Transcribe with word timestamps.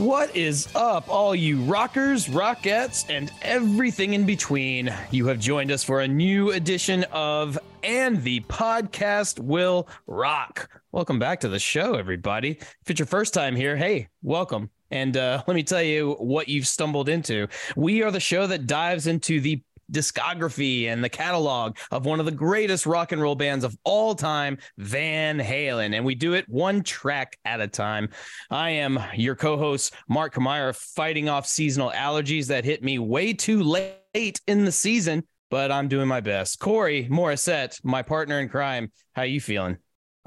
What 0.00 0.34
is 0.34 0.66
up, 0.74 1.10
all 1.10 1.34
you 1.34 1.60
rockers, 1.60 2.26
rockettes, 2.26 3.04
and 3.10 3.30
everything 3.42 4.14
in 4.14 4.24
between? 4.24 4.90
You 5.10 5.26
have 5.26 5.38
joined 5.38 5.70
us 5.70 5.84
for 5.84 6.00
a 6.00 6.08
new 6.08 6.52
edition 6.52 7.04
of 7.12 7.58
And 7.82 8.22
the 8.22 8.40
Podcast 8.40 9.40
Will 9.40 9.86
Rock. 10.06 10.70
Welcome 10.90 11.18
back 11.18 11.40
to 11.40 11.48
the 11.48 11.58
show, 11.58 11.96
everybody. 11.96 12.52
If 12.52 12.88
it's 12.88 12.98
your 12.98 13.06
first 13.06 13.34
time 13.34 13.54
here, 13.54 13.76
hey, 13.76 14.08
welcome. 14.22 14.70
And 14.90 15.18
uh, 15.18 15.42
let 15.46 15.54
me 15.54 15.62
tell 15.62 15.82
you 15.82 16.12
what 16.12 16.48
you've 16.48 16.66
stumbled 16.66 17.10
into. 17.10 17.48
We 17.76 18.02
are 18.02 18.10
the 18.10 18.20
show 18.20 18.46
that 18.46 18.66
dives 18.66 19.06
into 19.06 19.38
the 19.38 19.62
discography 19.90 20.86
and 20.86 21.02
the 21.02 21.08
catalog 21.08 21.76
of 21.90 22.06
one 22.06 22.20
of 22.20 22.26
the 22.26 22.32
greatest 22.32 22.86
rock 22.86 23.12
and 23.12 23.20
roll 23.20 23.34
bands 23.34 23.64
of 23.64 23.76
all 23.84 24.14
time, 24.14 24.58
Van 24.78 25.38
Halen. 25.38 25.94
And 25.94 26.04
we 26.04 26.14
do 26.14 26.34
it 26.34 26.48
one 26.48 26.82
track 26.82 27.38
at 27.44 27.60
a 27.60 27.68
time. 27.68 28.08
I 28.50 28.70
am 28.70 28.98
your 29.14 29.34
co 29.34 29.56
host, 29.56 29.94
Mark 30.08 30.34
Kamara, 30.34 30.74
fighting 30.76 31.28
off 31.28 31.46
seasonal 31.46 31.90
allergies 31.90 32.46
that 32.48 32.64
hit 32.64 32.82
me 32.82 32.98
way 32.98 33.32
too 33.32 33.62
late 33.62 34.40
in 34.46 34.64
the 34.64 34.72
season, 34.72 35.26
but 35.50 35.70
I'm 35.72 35.88
doing 35.88 36.08
my 36.08 36.20
best. 36.20 36.58
Corey 36.58 37.08
Morissette, 37.10 37.82
my 37.84 38.02
partner 38.02 38.40
in 38.40 38.48
crime, 38.48 38.92
how 39.14 39.22
you 39.22 39.40
feeling? 39.40 39.78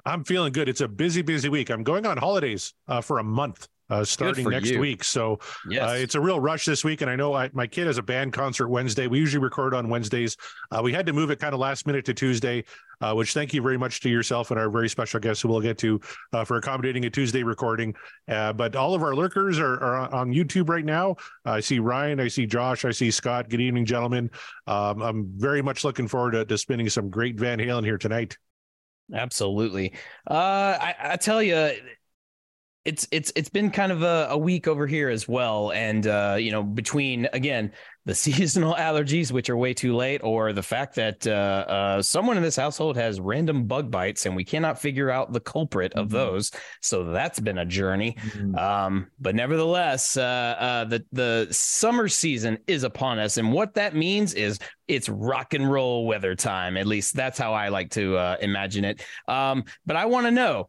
I'm 0.06 0.24
feeling 0.24 0.52
good. 0.52 0.68
It's 0.68 0.82
a 0.82 0.88
busy, 0.88 1.22
busy 1.22 1.50
week. 1.50 1.70
I'm 1.70 1.84
going 1.84 2.06
on 2.06 2.18
holidays 2.18 2.74
uh, 2.88 3.02
for 3.02 3.20
a 3.20 3.24
month 3.24 3.68
uh, 3.90 4.04
starting 4.04 4.50
next 4.50 4.70
you. 4.70 4.80
week. 4.80 5.04
So 5.04 5.40
Yes. 5.70 5.90
uh, 5.90 5.94
it's 5.94 6.16
a 6.16 6.22
real 6.22 6.40
rush 6.40 6.66
this 6.66 6.84
week. 6.84 7.02
And 7.02 7.10
I 7.10 7.16
know 7.16 7.34
I, 7.34 7.50
my 7.54 7.68
kid 7.68 7.88
has 7.88 7.98
a 7.98 8.04
band 8.04 8.34
concert 8.34 8.70
Wednesday. 8.70 9.08
We 9.08 9.20
usually 9.20 9.44
record 9.44 9.74
on 9.74 9.90
Wednesdays. 9.90 10.38
Uh, 10.72 10.82
we 10.84 10.94
had 10.94 11.06
to 11.06 11.14
move 11.14 11.30
it 11.32 11.40
kind 11.40 11.54
of 11.54 11.60
last 11.60 11.86
minute 11.86 12.06
to 12.06 12.14
Tuesday, 12.14 12.64
uh, 13.02 13.14
which 13.14 13.34
thank 13.34 13.54
you 13.54 13.62
very 13.62 13.78
much 13.78 14.00
to 14.02 14.10
yourself 14.10 14.52
and 14.52 14.60
our 14.60 14.70
very 14.70 14.90
special 14.90 15.20
guest 15.20 15.42
who 15.42 15.50
we'll 15.50 15.62
get 15.62 15.78
to 15.80 16.00
uh, 16.32 16.44
for 16.44 16.58
accommodating 16.58 17.06
a 17.06 17.10
Tuesday 17.10 17.44
recording. 17.44 17.94
Uh, 18.28 18.54
but 18.54 18.76
all 18.76 18.96
of 18.96 19.04
our 19.04 19.16
lurkers 19.16 19.60
are, 19.60 19.82
are 19.84 20.14
on 20.14 20.32
YouTube 20.32 20.70
right 20.70 20.86
now. 20.86 21.16
I 21.46 21.60
see 21.60 21.80
Ryan, 21.80 22.20
I 22.20 22.30
see 22.30 22.46
Josh, 22.46 22.86
I 22.86 22.92
see 22.92 23.12
Scott. 23.12 23.50
Good 23.50 23.62
evening, 23.62 23.86
gentlemen. 23.86 24.32
Um, 24.66 25.02
I'm 25.02 25.32
very 25.36 25.62
much 25.62 25.84
looking 25.84 26.08
forward 26.08 26.32
to, 26.32 26.46
to 26.46 26.58
spinning 26.58 26.90
some 26.90 27.10
great 27.10 27.38
Van 27.40 27.60
Halen 27.60 27.84
here 27.84 27.98
tonight. 27.98 28.38
Absolutely. 29.14 29.94
Uh, 30.30 30.78
I, 30.80 30.96
I 31.00 31.16
tell 31.18 31.44
you, 31.44 31.72
it's 32.86 33.08
it's 33.12 33.32
it's 33.36 33.50
been 33.50 33.72
kind 33.72 33.92
of 33.92 34.04
a, 34.04 34.28
a 34.32 34.38
week 34.38 34.68
over 34.68 34.86
here 34.86 35.10
as 35.10 35.28
well, 35.28 35.72
and 35.72 36.06
uh, 36.06 36.36
you 36.38 36.52
know, 36.52 36.64
between 36.64 37.28
again 37.32 37.72
the 38.06 38.14
seasonal 38.26 38.74
allergies, 38.76 39.32
which 39.32 39.50
are 39.50 39.56
way 39.56 39.74
too 39.74 39.96
late, 39.96 40.20
or 40.22 40.52
the 40.52 40.62
fact 40.62 40.94
that 40.96 41.26
uh, 41.26 41.32
uh, 41.32 42.02
someone 42.02 42.36
in 42.36 42.44
this 42.44 42.58
household 42.58 42.98
has 42.98 43.22
random 43.22 43.64
bug 43.66 43.90
bites, 43.90 44.26
and 44.26 44.36
we 44.36 44.44
cannot 44.44 44.78
figure 44.78 45.10
out 45.10 45.32
the 45.32 45.40
culprit 45.40 45.94
of 45.94 46.08
Mhm. 46.08 46.12
those. 46.12 46.52
So 46.82 47.06
that's 47.06 47.40
been 47.40 47.60
a 47.60 47.66
journey. 47.66 48.18
Um, 48.58 49.08
but 49.20 49.34
nevertheless, 49.36 50.18
uh, 50.18 50.22
uh, 50.60 50.84
the 50.86 51.06
the 51.14 51.48
summer 51.52 52.10
season 52.10 52.58
is 52.68 52.84
upon 52.84 53.18
us, 53.20 53.38
and 53.38 53.54
what 53.54 53.76
that 53.76 53.96
means 53.96 54.34
is 54.34 54.60
it's 54.90 55.08
rock 55.08 55.54
and 55.54 55.72
roll 55.72 56.06
weather 56.06 56.36
time. 56.36 56.76
At 56.76 56.86
least 56.86 57.16
that's 57.16 57.40
how 57.40 57.54
I 57.54 57.70
like 57.70 57.92
to 57.92 58.18
uh, 58.18 58.36
imagine 58.42 58.84
it. 58.84 59.02
Um, 59.30 59.64
but 59.86 59.96
I 59.96 60.06
want 60.06 60.26
to 60.26 60.32
know, 60.32 60.68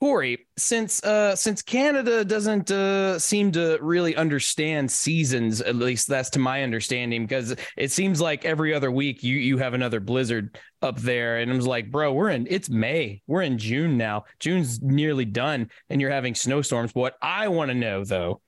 Corey, 0.00 0.46
since 0.58 1.02
uh, 1.02 1.34
since 1.34 1.62
Canada 1.62 2.24
doesn't 2.24 2.70
uh, 2.70 3.18
seem 3.18 3.52
to 3.52 3.78
really 3.80 4.14
understand 4.16 4.90
seasons, 4.90 5.60
at 5.60 5.76
least 5.76 6.08
that's 6.08 6.30
to 6.30 6.38
my 6.38 6.62
understanding, 6.62 7.24
because 7.26 7.56
it 7.76 7.90
seems 7.90 8.20
like 8.20 8.44
every 8.44 8.74
other 8.74 8.90
week 8.90 9.22
you 9.22 9.36
you 9.36 9.56
have 9.58 9.72
another 9.72 10.00
blizzard 10.00 10.58
up 10.82 10.98
there, 10.98 11.38
and 11.38 11.50
I 11.50 11.56
was 11.56 11.66
like, 11.66 11.90
bro, 11.90 12.12
we're 12.12 12.28
in 12.28 12.46
it's 12.50 12.68
May, 12.68 13.22
we're 13.26 13.42
in 13.42 13.56
June 13.56 13.96
now, 13.96 14.24
June's 14.40 14.82
nearly 14.82 15.24
done, 15.24 15.70
and 15.88 16.00
you're 16.00 16.10
having 16.10 16.34
snowstorms. 16.34 16.94
What 16.94 17.14
I 17.22 17.48
want 17.48 17.70
to 17.70 17.74
know 17.74 18.04
though 18.04 18.42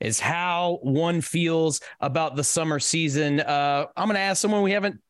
is 0.00 0.18
how 0.18 0.78
one 0.82 1.20
feels 1.20 1.80
about 2.00 2.36
the 2.36 2.44
summer 2.44 2.80
season. 2.80 3.40
Uh, 3.40 3.86
I'm 3.96 4.08
going 4.08 4.16
to 4.16 4.20
ask 4.20 4.40
someone 4.40 4.62
we 4.62 4.72
haven't 4.72 5.00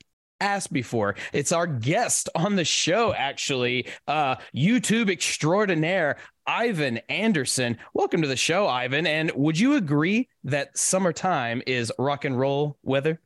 asked 0.42 0.72
before. 0.72 1.14
It's 1.32 1.52
our 1.52 1.66
guest 1.66 2.28
on 2.34 2.56
the 2.56 2.64
show, 2.64 3.14
actually, 3.14 3.86
uh, 4.08 4.36
YouTube 4.54 5.08
extraordinaire, 5.08 6.16
Ivan 6.46 6.98
Anderson. 7.08 7.78
Welcome 7.94 8.22
to 8.22 8.28
the 8.28 8.36
show, 8.36 8.66
Ivan. 8.66 9.06
And 9.06 9.30
would 9.36 9.58
you 9.58 9.76
agree 9.76 10.28
that 10.44 10.76
summertime 10.76 11.62
is 11.66 11.92
rock 11.96 12.24
and 12.24 12.38
roll 12.38 12.76
weather? 12.82 13.20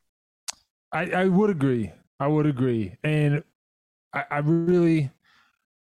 I, 0.93 1.11
I 1.11 1.25
would 1.25 1.51
agree. 1.51 1.91
I 2.21 2.27
would 2.27 2.47
agree. 2.47 2.97
And 3.03 3.43
I, 4.13 4.25
I 4.31 4.39
really 4.39 5.11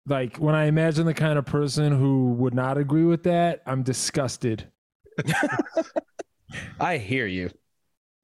like 0.06 0.36
when 0.36 0.54
I 0.54 0.66
imagine 0.66 1.04
the 1.04 1.14
kind 1.14 1.38
of 1.38 1.44
person 1.44 1.92
who 1.92 2.32
would 2.34 2.54
not 2.54 2.78
agree 2.78 3.04
with 3.04 3.24
that, 3.24 3.62
I'm 3.66 3.82
disgusted. 3.82 4.70
I 6.80 6.96
hear 6.98 7.26
you. 7.26 7.50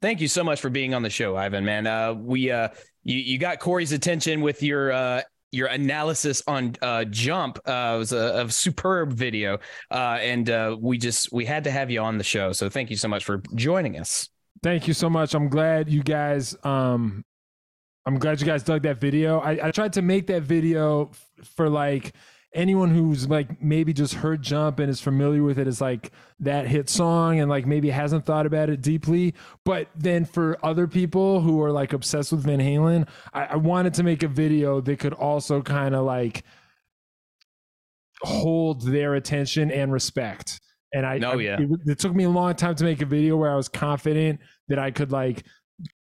Thank 0.05 0.21
you 0.21 0.29
so 0.29 0.45
much 0.45 0.61
for 0.61 0.69
being 0.69 0.93
on 0.93 1.01
the 1.01 1.09
show, 1.09 1.35
Ivan. 1.35 1.65
Man, 1.65 1.87
uh, 1.87 2.13
we 2.13 2.51
uh, 2.51 2.69
you 3.05 3.17
you 3.17 3.39
got 3.39 3.59
Corey's 3.59 3.93
attention 3.93 4.43
with 4.43 4.63
your 4.63 4.93
uh, 4.93 5.23
your 5.51 5.69
analysis 5.69 6.43
on 6.47 6.77
uh, 6.83 7.07
Jump. 7.07 7.59
Uh, 7.65 7.95
it 7.95 7.99
was 8.01 8.13
a, 8.13 8.45
a 8.45 8.51
superb 8.51 9.15
video, 9.15 9.61
uh, 9.91 10.19
and 10.21 10.51
uh, 10.51 10.77
we 10.79 10.99
just 10.99 11.33
we 11.33 11.47
had 11.47 11.65
to 11.65 11.71
have 11.71 11.91
you 11.91 12.03
on 12.03 12.19
the 12.19 12.25
show. 12.25 12.53
So 12.53 12.69
thank 12.69 12.91
you 12.91 12.99
so 12.99 13.09
much 13.09 13.25
for 13.25 13.41
joining 13.55 13.99
us. 13.99 14.29
Thank 14.63 14.87
you 14.87 14.93
so 14.93 15.09
much. 15.09 15.33
I'm 15.33 15.49
glad 15.49 15.89
you 15.89 16.03
guys 16.03 16.55
um 16.65 17.25
I'm 18.05 18.19
glad 18.19 18.43
you 18.43 18.47
guys 18.47 18.63
dug 18.63 18.83
that 18.83 18.99
video. 18.99 19.41
I, 19.41 19.69
I 19.69 19.71
tried 19.71 19.95
to 19.95 20.03
make 20.03 20.27
that 20.27 20.43
video 20.43 21.09
f- 21.09 21.47
for 21.57 21.71
like 21.71 22.13
anyone 22.55 22.91
who's 22.95 23.29
like 23.29 23.61
maybe 23.63 23.93
just 23.93 24.15
heard 24.15 24.41
jump 24.41 24.79
and 24.79 24.89
is 24.89 25.01
familiar 25.01 25.43
with 25.43 25.59
it 25.59 25.67
is 25.67 25.81
like 25.81 26.13
that 26.41 26.67
hit 26.69 26.89
song 26.89 27.41
and 27.41 27.51
like 27.51 27.67
maybe 27.67 27.91
hasn't 27.91 28.25
thought 28.25 28.47
about 28.47 28.71
it 28.71 28.81
deeply. 28.81 29.35
But 29.65 29.89
then 29.97 30.25
for 30.25 30.57
other 30.65 30.87
people 30.87 31.41
who 31.41 31.61
are 31.63 31.73
like 31.73 31.93
obsessed 31.93 32.33
with 32.33 32.45
Van 32.45 32.61
Halen, 32.61 33.09
I, 33.33 33.45
I 33.47 33.57
wanted 33.57 33.95
to 33.95 34.03
make 34.05 34.23
a 34.23 34.29
video 34.29 34.81
that 34.81 34.99
could 35.01 35.13
also 35.15 35.63
kind 35.63 35.95
of 35.95 36.05
like 36.05 36.45
hold 38.23 38.83
their 38.83 39.15
attention 39.15 39.71
and 39.71 39.93
respect. 39.93 40.61
And 40.93 41.05
I, 41.05 41.19
Oh, 41.25 41.39
I- 41.39 41.43
yeah. 41.43 41.61
it, 41.61 41.69
it 41.87 41.99
took 41.99 42.15
me 42.15 42.25
a 42.25 42.31
long 42.31 42.55
time 42.55 42.75
to 42.77 42.85
make 42.85 43.03
a 43.03 43.07
video 43.07 43.37
where 43.37 43.51
I 43.51 43.57
was 43.57 43.69
confident 43.69 44.41
that 44.69 44.79
I 44.79 44.91
could 44.91 45.11
like 45.13 45.45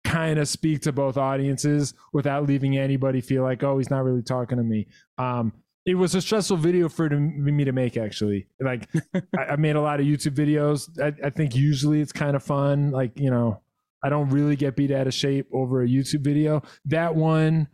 kind 0.03 0.39
of 0.39 0.47
speak 0.47 0.81
to 0.81 0.91
both 0.91 1.15
audiences 1.17 1.93
without 2.13 2.47
leaving 2.47 2.77
anybody 2.77 3.21
feel 3.21 3.43
like, 3.43 3.63
oh, 3.63 3.77
he's 3.77 3.89
not 3.91 4.03
really 4.03 4.23
talking 4.23 4.57
to 4.57 4.63
me. 4.63 4.87
Um, 5.17 5.53
it 5.85 5.95
was 5.95 6.13
a 6.13 6.21
stressful 6.21 6.57
video 6.57 6.87
for 6.89 7.09
me 7.09 7.63
to 7.63 7.71
make 7.71 7.97
actually. 7.97 8.47
Like 8.59 8.87
I, 9.37 9.55
made 9.55 9.75
a 9.75 9.81
lot 9.81 9.99
of 9.99 10.05
YouTube 10.05 10.35
videos. 10.35 10.89
I, 11.01 11.27
I 11.27 11.29
think 11.29 11.55
usually 11.55 12.01
it's 12.01 12.11
kind 12.11 12.35
of 12.35 12.43
fun. 12.43 12.91
Like, 12.91 13.19
you 13.19 13.31
know, 13.31 13.61
I 14.03 14.09
don't 14.09 14.29
really 14.29 14.55
get 14.55 14.75
beat 14.75 14.91
out 14.91 15.07
of 15.07 15.13
shape 15.13 15.47
over 15.51 15.81
a 15.81 15.87
YouTube 15.87 16.21
video. 16.21 16.61
That 16.85 17.15
one 17.15 17.67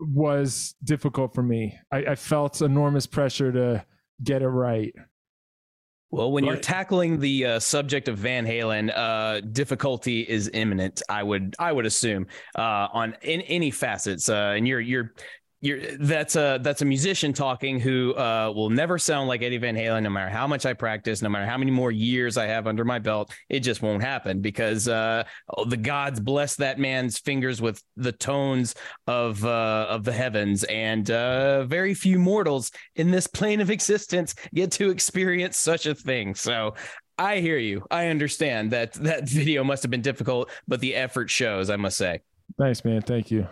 was 0.00 0.74
difficult 0.84 1.34
for 1.34 1.42
me. 1.42 1.78
I, 1.92 1.98
I 1.98 2.14
felt 2.14 2.60
enormous 2.60 3.06
pressure 3.06 3.52
to 3.52 3.84
get 4.22 4.42
it 4.42 4.48
right. 4.48 4.94
Well, 6.12 6.32
when 6.32 6.44
you're 6.44 6.56
tackling 6.56 7.20
the 7.20 7.46
uh, 7.46 7.60
subject 7.60 8.08
of 8.08 8.18
Van 8.18 8.44
Halen, 8.44 8.90
uh, 8.92 9.42
difficulty 9.52 10.22
is 10.22 10.50
imminent. 10.52 11.02
I 11.08 11.22
would 11.22 11.54
I 11.56 11.70
would 11.70 11.86
assume 11.86 12.26
uh, 12.56 12.88
on 12.92 13.16
in 13.22 13.42
any 13.42 13.70
facets. 13.70 14.28
Uh, 14.28 14.54
and 14.56 14.66
you're 14.66 14.80
you're 14.80 15.12
you're 15.62 15.78
that's 15.98 16.36
a 16.36 16.58
that's 16.62 16.80
a 16.80 16.86
musician 16.86 17.34
talking 17.34 17.78
who 17.78 18.14
uh, 18.14 18.50
will 18.54 18.70
never 18.70 18.98
sound 18.98 19.28
like 19.28 19.42
Eddie 19.42 19.58
Van 19.58 19.76
Halen, 19.76 20.04
no 20.04 20.10
matter 20.10 20.30
how 20.30 20.46
much 20.46 20.64
I 20.64 20.72
practice, 20.72 21.20
no 21.20 21.28
matter 21.28 21.44
how 21.44 21.58
many 21.58 21.70
more 21.70 21.90
years 21.90 22.38
I 22.38 22.46
have 22.46 22.66
under 22.66 22.84
my 22.84 22.98
belt. 22.98 23.30
It 23.50 23.60
just 23.60 23.82
won't 23.82 24.02
happen 24.02 24.40
because 24.40 24.88
uh, 24.88 25.24
oh, 25.56 25.66
the 25.66 25.76
gods 25.76 26.18
bless 26.18 26.56
that 26.56 26.78
man's 26.78 27.18
fingers 27.18 27.60
with 27.60 27.82
the 27.96 28.12
tones 28.12 28.74
of 29.06 29.44
uh, 29.44 29.86
of 29.90 30.04
the 30.04 30.12
heavens, 30.12 30.64
and 30.64 31.10
uh, 31.10 31.64
very 31.64 31.92
few 31.92 32.18
mortals 32.18 32.70
in 32.96 33.10
this 33.10 33.26
plane 33.26 33.60
of 33.60 33.70
existence 33.70 34.34
get 34.54 34.72
to 34.72 34.88
experience 34.88 35.58
such 35.58 35.84
a 35.84 35.94
thing. 35.94 36.34
So 36.34 36.74
I 37.18 37.40
hear 37.40 37.58
you. 37.58 37.84
I 37.90 38.06
understand 38.06 38.70
that 38.70 38.94
that 38.94 39.28
video 39.28 39.62
must 39.62 39.82
have 39.82 39.90
been 39.90 40.00
difficult, 40.00 40.50
but 40.66 40.80
the 40.80 40.94
effort 40.94 41.28
shows. 41.28 41.68
I 41.68 41.76
must 41.76 41.98
say. 41.98 42.20
Thanks, 42.58 42.82
man, 42.82 43.02
thank 43.02 43.30
you. 43.30 43.46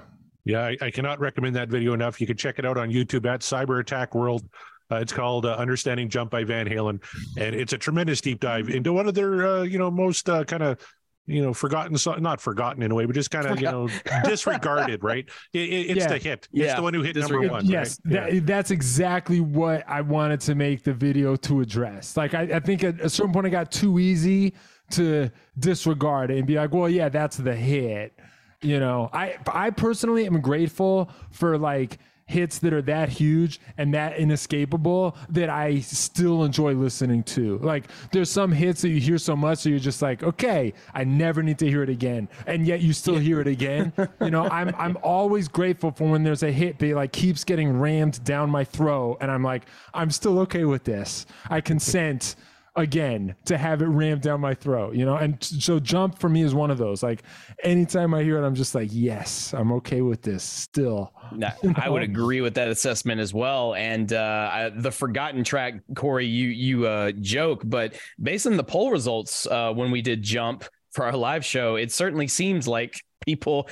Yeah, 0.48 0.64
I, 0.64 0.76
I 0.80 0.90
cannot 0.90 1.20
recommend 1.20 1.54
that 1.56 1.68
video 1.68 1.92
enough. 1.92 2.20
You 2.22 2.26
can 2.26 2.36
check 2.38 2.58
it 2.58 2.64
out 2.64 2.78
on 2.78 2.90
YouTube 2.90 3.26
at 3.32 3.40
Cyber 3.42 3.80
Attack 3.80 4.14
World. 4.14 4.48
Uh, 4.90 4.96
it's 4.96 5.12
called 5.12 5.44
uh, 5.44 5.54
"Understanding 5.56 6.08
Jump" 6.08 6.30
by 6.30 6.42
Van 6.42 6.66
Halen, 6.66 7.02
and 7.36 7.54
it's 7.54 7.74
a 7.74 7.78
tremendous 7.78 8.22
deep 8.22 8.40
dive 8.40 8.70
into 8.70 8.94
one 8.94 9.06
of 9.06 9.14
their, 9.14 9.46
uh, 9.46 9.62
you 9.62 9.78
know, 9.78 9.90
most 9.90 10.30
uh, 10.30 10.44
kind 10.44 10.62
of, 10.62 10.78
you 11.26 11.42
know, 11.42 11.52
forgotten, 11.52 11.98
so- 11.98 12.14
not 12.14 12.40
forgotten 12.40 12.82
in 12.82 12.90
a 12.90 12.94
way, 12.94 13.04
but 13.04 13.14
just 13.14 13.30
kind 13.30 13.46
of, 13.46 13.60
you 13.60 13.66
know, 13.70 13.90
disregarded. 14.24 15.04
Right? 15.04 15.28
It, 15.52 15.58
it, 15.68 15.90
it's 15.90 15.98
Yeah. 15.98 16.08
the 16.08 16.16
hit. 16.16 16.48
It's 16.50 16.64
Yeah, 16.64 16.76
the 16.76 16.82
one 16.82 16.94
who 16.94 17.02
hit 17.02 17.16
number 17.16 17.46
one. 17.46 17.66
yes, 17.66 18.00
right? 18.06 18.32
that, 18.32 18.46
that's 18.46 18.70
exactly 18.70 19.40
what 19.40 19.84
I 19.86 20.00
wanted 20.00 20.40
to 20.40 20.54
make 20.54 20.82
the 20.82 20.94
video 20.94 21.36
to 21.36 21.60
address. 21.60 22.16
Like, 22.16 22.32
I, 22.32 22.42
I 22.44 22.60
think 22.60 22.82
at 22.84 22.98
a 23.02 23.10
certain 23.10 23.34
point, 23.34 23.46
it 23.46 23.50
got 23.50 23.70
too 23.70 23.98
easy 23.98 24.54
to 24.92 25.30
disregard 25.58 26.30
it 26.30 26.38
and 26.38 26.46
be 26.46 26.54
like, 26.54 26.72
well, 26.72 26.88
yeah, 26.88 27.10
that's 27.10 27.36
the 27.36 27.54
hit. 27.54 28.18
You 28.60 28.80
know, 28.80 29.08
I 29.12 29.36
I 29.52 29.70
personally 29.70 30.26
am 30.26 30.40
grateful 30.40 31.10
for 31.30 31.56
like 31.56 31.98
hits 32.28 32.58
that 32.58 32.74
are 32.74 32.82
that 32.82 33.08
huge 33.08 33.58
and 33.78 33.94
that 33.94 34.18
inescapable 34.18 35.16
that 35.30 35.48
I 35.48 35.80
still 35.80 36.44
enjoy 36.44 36.74
listening 36.74 37.22
to. 37.24 37.58
Like 37.58 37.84
there's 38.12 38.30
some 38.30 38.52
hits 38.52 38.82
that 38.82 38.90
you 38.90 39.00
hear 39.00 39.16
so 39.16 39.34
much 39.34 39.62
that 39.62 39.70
you're 39.70 39.78
just 39.78 40.02
like, 40.02 40.22
okay, 40.22 40.74
I 40.92 41.04
never 41.04 41.42
need 41.42 41.58
to 41.60 41.66
hear 41.68 41.82
it 41.82 41.88
again. 41.88 42.28
And 42.46 42.66
yet 42.66 42.80
you 42.82 42.92
still 42.92 43.16
hear 43.18 43.40
it 43.40 43.48
again. 43.48 43.92
You 44.20 44.30
know, 44.30 44.44
I'm 44.48 44.74
I'm 44.76 44.98
always 45.02 45.48
grateful 45.48 45.90
for 45.92 46.10
when 46.10 46.22
there's 46.22 46.42
a 46.42 46.50
hit 46.50 46.78
that 46.80 46.94
like 46.94 47.12
keeps 47.12 47.44
getting 47.44 47.78
rammed 47.78 48.22
down 48.24 48.50
my 48.50 48.64
throat 48.64 49.18
and 49.20 49.30
I'm 49.30 49.42
like, 49.42 49.66
I'm 49.94 50.10
still 50.10 50.40
okay 50.40 50.64
with 50.64 50.84
this. 50.84 51.24
I 51.48 51.60
consent 51.60 52.34
again 52.78 53.34
to 53.44 53.58
have 53.58 53.82
it 53.82 53.86
rammed 53.86 54.22
down 54.22 54.40
my 54.40 54.54
throat, 54.54 54.94
you 54.94 55.04
know? 55.04 55.16
And 55.16 55.42
so 55.42 55.78
jump 55.78 56.18
for 56.18 56.28
me 56.28 56.42
is 56.42 56.54
one 56.54 56.70
of 56.70 56.78
those. 56.78 57.02
Like 57.02 57.22
anytime 57.62 58.14
I 58.14 58.22
hear 58.22 58.42
it, 58.42 58.46
I'm 58.46 58.54
just 58.54 58.74
like, 58.74 58.88
yes, 58.92 59.52
I'm 59.52 59.72
okay 59.72 60.00
with 60.00 60.22
this 60.22 60.42
still. 60.42 61.12
No, 61.32 61.48
I 61.76 61.88
would 61.88 62.02
agree 62.02 62.40
with 62.40 62.54
that 62.54 62.68
assessment 62.68 63.20
as 63.20 63.34
well. 63.34 63.74
And 63.74 64.12
uh, 64.12 64.50
I, 64.52 64.70
the 64.74 64.90
forgotten 64.90 65.44
track, 65.44 65.74
Corey, 65.94 66.26
you 66.26 66.48
you 66.48 66.86
uh, 66.86 67.12
joke, 67.12 67.62
but 67.64 67.94
based 68.22 68.46
on 68.46 68.56
the 68.56 68.64
poll 68.64 68.90
results 68.90 69.46
uh, 69.46 69.72
when 69.72 69.90
we 69.90 70.00
did 70.00 70.22
jump 70.22 70.64
for 70.92 71.04
our 71.04 71.16
live 71.16 71.44
show, 71.44 71.76
it 71.76 71.92
certainly 71.92 72.28
seems 72.28 72.66
like 72.66 73.00
people 73.26 73.68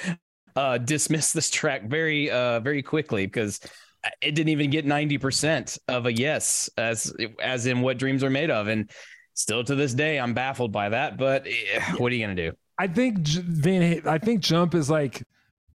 uh, 0.56 0.78
dismiss 0.78 1.32
this 1.32 1.50
track 1.50 1.84
very 1.84 2.30
uh, 2.30 2.60
very 2.60 2.82
quickly 2.82 3.26
because 3.26 3.60
it 4.20 4.32
didn't 4.34 4.50
even 4.50 4.70
get 4.70 4.84
ninety 4.84 5.18
percent 5.18 5.78
of 5.88 6.06
a 6.06 6.12
yes, 6.12 6.70
as 6.76 7.14
as 7.40 7.66
in 7.66 7.80
what 7.80 7.98
dreams 7.98 8.22
are 8.24 8.30
made 8.30 8.50
of, 8.50 8.68
and 8.68 8.90
still 9.34 9.64
to 9.64 9.74
this 9.74 9.94
day, 9.94 10.18
I'm 10.18 10.34
baffled 10.34 10.72
by 10.72 10.90
that. 10.90 11.16
But 11.16 11.46
eh, 11.46 11.80
what 11.98 12.12
are 12.12 12.14
you 12.14 12.24
gonna 12.24 12.34
do? 12.34 12.52
I 12.78 12.88
think 12.88 13.18
Van. 13.26 14.06
I 14.06 14.18
think 14.18 14.40
Jump 14.40 14.74
is 14.74 14.90
like 14.90 15.22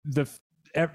the 0.04 0.28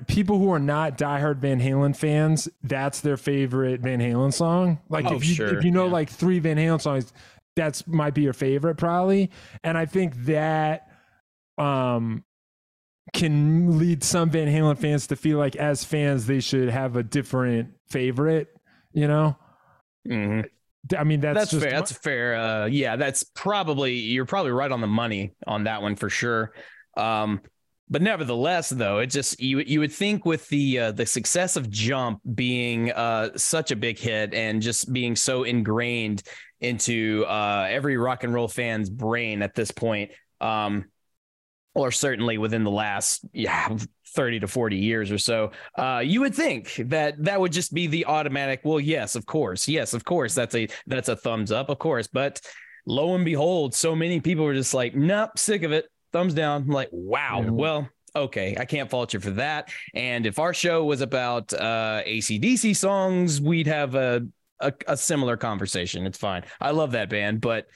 people 0.06 0.38
who 0.38 0.52
are 0.52 0.58
not 0.58 0.96
diehard 0.96 1.38
Van 1.38 1.60
Halen 1.60 1.96
fans. 1.96 2.48
That's 2.62 3.00
their 3.00 3.16
favorite 3.16 3.80
Van 3.80 4.00
Halen 4.00 4.32
song. 4.32 4.80
Like 4.88 5.06
Oh, 5.06 5.16
if 5.16 5.26
you 5.26 5.34
sure, 5.34 5.56
if 5.56 5.64
you 5.64 5.70
know 5.70 5.86
yeah. 5.86 5.92
like 5.92 6.10
three 6.10 6.38
Van 6.38 6.56
Halen 6.56 6.80
songs, 6.80 7.12
that's 7.56 7.86
might 7.86 8.14
be 8.14 8.22
your 8.22 8.32
favorite 8.32 8.76
probably. 8.76 9.30
And 9.62 9.76
I 9.76 9.86
think 9.86 10.14
that 10.24 10.88
um 11.58 12.24
can 13.12 13.78
lead 13.78 14.02
some 14.02 14.30
Van 14.30 14.48
Halen 14.48 14.78
fans 14.78 15.06
to 15.08 15.16
feel 15.16 15.38
like 15.38 15.56
as 15.56 15.84
fans 15.84 16.26
they 16.26 16.40
should 16.40 16.68
have 16.68 16.96
a 16.96 17.02
different 17.02 17.70
favorite. 17.88 18.48
You 18.92 19.08
know. 19.08 19.36
Mhm. 20.08 20.44
I 20.96 21.04
mean 21.04 21.20
that's, 21.20 21.38
that's, 21.38 21.50
just 21.50 21.62
fair. 21.62 21.70
That's 21.72 21.92
fair. 21.92 22.36
Uh, 22.36 22.66
yeah, 22.66 22.96
that's 22.96 23.22
probably 23.22 23.94
you're 23.94 24.26
probably 24.26 24.52
right 24.52 24.70
on 24.70 24.80
the 24.80 24.86
money 24.86 25.34
on 25.46 25.64
that 25.64 25.82
one 25.82 25.96
for 25.96 26.10
sure. 26.10 26.52
Um, 26.96 27.40
but 27.90 28.02
nevertheless, 28.02 28.70
though, 28.70 28.98
it 28.98 29.06
just 29.06 29.40
you 29.40 29.60
you 29.60 29.80
would 29.80 29.92
think 29.92 30.24
with 30.24 30.48
the 30.48 30.78
uh, 30.78 30.92
the 30.92 31.04
success 31.04 31.56
of 31.56 31.70
Jump 31.70 32.20
being 32.34 32.90
uh, 32.92 33.30
such 33.36 33.70
a 33.70 33.76
big 33.76 33.98
hit 33.98 34.32
and 34.32 34.62
just 34.62 34.92
being 34.92 35.14
so 35.14 35.44
ingrained 35.44 36.22
into 36.60 37.24
uh, 37.28 37.66
every 37.68 37.96
rock 37.96 38.24
and 38.24 38.32
roll 38.32 38.48
fan's 38.48 38.88
brain 38.88 39.42
at 39.42 39.54
this 39.54 39.70
point, 39.70 40.12
um, 40.40 40.86
or 41.74 41.90
certainly 41.90 42.38
within 42.38 42.64
the 42.64 42.70
last 42.70 43.24
yeah 43.32 43.76
30 44.14 44.40
to 44.40 44.46
40 44.48 44.76
years 44.76 45.10
or 45.10 45.18
so 45.18 45.50
uh, 45.76 46.00
you 46.04 46.20
would 46.20 46.34
think 46.34 46.74
that 46.86 47.22
that 47.24 47.40
would 47.40 47.52
just 47.52 47.74
be 47.74 47.86
the 47.88 48.06
automatic 48.06 48.60
well 48.64 48.78
yes 48.80 49.16
of 49.16 49.26
course 49.26 49.66
yes 49.68 49.92
of 49.92 50.04
course 50.04 50.34
that's 50.34 50.54
a 50.54 50.68
that's 50.86 51.08
a 51.08 51.16
thumbs 51.16 51.50
up 51.50 51.68
of 51.68 51.78
course 51.78 52.06
but 52.06 52.40
lo 52.86 53.14
and 53.14 53.24
behold 53.24 53.74
so 53.74 53.94
many 53.96 54.20
people 54.20 54.44
were 54.44 54.54
just 54.54 54.74
like 54.74 54.94
nope 54.94 55.30
sick 55.36 55.62
of 55.64 55.72
it 55.72 55.86
thumbs 56.12 56.32
down 56.34 56.62
I'm 56.62 56.68
like 56.68 56.90
wow 56.92 57.40
Yeah. 57.42 57.50
well 57.50 57.88
okay 58.14 58.54
i 58.60 58.64
can't 58.64 58.88
fault 58.88 59.12
you 59.12 59.18
for 59.18 59.30
that 59.32 59.70
and 59.94 60.24
if 60.26 60.38
our 60.38 60.54
show 60.54 60.84
was 60.84 61.00
about 61.00 61.52
uh 61.52 62.00
acdc 62.06 62.76
songs 62.76 63.40
we'd 63.40 63.66
have 63.66 63.96
a 63.96 64.24
a, 64.60 64.72
a 64.86 64.96
similar 64.96 65.36
conversation 65.36 66.06
it's 66.06 66.18
fine 66.18 66.44
i 66.60 66.70
love 66.70 66.92
that 66.92 67.10
band 67.10 67.40
but 67.40 67.66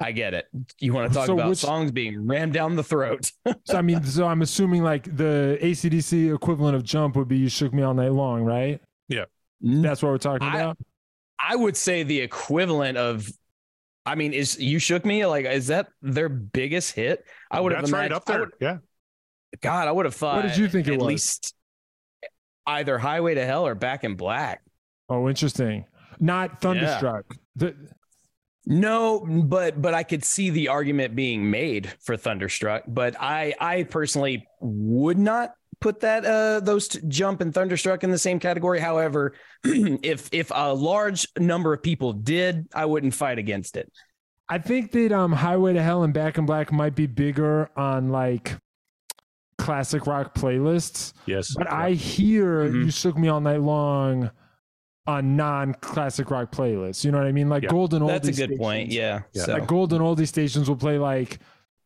I 0.00 0.12
get 0.12 0.34
it. 0.34 0.46
You 0.80 0.92
want 0.92 1.10
to 1.10 1.14
talk 1.16 1.26
So 1.26 1.34
about 1.34 1.50
which- 1.50 1.58
songs 1.58 1.92
being 1.92 2.26
rammed 2.26 2.52
down 2.52 2.76
the 2.76 2.82
throat. 2.84 3.30
So 3.66 3.78
I 3.78 3.82
mean, 3.82 4.02
so 4.04 4.26
I'm 4.26 4.42
assuming 4.42 4.82
like 4.82 5.04
the 5.16 5.58
ACDC 5.62 6.34
equivalent 6.34 6.76
of 6.76 6.82
Jump 6.82 7.16
would 7.16 7.28
be 7.28 7.38
"You 7.38 7.48
Shook 7.48 7.72
Me 7.72 7.82
All 7.82 7.94
Night 7.94 8.12
Long," 8.12 8.42
right? 8.42 8.80
Yeah, 9.08 9.24
mm-hmm. 9.64 9.82
that's 9.82 10.02
what 10.02 10.10
we're 10.10 10.18
talking 10.18 10.46
I- 10.48 10.60
about. 10.60 10.78
I 11.46 11.56
would 11.56 11.76
say 11.76 12.02
the 12.04 12.20
equivalent 12.20 12.96
of, 12.96 13.28
I 14.06 14.14
mean, 14.14 14.32
is 14.32 14.58
you 14.58 14.78
shook 14.78 15.04
me 15.04 15.26
like 15.26 15.44
is 15.46 15.66
that 15.66 15.88
their 16.02 16.28
biggest 16.28 16.94
hit? 16.94 17.24
I 17.50 17.60
would 17.60 17.72
have 17.72 17.82
That's 17.82 17.92
right 17.92 18.12
up 18.12 18.24
there. 18.24 18.40
would- 18.40 18.52
yeah. 18.60 18.78
God, 19.60 19.86
I 19.88 19.92
would 19.92 20.04
have 20.06 20.14
thought. 20.14 20.36
What 20.36 20.48
did 20.48 20.56
you 20.56 20.68
think 20.68 20.88
it 20.88 20.94
at 20.94 20.98
was? 20.98 21.06
least 21.06 21.54
either 22.66 22.98
Highway 22.98 23.34
to 23.34 23.44
Hell 23.44 23.66
or 23.66 23.74
Back 23.74 24.04
in 24.04 24.14
Black. 24.16 24.62
Oh, 25.08 25.28
interesting. 25.28 25.84
Not 26.18 26.60
Thunderstruck. 26.60 27.36
The, 27.56 27.74
No, 28.66 29.20
but 29.20 29.80
but 29.82 29.92
I 29.94 30.02
could 30.04 30.24
see 30.24 30.50
the 30.50 30.68
argument 30.68 31.14
being 31.14 31.50
made 31.50 31.92
for 32.00 32.16
Thunderstruck, 32.16 32.84
but 32.88 33.14
I 33.20 33.54
I 33.60 33.82
personally 33.82 34.46
would 34.60 35.18
not 35.18 35.54
put 35.80 36.00
that 36.00 36.24
uh 36.24 36.60
those 36.60 36.88
t- 36.88 37.00
Jump 37.08 37.42
and 37.42 37.52
Thunderstruck 37.52 38.04
in 38.04 38.10
the 38.10 38.16
same 38.18 38.38
category. 38.40 38.80
However, 38.80 39.34
if 39.64 40.30
if 40.32 40.50
a 40.54 40.72
large 40.72 41.28
number 41.38 41.74
of 41.74 41.82
people 41.82 42.14
did, 42.14 42.66
I 42.74 42.86
wouldn't 42.86 43.12
fight 43.14 43.38
against 43.38 43.76
it. 43.76 43.92
I 44.48 44.58
think 44.58 44.92
that 44.92 45.12
um, 45.12 45.32
Highway 45.32 45.74
to 45.74 45.82
Hell 45.82 46.02
and 46.02 46.14
Back 46.14 46.38
in 46.38 46.46
Black 46.46 46.72
might 46.72 46.94
be 46.94 47.06
bigger 47.06 47.70
on 47.76 48.08
like 48.10 48.56
classic 49.58 50.06
rock 50.06 50.34
playlists, 50.34 51.12
Yes. 51.26 51.54
but 51.56 51.70
I 51.70 51.92
hear 51.92 52.64
Mhm. 52.64 52.84
"You 52.86 52.90
Shook 52.90 53.16
Me 53.18 53.28
All 53.28 53.40
Night 53.40 53.60
Long" 53.60 54.30
on 55.06 55.36
non-classic 55.36 56.30
rock 56.30 56.50
playlists. 56.50 57.04
You 57.04 57.12
know 57.12 57.18
what 57.18 57.26
I 57.26 57.32
mean? 57.32 57.48
Like 57.48 57.62
Yeah. 57.64 57.68
golden 57.68 58.02
oldie. 58.02 58.08
That's 58.22 58.28
a 58.28 58.46
good 58.46 58.56
point. 58.58 58.90
stations. 58.90 58.94
Yeah. 58.94 59.20
Yeah. 59.32 59.42
So 59.42 59.52
Like 59.54 59.66
golden 59.66 60.00
oldie 60.00 60.26
stations 60.26 60.68
will 60.68 60.76
play 60.76 60.98
like 60.98 61.38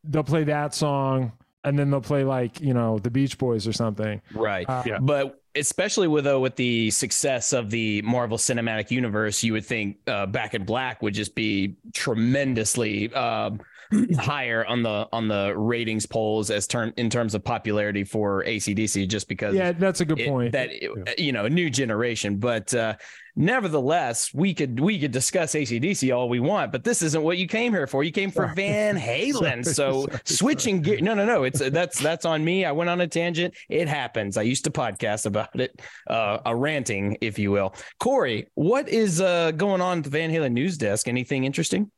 they'll 0.04 0.22
play 0.24 0.44
that 0.44 0.74
song 0.74 1.32
and 1.64 1.76
then 1.78 1.90
they'll 1.90 2.00
play 2.00 2.22
like 2.22 2.60
you 2.60 2.72
know 2.74 2.98
the 3.00 3.10
Beach 3.10 3.36
Boys 3.36 3.66
or 3.66 3.72
something. 3.72 4.22
right. 4.34 4.64
Uh, 4.68 4.82
Yeah. 4.86 4.98
But 5.00 5.40
especially 5.56 6.06
with 6.06 6.24
though 6.24 6.38
with 6.38 6.54
the 6.54 6.90
success 6.92 7.52
of 7.52 7.70
the 7.70 8.00
Marvel 8.02 8.38
Cinematic 8.38 8.92
Universe, 8.92 9.42
you 9.42 9.52
would 9.54 9.66
think 9.66 9.96
uh, 10.06 10.26
Back 10.26 10.54
in 10.54 10.64
Black 10.64 11.02
would 11.02 11.14
just 11.14 11.34
be 11.34 11.76
tremendously 11.94 13.12
um, 13.14 13.60
higher 14.18 14.64
on 14.66 14.82
the 14.82 15.08
on 15.12 15.28
the 15.28 15.52
ratings 15.56 16.06
polls 16.06 16.50
as 16.50 16.66
term 16.66 16.92
in 16.96 17.08
terms 17.10 17.34
of 17.34 17.42
popularity 17.44 18.04
for 18.04 18.44
ACDC, 18.44 19.08
just 19.08 19.28
because 19.28 19.54
Yeah, 19.54 19.72
that's 19.72 20.00
a 20.00 20.04
good 20.04 20.20
it- 20.20 20.28
point. 20.28 20.52
that 20.52 20.70
you 21.18 21.32
know 21.32 21.44
a 21.46 21.50
new 21.50 21.70
generation. 21.70 22.36
But 22.38 22.74
uh 22.74 22.96
nevertheless 23.40 24.34
we 24.34 24.52
could 24.52 24.80
we 24.80 24.98
could 24.98 25.12
discuss 25.12 25.54
acdc 25.54 26.12
all 26.12 26.28
we 26.28 26.40
want 26.40 26.72
but 26.72 26.82
this 26.82 27.02
isn't 27.02 27.22
what 27.22 27.38
you 27.38 27.46
came 27.46 27.72
here 27.72 27.86
for. 27.86 28.02
You 28.04 28.10
came 28.10 28.30
for 28.32 28.44
Sorry. 28.46 28.54
van 28.56 28.96
halen. 29.10 29.64
Sorry, 29.64 29.74
so 29.74 30.06
sorry, 30.06 30.18
switching 30.24 30.82
gear 30.82 31.00
no 31.00 31.14
no 31.14 31.24
no. 31.24 31.44
It's 31.44 31.60
that's 31.70 31.98
that's 32.00 32.24
on 32.24 32.44
me. 32.44 32.64
I 32.64 32.72
went 32.72 32.90
on 32.90 33.00
a 33.00 33.06
tangent. 33.06 33.54
It 33.68 33.88
happens. 33.88 34.36
I 34.36 34.42
used 34.42 34.64
to 34.64 34.70
podcast 34.70 35.24
about 35.26 35.58
it 35.58 35.80
uh 36.08 36.38
a 36.44 36.54
ranting 36.54 37.16
if 37.20 37.38
you 37.38 37.50
will. 37.50 37.74
Corey 38.00 38.48
what 38.54 38.88
is 38.88 39.20
uh 39.20 39.52
going 39.52 39.80
on 39.80 39.98
at 39.98 40.04
the 40.04 40.10
van 40.10 40.30
halen 40.30 40.52
news 40.52 40.76
desk? 40.76 41.08
Anything 41.08 41.44
interesting 41.44 41.90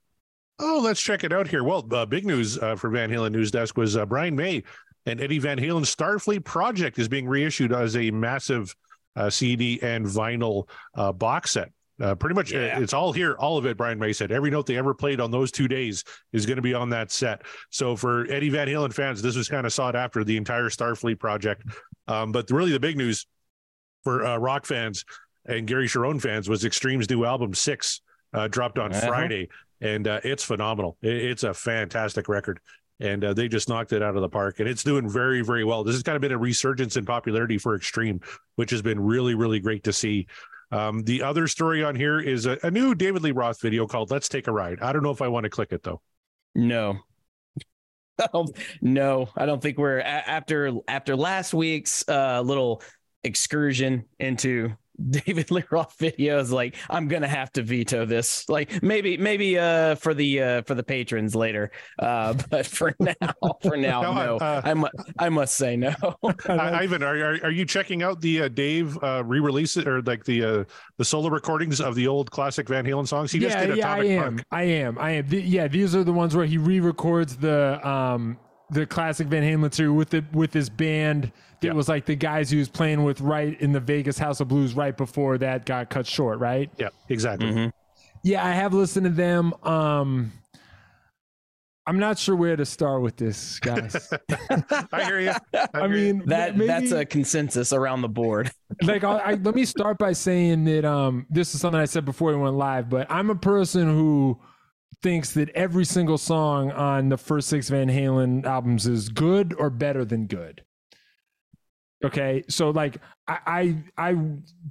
Oh, 0.63 0.81
let's 0.83 1.01
check 1.01 1.25
it 1.25 1.33
out 1.33 1.49
here. 1.49 1.65
Well, 1.65 1.87
uh, 1.93 2.05
big 2.07 2.27
news 2.27 2.59
uh, 2.59 2.77
for 2.77 2.91
Van 2.91 3.11
Halen 3.11 3.33
News 3.33 3.51
Desk 3.51 3.77
was 3.77 3.97
uh, 3.97 4.05
Brian 4.05 4.37
May 4.37 4.63
and 5.07 5.21
Eddie 5.21 5.39
Van 5.39 5.59
Halen's 5.59 5.95
Starfleet 5.95 6.45
project 6.45 6.99
is 6.99 7.09
being 7.09 7.27
reissued 7.27 7.73
as 7.73 7.97
a 7.97 8.11
massive 8.11 8.75
uh, 9.17 9.31
CD 9.31 9.81
and 9.83 10.05
vinyl 10.05 10.69
uh, 10.95 11.13
box 11.13 11.53
set. 11.53 11.71
Uh, 12.01 12.15
pretty 12.15 12.35
much, 12.35 12.51
Yeah. 12.53 12.79
it's 12.79 12.93
all 12.95 13.13
here. 13.13 13.35
All 13.39 13.59
of 13.59 13.67
it. 13.67 13.77
Brian 13.77 13.99
May 13.99 14.13
said 14.13 14.33
every 14.33 14.51
note 14.51 14.67
they 14.67 14.77
ever 14.79 14.95
played 14.95 15.21
on 15.21 15.31
those 15.31 15.51
two 15.53 15.69
days 15.69 16.03
is 16.33 16.47
going 16.47 16.57
to 16.57 16.63
be 16.63 16.73
on 16.75 16.91
that 16.91 17.11
set. 17.11 17.43
So 17.71 17.95
for 17.97 18.31
Eddie 18.31 18.49
Van 18.49 18.69
Halen 18.69 18.93
fans, 18.93 19.21
this 19.21 19.37
was 19.37 19.49
kind 19.49 19.67
of 19.67 19.73
sought 19.73 19.95
after 19.97 20.25
the 20.25 20.37
entire 20.37 20.69
Starfleet 20.71 21.19
project. 21.19 21.63
Um, 22.09 22.33
but 22.33 22.51
really, 22.51 22.73
the 22.73 22.81
big 22.81 22.97
news 22.97 23.27
for 24.05 24.25
uh, 24.25 24.37
rock 24.39 24.65
fans 24.67 25.05
and 25.47 25.67
Gary 25.67 25.87
Cherone 25.89 26.21
fans 26.21 26.49
was 26.49 26.65
Extreme's 26.65 27.09
new 27.11 27.25
album 27.25 27.53
Six 27.55 28.01
uh, 28.33 28.49
dropped 28.49 28.79
on 28.79 28.93
Uh-huh. 28.95 29.07
Friday. 29.07 29.49
And 29.81 30.07
uh, 30.07 30.21
it's 30.25 30.45
phenomenal. 30.45 30.97
It's 31.03 31.43
a 31.43 31.55
fantastic 31.55 32.29
record, 32.29 32.61
and 33.01 33.25
uh, 33.25 33.35
they 33.35 33.49
just 33.49 33.69
knocked 33.69 33.93
it 33.93 34.03
out 34.03 34.17
of 34.17 34.23
the 34.23 34.29
park, 34.29 34.61
and 34.61 34.69
it's 34.69 34.85
doing 34.85 35.09
very, 35.09 35.43
very 35.43 35.65
well. 35.65 35.85
This 35.85 35.95
has 35.95 36.03
kind 36.03 36.17
of 36.17 36.23
been 36.23 36.33
a 36.33 36.39
resurgence 36.39 36.97
in 36.97 37.05
popularity 37.05 37.59
for 37.59 37.75
Extreme, 37.75 38.21
which 38.57 38.71
has 38.71 38.83
been 38.83 39.01
really, 39.01 39.35
really 39.35 39.61
great 39.61 39.85
to 39.85 39.93
see. 39.93 40.27
Um, 40.73 41.03
the 41.03 41.23
other 41.23 41.49
story 41.49 41.83
on 41.83 41.97
here 41.97 42.21
is 42.21 42.47
a, 42.47 42.59
a 42.63 42.71
new 42.71 42.95
David 42.95 43.23
Lee 43.23 43.33
Roth 43.33 43.61
video 43.61 43.87
called 43.87 44.11
"Let's 44.11 44.29
Take 44.29 44.47
a 44.47 44.53
Ride." 44.53 44.81
I 44.81 44.93
don't 44.93 45.03
know 45.03 45.11
if 45.11 45.23
I 45.23 45.29
want 45.29 45.45
to 45.45 45.51
click 45.51 45.73
it 45.73 45.83
though. 45.83 46.01
No. 46.55 46.99
no, 48.83 49.29
I 49.37 49.47
don't 49.47 49.63
think 49.63 49.79
we're 49.79 50.01
after 50.01 50.73
after 50.87 51.17
last 51.17 51.55
week's 51.55 52.07
uh, 52.09 52.43
little 52.43 52.83
excursion 53.25 54.05
into 54.19 54.73
David 55.09 55.51
Lee 55.51 55.65
Roth 55.71 55.97
videos. 55.99 56.51
Like, 56.51 56.77
I'm 56.89 57.09
gonna 57.09 57.29
have 57.29 57.53
to 57.53 57.63
veto 57.63 58.05
this. 58.05 58.49
Like, 58.49 58.83
maybe 58.83 59.17
maybe 59.17 59.59
uh, 59.59 59.95
for 59.97 60.15
the 60.15 60.43
uh, 60.43 60.63
for 60.63 60.75
the 60.75 60.83
patrons 60.83 61.35
later. 61.35 61.71
Uh, 61.99 62.35
but 62.51 62.67
for 62.67 62.95
now, 63.01 63.15
for 63.63 63.77
now, 63.77 64.03
No, 64.03 64.13
no. 64.15 64.37
uh, 64.39 64.61
I 64.65 64.75
mu- 64.75 64.89
I 65.19 65.29
must 65.29 65.57
say 65.57 65.77
no. 65.77 65.95
I, 66.49 66.83
Ivan, 66.83 67.03
are, 67.03 67.17
are 67.17 67.39
are 67.45 67.51
you 67.51 67.65
checking 67.65 68.03
out 68.03 68.21
the 68.21 68.43
uh, 68.43 68.49
Dave 68.49 69.03
uh, 69.03 69.23
re-release 69.25 69.77
or 69.77 70.03
like 70.03 70.25
the 70.25 70.45
uh, 70.45 70.65
the 70.99 71.05
solo 71.05 71.29
recordings 71.29 71.81
of 71.81 71.95
the 71.95 72.07
old 72.07 72.31
classic 72.31 72.69
Van 72.69 72.85
Halen 72.85 73.07
songs? 73.09 73.33
He 73.33 73.39
just 73.39 73.57
yeah, 73.57 73.67
did 73.67 73.77
yeah, 73.79 73.93
I 73.93 74.05
am. 74.05 74.37
Park. 74.37 74.47
I 74.51 74.63
am. 74.65 74.99
I 74.99 75.11
am. 75.13 75.29
Th- 75.29 75.45
yeah, 75.45 75.69
these 75.69 75.95
are 75.95 76.05
the 76.05 76.13
ones 76.13 76.35
where 76.37 76.47
he 76.47 76.59
re-records 76.59 77.37
the 77.37 77.81
um 77.87 78.39
the 78.71 78.87
classic 78.87 79.27
Van 79.29 79.43
Halen 79.43 79.61
material 79.61 79.95
with 79.97 80.11
the 80.11 80.25
with 80.33 80.53
his 80.53 80.69
band. 80.71 81.33
That 81.61 81.69
Yeah. 81.69 81.73
was 81.75 81.89
like 81.89 82.07
the 82.07 82.15
guys 82.17 82.49
he 82.51 82.59
was 82.59 82.69
playing 82.71 83.05
with 83.05 83.21
right 83.21 83.61
in 83.61 83.73
the 83.73 83.81
Vegas 83.81 84.19
House 84.19 84.41
of 84.41 84.49
Blues 84.49 84.75
right 84.75 84.97
before 84.97 85.37
that 85.39 85.67
got 85.67 85.91
cut 85.91 86.07
short, 86.07 86.39
right? 86.39 86.71
Yeah, 86.79 86.89
exactly. 87.11 87.51
Mhm. 87.51 87.73
Yeah, 88.23 88.45
I 88.47 88.53
have 88.53 88.73
listened 88.73 89.05
to 89.05 89.11
them. 89.11 89.53
Um 89.63 90.33
I'm 91.87 91.99
not 91.99 92.19
sure 92.19 92.37
where 92.37 92.55
to 92.57 92.65
start 92.65 93.03
with 93.03 93.17
this, 93.17 93.59
guys. 93.59 94.13
I 94.93 95.05
hear 95.05 95.19
you. 95.21 95.33
I 95.75 95.89
mean, 95.89 96.23
That 96.27 96.57
maybe, 96.57 96.67
that's 96.69 96.93
a 96.93 97.05
consensus 97.05 97.73
around 97.73 98.03
the 98.03 98.09
board. 98.09 98.51
like 98.83 99.03
I, 99.03 99.17
I, 99.19 99.35
let 99.35 99.55
me 99.55 99.65
start 99.65 99.99
by 99.99 100.13
saying 100.13 100.65
that 100.67 100.85
um 100.85 101.27
this 101.31 101.55
is 101.55 101.61
something 101.61 101.81
I 101.81 101.87
said 101.87 102.05
before 102.05 102.31
we 102.31 102.37
went 102.37 102.57
live, 102.57 102.89
but 102.89 103.11
I'm 103.11 103.29
a 103.31 103.35
person 103.35 103.89
who 103.89 104.39
thinks 105.03 105.33
that 105.33 105.49
every 105.51 105.85
single 105.85 106.19
song 106.19 106.71
on 106.73 107.09
the 107.09 107.17
first 107.17 107.49
six 107.49 107.69
Van 107.69 107.89
Halen 107.89 108.45
albums 108.45 108.87
is 108.87 109.09
good 109.09 109.55
or 109.59 109.71
better 109.71 110.05
than 110.05 110.27
good. 110.27 110.63
Okay, 112.03 112.43
so 112.49 112.71
like 112.71 112.97
I 113.29 113.39
I, 113.99 114.11
I 114.13 114.17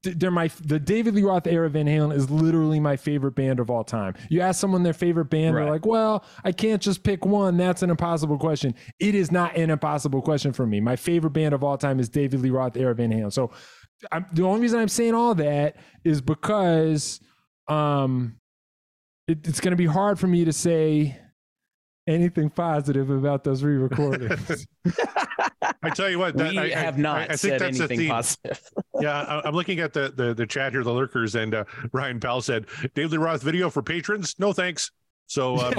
they're 0.02 0.32
my 0.32 0.48
the 0.66 0.80
David 0.80 1.14
Lee 1.14 1.22
Roth 1.22 1.46
era 1.46 1.70
Van 1.70 1.86
Halen 1.86 2.12
is 2.12 2.28
literally 2.32 2.80
my 2.80 2.98
favorite 2.98 3.36
band 3.36 3.60
of 3.60 3.70
all 3.70 3.84
time. 3.84 4.16
You 4.32 4.42
ask 4.42 4.60
someone 4.60 4.82
their 4.82 4.94
favorite 4.94 5.26
band, 5.26 5.54
Right. 5.56 5.64
they're 5.64 5.72
like, 5.72 5.86
"Well, 5.86 6.26
I 6.44 6.52
can't 6.52 6.82
just 6.82 7.04
pick 7.04 7.26
one. 7.26 7.56
That's 7.56 7.84
an 7.84 7.92
impossible 7.92 8.40
question." 8.40 8.74
It 9.00 9.14
is 9.14 9.32
not 9.32 9.56
an 9.56 9.70
impossible 9.70 10.24
question 10.24 10.54
for 10.54 10.66
me. 10.66 10.80
My 10.82 10.96
favorite 10.96 11.34
band 11.34 11.54
of 11.54 11.64
all 11.64 11.78
time 11.78 12.00
is 12.00 12.10
David 12.10 12.40
Lee 12.40 12.50
Roth 12.50 12.76
era 12.76 12.96
Van 12.96 13.12
Halen. 13.12 13.32
So 13.32 13.52
I'm, 14.12 14.26
the 14.34 14.42
only 14.42 14.62
reason 14.62 14.80
I'm 14.80 14.88
saying 14.88 15.14
all 15.14 15.36
that 15.36 15.76
is 16.04 16.22
because 16.22 17.20
um, 17.68 18.39
it, 19.30 19.48
it's 19.48 19.60
going 19.60 19.72
to 19.72 19.78
be 19.78 19.86
hard 19.86 20.20
for 20.20 20.28
me 20.28 20.46
to 20.46 20.54
say 20.54 21.18
anything 22.08 22.50
positive 22.50 23.10
about 23.10 23.44
those 23.44 23.64
re-recordings. 23.64 24.68
I 25.84 25.90
tell 25.92 26.10
you 26.10 26.20
what, 26.20 26.36
that, 26.38 26.52
we 26.52 26.58
I, 26.60 26.64
I- 26.64 26.70
have 26.70 26.96
I- 26.98 27.02
not 27.02 27.18
I, 27.22 27.28
think 27.28 27.40
said 27.40 27.62
that's 27.62 27.78
the 27.78 27.84
anything 27.86 28.00
theme. 28.00 28.10
positive. 28.10 28.62
Yeah, 29.02 29.22
I, 29.22 29.48
I'm 29.48 29.54
looking 29.56 29.80
at 29.80 29.94
the, 29.94 30.12
the 30.14 30.34
the 30.34 30.46
chat 30.46 30.74
here, 30.74 30.84
the 30.84 30.92
lurkers, 30.92 31.34
and 31.36 31.56
uh, 31.56 31.64
Ryan 31.94 32.20
Powell 32.20 32.42
said, 32.42 32.66
"David 32.96 33.12
Lee 33.14 33.18
Roth 33.18 33.42
video 33.42 33.70
for 33.70 33.82
patrons? 33.82 34.36
No 34.40 34.52
thanks." 34.52 34.92
So 35.28 35.56
um, 35.58 35.74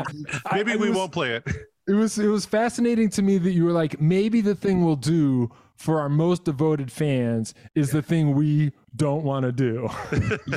I- 0.46 0.56
maybe 0.56 0.72
I 0.72 0.76
we 0.76 0.88
was- 0.88 0.96
won't 0.96 1.12
play 1.12 1.34
it. 1.34 1.46
it 1.86 1.92
was 1.92 2.18
it 2.18 2.28
was 2.28 2.46
fascinating 2.46 3.10
to 3.10 3.20
me 3.22 3.36
that 3.36 3.50
you 3.50 3.66
were 3.66 3.72
like 3.72 4.00
maybe 4.00 4.40
the 4.40 4.54
thing 4.54 4.82
we'll 4.86 4.96
do 4.96 5.50
for 5.80 5.98
our 5.98 6.10
most 6.10 6.44
devoted 6.44 6.92
fans 6.92 7.54
is 7.74 7.90
the 7.90 8.02
thing 8.02 8.34
we 8.34 8.70
don't 8.96 9.24
want 9.24 9.44
to 9.46 9.50
do 9.52 9.88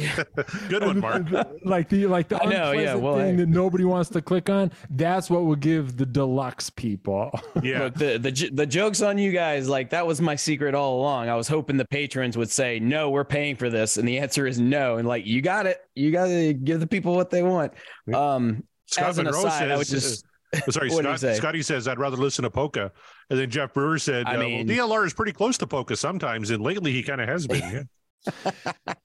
Good 0.67 0.83
one, 0.83 0.99
Mark. 0.99 1.27
like 1.63 1.87
the 1.87 2.07
like 2.07 2.27
the 2.27 2.41
I 2.41 2.45
know, 2.45 2.71
yeah, 2.71 2.93
unpleasant 2.95 3.01
well, 3.03 3.15
thing 3.15 3.33
I- 3.35 3.37
that 3.37 3.47
nobody 3.49 3.85
wants 3.85 4.09
to 4.11 4.21
click 4.21 4.49
on 4.49 4.71
that's 4.89 5.29
what 5.29 5.45
will 5.45 5.55
give 5.55 5.95
the 5.97 6.05
deluxe 6.05 6.69
people 6.69 7.31
Yeah, 7.61 7.83
Look, 7.85 7.93
the 7.95 8.17
the 8.17 8.49
the 8.53 8.65
jokes 8.65 9.01
on 9.01 9.17
you 9.17 9.31
guys. 9.31 9.69
Like 9.69 9.91
that 9.91 10.05
was 10.05 10.19
my 10.19 10.35
secret 10.35 10.75
all 10.75 10.99
along. 10.99 11.29
I 11.29 11.35
was 11.35 11.47
hoping 11.47 11.77
the 11.77 11.85
patrons 11.85 12.35
would 12.37 12.51
say, 12.51 12.79
"No, 12.79 13.09
we're 13.09 13.23
paying 13.23 13.55
for 13.55 13.69
this," 13.69 13.97
and 13.97 14.05
the 14.07 14.17
answer 14.19 14.45
is 14.45 14.59
no. 14.59 14.97
And 14.97 15.07
like, 15.07 15.25
you 15.25 15.41
got 15.41 15.65
it. 15.67 15.77
You 15.95 16.11
got 16.11 16.25
to 16.25 16.53
give 16.53 16.79
the 16.81 16.87
people 16.87 17.15
what 17.15 17.29
they 17.29 17.43
want. 17.43 17.71
Um, 18.13 18.63
Scott 18.87 19.09
as 19.09 19.17
an 19.19 19.25
Monroe 19.25 19.45
aside, 19.45 19.71
I 19.71 19.77
would 19.77 19.87
says. 19.87 20.01
just- 20.03 20.25
uh, 20.53 20.71
sorry, 20.71 20.89
What 20.91 21.03
did 21.03 21.11
he 21.11 21.17
Scott, 21.17 21.19
say? 21.19 21.33
Scotty 21.35 21.61
says 21.61 21.87
I'd 21.87 21.99
rather 21.99 22.17
listen 22.17 22.43
to 22.43 22.49
polka, 22.49 22.91
and 23.29 23.39
then 23.39 23.49
Jeff 23.49 23.73
Brewer 23.73 23.97
said, 23.99 24.25
I 24.27 24.35
uh, 24.35 24.39
mean- 24.39 24.67
well, 24.67 24.89
DLR 24.89 25.05
is 25.05 25.13
pretty 25.13 25.33
close 25.33 25.57
to 25.59 25.67
polka 25.67 25.95
sometimes, 25.95 26.49
and 26.49 26.63
lately 26.63 26.91
he 26.91 27.03
kind 27.03 27.21
of 27.21 27.27
has 27.27 27.47
been. 27.47 27.61
Yeah. 27.61 27.83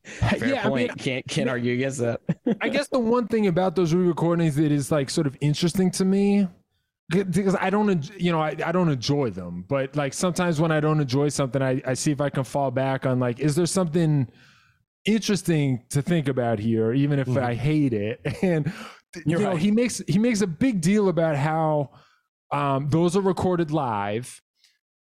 fair 0.05 0.47
yeah 0.47 0.65
I 0.65 0.71
mean, 0.73 0.89
can't 0.91 1.27
can't 1.27 1.51
argue 1.51 1.75
against 1.75 1.99
that. 1.99 2.21
I 2.61 2.69
guess 2.69 2.87
the 2.87 3.01
one 3.01 3.27
thing 3.27 3.49
about 3.49 3.75
those 3.75 3.93
re-recordings 3.93 4.55
that 4.55 4.71
is 4.71 4.93
like 4.93 5.11
sort 5.11 5.27
of 5.27 5.37
interesting 5.41 5.91
to 5.93 6.05
me 6.05 6.47
because 7.11 7.57
I 7.59 7.71
don't, 7.71 8.11
you 8.21 8.31
know, 8.31 8.41
I, 8.41 8.55
I 8.65 8.71
don't 8.71 8.91
enjoy 8.91 9.31
them, 9.31 9.65
but 9.67 9.97
like 9.97 10.13
sometimes 10.13 10.61
when 10.61 10.71
I 10.71 10.79
don't 10.81 11.01
enjoy 11.01 11.31
something, 11.31 11.63
I, 11.63 11.81
I 11.87 11.95
see 11.95 12.13
if 12.13 12.21
I 12.21 12.29
can 12.29 12.45
fall 12.45 12.71
back 12.71 13.07
on 13.07 13.19
like, 13.19 13.41
is 13.41 13.57
there 13.57 13.67
something 13.67 14.29
interesting 15.07 15.85
to 15.89 16.03
think 16.03 16.29
about 16.29 16.59
here, 16.59 16.93
even 16.93 17.19
if 17.19 17.35
I 17.37 17.55
hate 17.55 17.95
it? 17.95 18.21
And 18.43 18.73
You're 19.25 19.41
you 19.41 19.45
know, 19.47 19.53
right. 19.53 19.61
he 19.61 19.71
makes 19.71 20.03
he 20.07 20.19
makes 20.19 20.41
a 20.41 20.47
big 20.47 20.81
deal 20.81 21.09
about 21.09 21.37
how 21.37 21.91
um, 22.53 22.89
those 22.91 23.17
are 23.17 23.21
recorded 23.21 23.71
live, 23.71 24.43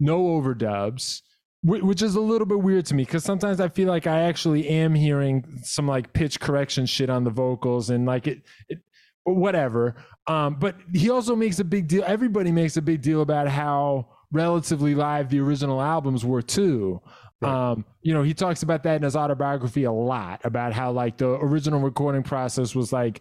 no 0.00 0.22
overdubs, 0.24 1.22
whi- 1.62 1.82
which 1.82 2.02
is 2.02 2.14
a 2.14 2.20
little 2.20 2.46
bit 2.46 2.60
weird 2.60 2.86
to 2.86 2.94
me 2.94 3.04
because 3.04 3.24
sometimes 3.24 3.60
I 3.60 3.68
feel 3.68 3.88
like 3.88 4.06
I 4.06 4.22
actually 4.22 4.68
am 4.68 4.94
hearing 4.94 5.44
some 5.62 5.88
like 5.88 6.12
pitch 6.12 6.40
correction 6.40 6.86
shit 6.86 7.10
on 7.10 7.24
the 7.24 7.30
vocals 7.30 7.90
and 7.90 8.06
like 8.06 8.26
it, 8.26 8.42
it 8.68 8.80
whatever. 9.24 9.96
Um, 10.26 10.56
but 10.56 10.76
he 10.92 11.10
also 11.10 11.34
makes 11.34 11.58
a 11.58 11.64
big 11.64 11.88
deal. 11.88 12.04
Everybody 12.06 12.52
makes 12.52 12.76
a 12.76 12.82
big 12.82 13.00
deal 13.00 13.22
about 13.22 13.48
how 13.48 14.08
relatively 14.32 14.94
live 14.94 15.30
the 15.30 15.40
original 15.40 15.80
albums 15.80 16.24
were 16.24 16.42
too. 16.42 17.00
Um, 17.42 17.84
you 18.00 18.14
know, 18.14 18.22
he 18.22 18.32
talks 18.32 18.62
about 18.62 18.82
that 18.84 18.96
in 18.96 19.02
his 19.02 19.16
autobiography 19.16 19.84
a 19.84 19.92
lot 19.92 20.40
about 20.44 20.72
how 20.72 20.92
like 20.92 21.18
the 21.18 21.28
original 21.28 21.80
recording 21.80 22.22
process 22.22 22.74
was 22.74 22.90
like 22.90 23.20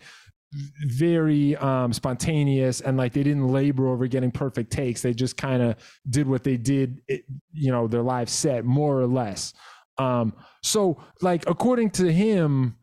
very 0.85 1.55
um 1.57 1.93
spontaneous 1.93 2.81
and 2.81 2.97
like 2.97 3.13
they 3.13 3.23
didn't 3.23 3.47
labor 3.47 3.87
over 3.87 4.07
getting 4.07 4.31
perfect 4.31 4.71
takes. 4.71 5.01
They 5.01 5.13
just 5.13 5.37
kind 5.37 5.61
of 5.61 5.75
did 6.09 6.27
what 6.27 6.43
they 6.43 6.57
did 6.57 7.01
it, 7.07 7.23
you 7.51 7.71
know 7.71 7.87
their 7.87 8.01
live 8.01 8.29
set 8.29 8.65
more 8.65 8.99
or 8.99 9.07
less. 9.07 9.53
Um 9.97 10.33
so 10.63 11.01
like 11.21 11.47
according 11.47 11.89
to 11.91 12.11
him 12.11 12.77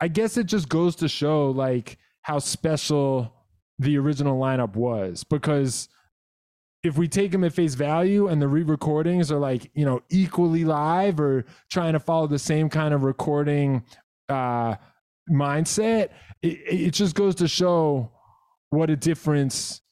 i 0.00 0.08
guess 0.08 0.36
it 0.36 0.44
just 0.44 0.68
goes 0.68 0.94
to 0.94 1.08
show 1.08 1.50
like 1.50 1.98
how 2.22 2.38
special 2.38 3.32
the 3.78 3.96
original 3.98 4.38
lineup 4.38 4.74
was. 4.74 5.24
Because 5.24 5.88
if 6.82 6.96
we 6.96 7.08
take 7.08 7.32
them 7.32 7.44
at 7.44 7.52
face 7.52 7.74
value 7.74 8.28
and 8.28 8.40
the 8.40 8.48
re-recordings 8.48 9.32
are 9.32 9.38
like 9.38 9.70
you 9.74 9.84
know 9.84 10.00
equally 10.10 10.64
live 10.64 11.20
or 11.20 11.44
trying 11.70 11.92
to 11.92 12.00
follow 12.00 12.26
the 12.26 12.38
same 12.38 12.68
kind 12.68 12.94
of 12.94 13.02
recording 13.02 13.84
uh 14.28 14.74
mindset 15.30 16.10
it, 16.42 16.58
it 16.66 16.90
just 16.90 17.14
goes 17.14 17.34
to 17.36 17.48
show 17.48 18.10
what 18.70 18.90
a 18.90 18.96
difference 18.96 19.82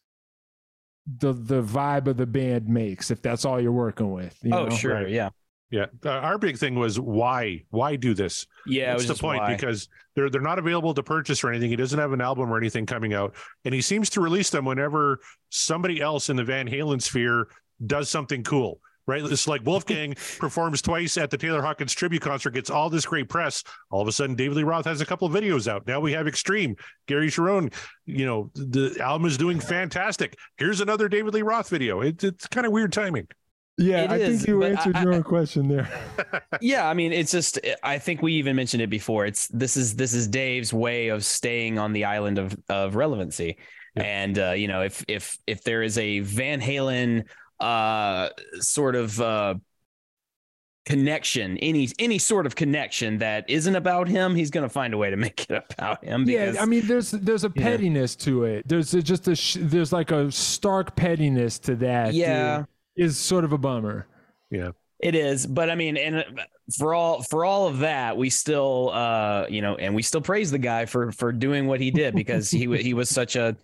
the 1.19 1.33
the 1.33 1.63
vibe 1.63 2.07
of 2.07 2.17
the 2.17 2.27
band 2.27 2.67
makes 2.69 3.11
if 3.11 3.21
that's 3.21 3.45
all 3.45 3.61
you're 3.61 3.73
working 3.73 4.13
with 4.13 4.39
you 4.43 4.55
oh, 4.55 4.67
know? 4.67 4.75
sure, 4.75 4.95
Right. 4.95 5.11
yeah, 5.11 5.29
Yeah, 5.71 5.87
uh, 6.05 6.11
our 6.11 6.39
big 6.39 6.57
thing 6.57 6.77
was 6.77 6.99
why? 7.01 7.65
Why 7.71 7.97
do 7.97 8.15
this? 8.15 8.47
yeah. 8.67 8.85
it 8.85 8.87
That's 8.99 9.09
was 9.09 9.19
the 9.19 9.23
point 9.23 9.43
why. 9.43 9.55
because 9.55 9.89
they're 10.15 10.31
they're 10.31 10.41
not 10.41 10.59
available 10.59 10.95
to 10.95 11.03
purchase 11.03 11.43
or 11.45 11.51
anything. 11.51 11.69
He 11.69 11.77
doesn't 11.77 11.99
have 11.99 12.13
an 12.13 12.21
album 12.21 12.51
or 12.51 12.57
anything 12.57 12.87
coming 12.87 13.13
out, 13.13 13.35
and 13.65 13.75
he 13.75 13.81
seems 13.83 14.09
to 14.11 14.21
release 14.21 14.51
them 14.51 14.65
whenever 14.65 15.19
somebody 15.51 16.01
else 16.01 16.31
in 16.31 16.37
the 16.37 16.45
Van 16.45 16.69
Halen 16.69 17.03
sphere 17.03 17.49
does 17.85 18.09
something 18.09 18.43
cool. 18.45 18.81
Right, 19.07 19.23
it's 19.23 19.47
like 19.47 19.65
Wolfgang 19.67 20.15
performs 20.39 20.81
twice 20.81 21.19
at 21.19 21.31
the 21.31 21.37
Taylor 21.37 21.61
Hawkins 21.61 21.93
tribute 21.93 22.23
concert, 22.23 22.51
gets 22.53 22.71
all 22.71 22.89
this 22.89 23.05
great 23.05 23.29
press. 23.29 23.63
All 23.91 24.01
of 24.01 24.09
a 24.09 24.13
sudden, 24.13 24.35
David 24.35 24.57
Lee 24.57 24.63
Roth 24.63 24.87
has 24.87 25.03
a 25.03 25.07
couple 25.07 25.29
of 25.29 25.35
videos 25.35 25.69
out. 25.69 25.87
Now 25.87 26.01
we 26.01 26.13
have 26.13 26.27
Extreme, 26.27 26.77
Gary 27.07 27.29
Cherone. 27.29 27.71
You 28.07 28.25
know, 28.25 28.51
the 28.55 28.97
album 29.01 29.27
is 29.27 29.37
doing 29.37 29.61
fantastic. 29.61 30.39
Here's 30.57 30.81
another 30.81 31.09
David 31.11 31.35
Lee 31.35 31.43
Roth 31.43 31.69
video. 31.69 32.01
It, 32.01 32.25
it's 32.25 32.47
kind 32.47 32.67
of 32.67 32.73
weird 32.73 32.93
timing. 32.95 33.29
yeah 33.77 34.05
It 34.05 34.11
i 34.13 34.17
is, 34.17 34.37
think 34.39 34.49
you 34.49 34.63
answered 34.65 34.95
I- 34.97 35.03
your 35.03 35.13
own 35.15 35.23
question 35.25 35.67
there 35.69 35.89
yeah 36.61 36.89
i 36.89 36.95
mean 36.95 37.13
it's 37.13 37.33
just 37.33 37.59
i 37.83 37.99
think 37.99 38.23
we 38.23 38.35
even 38.35 38.55
mentioned 38.55 38.83
it 38.85 38.89
before 38.89 39.27
it's 39.27 39.49
this 39.49 39.77
is 39.77 39.97
this 39.97 40.15
is 40.15 40.29
dave's 40.29 40.73
way 40.73 41.09
of 41.09 41.25
staying 41.25 41.77
on 41.77 41.93
the 41.93 42.05
island 42.05 42.39
of 42.39 42.57
of 42.69 42.95
relevancy 42.95 43.59
Yeah. 43.97 44.03
and 44.05 44.39
uh 44.39 44.53
you 44.53 44.69
know 44.69 44.83
if 44.83 45.05
if 45.09 45.37
if 45.49 45.65
there 45.65 45.83
is 45.83 45.99
a 45.99 46.21
van 46.21 46.61
halen 46.61 47.25
uh 47.65 48.29
sort 48.61 48.95
of 48.97 49.21
uh 49.21 49.55
connection, 50.87 51.57
any 51.59 51.89
any 51.99 52.19
sort 52.19 52.45
of 52.47 52.55
connection 52.55 53.19
that 53.19 53.49
isn't 53.49 53.75
about 53.77 54.07
him, 54.09 54.35
he's 54.35 54.51
going 54.51 54.65
to 54.65 54.73
find 54.73 54.93
a 54.93 54.99
way 54.99 55.11
to 55.11 55.17
make 55.27 55.47
it 55.49 55.65
about 55.79 56.05
him. 56.05 56.25
Because, 56.25 56.57
yeah, 56.57 56.63
I 56.63 56.67
mean, 56.67 56.87
there's 56.87 57.11
there's 57.11 57.45
a 57.45 57.53
Yeah. 57.55 57.63
pettiness 57.63 58.17
to 58.17 58.45
it. 58.45 58.69
There's 58.69 58.93
a- 58.95 59.03
just 59.03 59.29
a 59.29 59.35
sh- 59.35 59.57
there's 59.61 59.93
like 59.93 60.11
a 60.11 60.31
stark 60.31 60.95
pettiness 60.97 61.59
to 61.61 61.75
that. 61.77 62.15
yeah, 62.15 62.65
is 62.97 63.17
sort 63.19 63.45
of 63.45 63.53
a 63.53 63.59
bummer. 63.59 64.07
Yeah. 64.51 64.71
It 65.01 65.15
is, 65.15 65.47
but 65.47 65.69
I 65.69 65.75
mean, 65.75 65.97
and 65.99 66.25
for 66.79 66.95
all 66.95 67.23
for 67.23 67.45
all 67.45 67.67
of 67.67 67.81
that, 67.81 68.17
we 68.17 68.31
still, 68.31 68.91
uh, 68.93 69.47
you 69.51 69.61
know, 69.61 69.75
and 69.77 69.95
we 69.95 70.03
still 70.03 70.21
praise 70.23 70.51
the 70.51 70.59
guy 70.59 70.87
for 70.87 71.13
for 71.13 71.31
doing 71.33 71.67
what 71.67 71.81
he 71.81 71.91
did 71.91 72.15
because 72.15 72.51
he 72.51 72.75
he 72.79 72.95
was 72.95 73.09
such 73.11 73.37
a 73.37 73.57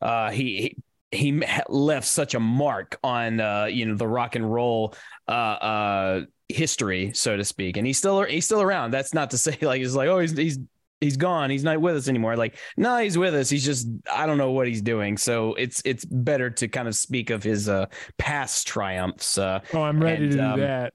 uh, 0.00 0.30
he. 0.30 0.44
he 0.62 0.76
he 1.12 1.42
left 1.68 2.06
such 2.06 2.34
a 2.34 2.40
mark 2.40 2.98
on 3.02 3.40
uh, 3.40 3.64
you 3.66 3.86
know 3.86 3.94
the 3.96 4.06
rock 4.08 4.34
and 4.36 4.52
roll 4.52 4.94
uh, 5.26 5.30
uh, 5.30 6.20
history, 6.48 7.12
so 7.14 7.36
to 7.36 7.44
speak, 7.44 7.76
and 7.76 7.86
he's 7.86 7.98
still 7.98 8.22
he's 8.24 8.44
still 8.44 8.62
around. 8.62 8.90
That's 8.90 9.14
not 9.14 9.30
to 9.30 9.38
say 9.38 9.56
like 9.62 9.80
he's 9.80 9.94
like 9.94 10.08
oh 10.08 10.18
he's 10.20 10.36
he's 10.36 10.58
he's 11.00 11.16
gone, 11.16 11.48
he's 11.50 11.62
not 11.64 11.80
with 11.80 11.96
us 11.96 12.08
anymore. 12.08 12.36
Like 12.36 12.58
no, 12.76 12.98
he's 12.98 13.16
with 13.16 13.34
us. 13.34 13.48
He's 13.48 13.64
just 13.64 13.88
I 14.12 14.26
don't 14.26 14.38
know 14.38 14.50
what 14.50 14.66
he's 14.66 14.82
doing. 14.82 15.16
So 15.16 15.54
it's 15.54 15.80
it's 15.84 16.04
better 16.04 16.50
to 16.50 16.68
kind 16.68 16.88
of 16.88 16.94
speak 16.94 17.30
of 17.30 17.42
his 17.42 17.68
uh, 17.68 17.86
past 18.18 18.66
triumphs. 18.66 19.38
Uh, 19.38 19.60
Oh, 19.72 19.82
I'm 19.82 20.02
ready 20.02 20.24
And, 20.24 20.32
to 20.32 20.38
do 20.38 20.42
um, 20.44 20.60
that. 20.60 20.92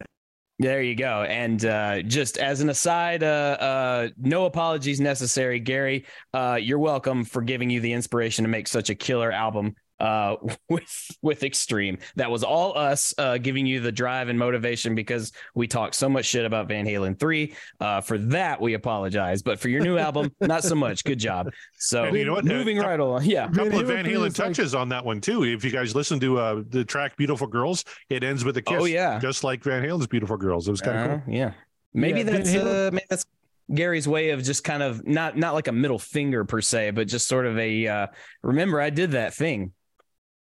there 0.59 0.81
you 0.81 0.95
go. 0.95 1.23
And 1.23 1.63
uh, 1.65 2.01
just 2.03 2.37
as 2.37 2.61
an 2.61 2.69
aside, 2.69 3.23
uh, 3.23 3.57
uh, 3.59 4.07
no 4.17 4.45
apologies 4.45 4.99
necessary, 5.01 5.59
Gary. 5.59 6.05
Uh, 6.33 6.57
you're 6.61 6.79
welcome 6.79 7.23
for 7.25 7.41
giving 7.41 7.69
you 7.69 7.79
the 7.79 7.93
inspiration 7.93 8.43
to 8.43 8.49
make 8.49 8.67
such 8.67 8.89
a 8.89 8.95
killer 8.95 9.31
album 9.31 9.73
uh, 10.03 10.35
with 10.69 11.17
with 11.21 11.43
Extreme. 11.43 11.97
That 12.17 12.29
was 12.29 12.43
all 12.43 12.77
us 12.77 13.13
uh, 13.17 13.37
giving 13.37 13.65
you 13.65 13.79
the 13.79 13.91
drive 13.91 14.27
and 14.29 14.37
motivation 14.37 14.93
because 14.93 15.31
we 15.55 15.67
talked 15.67 15.95
so 15.95 16.07
much 16.09 16.25
shit 16.25 16.45
about 16.45 16.67
Van 16.67 16.85
Halen 16.85 17.17
three. 17.19 17.55
Uh, 17.79 18.01
for 18.01 18.17
that, 18.17 18.59
we 18.61 18.73
apologize. 18.75 19.41
But 19.41 19.59
for 19.59 19.69
your 19.69 19.81
new 19.81 19.97
album, 19.97 20.31
not 20.41 20.63
so 20.63 20.75
much. 20.75 21.03
Good 21.03 21.19
job. 21.19 21.49
So 21.79 22.03
And 22.03 22.17
you 22.17 22.25
know 22.25 22.33
what? 22.33 22.45
moving 22.45 22.79
Uh, 22.79 22.83
right 22.83 22.99
along. 22.99 23.23
Yeah. 23.25 23.45
A 23.45 23.51
couple 23.51 23.79
of 23.79 23.87
Van 23.87 24.05
Halen 24.05 24.09
Halen 24.09 24.27
is 24.27 24.37
like- 24.39 24.47
touches 24.49 24.75
on 24.75 24.89
that 24.89 25.03
one 25.05 25.21
too. 25.21 25.43
If 25.45 25.63
you 25.63 25.71
guys 25.71 25.95
listen 25.95 26.19
to 26.19 26.37
uh, 26.39 26.63
the 26.69 26.83
track 26.83 27.15
"Beautiful 27.17 27.47
Girls," 27.47 27.85
it 28.09 28.23
ends 28.23 28.43
with 28.45 28.57
a 28.57 28.61
kiss. 28.61 28.77
Oh 28.79 28.85
yeah. 28.85 29.17
just 29.19 29.43
like 29.43 29.63
Van 29.63 29.81
Halen's 29.83 30.07
"Beautiful 30.07 30.37
Girls." 30.37 30.67
It 30.67 30.71
was 30.71 30.81
kind 30.81 30.97
of 31.11 31.17
Uh, 31.19 31.21
yeah. 31.27 31.51
Maybe 31.93 32.19
Yeah, 32.19 32.25
that's 32.25 32.49
Halen- 32.51 32.87
uh, 32.87 32.91
maybe 32.91 33.05
that's 33.09 33.25
Gary's 33.73 34.07
way 34.07 34.31
of 34.31 34.43
just 34.43 34.63
kind 34.65 34.83
of 34.83 35.07
not 35.07 35.37
not 35.37 35.53
like 35.53 35.67
a 35.69 35.71
middle 35.71 35.97
finger 35.99 36.43
per 36.43 36.59
se, 36.59 36.91
but 36.91 37.07
just 37.07 37.27
sort 37.27 37.45
of 37.45 37.57
a 37.57 37.87
uh, 37.87 38.07
remember 38.41 38.81
I 38.81 38.89
did 38.89 39.11
that 39.11 39.33
thing. 39.33 39.71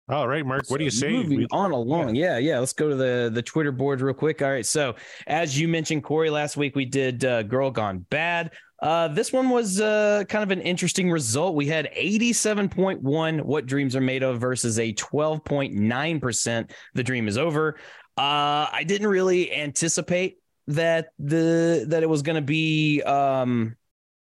All 0.10 0.28
right, 0.28 0.46
Mark, 0.46 0.66
what 0.68 0.80
do 0.80 0.84
you 0.84 0.92
So 0.92 1.08
say? 1.08 1.12
Moving 1.12 1.48
on 1.52 1.72
along, 1.72 2.16
yeah. 2.16 2.38
yeah, 2.38 2.60
Let's 2.60 2.74
go 2.74 2.90
to 2.90 2.96
the 2.96 3.32
the 3.34 3.42
Twitter 3.42 3.72
board 3.72 4.02
real 4.02 4.14
quick. 4.14 4.42
All 4.42 4.52
right, 4.52 4.66
so 4.66 4.96
as 5.28 5.58
you 5.58 5.68
mentioned, 5.68 6.04
Corey, 6.04 6.30
last 6.30 6.58
week 6.58 6.76
we 6.76 6.84
did 6.84 7.24
uh, 7.24 7.44
"Girl 7.44 7.72
Gone 7.72 8.00
Bad." 8.10 8.52
Uh, 8.82 9.08
this 9.08 9.32
one 9.32 9.50
was 9.50 9.80
uh, 9.80 10.26
kind 10.28 10.44
of 10.44 10.52
an 10.52 10.60
interesting 10.60 11.10
result. 11.10 11.56
We 11.56 11.68
had 11.68 11.90
87.1 11.96 13.42
what 13.42 13.66
dreams 13.66 13.96
are 13.96 14.02
made 14.02 14.24
of 14.24 14.42
versus 14.42 14.78
a 14.78 14.92
12.9% 14.94 16.72
the 16.94 17.04
dream 17.04 17.30
is 17.30 17.38
over. 17.38 17.78
Uh, 18.18 18.68
I 18.70 18.84
didn't 18.86 19.08
really 19.08 19.54
anticipate 19.54 20.40
that 20.68 21.10
the 21.18 21.86
that 21.88 22.04
it 22.04 22.10
was 22.10 22.24
going 22.24 22.36
to 22.36 22.42
be 22.42 23.02
um 23.04 23.78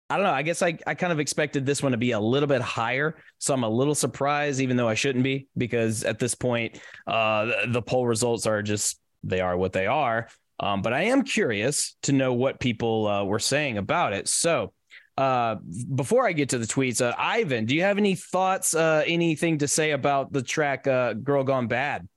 I 0.10 0.16
don't 0.18 0.24
know. 0.26 0.32
I 0.32 0.42
guess 0.42 0.62
I, 0.64 0.78
I 0.88 0.96
kind 0.96 1.14
of 1.14 1.20
expected 1.20 1.66
this 1.66 1.84
one 1.84 1.92
to 1.92 1.98
be 1.98 2.12
a 2.12 2.20
little 2.20 2.48
bit 2.48 2.62
higher. 2.62 3.16
So 3.38 3.54
I'm 3.54 3.64
a 3.64 3.70
little 3.70 3.94
surprised, 3.94 4.60
even 4.60 4.76
though 4.76 4.88
I 4.88 4.96
shouldn't 4.96 5.24
be, 5.24 5.48
because 5.56 6.04
at 6.04 6.18
this 6.18 6.34
point, 6.34 6.80
uh, 7.06 7.46
the, 7.46 7.56
the 7.68 7.82
poll 7.82 8.08
results 8.08 8.48
are 8.48 8.62
just, 8.64 9.00
they 9.24 9.40
are 9.40 9.56
what 9.56 9.72
they 9.74 9.86
are. 9.86 10.28
Um, 10.60 10.82
but 10.82 10.94
I 10.94 11.04
am 11.04 11.24
curious 11.24 11.96
to 12.04 12.12
know 12.12 12.34
what 12.34 12.60
people 12.60 13.08
uh, 13.08 13.24
were 13.24 13.40
saying 13.40 13.78
about 13.78 14.14
it. 14.14 14.28
So 14.28 14.74
uh, 15.18 15.58
before 15.96 16.28
I 16.28 16.32
get 16.34 16.50
to 16.50 16.58
the 16.58 16.66
tweets, 16.66 17.02
uh, 17.06 17.14
Ivan, 17.18 17.66
do 17.66 17.76
you 17.76 17.84
have 17.84 17.98
any 17.98 18.16
thoughts, 18.16 18.74
uh, 18.74 19.04
anything 19.06 19.60
to 19.60 19.68
say 19.68 19.92
about 19.92 20.34
the 20.34 20.42
track 20.42 20.88
uh, 20.88 21.14
Girl 21.14 21.44
Gone 21.44 21.68
Bad? 21.68 22.08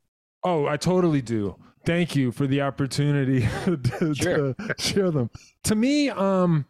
Oh, 0.42 0.66
I 0.66 0.76
totally 0.76 1.20
do. 1.22 1.56
Thank 1.84 2.16
you 2.16 2.32
for 2.32 2.46
the 2.46 2.62
opportunity 2.62 3.40
to, 3.64 4.14
Sure. 4.14 4.54
to 4.54 4.74
share 4.78 5.10
them. 5.10 5.30
To 5.64 5.74
me, 5.74 6.10
um, 6.10 6.64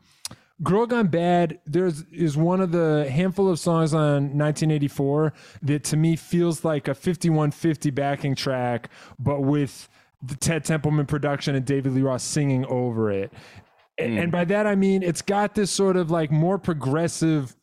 Girl 0.62 0.87
Gone 0.87 1.09
Bad, 1.09 1.59
there's 1.66 2.03
is 2.12 2.37
one 2.37 2.61
of 2.61 2.70
the 2.72 3.09
handful 3.11 3.48
of 3.48 3.59
songs 3.59 3.92
on 3.94 4.37
1984 4.38 5.33
that 5.62 5.85
to 5.85 5.96
me 5.96 6.14
feels 6.16 6.64
like 6.64 6.88
a 6.88 6.94
5150 6.94 7.90
backing 7.90 8.35
track, 8.35 8.90
but 9.18 9.40
with 9.40 9.88
the 10.22 10.37
Ted 10.37 10.64
Templeman 10.64 11.07
production 11.07 11.55
and 11.57 11.64
David 11.64 11.92
Lee 11.94 12.03
Roth 12.03 12.22
singing 12.22 12.64
over 12.66 13.11
it. 13.11 13.33
And, 13.98 14.18
and 14.18 14.33
by 14.33 14.44
that 14.46 14.66
I 14.66 14.75
mean 14.75 15.03
it's 15.03 15.22
got 15.22 15.55
this 15.55 15.70
sort 15.70 15.96
of 15.96 16.11
like 16.11 16.31
more 16.31 16.59
progressive 16.59 17.57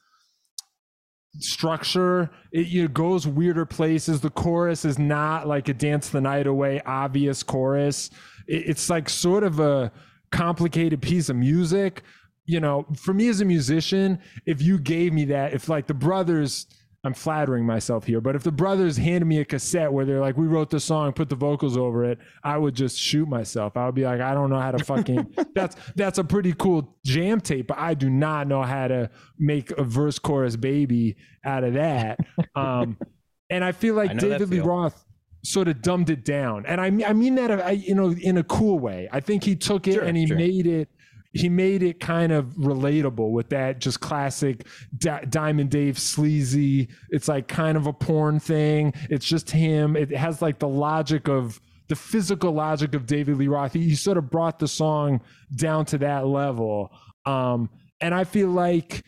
structure. 1.39 2.29
It 2.51 2.67
you 2.67 2.83
know, 2.83 2.87
goes 2.89 3.25
weirder 3.25 3.65
places. 3.65 4.19
The 4.21 4.29
chorus 4.29 4.83
is 4.83 4.99
not 4.99 5.47
like 5.47 5.69
a 5.69 5.73
dance 5.73 6.09
the 6.09 6.21
night 6.21 6.47
away 6.47 6.81
obvious 6.85 7.43
chorus. 7.43 8.09
It- 8.47 8.69
it's 8.69 8.89
like 8.89 9.07
sort 9.09 9.43
of 9.43 9.59
a 9.59 9.91
complicated 10.31 11.01
piece 11.01 11.29
of 11.29 11.35
music. 11.35 12.03
You 12.49 12.59
know, 12.59 12.85
for 12.95 13.13
me 13.13 13.29
as 13.29 13.41
a 13.41 13.45
musician, 13.45 14.19
if 14.47 14.59
you 14.59 14.79
gave 14.79 15.13
me 15.13 15.25
that, 15.25 15.53
if 15.53 15.69
like 15.69 15.85
the 15.85 15.93
brothers, 15.93 16.65
I'm 17.03 17.13
flattering 17.13 17.63
myself 17.65 18.05
here, 18.05 18.19
but 18.21 18.35
if 18.35 18.43
the 18.43 18.51
brothers 18.51 18.97
handed 18.97 19.25
me 19.25 19.39
a 19.39 19.45
cassette 19.45 19.93
where 19.93 20.03
they're 20.03 20.19
like, 20.19 20.35
we 20.35 20.47
wrote 20.47 20.69
the 20.71 20.79
song, 20.79 21.13
put 21.13 21.29
the 21.29 21.35
vocals 21.35 21.77
over 21.77 22.03
it, 22.03 22.17
I 22.43 22.57
would 22.57 22.73
just 22.73 22.97
shoot 22.97 23.27
myself. 23.27 23.77
I 23.77 23.85
would 23.85 23.93
be 23.93 24.03
like, 24.03 24.19
I 24.19 24.33
don't 24.33 24.49
know 24.49 24.59
how 24.59 24.71
to 24.71 24.83
fucking 24.83 25.35
that's 25.55 25.75
that's 25.95 26.17
a 26.17 26.23
pretty 26.23 26.53
cool 26.53 26.97
jam 27.05 27.39
tape, 27.39 27.67
but 27.67 27.77
I 27.77 27.93
do 27.93 28.09
not 28.09 28.47
know 28.47 28.63
how 28.63 28.87
to 28.87 29.11
make 29.37 29.69
a 29.71 29.83
verse 29.83 30.17
chorus 30.19 30.55
baby 30.55 31.17
out 31.45 31.63
of 31.63 31.75
that. 31.75 32.17
Um 32.55 32.97
and 33.51 33.63
I 33.63 33.71
feel 33.73 33.93
like 33.93 34.11
I 34.11 34.13
David 34.15 34.49
Lee. 34.49 34.59
Roth 34.59 35.05
sort 35.43 35.67
of 35.69 35.81
dumbed 35.81 36.09
it 36.09 36.25
down. 36.25 36.65
And 36.65 36.81
I 36.81 36.89
mean 36.89 37.05
I 37.05 37.13
mean 37.13 37.35
that 37.35 37.51
I, 37.51 37.71
you 37.71 37.95
know 37.95 38.09
in 38.11 38.37
a 38.37 38.43
cool 38.43 38.79
way. 38.79 39.07
I 39.11 39.19
think 39.21 39.43
he 39.43 39.55
took 39.55 39.87
it 39.87 39.93
Sure, 39.93 40.03
and 40.03 40.17
he 40.17 40.25
sure. 40.27 40.35
made 40.35 40.67
it 40.67 40.89
he 41.33 41.47
made 41.47 41.83
it 41.83 41.99
kind 41.99 42.31
of 42.31 42.45
relatable 42.55 43.31
with 43.31 43.49
that 43.49 43.79
just 43.79 43.99
classic 43.99 44.65
Di- 44.97 45.25
Diamond 45.29 45.69
Dave 45.69 45.99
sleazy. 45.99 46.89
It's 47.09 47.27
like 47.27 47.47
kind 47.47 47.77
of 47.77 47.85
a 47.85 47.93
porn 47.93 48.39
thing. 48.39 48.93
It's 49.09 49.25
just 49.25 49.51
him. 49.51 49.95
It 49.95 50.09
has 50.11 50.41
like 50.41 50.59
the 50.59 50.67
logic 50.67 51.27
of 51.27 51.61
the 51.87 51.95
physical 51.95 52.51
logic 52.51 52.95
of 52.95 53.05
David 53.05 53.37
Lee 53.37 53.47
Roth. 53.47 53.73
He, 53.73 53.81
he 53.81 53.95
sort 53.95 54.17
of 54.17 54.29
brought 54.29 54.59
the 54.59 54.67
song 54.67 55.21
down 55.55 55.85
to 55.85 55.97
that 55.99 56.25
level. 56.25 56.91
Um, 57.25 57.69
and 58.01 58.13
I 58.15 58.23
feel 58.23 58.49
like 58.49 59.03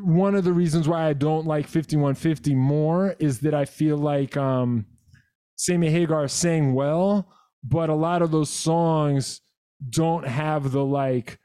one 0.00 0.34
of 0.34 0.44
the 0.44 0.52
reasons 0.52 0.88
why 0.88 1.08
I 1.08 1.12
don't 1.12 1.46
like 1.46 1.66
5150 1.66 2.54
more 2.54 3.16
is 3.18 3.40
that 3.40 3.54
I 3.54 3.64
feel 3.64 3.98
like 3.98 4.36
um, 4.36 4.86
Sammy 5.56 5.90
Hagar 5.90 6.28
sang 6.28 6.74
well, 6.74 7.28
but 7.62 7.90
a 7.90 7.94
lot 7.94 8.22
of 8.22 8.30
those 8.30 8.50
songs 8.50 9.40
don't 9.90 10.26
have 10.26 10.72
the 10.72 10.84
like 10.84 11.38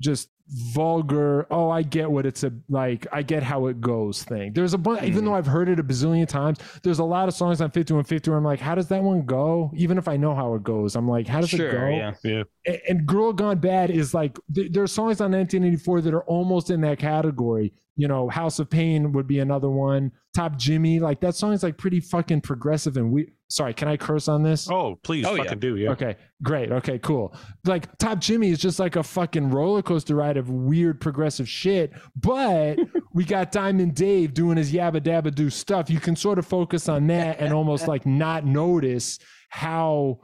just 0.00 0.28
vulgar 0.48 1.44
oh 1.50 1.70
i 1.70 1.82
get 1.82 2.08
what 2.08 2.24
it's 2.24 2.44
a 2.44 2.52
like 2.68 3.04
i 3.10 3.20
get 3.20 3.42
how 3.42 3.66
it 3.66 3.80
goes 3.80 4.22
thing 4.22 4.52
there's 4.52 4.74
a 4.74 4.78
bunch 4.78 5.02
even 5.02 5.22
mm. 5.22 5.24
though 5.24 5.34
i've 5.34 5.46
heard 5.46 5.68
it 5.68 5.80
a 5.80 5.82
bazillion 5.82 6.28
times 6.28 6.58
there's 6.84 7.00
a 7.00 7.04
lot 7.04 7.26
of 7.26 7.34
songs 7.34 7.60
on 7.60 7.68
5150 7.68 8.30
where 8.30 8.38
i'm 8.38 8.44
like 8.44 8.60
how 8.60 8.72
does 8.72 8.86
that 8.86 9.02
one 9.02 9.26
go 9.26 9.72
even 9.74 9.98
if 9.98 10.06
i 10.06 10.16
know 10.16 10.36
how 10.36 10.54
it 10.54 10.62
goes 10.62 10.94
i'm 10.94 11.08
like 11.08 11.26
how 11.26 11.40
does 11.40 11.52
it 11.52 11.58
go 11.58 11.88
yeah. 11.88 12.12
yeah, 12.22 12.42
and, 12.66 12.80
and 12.88 13.06
Girl 13.06 13.32
Gone 13.32 13.58
Bad 13.58 13.90
is 13.90 14.12
like 14.12 14.38
th- 14.54 14.72
there 14.72 14.82
are 14.82 14.88
songs 14.88 15.20
on 15.20 15.30
1984 15.32 16.02
that 16.02 16.14
are 16.14 16.24
almost 16.24 16.70
in 16.70 16.80
that 16.82 16.98
category. 16.98 17.72
You 17.96 18.08
know, 18.08 18.28
House 18.28 18.58
of 18.58 18.68
Pain 18.68 19.12
would 19.12 19.26
be 19.26 19.38
another 19.38 19.70
one. 19.70 20.12
Top 20.34 20.56
Jimmy, 20.58 21.00
like 21.00 21.20
that 21.20 21.34
song 21.34 21.52
is 21.54 21.62
like 21.62 21.78
pretty 21.78 22.00
fucking 22.00 22.42
progressive 22.42 22.96
and 22.96 23.10
we. 23.10 23.32
Sorry, 23.48 23.72
can 23.72 23.86
I 23.86 23.96
curse 23.96 24.26
on 24.26 24.42
this? 24.42 24.68
Oh, 24.68 24.98
please, 25.04 25.24
Oh, 25.24 25.34
yeah. 25.34 25.44
fucking 25.44 25.60
do. 25.60 25.76
Yeah. 25.76 25.90
Okay, 25.92 26.16
great. 26.42 26.72
Okay, 26.72 26.98
cool. 26.98 27.32
Like 27.64 27.96
Top 27.98 28.18
Jimmy 28.20 28.50
is 28.50 28.58
just 28.58 28.78
like 28.80 28.96
a 28.96 29.02
fucking 29.04 29.50
roller 29.50 29.82
coaster 29.82 30.16
ride 30.16 30.36
of 30.36 30.50
weird 30.50 31.00
progressive 31.00 31.48
shit. 31.48 31.92
But 32.16 32.78
we 33.14 33.24
got 33.24 33.52
Diamond 33.52 33.94
Dave 33.94 34.34
doing 34.34 34.56
his 34.56 34.72
yabba 34.72 35.00
dabba 35.00 35.32
do 35.34 35.48
stuff. 35.48 35.88
You 35.88 36.00
can 36.00 36.16
sort 36.16 36.38
of 36.40 36.46
focus 36.46 36.88
on 36.88 37.06
that 37.06 37.38
and 37.40 37.54
almost 37.54 37.86
like 37.86 38.04
not 38.04 38.44
notice 38.44 39.18
how 39.48 40.18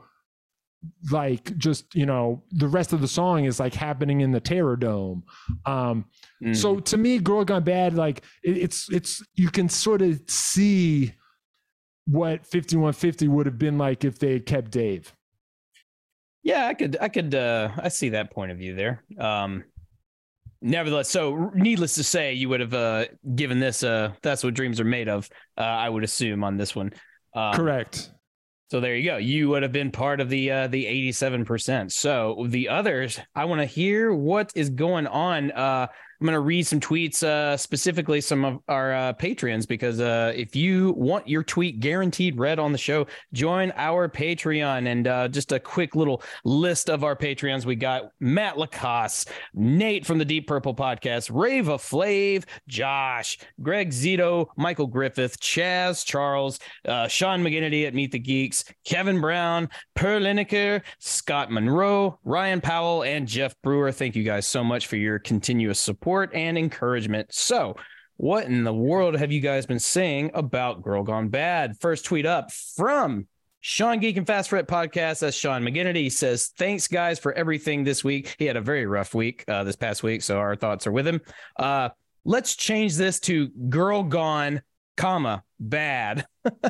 like 1.11 1.57
just 1.59 1.95
you 1.95 2.07
know 2.07 2.42
the 2.51 2.66
rest 2.68 2.92
of 2.92 3.01
the 3.01 3.09
song 3.09 3.45
is 3.45 3.61
like 3.61 3.75
happening 3.75 4.21
in 4.21 4.31
the 4.33 4.40
terror 4.40 4.77
dome 4.77 5.23
um 5.66 6.05
Mm. 6.42 6.57
so 6.57 6.81
to 6.81 6.97
me 6.97 7.18
girl 7.21 7.45
gone 7.45 7.62
bad 7.62 7.95
like 7.95 8.25
it, 8.42 8.57
it's 8.57 8.90
it's 8.90 9.23
you 9.35 9.49
can 9.49 9.68
sort 9.68 10.03
of 10.03 10.21
see 10.27 11.12
what 12.07 12.45
5150 12.45 13.29
would 13.29 13.47
have 13.47 13.59
been 13.59 13.79
like 13.79 14.05
if 14.05 14.18
they 14.18 14.33
had 14.33 14.45
kept 14.47 14.73
dave 14.73 15.12
Yeah, 16.42 16.66
I 16.66 16.75
could, 16.75 16.97
I 17.01 17.09
could, 17.09 17.33
uh, 17.37 17.71
I 17.79 17.88
see 17.88 18.09
that 18.09 18.33
point 18.33 18.51
of 18.51 18.59
view 18.59 18.75
there. 18.75 19.05
Um, 19.16 19.62
nevertheless, 20.61 21.09
so 21.09 21.53
needless 21.55 21.95
to 21.95 22.03
say, 22.03 22.33
you 22.33 22.49
would 22.49 22.59
have 22.59 22.75
uh, 22.75 23.05
given 23.37 23.61
this, 23.61 23.85
uh, 23.85 24.11
that's 24.23 24.42
what 24.42 24.55
dreams 24.55 24.81
are 24.81 24.85
made 24.85 25.09
of. 25.09 25.31
Uh, 25.57 25.61
I 25.61 25.88
would 25.88 26.03
assume 26.03 26.42
on 26.42 26.57
this 26.57 26.75
one. 26.75 26.92
Um, 27.37 27.55
correct 27.55 28.11
So 28.73 28.81
there 28.81 28.97
you 28.97 29.11
go. 29.11 29.19
You 29.19 29.51
would 29.51 29.63
have 29.65 29.73
been 29.73 29.91
part 29.91 30.19
of 30.19 30.31
the 30.31 30.51
uh, 30.51 30.67
the 30.67 30.87
eighty 30.87 31.13
seven 31.13 31.45
percent. 31.45 31.93
So 31.93 32.47
the 32.49 32.71
others, 32.71 33.21
I 33.35 33.45
want 33.45 33.61
to 33.61 33.67
hear 33.67 34.15
what 34.15 34.51
is 34.55 34.71
going 34.71 35.07
on. 35.07 35.51
Uh, 35.53 35.89
I'm 36.23 36.27
going 36.27 36.35
to 36.35 36.41
read 36.41 36.69
some 36.69 36.79
tweets, 36.79 37.25
uh, 37.25 37.57
specifically 37.57 38.21
some 38.21 38.45
of 38.45 38.61
our 38.69 38.95
uh, 38.95 39.13
because 39.67 40.01
uh, 40.01 40.33
if 40.37 40.55
you 40.55 40.93
want 40.93 41.27
your 41.27 41.43
tweet 41.43 41.81
guaranteed 41.81 42.39
read 42.39 42.61
on 42.61 42.71
the 42.71 42.79
show, 42.79 43.09
join 43.33 43.73
our 43.75 44.09
Patreon. 44.09 44.87
And 44.87 45.09
uh, 45.09 45.27
just 45.27 45.51
a 45.51 45.59
quick 45.59 45.97
little 45.97 46.23
list 46.45 46.89
of 46.89 47.03
our 47.03 47.17
Patreons 47.17 47.65
we 47.65 47.75
got 47.75 48.13
Matt 48.21 48.57
Lacoste, 48.57 49.31
Nate 49.53 50.07
from 50.07 50.19
the 50.19 50.25
Deep 50.25 50.47
Purple 50.47 50.77
podcast, 50.77 51.29
Rava 51.33 51.77
Flav, 51.77 52.45
Josh, 52.69 53.41
Greg 53.61 53.91
Zito, 53.91 54.47
Michael 54.57 54.87
Griffith, 54.87 55.41
Chaz 55.41 56.07
Charles, 56.07 56.61
uh, 56.87 57.09
Sean 57.09 57.43
McGinnity 57.43 57.85
at 57.85 57.95
Meet 57.95 58.13
the 58.13 58.21
Geeks, 58.21 58.63
Kevin 58.85 59.21
Brown, 59.21 59.69
Per 59.97 60.21
Lineker, 60.21 60.83
Scott 61.01 61.51
Monroe, 61.51 62.21
Ryan 62.23 62.61
Powell, 62.61 63.03
and 63.03 63.27
Jeff 63.27 63.61
Brewer. 63.63 63.91
Thank 63.91 64.15
you 64.15 64.23
guys 64.23 64.47
so 64.47 64.63
much 64.63 64.87
for 64.87 64.95
your 64.95 65.19
continuous 65.19 65.81
support 65.81 66.12
and 66.20 66.59
encouragement. 66.59 67.33
So, 67.33 67.77
what 68.16 68.44
in 68.44 68.64
the 68.64 68.75
world 68.75 69.16
have 69.16 69.33
you 69.33 69.40
guys 69.40 69.66
been 69.66 69.79
saying 69.79 70.31
about 70.35 70.83
Girl 70.83 71.03
Gone 71.03 71.29
Bad? 71.29 71.81
First 71.81 72.05
tweet 72.05 72.27
up 72.27 72.53
from 72.53 73.27
Sean 73.61 73.98
Geek 73.98 74.16
and 74.16 74.27
Fast 74.27 74.51
Fret 74.51 74.68
podcast. 74.68 75.20
That's 75.20 75.37
Sean 75.37 75.62
McGinnity. 75.62 76.12
Says, 76.12 76.53
Thanks, 76.57 76.87
guys, 76.87 77.18
for 77.18 77.33
everything 77.33 77.85
this 77.85 78.05
week. 78.05 78.37
He 78.38 78.44
had 78.44 78.57
a 78.57 78.61
very 78.61 78.87
rough 78.87 79.14
week 79.14 79.44
uh, 79.48 79.64
this 79.64 79.77
past 79.77 80.03
week, 80.03 80.22
so 80.22 80.38
our 80.38 80.55
thoughts 80.55 80.87
are 80.87 80.92
with 80.92 81.07
him. 81.07 81.20
Uh, 81.57 81.88
let's 82.25 82.55
change 82.55 82.96
this 82.96 83.18
to 83.20 83.48
Girl 83.48 84.03
Gone, 84.03 84.62
comma, 84.96 85.44
bad. 85.59 86.26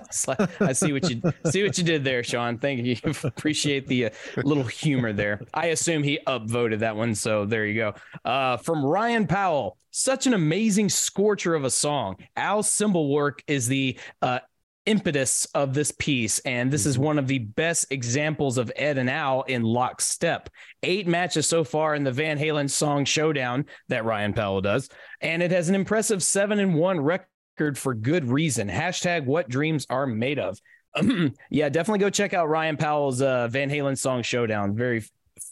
I 0.60 0.72
see 0.72 0.92
what 0.92 1.08
you 1.10 1.20
see 1.50 1.62
what 1.62 1.78
you 1.78 1.84
did 1.84 2.04
there, 2.04 2.22
Sean. 2.22 2.58
Thank 2.58 2.84
you. 2.84 2.96
Appreciate 3.24 3.86
the 3.86 4.06
uh, 4.06 4.10
little 4.44 4.64
humor 4.64 5.12
there. 5.12 5.40
I 5.54 5.66
assume 5.66 6.02
he 6.02 6.18
upvoted 6.26 6.80
that 6.80 6.96
one, 6.96 7.14
so 7.14 7.44
there 7.44 7.66
you 7.66 7.74
go. 7.74 7.94
Uh, 8.24 8.56
from 8.58 8.84
Ryan 8.84 9.26
Powell, 9.26 9.78
such 9.90 10.26
an 10.26 10.34
amazing 10.34 10.88
scorcher 10.88 11.54
of 11.54 11.64
a 11.64 11.70
song. 11.70 12.16
Al's 12.36 12.70
cymbal 12.70 13.12
work 13.12 13.42
is 13.46 13.66
the 13.66 13.98
uh, 14.20 14.40
impetus 14.86 15.46
of 15.54 15.74
this 15.74 15.92
piece, 15.92 16.38
and 16.40 16.70
this 16.70 16.86
is 16.86 16.98
one 16.98 17.18
of 17.18 17.26
the 17.26 17.38
best 17.38 17.90
examples 17.90 18.58
of 18.58 18.72
Ed 18.76 18.98
and 18.98 19.08
Al 19.08 19.42
in 19.42 19.62
lockstep. 19.62 20.48
Eight 20.82 21.06
matches 21.06 21.46
so 21.46 21.64
far 21.64 21.94
in 21.94 22.04
the 22.04 22.12
Van 22.12 22.38
Halen 22.38 22.68
song 22.68 23.04
Showdown 23.04 23.66
that 23.88 24.04
Ryan 24.04 24.32
Powell 24.32 24.60
does, 24.60 24.88
and 25.20 25.42
it 25.42 25.50
has 25.50 25.68
an 25.68 25.74
impressive 25.74 26.22
seven 26.22 26.58
and 26.58 26.74
one 26.74 27.00
record 27.00 27.26
for 27.56 27.94
good 27.94 28.28
reason. 28.28 28.68
Hashtag 28.68 29.24
what 29.24 29.48
dreams 29.48 29.86
are 29.90 30.06
made 30.06 30.38
of. 30.38 30.58
yeah, 31.50 31.68
definitely 31.68 32.00
go 32.00 32.10
check 32.10 32.34
out 32.34 32.48
Ryan 32.48 32.76
Powell's 32.76 33.22
uh, 33.22 33.48
Van 33.48 33.70
Halen 33.70 33.96
song 33.96 34.22
Showdown. 34.22 34.76
Very 34.76 35.04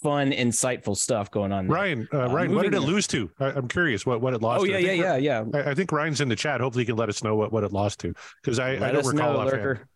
fun, 0.03 0.33
insightful 0.33 0.97
stuff 0.97 1.31
going 1.31 1.53
on. 1.53 1.67
There. 1.67 1.77
Ryan, 1.77 2.09
uh, 2.13 2.29
Ryan, 2.29 2.55
what 2.55 2.63
did 2.63 2.75
it 2.75 2.81
lose 2.81 3.07
to? 3.09 3.31
I, 3.39 3.51
am 3.51 3.69
curious 3.69 4.05
what, 4.05 4.21
what 4.21 4.35
it 4.35 4.43
lost. 4.43 4.63
Oh 4.63 4.65
to. 4.67 4.71
yeah, 4.71 4.79
yeah, 4.79 5.17
yeah, 5.17 5.17
yeah. 5.17 5.45
I, 5.55 5.71
I, 5.71 5.75
think 5.75 5.93
Ryan's 5.93 6.21
in 6.21 6.29
the 6.29 6.37
chat. 6.37 6.61
Hopefully, 6.61 6.83
he 6.83 6.87
can 6.87 6.97
let 6.97 7.09
us 7.09 7.23
know 7.23 7.37
what, 7.37 7.53
what 7.53 7.65
it 7.65 7.73
lost 7.73 8.01
to 8.01 8.15
because 8.43 8.59
I, 8.59 8.73
I 8.73 8.93
don't 8.93 9.07
recall 9.07 9.35
know, 9.35 9.45
Lurker. 9.45 9.89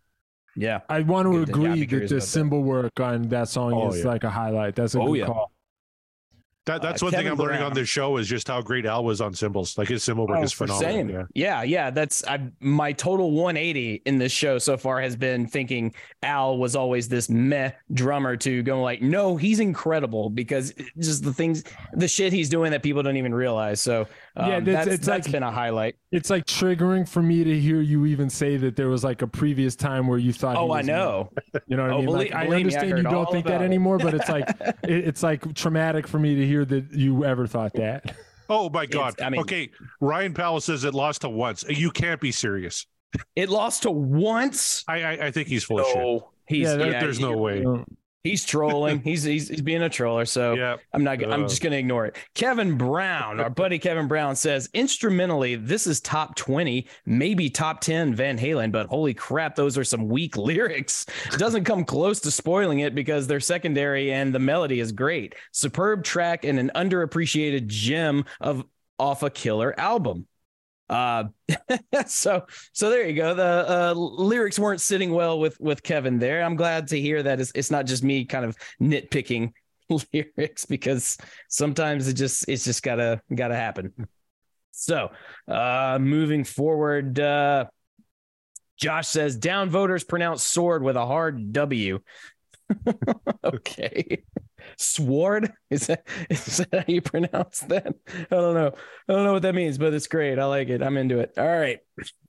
Yeah, 0.57 0.81
I 0.89 1.01
want 1.01 1.31
to 1.31 1.43
agree 1.43 1.85
that 1.85 2.09
the 2.09 2.21
cymbal 2.21 2.63
work 2.63 3.01
on 3.01 3.23
that 3.29 3.49
song 3.49 3.75
oh, 3.75 3.89
is 3.89 4.01
yeah. 4.01 4.07
like 4.07 4.25
a 4.25 4.31
highlight. 4.31 4.77
That's 4.77 4.95
a 4.95 5.01
oh, 5.01 5.09
good 5.09 5.21
yeah. 5.21 5.27
call. 5.27 5.51
That, 6.67 6.81
that's 6.81 7.03
uh, 7.03 7.07
one 7.07 7.13
Kevin 7.13 7.25
thing 7.25 7.31
I'm 7.33 7.37
Brown. 7.37 7.49
learning 7.49 7.63
on 7.63 7.75
this 7.75 7.89
show 7.89 8.17
is 8.17 8.27
just 8.27 8.49
how 8.49 8.63
great 8.63 8.87
Al 8.87 9.05
was 9.05 9.21
on 9.21 9.35
cymbals. 9.35 9.77
Like 9.77 9.89
his 9.89 10.03
cymbal 10.03 10.27
work 10.27 10.39
oh, 10.39 10.43
is 10.43 10.53
phenomenal. 10.53 10.93
Same. 10.93 11.11
Yeah. 11.11 11.25
yeah, 11.35 11.63
yeah. 11.63 11.91
That's 11.91 12.25
I, 12.27 12.49
my 12.61 12.93
total 12.93 13.33
180 13.33 14.03
in 14.07 14.19
this 14.19 14.33
show 14.33 14.59
so 14.59 14.79
far 14.79 15.01
has 15.01 15.15
been 15.15 15.47
thinking 15.47 15.95
Al 16.23 16.57
was 16.57 16.75
always 16.75 17.09
this 17.09 17.29
meh 17.29 17.73
drummer 17.93 18.37
to 18.39 18.63
going 18.63 18.83
like, 18.83 19.03
no, 19.03 19.37
he's 19.37 19.61
incredible 19.61 20.31
because 20.31 20.73
just 20.99 21.23
the 21.23 21.35
things, 21.35 21.65
the 21.93 22.09
shit 22.09 22.33
he's 22.33 22.49
doing 22.49 22.71
that 22.71 22.83
people 22.83 23.03
don't 23.03 23.19
even 23.19 23.35
realize. 23.35 23.81
So 23.83 24.07
um, 24.37 24.51
yeah, 24.51 24.61
that's, 24.61 24.87
it's 24.89 25.07
that's 25.07 25.27
like, 25.27 25.33
been 25.33 25.43
a 25.43 25.53
highlight. 25.53 25.97
It's 26.13 26.31
like 26.31 26.47
triggering 26.47 27.09
for 27.09 27.23
me 27.23 27.45
to 27.45 27.61
hear 27.61 27.81
you 27.81 28.07
even 28.07 28.31
say 28.31 28.57
that 28.57 28.75
there 28.75 28.89
was 28.89 29.05
like 29.05 29.23
a 29.23 29.27
previous 29.27 29.77
time 29.77 30.07
where 30.07 30.19
you 30.19 30.33
thought. 30.33 30.57
Oh, 30.57 30.73
I 30.73 30.83
know. 30.83 31.31
You 31.67 31.77
know 31.77 31.85
what 31.85 31.93
oh, 31.93 31.95
I 31.95 31.97
mean? 31.99 32.07
Believe, 32.07 32.33
like, 32.33 32.35
I 32.35 32.57
understand 32.57 32.95
I 32.95 32.97
you 32.97 33.03
don't 33.03 33.31
think 33.31 33.47
that 33.47 33.63
anymore, 33.63 33.99
but 33.99 34.15
it's 34.15 34.29
like 34.29 34.49
it, 34.61 35.09
it's 35.09 35.23
like 35.23 35.55
traumatic 35.55 36.07
for 36.07 36.19
me 36.19 36.35
to 36.35 36.47
hear 36.47 36.54
that 36.63 36.93
you 36.93 37.25
ever 37.25 37.47
thought 37.47 37.73
that. 37.75 38.15
Oh 38.51 38.69
my 38.69 38.85
god! 38.85 39.19
I 39.23 39.31
mean, 39.31 39.41
okay, 39.41 39.71
Ryan 40.01 40.35
Powell 40.35 40.61
says 40.61 40.85
it 40.85 40.93
lost 40.93 41.23
to 41.23 41.31
once. 41.31 41.65
You 41.67 41.91
can't 41.91 42.21
be 42.21 42.31
serious. 42.31 42.87
It 43.35 43.49
lost 43.49 43.85
to 43.85 43.91
once. 43.91 44.85
I 44.87 45.03
I, 45.03 45.11
I 45.27 45.31
think 45.31 45.49
he's 45.49 45.65
full 45.65 45.79
no, 45.79 45.85
of 45.85 45.89
shit. 45.89 46.23
He's 46.47 46.69
yeah, 46.69 46.77
there, 46.77 46.93
yeah, 46.93 47.01
there's 47.01 47.21
no 47.21 47.39
way. 47.39 47.65
He's 48.25 48.43
trolling. 48.43 49.03
he's, 49.03 49.23
he's 49.23 49.49
he's 49.49 49.61
being 49.61 49.83
a 49.83 49.91
troller. 49.91 50.25
So 50.25 50.55
yep. 50.55 50.81
I'm 50.95 51.05
not. 51.05 51.23
I'm 51.23 51.47
just 51.47 51.63
going 51.63 51.73
to 51.73 51.79
ignore 51.79 52.07
it. 52.07 52.17
Kevin 52.35 52.79
Brown, 52.79 53.39
our 53.39 53.51
buddy 53.51 53.79
Kevin 53.79 54.09
Brown 54.09 54.35
says 54.35 54.71
instrumentally, 54.73 55.57
this 55.57 55.87
is 55.87 56.01
top 56.01 56.35
20, 56.35 56.87
maybe 57.05 57.51
top 57.51 57.83
10 57.83 58.15
Van 58.15 58.39
Halen, 58.39 58.73
but 58.73 58.87
holy 58.87 59.13
crap, 59.13 59.55
those 59.55 59.77
are 59.77 59.85
some 59.85 60.09
weak 60.09 60.39
lyrics. 60.39 61.05
Doesn't 61.37 61.65
come 61.65 61.85
close 61.85 62.19
to 62.21 62.31
spoiling 62.31 62.79
it 62.79 62.95
because 62.95 63.27
they're 63.27 63.41
secondary 63.41 64.11
and 64.11 64.35
the 64.35 64.39
melody 64.39 64.81
is 64.81 64.91
great. 64.91 65.35
Superb 65.53 66.03
track 66.03 66.45
and 66.45 66.59
an 66.59 66.71
underappreciated 66.75 67.67
gem 67.67 68.25
of 68.41 68.65
off 68.99 69.23
a 69.23 69.29
killer 69.29 69.79
album. 69.79 70.27
Uh, 70.89 71.25
so 72.07 72.47
so 72.73 72.91
there 72.91 73.07
you 73.07 73.15
go. 73.15 73.35
The 73.35 73.67
uh, 73.69 73.93
lyrics 73.95 74.59
weren't 74.59 74.81
sitting 74.81 75.13
well 75.13 75.39
with 75.39 75.59
with 75.61 75.83
Kevin 75.83 76.19
there. 76.19 76.43
I'm 76.43 76.57
glad 76.57 76.89
to 76.89 77.01
hear 77.01 77.23
that 77.23 77.41
it's, 77.41 77.53
it's 77.55 77.71
not 77.71 77.87
just 77.87 78.03
me 78.05 78.25
kind 78.25 78.45
of 78.45 78.57
nitpicking 78.81 79.53
lyrics 80.13 80.67
because 80.67 81.17
sometimes 81.49 82.09
it 82.09 82.15
just 82.15 82.49
it's 82.49 82.65
just 82.65 82.83
gotta 82.83 83.21
gotta 83.35 83.57
happen. 83.57 83.93
So 84.73 85.11
uh, 85.49 85.99
moving 86.01 86.45
forward, 86.45 87.19
uh, 87.19 87.67
Josh 88.77 89.09
says 89.09 89.37
down 89.37 89.71
voters 89.71 90.05
pronounce 90.05 90.45
sword 90.45 90.83
with 90.83 90.97
a 90.97 91.07
hard 91.07 91.53
W. 91.53 92.01
okay. 93.45 94.25
Sword 94.77 95.53
is 95.71 95.87
that 95.87 96.07
is 96.31 96.59
that 96.59 96.69
how 96.73 96.85
you 96.93 97.01
pronounce 97.01 97.61
that? 97.61 97.95
I 98.09 98.27
don't 98.31 98.55
know. 98.55 98.73
I 99.09 99.13
don't 99.13 99.25
know 99.25 99.33
what 99.33 99.43
that 99.43 99.55
means, 99.55 99.79
but 99.79 99.95
it's 99.95 100.07
great. 100.07 100.39
I 100.39 100.45
like 100.45 100.69
it. 100.69 100.83
I'm 100.83 100.97
into 100.97 101.19
it. 101.19 101.33
All 101.37 101.47
right, 101.47 101.81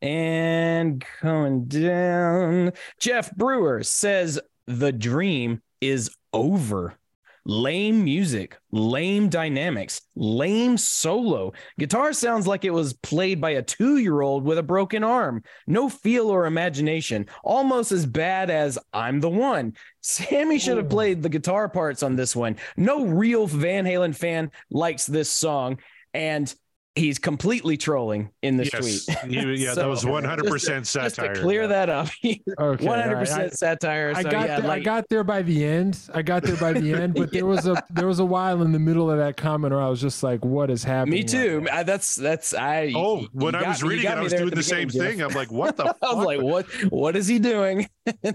and 0.02 1.04
going 1.22 1.66
down. 1.66 2.74
Jeff 3.00 3.36
Brewer 3.36 3.84
says 3.84 4.40
the 4.68 4.92
dream 4.92 5.62
is 5.82 6.10
over 6.34 6.98
lame 7.46 8.04
music, 8.04 8.58
lame 8.72 9.30
dynamics, 9.30 10.02
lame 10.16 10.78
solo. 10.78 11.54
Guitar 11.80 12.12
sounds 12.12 12.48
like 12.48 12.66
it 12.66 12.72
was 12.72 12.94
played 12.94 13.40
by 13.40 13.52
a 13.52 13.62
two 13.62 13.98
year 13.98 14.22
old 14.22 14.44
with 14.44 14.58
a 14.58 14.64
broken 14.64 15.04
arm. 15.04 15.44
No 15.68 15.90
feel 15.90 16.30
or 16.30 16.46
imagination. 16.46 17.28
Almost 17.44 17.92
as 17.92 18.06
bad 18.06 18.50
as 18.50 18.80
I'm 18.92 19.20
the 19.20 19.30
One. 19.30 19.74
Sammy 20.02 20.60
should 20.60 20.78
have 20.78 20.90
played 20.90 21.22
the 21.22 21.30
guitar 21.30 21.70
parts 21.70 22.04
on 22.04 22.16
this 22.16 22.36
one. 22.36 22.58
No 22.78 23.06
real 23.06 23.48
Van 23.48 23.86
Halen 23.86 24.16
fan 24.16 24.52
likes 24.70 25.06
this 25.06 25.30
song. 25.30 25.80
And 26.14 26.54
he's 26.96 27.20
completely 27.20 27.76
trolling 27.76 28.32
in 28.42 28.56
this 28.56 28.72
yes. 28.74 29.06
tweet. 29.06 29.60
yeah, 29.60 29.70
so, 29.74 29.82
that 29.82 29.88
was 29.88 30.06
100% 30.06 30.44
just 30.48 30.66
to, 30.66 30.86
satire. 30.86 31.10
Just 31.10 31.18
to 31.18 31.42
clear 31.42 31.68
that 31.68 31.90
up. 31.90 32.08
okay, 32.26 32.40
100% 32.86 33.38
right. 33.38 33.54
satire. 33.54 34.14
So, 34.14 34.20
I 34.20 34.24
got 34.24 34.32
yeah, 34.48 34.60
there, 34.60 34.68
like, 34.68 34.82
I 34.82 34.84
got 34.84 35.10
there 35.10 35.24
by 35.24 35.42
the 35.42 35.64
end. 35.64 36.00
I 36.14 36.22
got 36.22 36.44
there 36.44 36.56
by 36.56 36.74
the 36.74 36.94
end, 36.94 37.14
but 37.14 37.22
yeah. 37.34 37.40
there 37.40 37.46
was 37.46 37.68
a 37.68 37.84
there 37.90 38.08
was 38.08 38.20
a 38.20 38.26
while 38.26 38.62
in 38.62 38.72
the 38.72 38.80
middle 38.80 39.12
of 39.12 39.18
that 39.18 39.36
comment 39.38 39.74
where 39.74 39.82
I 39.82 39.90
was 39.90 40.02
just 40.02 40.24
like, 40.24 40.44
what 40.46 40.70
is 40.70 40.84
happening? 40.84 41.20
Me 41.20 41.24
too. 41.24 41.68
I, 41.72 41.84
that's 41.84 42.16
that's 42.16 42.54
I 42.54 42.94
Oh, 42.96 43.28
when 43.34 43.56
I 43.56 43.68
was 43.68 43.84
reading 43.84 44.06
it, 44.06 44.18
I 44.18 44.22
was 44.22 44.34
doing 44.34 44.50
the, 44.50 44.56
the 44.56 44.64
same 44.64 44.90
thing. 44.90 45.22
I'm 45.22 45.34
like, 45.34 45.52
what 45.52 45.78
the 45.78 45.96
I 46.02 46.14
was 46.14 46.26
like, 46.26 46.42
what 46.42 46.66
what 46.92 47.16
is 47.16 47.28
he 47.28 47.40
doing? 47.40 47.88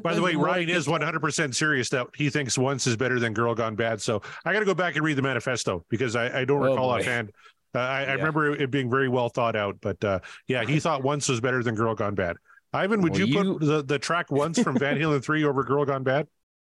by 0.02 0.14
the 0.14 0.22
way, 0.22 0.34
Ryan 0.34 0.68
is 0.68 0.86
100% 0.86 1.54
serious 1.54 1.88
that 1.90 2.08
he 2.14 2.28
thinks 2.28 2.58
once 2.58 2.86
is 2.86 2.96
better 2.96 3.18
than 3.18 3.32
Girl 3.32 3.54
Gone 3.54 3.76
Bad. 3.76 4.02
So 4.02 4.20
I 4.44 4.52
got 4.52 4.60
to 4.60 4.64
go 4.64 4.74
back 4.74 4.96
and 4.96 5.04
read 5.04 5.16
the 5.16 5.22
manifesto 5.22 5.84
because 5.88 6.16
I, 6.16 6.40
I 6.40 6.44
don't 6.44 6.60
oh, 6.60 6.70
recall 6.70 6.88
boy. 6.88 6.98
offhand 6.98 7.32
uh, 7.74 7.78
I, 7.78 8.02
yeah. 8.02 8.11
I, 8.11 8.12
remember 8.14 8.52
it 8.54 8.70
being 8.70 8.90
very 8.90 9.09
well 9.09 9.28
thought 9.28 9.56
out, 9.56 9.76
but 9.80 10.02
uh, 10.04 10.20
yeah, 10.48 10.64
he 10.64 10.80
thought 10.80 11.02
once 11.02 11.28
was 11.28 11.40
better 11.40 11.62
than 11.62 11.74
Girl 11.74 11.94
Gone 11.94 12.14
Bad. 12.14 12.37
Ivan, 12.72 13.00
would 13.02 13.12
well, 13.12 13.20
you, 13.20 13.26
you, 13.26 13.54
put 13.54 13.66
the, 13.66 13.83
the 13.83 13.98
track 13.98 14.30
once 14.30 14.59
from 14.61 14.78
Van 14.78 14.96
Halen 15.00 15.22
three 15.22 15.44
over 15.44 15.64
Girl 15.64 15.85
Gone 15.85 16.02
Bad? 16.02 16.28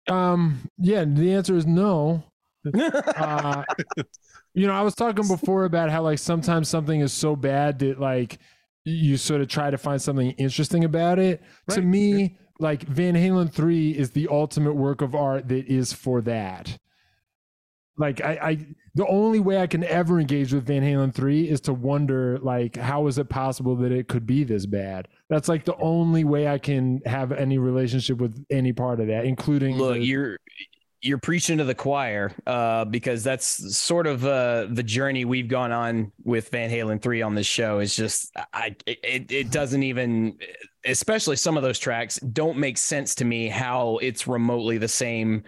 Um, 0.07 0.59
yeah, 0.77 1.05
the 1.05 1.33
answer 1.33 1.55
is 1.55 1.65
no. 1.65 2.23
uh, 2.73 3.63
you 4.53 4.67
know, 4.67 4.73
I 4.73 4.81
was 4.81 4.95
talking 4.95 5.27
before 5.27 5.65
about 5.65 5.89
how 5.89 6.03
like 6.03 6.19
sometimes 6.19 6.67
something 6.69 6.99
is 7.01 7.13
so 7.13 7.35
bad 7.35 7.79
that 7.79 7.99
like 7.99 8.39
you 8.85 9.17
sort 9.17 9.41
of 9.41 9.47
try 9.47 9.69
to 9.69 9.77
find 9.77 10.01
something 10.01 10.31
interesting 10.31 10.83
about 10.83 11.19
it. 11.19 11.41
Right. 11.67 11.75
To 11.75 11.81
me, 11.81 12.37
like 12.59 12.83
Van 12.83 13.13
Halen 13.13 13.51
three 13.51 13.91
is 13.91 14.11
the 14.11 14.27
ultimate 14.29 14.73
work 14.73 15.01
of 15.01 15.15
art 15.15 15.47
that 15.49 15.67
is 15.67 15.93
for 15.93 16.21
that. 16.21 16.77
Like 17.99 18.21
I, 18.21 18.39
I 18.41 18.67
the 18.95 19.05
only 19.05 19.39
way 19.39 19.61
I 19.61 19.67
can 19.67 19.83
ever 19.83 20.19
engage 20.19 20.53
with 20.53 20.65
Van 20.65 20.81
Halen 20.81 21.13
3 21.13 21.47
is 21.47 21.61
to 21.61 21.73
wonder 21.73 22.39
like 22.39 22.75
how 22.75 23.05
is 23.07 23.17
it 23.17 23.29
possible 23.29 23.75
that 23.77 23.91
it 23.91 24.07
could 24.07 24.25
be 24.25 24.43
this 24.43 24.65
bad? 24.65 25.07
That's 25.29 25.47
like 25.47 25.65
the 25.65 25.75
only 25.75 26.23
way 26.23 26.47
I 26.47 26.57
can 26.57 27.01
have 27.05 27.31
any 27.31 27.59
relationship 27.59 28.17
with 28.17 28.43
any 28.49 28.73
part 28.73 28.99
of 28.99 29.07
that, 29.07 29.25
including 29.25 29.77
Look, 29.77 29.95
the- 29.95 30.03
you're 30.03 30.37
you're 31.01 31.17
preaching 31.17 31.57
to 31.59 31.63
the 31.63 31.75
choir 31.75 32.31
uh, 32.45 32.83
because 32.85 33.23
that's 33.23 33.77
sort 33.77 34.05
of 34.05 34.25
uh, 34.25 34.67
the 34.69 34.83
journey 34.83 35.23
we've 35.23 35.47
gone 35.47 35.71
on 35.71 36.11
with 36.23 36.49
Van 36.49 36.69
Halen 36.69 37.01
three 37.01 37.21
on 37.21 37.35
this 37.35 37.47
show. 37.47 37.79
Is 37.79 37.95
just 37.95 38.31
I 38.53 38.75
it 38.85 39.31
it 39.31 39.51
doesn't 39.51 39.83
even, 39.83 40.37
especially 40.85 41.35
some 41.35 41.57
of 41.57 41.63
those 41.63 41.79
tracks 41.79 42.17
don't 42.19 42.57
make 42.57 42.77
sense 42.77 43.15
to 43.15 43.25
me 43.25 43.47
how 43.47 43.97
it's 44.01 44.27
remotely 44.27 44.77
the 44.77 44.87
same. 44.87 45.43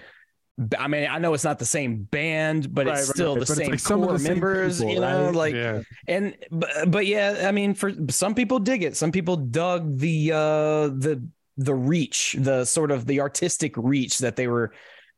I 0.77 0.87
mean, 0.87 1.07
I 1.09 1.17
know 1.17 1.33
it's 1.33 1.43
not 1.43 1.59
the 1.59 1.65
same 1.65 2.03
band, 2.03 2.73
but 2.73 2.85
Right, 2.85 2.97
it's 2.99 3.09
still 3.09 3.33
right. 3.35 3.39
the 3.39 3.45
But 3.47 3.57
same 3.57 3.71
like 3.71 3.83
core 3.83 4.13
the 4.13 4.19
same 4.19 4.33
members. 4.33 4.77
people, 4.79 4.93
you 4.93 4.99
know, 4.99 5.25
right? 5.27 5.35
like 5.35 5.55
yeah. 5.55 5.81
and 6.07 6.35
but, 6.51 6.69
but 6.91 7.05
yeah 7.05 7.45
i 7.47 7.51
mean 7.51 7.73
for 7.73 7.91
some 8.09 8.35
people 8.35 8.59
dig 8.59 8.83
it 8.83 8.95
some 8.97 9.11
people 9.11 9.35
dug 9.37 9.97
the 9.97 10.31
uh 10.31 10.87
the 10.87 11.23
the 11.57 11.73
reach 11.73 12.35
the 12.39 12.65
sort 12.65 12.91
of 12.91 13.05
the 13.07 13.21
artistic 13.21 13.73
reach 13.77 14.19
that 14.19 14.35
they 14.35 14.47
were 14.47 14.71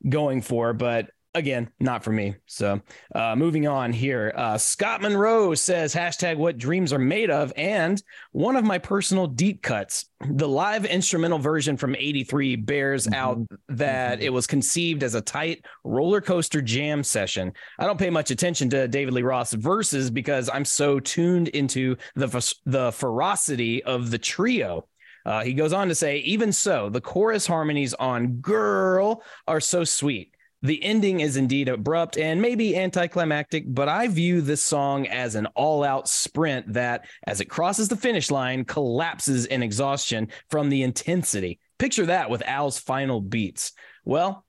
going 0.07 0.41
for 0.41 0.73
but 0.73 1.09
again 1.35 1.69
not 1.79 2.03
for 2.03 2.11
me 2.11 2.35
so 2.45 2.79
uh 3.15 3.35
moving 3.35 3.67
on 3.67 3.91
here 3.91 4.33
uh 4.35 4.57
scott 4.57 5.01
monroe 5.01 5.55
says 5.55 5.93
hashtag 5.93 6.37
what 6.37 6.57
dreams 6.57 6.93
are 6.93 6.99
made 6.99 7.29
of 7.29 7.51
and 7.57 8.03
one 8.31 8.55
of 8.55 8.63
my 8.63 8.77
personal 8.77 9.27
deep 9.27 9.61
cuts 9.61 10.05
the 10.29 10.47
live 10.47 10.85
instrumental 10.85 11.39
version 11.39 11.75
from 11.75 11.95
83 11.95 12.55
bears 12.55 13.07
out 13.09 13.39
that 13.67 14.21
it 14.21 14.29
was 14.29 14.47
conceived 14.47 15.03
as 15.03 15.15
a 15.15 15.21
tight 15.21 15.65
roller 15.83 16.21
coaster 16.21 16.61
jam 16.61 17.03
session 17.03 17.51
I 17.79 17.85
don't 17.85 17.99
pay 17.99 18.09
much 18.09 18.31
attention 18.31 18.69
to 18.69 18.87
David 18.87 19.13
Lee 19.13 19.23
Roth 19.23 19.51
verses 19.51 20.09
because 20.09 20.49
I'm 20.49 20.65
so 20.65 20.99
tuned 20.99 21.49
into 21.49 21.97
the 22.15 22.27
f- 22.27 22.53
the 22.65 22.91
ferocity 22.91 23.83
of 23.83 24.11
the 24.11 24.17
trio. 24.17 24.87
Uh, 25.25 25.43
he 25.43 25.53
goes 25.53 25.73
on 25.73 25.87
to 25.87 25.95
say, 25.95 26.17
even 26.19 26.51
so, 26.51 26.89
the 26.89 27.01
chorus 27.01 27.47
harmonies 27.47 27.93
on 27.93 28.37
"Girl" 28.37 29.23
are 29.47 29.59
so 29.59 29.83
sweet. 29.83 30.33
The 30.63 30.81
ending 30.81 31.19
is 31.19 31.35
indeed 31.35 31.67
abrupt 31.67 32.17
and 32.17 32.41
maybe 32.41 32.77
anticlimactic, 32.77 33.65
but 33.67 33.89
I 33.89 34.07
view 34.07 34.39
this 34.39 34.63
song 34.63 35.07
as 35.07 35.35
an 35.35 35.45
all-out 35.47 36.07
sprint 36.07 36.71
that, 36.73 37.05
as 37.27 37.41
it 37.41 37.49
crosses 37.49 37.89
the 37.89 37.97
finish 37.97 38.31
line, 38.31 38.63
collapses 38.63 39.45
in 39.45 39.61
exhaustion 39.61 40.29
from 40.49 40.69
the 40.69 40.83
intensity. 40.83 41.59
Picture 41.79 42.05
that 42.05 42.29
with 42.29 42.41
Al's 42.47 42.79
final 42.79 43.19
beats. 43.19 43.73
Well, 44.05 44.45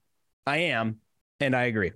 I 0.47 0.57
am, 0.57 1.01
and 1.41 1.53
I 1.53 1.63
agree. 1.63 1.91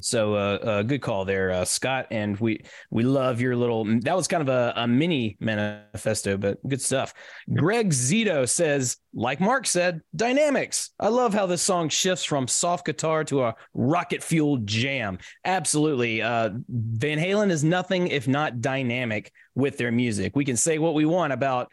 So, 0.00 0.34
uh, 0.34 0.58
uh, 0.62 0.82
good 0.82 1.02
call 1.02 1.24
there, 1.24 1.50
uh, 1.50 1.64
Scott. 1.64 2.06
And 2.10 2.38
we 2.38 2.64
we 2.90 3.02
love 3.02 3.40
your 3.40 3.56
little. 3.56 3.84
That 4.00 4.16
was 4.16 4.28
kind 4.28 4.42
of 4.42 4.48
a, 4.48 4.72
a 4.76 4.86
mini 4.86 5.36
manifesto, 5.40 6.36
but 6.36 6.58
good 6.66 6.80
stuff. 6.80 7.12
Greg 7.52 7.90
Zito 7.90 8.48
says, 8.48 8.96
like 9.14 9.40
Mark 9.40 9.66
said, 9.66 10.00
dynamics. 10.14 10.90
I 10.98 11.08
love 11.08 11.34
how 11.34 11.46
this 11.46 11.62
song 11.62 11.88
shifts 11.88 12.24
from 12.24 12.46
soft 12.48 12.86
guitar 12.86 13.24
to 13.24 13.44
a 13.44 13.54
rocket 13.74 14.22
fueled 14.22 14.66
jam. 14.66 15.18
Absolutely. 15.44 16.22
Uh, 16.22 16.50
Van 16.68 17.18
Halen 17.18 17.50
is 17.50 17.64
nothing 17.64 18.08
if 18.08 18.28
not 18.28 18.60
dynamic 18.60 19.32
with 19.54 19.76
their 19.78 19.92
music. 19.92 20.36
We 20.36 20.44
can 20.44 20.56
say 20.56 20.78
what 20.78 20.94
we 20.94 21.04
want 21.04 21.32
about 21.32 21.70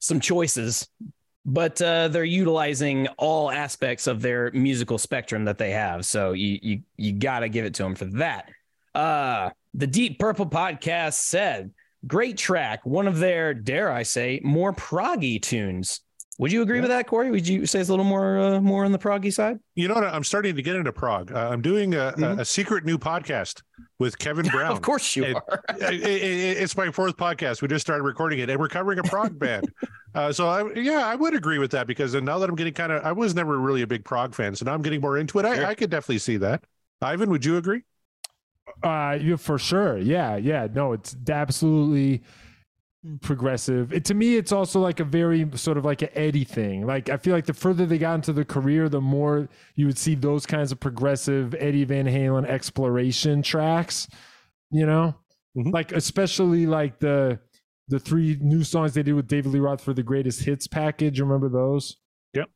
some 0.00 0.18
choices, 0.18 0.88
but 1.46 1.80
uh, 1.82 2.08
they're 2.08 2.24
utilizing 2.24 3.06
all 3.18 3.50
aspects 3.50 4.06
of 4.06 4.20
their 4.22 4.50
musical 4.52 4.98
spectrum 4.98 5.44
that 5.46 5.58
they 5.58 5.70
have. 5.70 6.04
So 6.04 6.32
you 6.32 6.58
you 6.62 6.80
you 6.96 7.12
got 7.12 7.40
to 7.40 7.48
give 7.48 7.64
it 7.64 7.74
to 7.74 7.82
them 7.82 7.94
for 7.94 8.04
that. 8.06 8.48
Uh, 8.94 9.50
the 9.74 9.86
Deep 9.86 10.18
Purple 10.18 10.46
podcast 10.46 11.14
said, 11.14 11.70
"Great 12.06 12.36
track, 12.36 12.84
one 12.84 13.06
of 13.06 13.18
their 13.18 13.54
dare 13.54 13.90
I 13.92 14.02
say 14.02 14.40
more 14.42 14.72
proggy 14.72 15.40
tunes." 15.40 16.00
Would 16.38 16.52
you 16.52 16.62
agree 16.62 16.76
Yeah. 16.78 16.82
with 16.84 16.90
that, 16.92 17.06
Corey? 17.06 17.30
Would 17.30 17.46
you 17.46 17.66
say 17.66 17.80
it's 17.80 17.90
a 17.90 17.92
little 17.92 18.04
more 18.04 18.38
uh, 18.38 18.60
more 18.62 18.86
on 18.86 18.92
the 18.92 18.98
proggy 18.98 19.30
side? 19.30 19.58
You 19.74 19.88
know 19.88 19.94
what? 19.94 20.04
I'm 20.04 20.24
starting 20.24 20.56
to 20.56 20.62
get 20.62 20.74
into 20.74 20.90
prog. 20.90 21.30
Uh, 21.32 21.50
I'm 21.50 21.60
doing 21.60 21.94
a, 21.94 22.14
Mhm. 22.16 22.38
a, 22.38 22.40
a 22.40 22.44
secret 22.46 22.86
new 22.86 22.96
podcast 22.96 23.60
with 23.98 24.18
Kevin 24.18 24.46
Brown. 24.50 24.72
of 24.72 24.80
course 24.80 25.14
you 25.16 25.24
It- 25.26 25.36
are. 25.36 25.62
I- 25.68 25.74
I- 25.74 25.86
I- 25.88 26.56
it's 26.64 26.76
my 26.78 26.90
fourth 26.90 27.18
podcast. 27.18 27.60
We 27.60 27.68
just 27.68 27.84
started 27.84 28.04
recording 28.04 28.38
it, 28.38 28.48
and 28.48 28.58
we're 28.58 28.68
covering 28.68 28.98
a 28.98 29.02
prog 29.02 29.38
band. 29.38 29.70
Uh, 30.14 30.32
so 30.32 30.48
I, 30.48 30.72
yeah, 30.74 31.06
I 31.06 31.14
would 31.14 31.34
agree 31.34 31.58
with 31.58 31.70
that 31.70 31.86
because 31.86 32.14
now 32.14 32.38
that 32.38 32.48
I'm 32.48 32.56
getting 32.56 32.74
kind 32.74 32.90
of, 32.92 33.04
I 33.04 33.12
was 33.12 33.34
never 33.34 33.58
really 33.58 33.82
a 33.82 33.86
big 33.86 34.04
prog 34.04 34.34
fan, 34.34 34.56
so 34.56 34.64
now 34.64 34.74
I'm 34.74 34.82
getting 34.82 35.00
more 35.00 35.16
into 35.18 35.38
it. 35.38 35.42
Sure. 35.42 35.66
I, 35.66 35.70
I 35.70 35.74
could 35.74 35.90
definitely 35.90 36.18
see 36.18 36.36
that. 36.38 36.64
Ivan, 37.00 37.30
would 37.30 37.44
you 37.44 37.56
agree? 37.56 37.82
Uh, 38.82 39.18
yeah, 39.20 39.36
for 39.36 39.58
sure. 39.58 39.98
Yeah, 39.98 40.36
yeah. 40.36 40.66
No, 40.72 40.92
it's 40.92 41.16
absolutely 41.28 42.22
progressive. 43.22 43.92
It, 43.92 44.04
to 44.06 44.14
me, 44.14 44.36
it's 44.36 44.52
also 44.52 44.80
like 44.80 45.00
a 45.00 45.04
very 45.04 45.48
sort 45.54 45.78
of 45.78 45.84
like 45.84 46.02
an 46.02 46.10
Eddie 46.14 46.44
thing. 46.44 46.86
Like 46.86 47.08
I 47.08 47.16
feel 47.16 47.34
like 47.34 47.46
the 47.46 47.54
further 47.54 47.86
they 47.86 47.98
got 47.98 48.14
into 48.14 48.32
the 48.32 48.44
career, 48.44 48.88
the 48.88 49.00
more 49.00 49.48
you 49.74 49.86
would 49.86 49.98
see 49.98 50.14
those 50.14 50.46
kinds 50.46 50.72
of 50.72 50.80
progressive 50.80 51.54
Eddie 51.58 51.84
Van 51.84 52.06
Halen 52.06 52.46
exploration 52.46 53.42
tracks. 53.42 54.08
You 54.70 54.86
know, 54.86 55.14
Mhm. 55.56 55.72
like 55.72 55.92
especially 55.92 56.66
like 56.66 57.00
the 57.00 57.40
the 57.90 57.98
three 57.98 58.38
new 58.40 58.62
songs 58.62 58.94
they 58.94 59.02
did 59.02 59.14
with 59.14 59.26
David 59.26 59.52
Lee 59.52 59.58
Roth 59.58 59.82
for 59.82 59.92
the 59.92 60.02
greatest 60.02 60.42
hits 60.44 60.68
package. 60.68 61.20
Remember 61.20 61.48
those? 61.48 61.96
Yep. 62.34 62.48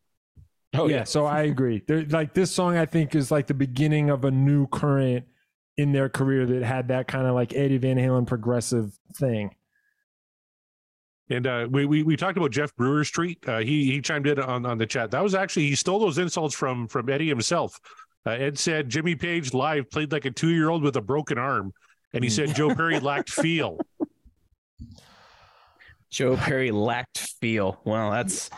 Oh 0.74 0.88
yeah, 0.88 1.04
so 1.04 1.26
I 1.26 1.42
agree. 1.42 1.82
They're, 1.86 2.04
like 2.04 2.34
this 2.34 2.52
song, 2.52 2.76
I 2.76 2.86
think 2.86 3.14
is 3.14 3.30
like 3.30 3.48
the 3.48 3.54
beginning 3.54 4.10
of 4.10 4.24
a 4.24 4.30
new 4.30 4.68
current 4.68 5.26
in 5.76 5.92
their 5.92 6.08
career 6.08 6.46
that 6.46 6.62
had 6.62 6.88
that 6.88 7.08
kind 7.08 7.26
of 7.26 7.34
like 7.34 7.52
Eddie 7.52 7.78
Van 7.78 7.96
Halen 7.96 8.26
progressive 8.28 8.96
thing. 9.16 9.50
And 11.30 11.46
uh, 11.46 11.66
we, 11.68 11.84
we 11.84 12.02
we 12.04 12.16
talked 12.16 12.38
about 12.38 12.52
Jeff 12.52 12.74
Brewer 12.76 13.04
Street. 13.04 13.38
Uh, 13.46 13.58
he 13.58 13.90
he 13.90 14.00
chimed 14.00 14.28
in 14.28 14.38
on, 14.38 14.64
on 14.64 14.78
the 14.78 14.86
chat. 14.86 15.10
That 15.10 15.22
was 15.22 15.34
actually 15.34 15.66
he 15.68 15.74
stole 15.74 15.98
those 15.98 16.18
insults 16.18 16.54
from 16.54 16.86
from 16.86 17.08
Eddie 17.08 17.28
himself. 17.28 17.80
Uh, 18.24 18.30
Ed 18.30 18.56
said 18.58 18.88
Jimmy 18.88 19.16
Page 19.16 19.52
live 19.52 19.90
played 19.90 20.12
like 20.12 20.26
a 20.26 20.30
two 20.30 20.50
year 20.50 20.68
old 20.68 20.82
with 20.84 20.96
a 20.96 21.00
broken 21.00 21.38
arm, 21.38 21.72
and 22.12 22.22
he 22.22 22.30
said 22.30 22.54
Joe 22.54 22.72
Perry 22.72 23.00
lacked 23.00 23.30
feel. 23.30 23.78
Joe 26.14 26.36
Perry 26.36 26.70
lacked 26.70 27.18
feel. 27.40 27.80
Well, 27.84 28.10
that's 28.12 28.50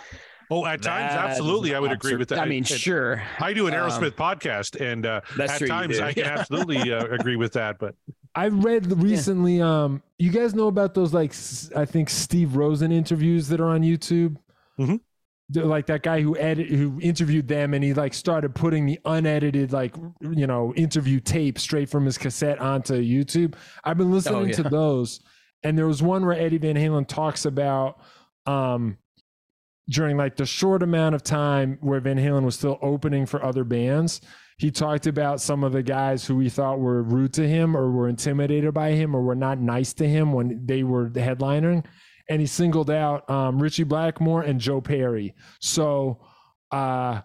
Oh, 0.49 0.65
at 0.65 0.81
times, 0.81 1.13
that 1.13 1.31
absolutely, 1.31 1.75
I 1.75 1.81
would 1.81 1.91
agree 1.91 2.15
with 2.15 2.29
that. 2.29 2.39
I 2.39 2.45
mean, 2.45 2.59
And 2.59 2.69
sure. 2.69 3.21
I 3.41 3.53
do 3.53 3.67
an 3.67 3.75
Um, 3.75 3.81
Aerosmith 3.91 4.13
podcast, 4.13 4.81
and 4.81 5.05
uh, 5.05 5.21
That's 5.37 5.55
at 5.55 5.59
true. 5.59 5.67
times. 5.67 5.99
I 5.99 6.13
can 6.13 6.25
absolutely 6.39 6.93
uh, 6.93 7.05
agree 7.07 7.35
with 7.35 7.55
that. 7.55 7.81
But 7.81 7.97
I 8.35 8.49
read 8.49 8.93
recently. 9.03 9.61
Um, 9.61 10.03
you 10.19 10.31
guys 10.31 10.55
know 10.55 10.69
about 10.69 10.95
those 10.95 11.13
like 11.13 11.33
I 11.75 11.85
think 11.85 12.11
Steve 12.11 12.55
Rosen 12.55 12.93
interviews 12.93 13.49
that 13.49 13.61
are 13.61 13.71
on 13.71 13.81
YouTube. 13.83 14.37
Mhm. 14.79 15.01
They're 15.49 15.65
Like 15.65 15.87
that 15.87 16.03
guy 16.03 16.21
who 16.21 16.37
edit 16.37 16.69
who 16.69 16.99
interviewed 17.01 17.49
them, 17.49 17.75
and 17.75 17.83
he 17.83 17.93
like 17.95 18.15
started 18.15 18.55
putting 18.55 18.87
the 18.87 19.01
unedited 19.05 19.73
like 19.73 19.97
you 20.21 20.47
know 20.47 20.73
interview 20.75 21.19
tape 21.19 21.59
straight 21.59 21.89
from 21.89 22.05
his 22.05 22.19
cassette 22.19 22.61
onto 22.61 22.95
YouTube. 22.95 23.55
I've 23.83 23.99
been 23.99 24.13
listening 24.13 24.53
to 24.53 24.63
yeah. 24.63 24.69
those, 24.69 25.21
and 25.63 25.77
there 25.77 25.87
was 25.87 26.03
one 26.03 26.25
where 26.25 26.39
Eddie 26.39 26.59
Van 26.59 26.77
Halen 26.77 27.07
talks 27.07 27.45
about 27.45 27.99
um 28.47 28.99
during 29.89 30.17
like 30.17 30.37
the 30.37 30.47
short 30.47 30.83
amount 30.83 31.15
of 31.15 31.23
time 31.23 31.79
where 31.81 32.01
Van 32.01 32.17
Halen 32.17 32.45
was 32.45 32.57
still 32.57 32.79
opening 32.83 33.25
for 33.25 33.43
other 33.45 33.65
bands, 33.65 34.21
he 34.59 34.71
talked 34.71 35.07
about 35.07 35.41
some 35.41 35.63
of 35.63 35.73
the 35.73 35.83
guys 35.83 36.25
who 36.25 36.41
he 36.41 36.49
thought 36.49 36.81
were 36.81 37.03
rude 37.03 37.33
to 37.35 37.47
him 37.47 37.77
or 37.77 37.91
were 37.91 38.09
intimidated 38.09 38.73
by 38.75 38.93
him 38.93 39.15
or 39.15 39.23
were 39.23 39.35
not 39.35 39.61
nice 39.61 39.93
to 39.95 40.09
him 40.09 40.33
when 40.33 40.65
they 40.67 40.83
were 40.83 41.11
headlining. 41.11 41.85
And 42.29 42.41
he 42.41 42.47
singled 42.47 42.91
out 42.91 43.29
um, 43.31 43.63
Ritchie 43.63 43.85
Blackmore 43.85 44.43
and 44.43 44.61
Joe 44.61 44.81
Perry. 44.81 45.35
So 45.61 46.27
uh, 46.73 47.21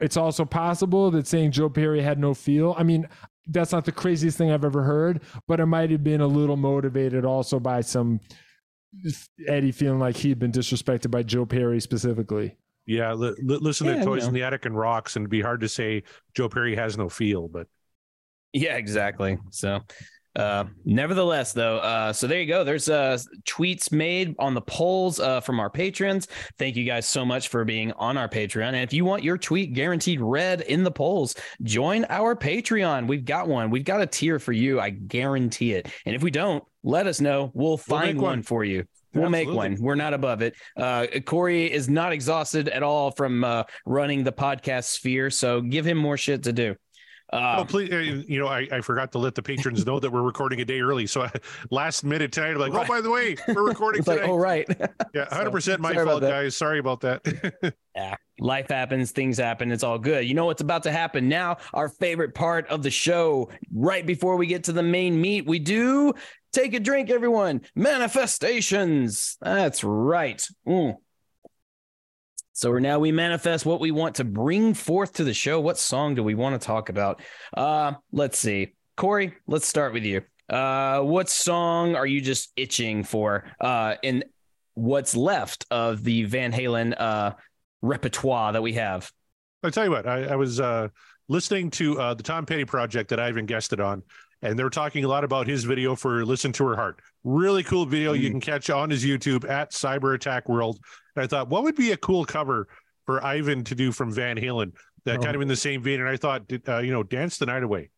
it's 0.00 0.16
also 0.16 0.44
possible 0.44 1.10
that 1.10 1.26
saying 1.26 1.52
Joe 1.52 1.68
Perry 1.68 2.00
had 2.00 2.18
no 2.18 2.32
feel. 2.32 2.74
I 2.78 2.82
mean, 2.82 3.08
that's 3.48 3.72
not 3.72 3.84
the 3.84 3.92
craziest 3.92 4.36
thing 4.38 4.50
I've 4.50 4.64
ever 4.64 4.82
heard, 4.82 5.22
but 5.46 5.60
it 5.60 5.66
might 5.66 5.90
have 5.90 6.02
been 6.04 6.20
a 6.20 6.26
little 6.26 6.56
motivated 6.56 7.24
also 7.24 7.58
by 7.60 7.80
some 7.80 8.20
Eddie 9.46 9.72
feeling 9.72 9.98
like 9.98 10.16
he'd 10.16 10.38
been 10.38 10.52
disrespected 10.52 11.10
by 11.10 11.22
Joe 11.22 11.44
Perry 11.46 11.80
specifically. 11.80 12.56
yeah, 12.86 13.12
li- 13.12 13.34
li- 13.42 13.58
listen 13.60 13.86
Yeah, 13.86 13.94
to 13.94 13.98
you 14.00 14.04
Toys 14.04 14.22
know. 14.22 14.28
in 14.28 14.34
the 14.34 14.42
Attic 14.42 14.64
and 14.64 14.76
Rocks, 14.76 15.16
and 15.16 15.24
it'd 15.24 15.30
be 15.30 15.40
hard 15.42 15.60
to 15.60 15.68
say 15.68 16.02
Joe 16.34 16.48
Perry 16.48 16.74
has 16.76 16.96
no 16.96 17.08
feel. 17.08 17.48
But 17.48 17.66
Yeah, 18.52 18.76
exactly. 18.76 19.38
So, 19.50 19.80
uh, 20.36 20.64
nevertheless, 20.84 21.52
though, 21.52 21.78
uh, 21.78 22.12
so 22.12 22.26
there 22.26 22.40
you 22.40 22.46
go. 22.46 22.62
There's 22.62 22.88
uh, 22.88 23.18
tweets 23.48 23.90
made 23.90 24.34
on 24.38 24.54
the 24.54 24.60
polls 24.60 25.18
uh, 25.18 25.40
from 25.40 25.58
our 25.58 25.70
patrons. 25.70 26.28
Thank 26.58 26.76
you 26.76 26.84
guys 26.84 27.08
so 27.08 27.24
much 27.24 27.48
for 27.48 27.64
being 27.64 27.92
on 27.92 28.16
our 28.18 28.28
Patreon. 28.28 28.68
And 28.68 28.76
if 28.76 28.92
you 28.92 29.04
want 29.04 29.24
your 29.24 29.38
tweet 29.38 29.72
guaranteed 29.72 30.20
read 30.20 30.60
in 30.60 30.84
the 30.84 30.90
polls, 30.90 31.34
join 31.62 32.04
our 32.10 32.36
Patreon. 32.36 33.08
We've 33.08 33.24
got 33.24 33.48
one. 33.48 33.70
We've 33.70 33.84
got 33.84 34.02
a 34.02 34.06
tier 34.06 34.38
for 34.38 34.52
you. 34.52 34.78
I 34.78 34.90
guarantee 34.90 35.72
it. 35.72 35.88
And 36.04 36.14
if 36.14 36.22
we 36.22 36.30
don't, 36.30 36.62
let 36.84 37.06
us 37.06 37.20
know. 37.20 37.50
We'll 37.54 37.78
find 37.78 38.16
make 38.16 38.22
one. 38.22 38.30
one. 38.30 38.42
for 38.42 38.64
you. 38.64 38.84
We'll 39.14 39.30
make 39.30 39.48
one. 39.48 39.76
We're 39.80 39.94
not 39.94 40.12
above 40.12 40.42
it. 40.42 40.54
Uh, 40.76 41.06
Corey 41.24 41.72
is 41.72 41.88
not 41.88 42.12
exhausted 42.12 42.68
at 42.68 42.82
all 42.82 43.10
from 43.10 43.44
uh, 43.44 43.62
running 43.86 44.24
the 44.24 44.32
podcast 44.32 44.84
sphere. 44.84 45.30
So 45.30 45.62
give 45.62 45.86
him 45.86 45.96
more 45.96 46.18
shit 46.18 46.42
to 46.42 46.52
do. 46.52 46.76
Uh, 47.32 47.56
oh, 47.58 47.64
please, 47.64 47.92
uh, 47.92 47.96
you 48.28 48.38
know, 48.38 48.46
I, 48.46 48.68
I 48.70 48.80
forgot 48.80 49.10
to 49.12 49.18
let 49.18 49.34
the 49.34 49.42
patrons 49.42 49.84
know 49.84 49.98
that 49.98 50.10
we're 50.10 50.22
recording 50.22 50.60
a 50.60 50.64
day 50.64 50.80
early. 50.80 51.06
So 51.06 51.26
last 51.70 52.04
minute 52.04 52.30
tonight, 52.30 52.50
I'm 52.50 52.58
like, 52.58 52.72
Right. 52.72 52.84
oh, 52.84 52.88
by 52.88 53.00
the 53.00 53.10
way, 53.10 53.36
we're 53.48 53.66
recording 53.66 53.98
it's 54.00 54.08
like, 54.08 54.20
oh 54.22 54.36
right. 54.36 54.66
yeah, 55.14 55.26
100% 55.26 55.78
my 55.80 55.92
fault, 55.94 56.22
guys. 56.22 56.56
Sorry 56.56 56.78
about 56.78 57.00
that. 57.00 57.74
Yeah, 57.96 58.14
life 58.38 58.68
happens, 58.68 59.10
things 59.10 59.38
happen, 59.38 59.72
it's 59.72 59.82
all 59.82 59.98
good. 59.98 60.24
You 60.26 60.34
know 60.34 60.46
what's 60.46 60.62
about 60.62 60.84
to 60.84 60.92
happen 60.92 61.28
now? 61.28 61.56
Our 61.74 61.88
favorite 61.88 62.34
part 62.34 62.68
of 62.68 62.82
the 62.82 62.90
show, 62.90 63.50
right 63.74 64.06
before 64.06 64.36
we 64.36 64.46
get 64.46 64.64
to 64.64 64.72
the 64.72 64.82
main 64.82 65.20
meat, 65.20 65.46
we 65.46 65.58
do 65.58 66.12
take 66.52 66.74
a 66.74 66.80
drink, 66.80 67.10
everyone. 67.10 67.62
Manifestations. 67.74 69.36
That's 69.40 69.82
right. 69.82 70.46
Mm. 70.66 70.94
So 72.56 72.72
now 72.78 72.98
we 72.98 73.12
manifest 73.12 73.66
what 73.66 73.80
we 73.80 73.90
want 73.90 74.14
to 74.14 74.24
bring 74.24 74.72
forth 74.72 75.12
to 75.14 75.24
the 75.24 75.34
show. 75.34 75.60
What 75.60 75.76
song 75.76 76.14
do 76.14 76.24
we 76.24 76.34
want 76.34 76.58
to 76.58 76.66
talk 76.66 76.88
about? 76.88 77.20
Uh, 77.54 77.92
let's 78.12 78.38
see. 78.38 78.72
Corey, 78.96 79.34
let's 79.46 79.68
start 79.68 79.92
with 79.92 80.04
you. 80.04 80.22
Uh, 80.48 81.00
what 81.00 81.28
song 81.28 81.96
are 81.96 82.06
you 82.06 82.22
just 82.22 82.52
itching 82.56 83.04
for? 83.04 83.44
Uh, 83.60 83.96
in 84.02 84.24
what's 84.72 85.14
left 85.14 85.66
of 85.70 86.02
the 86.02 86.24
Van 86.24 86.50
Halen 86.50 86.94
uh 86.98 87.32
repertoire 87.82 88.54
that 88.54 88.62
we 88.62 88.72
have. 88.72 89.12
I'll 89.62 89.70
tell 89.70 89.84
you 89.84 89.90
what, 89.90 90.06
I, 90.06 90.24
I 90.24 90.36
was 90.36 90.58
uh, 90.58 90.88
listening 91.28 91.70
to 91.72 92.00
uh, 92.00 92.14
the 92.14 92.22
Tom 92.22 92.46
Petty 92.46 92.64
project 92.64 93.10
that 93.10 93.20
Ivan 93.20 93.44
guested 93.44 93.80
on, 93.80 94.02
and 94.50 94.58
they 94.58 94.62
were 94.64 94.70
talking 94.70 95.04
a 95.04 95.08
lot 95.08 95.24
about 95.24 95.46
his 95.46 95.64
video 95.64 95.94
for 95.96 96.24
Listen 96.24 96.52
to 96.52 96.64
Her 96.66 96.76
Heart. 96.76 97.00
Really 97.24 97.62
cool 97.62 97.86
video 97.86 98.12
you 98.12 98.28
Mm. 98.28 98.32
can 98.32 98.40
catch 98.40 98.70
on 98.70 98.90
his 98.90 99.04
YouTube 99.04 99.48
at 99.48 99.72
Cyber 99.72 100.14
Attack 100.14 100.48
World. 100.48 100.78
And 101.14 101.24
I 101.24 101.26
thought, 101.26 101.48
what 101.48 101.62
would 101.64 101.76
be 101.76 101.92
a 101.92 101.96
cool 101.96 102.24
cover 102.24 102.68
for 103.04 103.24
Ivan 103.24 103.64
to 103.64 103.74
do 103.74 103.92
from 103.92 104.12
Van 104.12 104.36
Halen? 104.36 104.72
That 105.04 105.18
Oh. 105.18 105.22
kind 105.22 105.36
of 105.36 105.42
in 105.42 105.48
the 105.48 105.56
same 105.56 105.82
vein. 105.82 106.00
And 106.00 106.08
I 106.08 106.16
thought, 106.16 106.42
uh, 106.68 106.78
you 106.78 106.92
know, 106.92 107.02
Dance 107.02 107.38
the 107.38 107.46
Night 107.46 107.62
Away. 107.62 107.90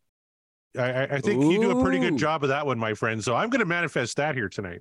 I, 0.76 0.90
I, 0.90 1.02
I 1.16 1.20
think 1.20 1.42
you 1.42 1.60
do 1.60 1.78
a 1.78 1.82
pretty 1.82 1.98
good 1.98 2.16
job 2.18 2.42
of 2.42 2.50
that 2.50 2.66
one, 2.66 2.78
my 2.78 2.94
friend. 2.94 3.22
So 3.24 3.34
I'm 3.34 3.48
going 3.50 3.60
to 3.60 3.66
manifest 3.66 4.16
that 4.18 4.34
here 4.34 4.48
tonight. 4.48 4.80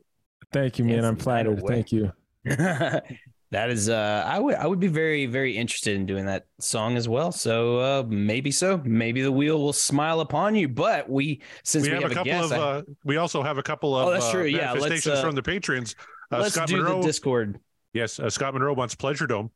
Thank 0.52 0.78
you, 0.80 0.86
man. 0.86 1.02
Dance 1.02 1.06
I'm 1.06 1.14
the 1.16 1.18
night 1.20 1.24
flattered. 1.24 1.60
away. 1.60 1.74
Thank 1.74 1.92
you. 1.92 2.12
that 3.52 3.70
is 3.70 3.90
uh 3.90 4.24
I 4.28 4.40
would 4.40 4.56
I 4.56 4.68
would 4.68 4.80
be 4.80 4.88
very 4.88 5.26
very 5.26 5.56
interested 5.56 5.96
in 5.96 6.06
doing 6.06 6.26
that 6.26 6.46
song 6.60 6.98
as 6.98 7.08
well. 7.08 7.32
So 7.32 7.80
uh 7.80 8.04
maybe 8.08 8.52
so. 8.52 8.82
Maybe 8.84 9.22
the 9.22 9.32
wheel 9.32 9.60
will 9.62 9.74
smile 9.74 10.20
upon 10.20 10.56
you, 10.56 10.68
but 10.68 11.10
we 11.10 11.42
since 11.64 11.86
we 11.86 11.94
we, 11.96 12.02
have, 12.02 12.12
a 12.12 12.14
couple 12.16 12.32
guest, 12.32 12.52
of. 12.54 12.60
I- 12.60 12.64
Uh, 12.64 12.82
we 13.04 13.18
also 13.18 13.42
have 13.44 13.58
a 13.58 13.64
couple 13.64 13.96
of 13.98 14.08
Oh, 14.08 14.12
that's 14.12 14.26
uh, 14.26 14.32
true. 14.32 14.46
Yeah, 14.46 14.72
let's, 14.72 14.84
manifestations 14.84 15.20
uh, 15.20 15.22
from 15.22 15.36
the 15.36 15.44
patrons. 15.44 15.96
Uh, 16.32 16.40
let's 16.40 16.56
Scott 16.56 16.68
do 16.68 16.78
Monroe, 16.78 17.02
the 17.02 17.08
Discord. 17.08 17.60
yes, 17.94 18.20
uh, 18.20 18.30
Scott 18.30 18.54
Monroe 18.54 18.74
wants 18.74 18.96
Pleasure 18.96 19.28
Dome 19.28 19.50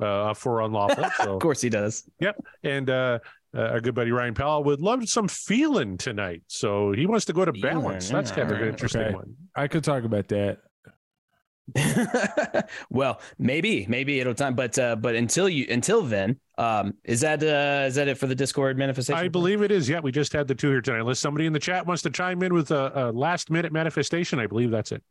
uh, 0.00 0.34
for 0.34 0.60
unlawful. 0.60 1.06
So 1.22 1.34
Of 1.34 1.40
course 1.40 1.60
he 1.62 1.70
does. 1.70 2.08
Yep, 2.20 2.36
and 2.64 2.90
uh, 2.90 3.18
uh, 3.56 3.60
our 3.60 3.80
good 3.80 3.94
buddy 3.94 4.12
Ryan 4.12 4.34
Powell 4.34 4.62
would 4.64 4.80
love 4.82 5.08
some 5.08 5.26
feeling 5.26 5.96
tonight. 5.96 6.42
So 6.48 6.92
he 6.92 7.06
wants 7.06 7.24
to 7.26 7.32
go 7.32 7.46
to 7.46 7.52
Feeling, 7.52 7.80
balance. 7.80 8.10
That's 8.10 8.30
kind 8.30 8.50
of 8.50 8.60
an 8.60 8.68
interesting 8.68 9.00
okay. 9.00 9.14
one. 9.14 9.34
I 9.56 9.68
could 9.68 9.84
talk 9.84 10.04
about 10.04 10.28
that. 10.28 10.58
well, 12.90 13.20
maybe, 13.38 13.86
maybe 13.88 14.20
it'll 14.20 14.34
time, 14.34 14.54
but 14.54 14.78
uh, 14.78 14.96
but 14.96 15.14
until 15.14 15.48
you 15.48 15.66
until 15.68 16.02
then, 16.02 16.38
um, 16.56 16.94
is 17.04 17.20
that 17.20 17.42
uh, 17.42 17.86
is 17.86 17.94
that 17.96 18.08
it 18.08 18.16
for 18.16 18.26
the 18.26 18.34
Discord 18.34 18.78
manifestation? 18.78 19.22
I 19.22 19.28
believe 19.28 19.62
it 19.62 19.70
is. 19.70 19.88
Yeah, 19.88 20.00
we 20.00 20.12
just 20.12 20.32
had 20.32 20.48
the 20.48 20.54
two 20.54 20.70
here 20.70 20.80
tonight. 20.80 21.00
Unless 21.00 21.20
somebody 21.20 21.46
in 21.46 21.52
the 21.52 21.58
chat 21.58 21.86
wants 21.86 22.02
to 22.02 22.10
chime 22.10 22.42
in 22.42 22.54
with 22.54 22.70
a, 22.70 23.08
a 23.08 23.12
last 23.12 23.50
minute 23.50 23.72
manifestation, 23.72 24.38
I 24.38 24.46
believe 24.46 24.70
that's 24.70 24.92
it. 24.92 25.02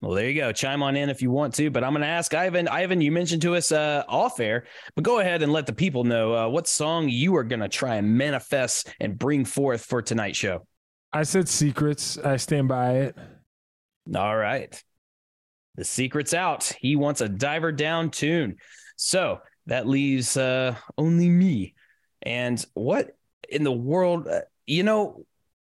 Well, 0.00 0.12
there 0.12 0.28
you 0.28 0.40
go. 0.40 0.52
Chime 0.52 0.82
on 0.82 0.96
in 0.96 1.08
if 1.08 1.22
you 1.22 1.30
want 1.30 1.54
to, 1.54 1.70
but 1.70 1.82
I'm 1.82 1.92
going 1.92 2.02
to 2.02 2.08
ask 2.08 2.34
Ivan. 2.34 2.68
Ivan, 2.68 3.00
you 3.00 3.10
mentioned 3.10 3.40
to 3.42 3.54
us 3.54 3.72
uh, 3.72 4.04
off 4.06 4.38
air, 4.38 4.64
but 4.94 5.04
go 5.04 5.20
ahead 5.20 5.42
and 5.42 5.50
let 5.50 5.64
the 5.66 5.72
people 5.72 6.04
know 6.04 6.34
uh, 6.34 6.48
what 6.48 6.68
song 6.68 7.08
you 7.08 7.34
are 7.36 7.44
going 7.44 7.60
to 7.60 7.68
try 7.68 7.96
and 7.96 8.18
manifest 8.18 8.92
and 9.00 9.18
bring 9.18 9.46
forth 9.46 9.84
for 9.84 10.02
tonight's 10.02 10.36
show. 10.36 10.66
I 11.12 11.22
said 11.22 11.48
secrets. 11.48 12.18
I 12.18 12.36
stand 12.36 12.68
by 12.68 12.96
it. 12.96 13.16
All 14.14 14.36
right. 14.36 14.82
The 15.76 15.84
secret's 15.84 16.34
out. 16.34 16.64
He 16.80 16.96
wants 16.96 17.20
a 17.20 17.28
diver 17.28 17.72
down 17.72 18.10
tune. 18.10 18.56
So 18.96 19.40
that 19.66 19.88
leaves 19.88 20.36
uh, 20.36 20.76
only 20.96 21.28
me. 21.28 21.74
And 22.22 22.64
what 22.74 23.16
in 23.48 23.64
the 23.64 23.72
world, 23.72 24.28
uh, 24.28 24.42
you 24.66 24.82
know, 24.82 25.24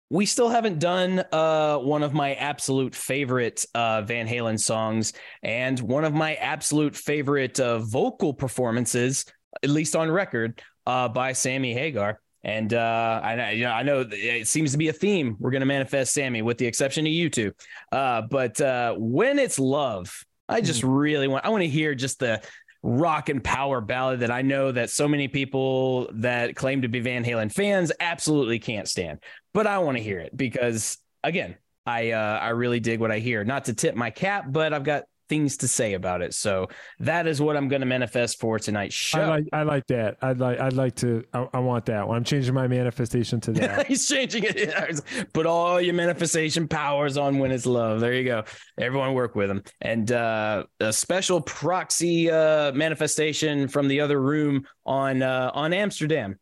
we 0.09 0.25
still 0.25 0.49
haven't 0.49 0.79
done 0.79 1.23
uh, 1.31 1.77
one 1.79 2.01
of 2.01 2.13
my 2.13 2.33
absolute 2.35 2.95
favorite 2.95 3.65
uh, 3.75 4.01
Van 4.03 4.27
Halen 4.27 4.59
songs 4.59 5.11
and 5.43 5.77
one 5.79 6.05
of 6.05 6.13
my 6.13 6.35
absolute 6.35 6.95
favorite 6.95 7.59
uh, 7.59 7.79
vocal 7.79 8.33
performances, 8.33 9.25
at 9.61 9.69
least 9.69 9.95
on 9.95 10.09
record, 10.09 10.61
uh, 10.85 11.09
by 11.09 11.33
Sammy 11.33 11.73
Hagar. 11.73 12.21
And 12.47 12.73
uh, 12.73 13.19
I, 13.21 13.35
know- 13.35 13.49
you 13.49 13.63
know, 13.65 13.71
I 13.71 13.83
know 13.83 14.05
it 14.09 14.47
seems 14.47 14.71
to 14.71 14.77
be 14.77 14.87
a 14.87 14.93
theme. 14.93 15.35
We're 15.37 15.51
going 15.51 15.59
to 15.59 15.67
manifest 15.67 16.13
Sammy, 16.13 16.41
with 16.41 16.57
the 16.57 16.65
exception 16.65 17.05
of 17.05 17.11
you 17.11 17.29
two. 17.29 17.51
Uh, 17.91 18.21
but 18.21 18.59
uh, 18.61 18.95
when 18.97 19.37
it's 19.37 19.59
love, 19.59 20.23
I 20.49 20.61
just 20.61 20.81
really 20.81 21.27
want. 21.27 21.45
I 21.45 21.49
want 21.49 21.63
to 21.63 21.67
hear 21.69 21.93
just 21.93 22.19
the 22.19 22.41
rock 22.83 23.27
and 23.27 23.43
power 23.43 23.81
ballad 23.81 24.21
that 24.21 24.31
I 24.31 24.43
know 24.43 24.71
that 24.71 24.89
so 24.89 25.09
many 25.09 25.27
people 25.27 26.09
that 26.13 26.55
claim 26.55 26.83
to 26.83 26.87
be 26.87 27.01
Van 27.01 27.25
Halen 27.25 27.51
fans 27.51 27.91
absolutely 27.99 28.59
can't 28.59 28.87
stand. 28.87 29.19
But 29.53 29.67
I 29.67 29.79
want 29.79 29.97
to 29.97 30.03
hear 30.03 30.19
it 30.19 30.35
because 30.35 30.97
again, 31.23 31.57
I 31.85 32.11
uh, 32.11 32.39
I 32.39 32.49
really 32.49 32.79
dig 32.79 33.01
what 33.01 33.11
I 33.11 33.19
hear. 33.19 33.43
Not 33.43 33.65
to 33.65 33.73
tip 33.73 33.95
my 33.95 34.09
cap, 34.09 34.45
but 34.47 34.73
I've 34.73 34.85
got 34.85 35.03
things 35.29 35.57
to 35.57 35.67
say 35.67 35.93
about 35.93 36.21
it. 36.21 36.33
So 36.33 36.67
that 36.99 37.27
is 37.27 37.41
what 37.41 37.57
I'm 37.57 37.67
going 37.67 37.79
to 37.81 37.85
manifest 37.85 38.39
for 38.39 38.59
tonight's 38.59 38.95
show. 38.95 39.19
I 39.21 39.27
like. 39.27 39.43
I 39.53 39.63
like 39.63 39.87
that. 39.87 40.17
I'd 40.21 40.39
like. 40.39 40.59
I'd 40.59 40.73
like 40.73 40.95
to. 40.97 41.23
I, 41.33 41.47
I 41.53 41.59
want 41.59 41.85
that 41.87 42.07
one. 42.07 42.17
I'm 42.17 42.23
changing 42.23 42.53
my 42.53 42.67
manifestation 42.67 43.39
to 43.41 43.51
that. 43.53 43.87
He's 43.87 44.07
changing 44.07 44.43
it. 44.45 45.01
Put 45.33 45.45
all 45.45 45.79
your 45.81 45.93
manifestation 45.93 46.67
powers 46.67 47.17
on 47.17 47.39
when 47.39 47.51
it's 47.51 47.65
love. 47.65 47.99
There 47.99 48.13
you 48.13 48.23
go. 48.23 48.43
Everyone 48.77 49.13
work 49.13 49.35
with 49.35 49.49
him. 49.49 49.63
And 49.81 50.11
uh, 50.11 50.65
a 50.79 50.93
special 50.93 51.41
proxy 51.41 52.29
uh, 52.31 52.71
manifestation 52.73 53.67
from 53.67 53.87
the 53.87 54.01
other 54.01 54.21
room 54.21 54.65
on 54.85 55.21
uh, 55.21 55.51
on 55.53 55.73
Amsterdam. 55.73 56.37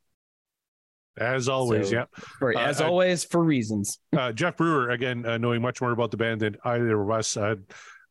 As 1.17 1.47
always, 1.47 1.89
So- 1.89 1.95
yeah. 1.95 2.05
For, 2.39 2.57
Uh, 2.57 2.61
as 2.61 2.81
I- 2.81 2.87
always, 2.87 3.23
for 3.23 3.41
reasons. 3.41 3.99
Uh, 4.15 4.33
Jeff 4.33 4.57
Brewer, 4.57 4.89
again, 4.89 5.25
uh, 5.25 5.37
knowing 5.37 5.61
much 5.61 5.79
more 5.81 5.91
about 5.91 6.11
the 6.11 6.17
band 6.17 6.41
than 6.41 6.57
either 6.65 7.01
of 7.01 7.09
us, 7.09 7.37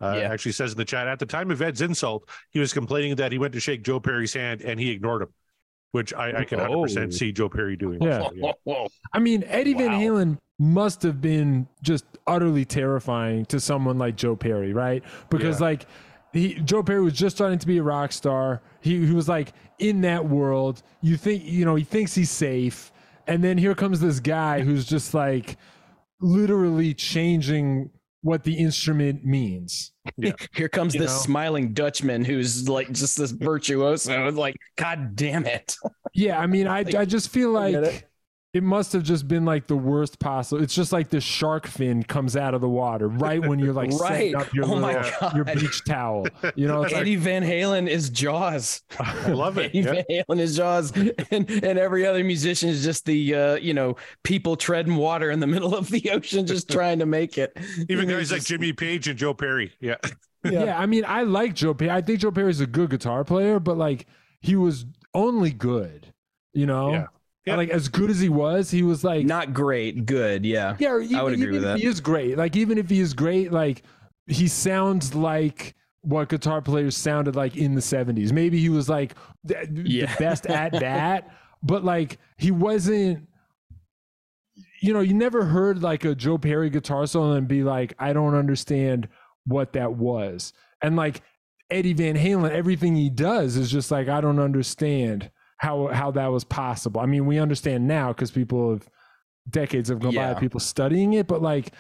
uh, 0.01 0.15
Yeah. 0.17 0.33
actually 0.33 0.53
says 0.53 0.73
in 0.73 0.79
the 0.79 0.85
chat 0.85 1.07
at 1.09 1.19
the 1.19 1.27
time 1.27 1.51
of 1.51 1.61
Ed's 1.63 1.81
insult, 1.83 2.29
he 2.51 2.59
was 2.61 2.73
complaining 2.73 3.17
that 3.17 3.33
he 3.33 3.39
went 3.39 3.53
to 3.55 3.61
shake 3.61 3.83
Joe 3.83 4.01
Perry's 4.01 4.35
hand 4.35 4.61
and 4.63 4.79
he 4.81 4.91
ignored 4.91 5.23
him, 5.23 5.29
which 5.93 6.13
I, 6.15 6.41
I 6.41 6.45
can 6.45 6.59
100% 6.61 7.07
Oh. 7.07 7.11
see 7.11 7.33
Joe 7.33 7.49
Perry 7.49 7.77
doing. 7.77 8.03
Yeah. 8.03 8.29
So, 8.29 8.53
yeah. 8.67 8.87
I 9.13 9.19
mean, 9.19 9.45
Eddie 9.47 9.75
Van 9.75 9.91
Halen 9.91 10.39
must 10.59 11.03
have 11.03 11.21
been 11.21 11.67
just 11.83 12.05
utterly 12.27 12.65
terrifying 12.65 13.45
to 13.47 13.59
someone 13.61 13.99
like 13.99 14.17
Joe 14.17 14.37
Perry, 14.37 14.73
right? 14.73 15.03
Because 15.31 15.61
Yeah. 15.61 15.67
like 15.67 15.87
he, 16.33 16.55
Joe 16.55 16.83
Perry 16.83 17.01
was 17.03 17.13
just 17.15 17.37
starting 17.37 17.59
to 17.61 17.67
be 17.67 17.79
a 17.79 17.83
rock 17.83 18.11
star. 18.13 18.61
He, 18.81 19.05
he 19.07 19.13
was 19.13 19.29
like 19.29 19.53
in 19.79 20.01
that 20.03 20.29
world. 20.29 20.83
You 21.01 21.17
think 21.17 21.45
you 21.45 21.65
know 21.65 21.75
he 21.77 21.85
thinks 21.85 22.15
he's 22.15 22.31
safe, 22.31 22.93
and 23.29 23.43
then 23.43 23.57
here 23.59 23.75
comes 23.75 24.01
this 24.01 24.19
guy 24.21 24.61
who's 24.63 24.85
just 24.85 25.15
like 25.15 25.57
literally 26.21 26.95
changing 26.95 27.91
what 28.25 28.43
the 28.43 28.55
instrument 28.55 29.23
means. 29.23 29.93
Yeah. 30.17 30.33
Here 30.55 30.69
comes 30.71 30.95
You 30.95 31.01
this 31.03 31.13
know? 31.13 31.19
smiling 31.19 31.75
Dutchman 31.75 32.25
who's 32.25 32.69
like 32.71 32.91
just 32.91 33.19
this 33.19 33.31
virtuoso. 33.31 34.31
Like, 34.35 34.57
God 34.77 35.15
damn 35.15 35.45
it. 35.47 35.77
Yeah, 36.15 36.39
I 36.39 36.47
mean, 36.47 36.67
I 36.67 36.79
I 36.97 37.05
just 37.05 37.29
feel 37.29 37.51
like 37.51 37.73
get 37.73 38.09
it. 38.55 38.59
it. 38.59 38.63
must 38.63 38.93
have 38.93 39.03
just 39.03 39.27
been 39.29 39.45
like 39.45 39.67
the 39.67 39.77
worst 39.77 40.19
possible. 40.19 40.63
It's 40.63 40.75
just 40.75 40.93
like 40.93 41.11
the 41.11 41.21
shark 41.21 41.67
fin 41.67 42.03
comes 42.05 42.37
out 42.37 42.55
of 42.55 42.61
the 42.61 42.69
water 42.69 43.09
right 43.09 43.41
when 43.45 43.59
you're 43.59 43.73
like 43.75 43.93
setting 43.93 44.37
up 44.37 44.53
your 44.55 44.65
Oh 44.67 44.77
my 44.77 44.95
little- 44.95 45.11
God. 45.21 45.37
your 45.37 45.45
beach 45.45 45.83
towel. 45.85 46.27
You 46.55 46.67
know, 46.69 46.83
it's 46.83 46.93
like, 46.93 47.03
Eddie 47.03 47.17
Van 47.17 47.43
Halen 47.43 47.89
is 47.89 48.11
Jaws. 48.11 48.83
I 48.99 49.29
love 49.31 49.59
it. 49.59 49.67
Eddie 49.75 49.79
Yeah. 49.81 49.93
Van 49.93 50.05
Halen 50.11 50.39
is 50.41 50.57
Jaws, 50.57 50.93
and, 51.31 51.51
and 51.51 51.79
every 51.79 52.07
other 52.07 52.23
musician 52.25 52.69
is 52.69 52.83
just 52.85 53.05
the 53.07 53.35
uh, 53.35 53.55
you 53.57 53.75
know 53.75 53.97
people 54.23 54.57
treading 54.57 54.97
water 54.97 55.31
in 55.31 55.41
the 55.41 55.47
middle 55.47 55.75
of 55.75 55.89
the 55.91 56.11
ocean, 56.11 56.47
just 56.47 56.71
trying 56.71 56.99
to 57.01 57.07
make 57.07 57.39
it. 57.39 57.57
Even 57.89 57.89
You 57.89 58.07
know, 58.07 58.17
guys 58.19 58.33
like 58.33 58.45
Jimmy 58.45 58.73
Page 58.73 59.09
and 59.09 59.19
Joe 59.19 59.35
Perry. 59.35 59.73
Yeah. 59.81 59.97
yeah. 60.45 60.79
I 60.79 60.87
mean, 60.87 61.05
I 61.07 61.23
like 61.23 61.55
Joe 61.55 61.75
Perry. 61.75 61.91
I 61.91 62.01
think 62.03 62.21
Joe 62.21 62.31
Perry's 62.31 62.61
a 62.61 62.67
good 62.67 62.91
guitar 62.91 63.25
player, 63.25 63.59
but 63.59 63.77
like 63.79 64.07
he 64.41 64.57
was 64.57 64.85
only 65.15 65.51
good. 65.53 66.13
You 66.53 66.67
know, 66.67 66.93
Yeah. 66.93 67.07
Yeah. 67.47 67.57
like 67.57 67.69
as 67.69 67.89
good 67.89 68.11
as 68.11 68.21
he 68.21 68.29
was, 68.31 68.71
he 68.71 68.83
was 68.83 69.05
like 69.05 69.27
not 69.27 69.53
great, 69.53 70.07
good, 70.07 70.45
yeah. 70.47 70.77
Yeah, 70.79 70.99
even, 71.01 71.23
would 71.23 71.33
agree 71.35 71.53
with 71.53 71.63
that. 71.63 71.79
He 71.79 71.87
is 71.87 72.01
great. 72.01 72.39
Like 72.39 72.57
even 72.57 72.79
if 72.79 72.89
he 72.89 73.01
is 73.01 73.13
great, 73.13 73.53
like 73.53 73.83
he 74.27 74.49
sounds 74.49 75.15
like 75.15 75.75
what 76.01 76.29
guitar 76.31 76.63
players 76.63 76.97
sounded 76.97 77.37
like 77.37 77.57
in 77.57 77.75
the 77.75 77.81
70s. 77.81 78.33
Maybe 78.33 78.59
he 78.59 78.69
was 78.71 78.89
like 78.89 79.15
the, 79.43 79.69
Yeah. 79.85 80.07
the 80.15 80.17
best 80.25 80.47
at 80.47 80.73
that, 80.81 81.31
but 81.63 81.85
like 81.85 82.19
he 82.39 82.51
wasn't 82.51 83.27
you 84.81 84.93
know, 84.93 85.01
you 85.01 85.15
never 85.15 85.45
heard 85.47 85.83
like 85.83 86.05
a 86.05 86.15
Joe 86.15 86.37
Perry 86.39 86.69
guitar 86.71 87.07
solo 87.07 87.33
and 87.33 87.49
be 87.49 87.63
like, 87.65 87.95
I 87.99 88.13
don't 88.13 88.35
understand 88.35 89.09
what 89.47 89.73
that 89.73 89.95
was. 89.95 90.53
And 90.83 90.95
like 90.95 91.23
Eddie 91.71 91.95
Van 91.95 92.17
Halen, 92.17 92.51
everything 92.51 92.95
he 92.95 93.09
does 93.09 93.57
is 93.57 93.71
just 93.71 93.91
like, 93.91 94.09
I 94.09 94.21
don't 94.21 94.39
understand 94.39 95.31
how 95.65 95.89
how 95.89 96.11
that 96.13 96.27
was 96.29 96.45
possible. 96.45 97.01
I 97.01 97.07
mean, 97.07 97.27
we 97.27 97.39
understand 97.39 97.87
now 97.89 98.09
because 98.13 98.31
people 98.31 98.71
have 98.71 98.89
decades 99.49 99.89
have 99.89 99.99
gone 100.01 100.15
by 100.15 100.23
Yeah. 100.23 100.31
of 100.33 100.39
people 100.41 100.61
studying 100.61 101.15
it, 101.15 101.27
but 101.27 101.43
like 101.43 101.73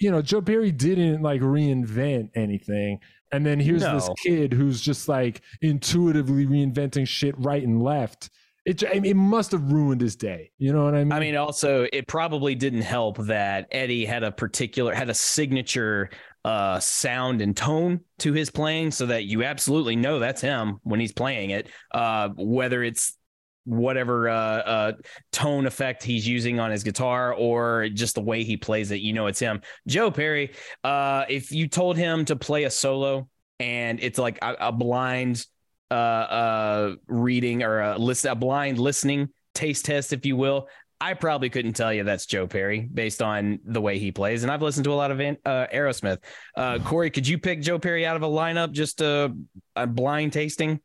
you 0.00 0.12
know, 0.12 0.22
Joe 0.22 0.40
Perry 0.40 0.70
didn't 0.70 1.22
like 1.22 1.40
reinvent 1.40 2.30
anything. 2.36 3.00
And 3.32 3.44
then 3.44 3.58
here's 3.58 3.82
this 3.82 4.08
kid 4.24 4.52
who's 4.52 4.80
just 4.80 5.08
like 5.08 5.40
intuitively 5.60 6.46
reinventing 6.46 7.06
shit 7.08 7.34
right 7.38 7.62
and 7.66 7.82
left. 7.82 8.30
It, 8.64 8.78
j- 8.78 8.88
I 8.88 8.94
mean, 9.00 9.06
it 9.06 9.16
must 9.16 9.50
have 9.52 9.72
ruined 9.72 10.00
his 10.00 10.14
day. 10.14 10.52
You 10.58 10.72
know 10.72 10.84
what 10.84 10.94
I 10.94 10.98
mean? 11.02 11.12
I 11.12 11.18
mean, 11.20 11.36
also, 11.36 11.86
it 11.92 12.06
probably 12.06 12.54
didn't 12.54 12.82
help 12.82 13.16
that 13.26 13.66
Eddie 13.72 14.04
had 14.04 14.22
a 14.22 14.30
particular, 14.30 14.94
had 14.94 15.08
a 15.10 15.14
signature 15.14 16.10
uh, 16.48 16.80
sound 16.80 17.42
and 17.42 17.54
tone 17.54 18.00
to 18.20 18.32
his 18.32 18.48
playing, 18.48 18.90
so 18.90 19.04
that 19.04 19.24
you 19.24 19.44
absolutely 19.44 19.96
know 19.96 20.18
that's 20.18 20.40
him 20.40 20.78
when 20.82 20.98
he's 20.98 21.12
playing 21.12 21.50
it. 21.50 21.68
Uh, 21.92 22.30
whether 22.36 22.82
it's 22.82 23.18
whatever 23.66 24.30
uh, 24.30 24.34
uh, 24.34 24.92
tone 25.30 25.66
effect 25.66 26.02
he's 26.02 26.26
using 26.26 26.58
on 26.58 26.70
his 26.70 26.84
guitar 26.84 27.34
or 27.34 27.90
just 27.90 28.14
the 28.14 28.22
way 28.22 28.44
he 28.44 28.56
plays 28.56 28.90
it, 28.90 29.02
you 29.02 29.12
know 29.12 29.26
it's 29.26 29.38
him. 29.38 29.60
Joe 29.86 30.10
Perry, 30.10 30.54
uh, 30.82 31.26
if 31.28 31.52
you 31.52 31.68
told 31.68 31.98
him 31.98 32.24
to 32.24 32.36
play 32.36 32.64
a 32.64 32.70
solo 32.70 33.28
and 33.60 34.00
it's 34.00 34.18
like 34.18 34.38
a, 34.40 34.68
a 34.68 34.72
blind 34.72 35.44
uh, 35.90 35.94
uh, 35.94 36.94
reading 37.08 37.62
or 37.62 37.80
a, 37.80 37.98
list, 37.98 38.24
a 38.24 38.34
blind 38.34 38.78
listening 38.78 39.28
taste 39.54 39.84
test, 39.84 40.14
if 40.14 40.24
you 40.24 40.34
will, 40.34 40.66
I 41.00 41.14
probably 41.14 41.48
couldn't 41.48 41.74
tell 41.74 41.92
you 41.92 42.02
that's 42.04 42.26
Joe 42.26 42.46
Perry 42.48 42.80
based 42.80 43.22
on 43.22 43.60
the 43.64 43.80
way 43.80 43.98
he 43.98 44.10
plays. 44.10 44.42
And 44.42 44.50
I've 44.50 44.62
listened 44.62 44.84
to 44.84 44.92
a 44.92 44.94
lot 44.94 45.10
of 45.12 45.18
Van, 45.18 45.36
uh, 45.44 45.66
Aerosmith. 45.72 46.18
Uh, 46.56 46.78
Corey, 46.80 47.10
could 47.10 47.26
you 47.26 47.38
pick 47.38 47.60
Joe 47.62 47.78
Perry 47.78 48.04
out 48.04 48.16
of 48.16 48.22
a 48.22 48.26
lineup 48.28 48.72
just 48.72 49.00
uh, 49.00 49.28
a 49.76 49.86
blind 49.86 50.32
tasting? 50.32 50.80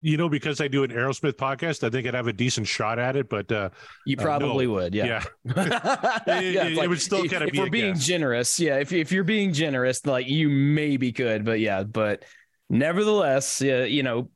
You 0.00 0.16
know, 0.16 0.28
because 0.28 0.60
I 0.60 0.68
do 0.68 0.84
an 0.84 0.90
Aerosmith 0.92 1.32
podcast, 1.32 1.82
I 1.82 1.90
think 1.90 2.06
I'd 2.06 2.14
have 2.14 2.28
a 2.28 2.32
decent 2.32 2.68
shot 2.68 3.00
at 3.00 3.16
it. 3.16 3.28
But 3.28 3.50
uh, 3.50 3.70
You 4.06 4.16
Uh, 4.16 4.22
probably 4.22 4.66
no. 4.66 4.74
would, 4.74 4.94
yeah. 4.94 5.24
yeah, 5.44 5.56
It- 5.56 5.56
Yeah, 6.28 6.40
it- 6.40 6.72
it's 6.74 6.80
it 6.82 6.88
would 6.88 7.00
still 7.00 7.24
if- 7.24 7.30
kinda 7.32 7.46
if 7.46 7.52
be 7.52 7.58
we're 7.58 7.68
being 7.68 7.94
guess. 7.94 8.06
generous. 8.06 8.60
Yeah, 8.60 8.76
if 8.78 8.92
if 8.92 9.10
you're 9.10 9.24
being 9.24 9.52
generous, 9.52 10.06
like 10.06 10.28
you 10.28 10.48
maybe 10.48 11.10
could, 11.10 11.44
but 11.44 11.58
yeah, 11.58 11.82
but 11.82 12.24
nevertheless, 12.70 13.60
yeah, 13.60 13.82
you 13.84 14.04
know, 14.04 14.30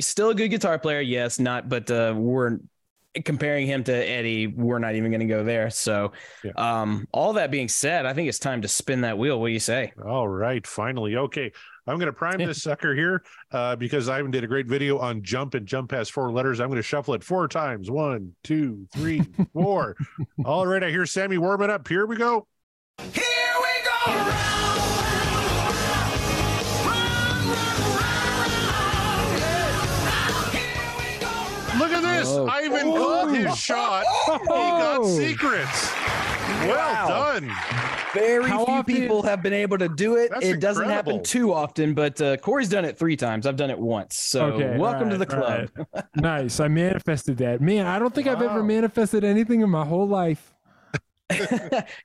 still 0.00 0.30
a 0.30 0.34
good 0.34 0.48
guitar 0.48 0.78
player, 0.78 1.00
yes, 1.02 1.38
not, 1.38 1.68
but 1.68 1.90
uh, 1.90 2.14
we're 2.16 2.58
comparing 3.24 3.66
him 3.66 3.84
to 3.84 3.92
Eddie. 3.92 4.46
We're 4.46 4.78
not 4.78 4.94
even 4.94 5.10
going 5.10 5.20
to 5.20 5.26
go 5.26 5.44
there. 5.44 5.70
So, 5.70 6.12
Yeah. 6.42 6.52
um, 6.56 7.06
all 7.12 7.34
that 7.34 7.50
being 7.50 7.68
said, 7.68 8.06
I 8.06 8.12
think 8.14 8.28
it's 8.28 8.38
time 8.38 8.62
to 8.62 8.68
spin 8.68 9.02
that 9.02 9.16
wheel. 9.18 9.40
What 9.40 9.48
do 9.48 9.52
you 9.52 9.60
say? 9.60 9.92
All 10.04 10.26
right, 10.28 10.66
finally. 10.66 11.16
Okay. 11.16 11.52
I'm 11.86 11.96
going 11.98 12.06
to 12.06 12.12
prime 12.14 12.38
this 12.38 12.62
sucker 12.62 12.94
here 12.94 13.22
uh, 13.52 13.76
because 13.76 14.08
Ivan 14.08 14.30
did 14.30 14.42
a 14.42 14.46
great 14.46 14.66
video 14.66 14.98
on 14.98 15.22
jump 15.22 15.54
and 15.54 15.66
jump 15.66 15.90
past 15.90 16.12
four 16.12 16.32
letters. 16.32 16.58
I'm 16.60 16.68
going 16.68 16.76
to 16.76 16.82
shuffle 16.82 17.12
it 17.14 17.22
four 17.22 17.46
times. 17.46 17.90
One, 17.90 18.34
two, 18.42 18.86
three, 18.94 19.22
four. 19.52 19.94
All 20.44 20.66
right. 20.66 20.82
I 20.82 20.90
hear 20.90 21.04
Sammy 21.06 21.36
warming 21.38 21.70
up. 21.70 21.86
Here 21.86 22.06
we 22.06 22.16
go. 22.16 22.46
Here 22.98 23.12
we 23.22 23.84
go. 23.84 24.12
Round, 24.12 24.28
round, 24.28 24.83
round. 32.28 32.44
Look 32.44 32.48
at. 32.48 32.54
Oh. 32.72 32.76
Ivan 32.76 32.90
called 32.96 33.36
his 33.36 33.58
shot. 33.58 34.04
He 34.26 34.46
got 34.48 34.98
Oh. 35.00 35.18
secrets. 35.18 35.92
Well 36.66 36.68
Wow. 36.76 37.08
done. 37.08 37.50
Very 38.14 38.48
How 38.48 38.64
few 38.64 38.74
often- 38.74 38.94
people 38.94 39.22
have 39.22 39.42
been 39.42 39.52
able 39.52 39.76
to 39.78 39.88
do 39.88 40.16
it. 40.16 40.30
That's 40.32 40.46
it 40.46 40.60
doesn't 40.60 40.88
happen 40.88 41.22
too 41.22 41.52
often, 41.52 41.94
but 41.94 42.20
uh, 42.20 42.36
Corey's 42.36 42.68
done 42.68 42.84
it 42.84 42.96
three 42.96 43.16
times. 43.16 43.46
I've 43.46 43.56
done 43.56 43.70
it 43.70 43.78
once. 43.78 44.16
So, 44.16 44.46
Okay, 44.52 44.78
welcome 44.78 45.10
to 45.10 45.18
the 45.18 45.26
club. 45.26 45.68
nice. 46.16 46.60
I 46.60 46.68
manifested 46.68 47.38
that. 47.38 47.60
Man, 47.60 47.86
I 47.86 47.98
don't 47.98 48.14
think 48.14 48.28
I've 48.28 48.40
ever 48.42 48.62
manifested 48.62 49.24
anything 49.24 49.62
in 49.62 49.70
my 49.70 49.84
whole 49.84 50.06
life. 50.06 50.52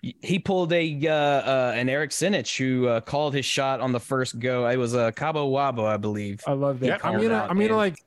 he 0.02 0.40
pulled 0.40 0.72
a 0.74 0.98
uh, 1.08 1.12
uh, 1.14 1.74
an 1.76 1.90
Eric 1.90 2.12
Sinich 2.12 2.58
who 2.58 2.88
uh, 2.88 3.02
called 3.02 3.34
his 3.34 3.46
shot 3.46 3.82
on 3.82 3.92
the 3.92 4.00
first 4.00 4.40
go. 4.40 4.66
It 4.68 4.78
was 4.78 4.94
a 4.96 5.08
uh, 5.08 5.12
Cabo 5.12 5.52
Wabo, 5.52 5.86
I 5.86 5.98
believe. 5.98 6.42
I 6.48 6.54
love 6.54 6.80
that. 6.80 6.86
Yeah, 6.88 6.98
I'm 7.04 7.22
gonna 7.22 7.46
I'm 7.50 7.60
gonna 7.60 7.76
like 7.76 8.02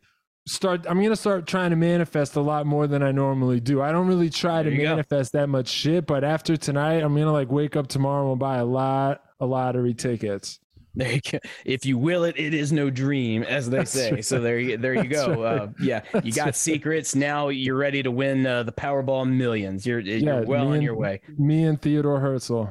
start 0.47 0.87
I'm 0.89 1.03
gonna 1.03 1.17
start 1.17 1.47
trying 1.47 1.71
to 1.71 1.77
manifest 1.77 2.37
a 2.37 2.41
lot 2.41 2.67
more 2.67 2.87
than 2.87 3.03
I 3.03 3.13
normally 3.13 3.61
do. 3.61 3.81
I 3.83 3.93
don't 3.93 4.07
really 4.09 4.31
try 4.31 4.63
There 4.63 4.71
to 4.71 4.77
you 4.77 4.83
go. 4.83 4.89
manifest 4.91 5.33
that 5.33 5.49
much 5.49 5.69
shit, 5.69 6.07
but 6.07 6.25
after 6.25 6.57
tonight 6.57 7.03
I'm 7.03 7.15
gonna 7.15 7.33
like 7.33 7.51
wake 7.51 7.77
up 7.77 7.87
tomorrow 7.89 8.31
and 8.33 8.41
buy 8.41 8.59
a 8.59 8.65
lot 8.65 9.23
of 9.41 9.49
lottery 9.51 9.95
tickets. 9.95 10.59
There 10.95 11.11
you 11.13 11.21
go. 11.31 11.39
If 11.65 11.87
you 11.87 11.97
will 11.97 12.25
it, 12.25 12.39
it 12.39 12.53
is 12.53 12.71
no 12.71 12.91
dream, 12.91 13.45
as 13.45 13.71
they 13.71 13.79
That's 13.79 13.91
say. 13.93 14.13
right. 14.13 14.25
So 14.25 14.41
there 14.41 14.59
you 14.59 14.77
there 14.77 14.95
you 14.95 15.05
That's 15.09 15.27
go. 15.27 15.43
right. 15.43 15.61
Uh, 15.63 15.69
yeah, 15.81 16.03
you 16.23 16.33
got 16.33 16.45
right. 16.47 16.55
secrets. 16.57 17.15
Now 17.15 17.49
you're 17.49 17.77
ready 17.79 18.03
to 18.03 18.11
win 18.11 18.45
uh, 18.47 18.63
the 18.65 18.73
Powerball 18.73 19.27
millions. 19.31 19.87
You're 19.87 20.01
Yeah, 20.01 20.17
you're 20.41 20.45
well 20.45 20.67
on 20.69 20.75
and- 20.75 20.83
your 20.83 20.95
way. 20.97 21.21
Me 21.39 21.65
and 21.65 21.81
Theodore 21.81 22.21
Herzl. 22.21 22.65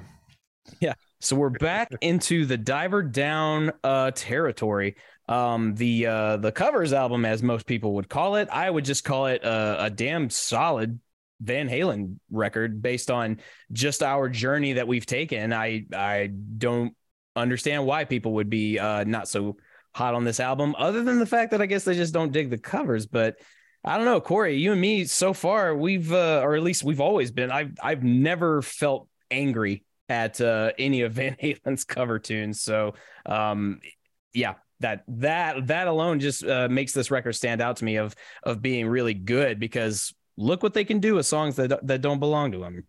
Yeah 0.79 0.93
so 1.23 1.35
we're 1.35 1.49
back 1.51 1.91
into 2.01 2.45
the 2.47 2.57
diver 2.57 3.03
down 3.03 3.71
uh 3.83 4.09
territory. 4.15 4.95
Um 5.27 5.75
the 5.75 6.07
uh 6.07 6.37
the 6.37 6.51
covers 6.51 6.93
album 6.93 7.25
as 7.25 7.41
most 7.43 7.65
people 7.65 7.95
would 7.95 8.09
call 8.09 8.35
it. 8.35 8.49
I 8.51 8.69
would 8.69 8.85
just 8.85 9.03
call 9.03 9.27
it 9.27 9.43
a, 9.43 9.85
a 9.85 9.89
damn 9.89 10.29
solid 10.29 10.99
Van 11.39 11.69
Halen 11.69 12.17
record 12.29 12.81
based 12.81 13.09
on 13.09 13.39
just 13.71 14.03
our 14.03 14.29
journey 14.29 14.73
that 14.73 14.87
we've 14.87 15.05
taken. 15.05 15.53
I 15.53 15.85
I 15.93 16.27
don't 16.57 16.95
understand 17.35 17.85
why 17.85 18.05
people 18.05 18.33
would 18.33 18.49
be 18.49 18.77
uh 18.79 19.03
not 19.03 19.27
so 19.27 19.57
hot 19.93 20.13
on 20.13 20.23
this 20.23 20.39
album 20.39 20.75
other 20.77 21.03
than 21.03 21.19
the 21.19 21.25
fact 21.25 21.51
that 21.51 21.61
I 21.61 21.65
guess 21.65 21.83
they 21.83 21.95
just 21.95 22.13
don't 22.13 22.31
dig 22.31 22.49
the 22.49 22.57
covers, 22.57 23.05
but 23.05 23.35
I 23.83 23.97
don't 23.97 24.05
know, 24.05 24.21
Corey, 24.21 24.57
you 24.57 24.71
and 24.73 24.81
me 24.81 25.05
so 25.05 25.33
far 25.33 25.75
we've 25.75 26.11
uh, 26.11 26.41
or 26.43 26.55
at 26.55 26.63
least 26.63 26.83
we've 26.83 27.01
always 27.01 27.31
been 27.31 27.51
I've 27.51 27.73
I've 27.81 28.03
never 28.03 28.61
felt 28.61 29.07
angry 29.31 29.83
at 30.11 30.39
uh, 30.41 30.71
any 30.77 31.01
of 31.01 31.13
Van 31.13 31.35
Halen's 31.41 31.83
cover 31.83 32.19
tunes. 32.19 32.61
So, 32.61 32.93
um, 33.25 33.79
yeah, 34.33 34.55
that 34.81 35.03
that 35.07 35.67
that 35.67 35.87
alone 35.87 36.19
just 36.19 36.43
uh, 36.45 36.67
makes 36.69 36.91
this 36.93 37.09
record 37.09 37.33
stand 37.33 37.61
out 37.61 37.77
to 37.77 37.85
me 37.85 37.95
of 37.97 38.15
of 38.43 38.61
being 38.61 38.87
really 38.87 39.13
good 39.13 39.59
because 39.59 40.13
look 40.37 40.61
what 40.63 40.73
they 40.73 40.83
can 40.85 40.99
do 40.99 41.15
with 41.15 41.25
songs 41.25 41.55
that 41.55 41.85
that 41.87 42.01
don't 42.01 42.19
belong 42.19 42.51
to 42.51 42.59
them. 42.59 42.83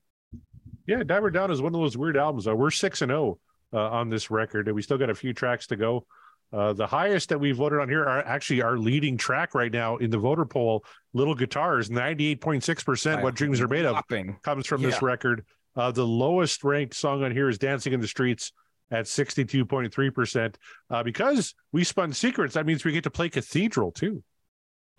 Yeah, 0.86 1.02
Diver 1.04 1.30
Down 1.30 1.50
is 1.50 1.62
one 1.62 1.74
of 1.74 1.80
those 1.80 1.96
weird 1.96 2.16
albums. 2.16 2.48
Uh, 2.48 2.56
we're 2.56 2.70
six 2.70 3.02
and 3.02 3.10
zero 3.10 3.38
uh, 3.72 3.78
on 3.90 4.10
this 4.10 4.30
record, 4.30 4.66
and 4.66 4.74
we 4.74 4.82
still 4.82 4.98
got 4.98 5.10
a 5.10 5.14
few 5.14 5.32
tracks 5.32 5.66
to 5.68 5.76
go. 5.76 6.04
Uh, 6.52 6.72
the 6.74 6.86
highest 6.86 7.30
that 7.30 7.38
we 7.38 7.52
voted 7.52 7.78
on 7.80 7.88
here 7.88 8.02
are 8.02 8.18
actually 8.26 8.60
our 8.60 8.76
leading 8.76 9.16
track 9.16 9.54
right 9.54 9.72
now 9.72 9.96
in 9.98 10.10
the 10.10 10.18
voter 10.18 10.44
poll. 10.44 10.84
Little 11.14 11.34
Guitars, 11.34 11.88
ninety 11.90 12.26
eight 12.26 12.40
point 12.40 12.64
six 12.64 12.82
percent. 12.82 13.22
What 13.22 13.34
dreams 13.34 13.60
are 13.60 13.68
made 13.68 13.86
of 13.86 13.94
Whopping. 13.94 14.36
comes 14.42 14.66
from 14.66 14.82
Yeah. 14.82 14.90
this 14.90 15.00
record. 15.02 15.44
Uh, 15.74 15.90
the 15.90 16.06
lowest 16.06 16.64
ranked 16.64 16.94
song 16.94 17.24
on 17.24 17.30
here 17.32 17.48
is 17.48 17.56
Dancing 17.58 17.94
in 17.94 18.00
the 18.00 18.08
Streets 18.08 18.52
at 18.92 19.06
62.3%. 19.06 20.54
Uh, 20.90 21.02
because 21.02 21.54
we 21.72 21.82
spun 21.82 22.12
secrets, 22.12 22.54
that 22.54 22.66
means 22.66 22.84
we 22.84 22.92
get 22.92 23.04
to 23.04 23.10
play 23.10 23.28
Cathedral 23.28 23.90
too. 23.90 24.22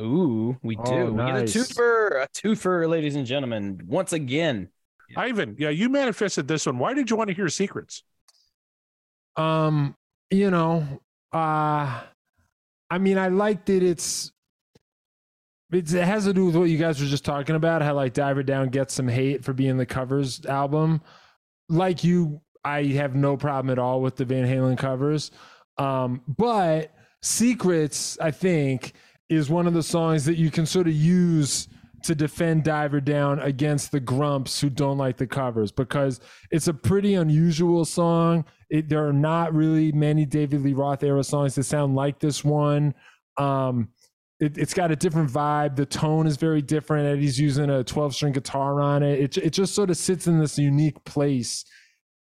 Ooh, 0.01 0.57
we 0.63 0.75
do. 0.75 0.81
Oh, 0.85 1.11
We 1.11 1.17
get 1.23 1.35
a 1.35 1.39
nice. 1.41 1.55
twofer, 1.55 2.23
a 2.23 2.27
twofer, 2.29 2.89
ladies 2.89 3.15
and 3.15 3.25
gentlemen. 3.25 3.81
Once 3.85 4.11
again, 4.11 4.69
Ivan, 5.15 5.55
yeah, 5.59 5.69
you 5.69 5.89
manifested 5.89 6.47
this 6.47 6.65
one. 6.65 6.79
Why 6.79 6.93
did 6.95 7.09
you 7.11 7.15
want 7.15 7.29
to 7.29 7.35
hear 7.35 7.47
Secrets? 7.47 8.03
Um, 9.35 9.95
you 10.31 10.49
know, 10.49 11.01
uh 11.31 12.01
I 12.89 12.97
mean 12.99 13.17
I 13.17 13.27
liked 13.27 13.69
it. 13.69 13.83
It's 13.83 14.31
it's, 15.71 15.93
it 15.93 16.03
has 16.05 16.25
to 16.25 16.33
do 16.33 16.45
with 16.45 16.55
what 16.55 16.69
you 16.69 16.77
guys 16.77 17.01
were 17.01 17.07
just 17.07 17.25
talking 17.25 17.55
about, 17.55 17.81
how 17.81 17.95
like 17.95 18.13
Diver 18.13 18.43
Down 18.43 18.69
gets 18.69 18.93
some 18.93 19.07
hate 19.07 19.43
for 19.43 19.53
being 19.53 19.77
the 19.77 19.85
covers 19.87 20.45
album. 20.45 21.01
Like 21.67 22.03
you, 22.03 22.41
I 22.63 22.83
have 22.85 23.15
no 23.15 23.37
problem 23.37 23.71
at 23.71 23.79
all 23.79 24.01
with 24.01 24.15
the 24.15 24.25
Van 24.25 24.45
Halen 24.45 24.77
covers. 24.77 25.31
Um, 25.77 26.21
but 26.27 26.93
Secrets, 27.21 28.17
I 28.19 28.31
think, 28.31 28.93
is 29.29 29.49
one 29.49 29.67
of 29.67 29.73
the 29.73 29.83
songs 29.83 30.25
that 30.25 30.35
you 30.35 30.51
can 30.51 30.65
sort 30.65 30.87
of 30.87 30.93
use 30.93 31.67
to 32.03 32.13
defend 32.13 32.65
Diver 32.65 32.99
Down 32.99 33.39
against 33.39 33.91
the 33.91 33.99
grumps 33.99 34.59
who 34.59 34.69
don't 34.69 34.97
like 34.97 35.17
the 35.17 35.27
covers 35.27 35.71
because 35.71 36.19
it's 36.51 36.67
a 36.67 36.73
pretty 36.73 37.15
unusual 37.15 37.85
song. 37.85 38.45
It, 38.69 38.89
there 38.89 39.07
are 39.07 39.13
not 39.13 39.53
really 39.53 39.91
many 39.93 40.25
David 40.25 40.61
Lee 40.61 40.73
Roth 40.73 41.03
era 41.03 41.23
songs 41.23 41.55
that 41.55 41.63
sound 41.63 41.95
like 41.95 42.19
this 42.19 42.43
one. 42.43 42.93
Um, 43.37 43.89
it, 44.41 44.57
it's 44.57 44.73
got 44.73 44.91
a 44.91 44.97
different 44.97 45.31
vibe. 45.31 45.77
The 45.77 45.85
tone 45.85 46.27
is 46.27 46.35
very 46.35 46.61
different. 46.61 47.07
Eddie's 47.07 47.39
using 47.39 47.69
a 47.69 47.85
12 47.85 48.13
string 48.13 48.33
guitar 48.33 48.81
on 48.81 49.01
it. 49.01 49.19
It, 49.19 49.37
it 49.37 49.49
just 49.51 49.73
sort 49.73 49.89
of 49.89 49.95
sits 49.95 50.27
in 50.27 50.39
this 50.39 50.57
unique 50.57 51.01
place 51.05 51.63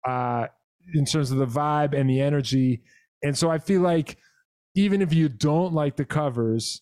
uh, 0.05 0.47
in 0.93 1.05
terms 1.05 1.31
of 1.31 1.37
the 1.37 1.45
vibe 1.45 1.97
and 1.97 2.09
the 2.09 2.21
energy. 2.21 2.81
And 3.23 3.37
so 3.37 3.49
I 3.49 3.57
feel 3.57 3.81
like 3.81 4.17
even 4.75 5.01
if 5.01 5.13
you 5.13 5.29
don't 5.29 5.73
like 5.73 5.95
the 5.95 6.05
covers, 6.05 6.81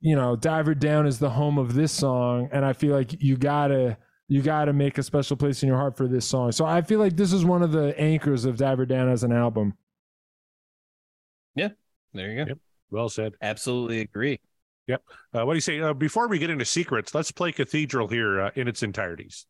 you 0.00 0.16
know, 0.16 0.36
Diver 0.36 0.74
Down 0.74 1.06
is 1.06 1.18
the 1.18 1.30
home 1.30 1.58
of 1.58 1.74
this 1.74 1.92
song. 1.92 2.48
And 2.52 2.64
I 2.64 2.72
feel 2.72 2.94
like 2.94 3.22
you 3.22 3.36
gotta 3.36 3.96
you 4.28 4.42
gotta 4.42 4.72
make 4.72 4.98
a 4.98 5.02
special 5.02 5.36
place 5.36 5.62
in 5.62 5.68
your 5.68 5.78
heart 5.78 5.96
for 5.96 6.06
this 6.06 6.26
song. 6.26 6.52
So 6.52 6.64
I 6.64 6.82
feel 6.82 6.98
like 6.98 7.16
this 7.16 7.32
is 7.32 7.44
one 7.44 7.62
of 7.62 7.72
the 7.72 7.98
anchors 7.98 8.44
of 8.44 8.56
Diver 8.56 8.86
Down 8.86 9.08
as 9.08 9.24
an 9.24 9.32
album. 9.32 9.74
Yeah, 11.54 11.70
there 12.14 12.30
you 12.30 12.44
go. 12.44 12.48
Yep. 12.48 12.58
Well 12.90 13.08
said. 13.08 13.34
Absolutely 13.42 14.00
agree. 14.00 14.40
Yep. 14.86 15.02
Uh, 15.34 15.44
what 15.44 15.52
do 15.52 15.56
you 15.56 15.60
say? 15.60 15.80
Uh, 15.80 15.92
before 15.92 16.28
we 16.28 16.38
get 16.38 16.50
into 16.50 16.64
secrets, 16.64 17.14
let's 17.14 17.30
play 17.30 17.52
Cathedral 17.52 18.08
here 18.08 18.40
uh, 18.40 18.50
in 18.54 18.68
its 18.68 18.82
entireties. 18.82 19.46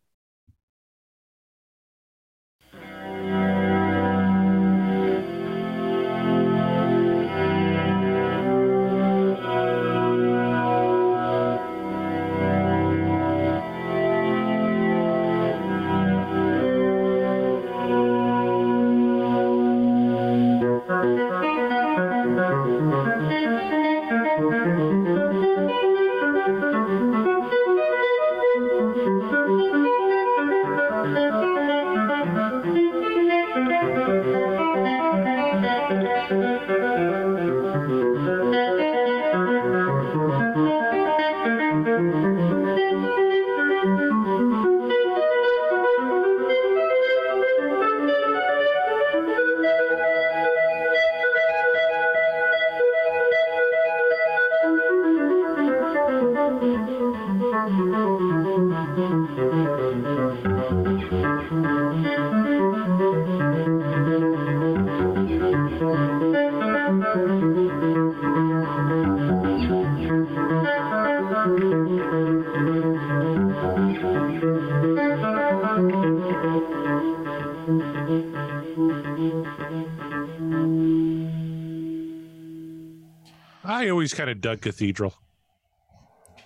Always 84.09 84.15
kind 84.15 84.31
of 84.31 84.41
dug 84.41 84.61
Cathedral. 84.63 85.15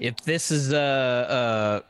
If 0.00 0.16
this 0.24 0.50
is 0.50 0.72
uh 0.72 0.76
uh 0.76 1.80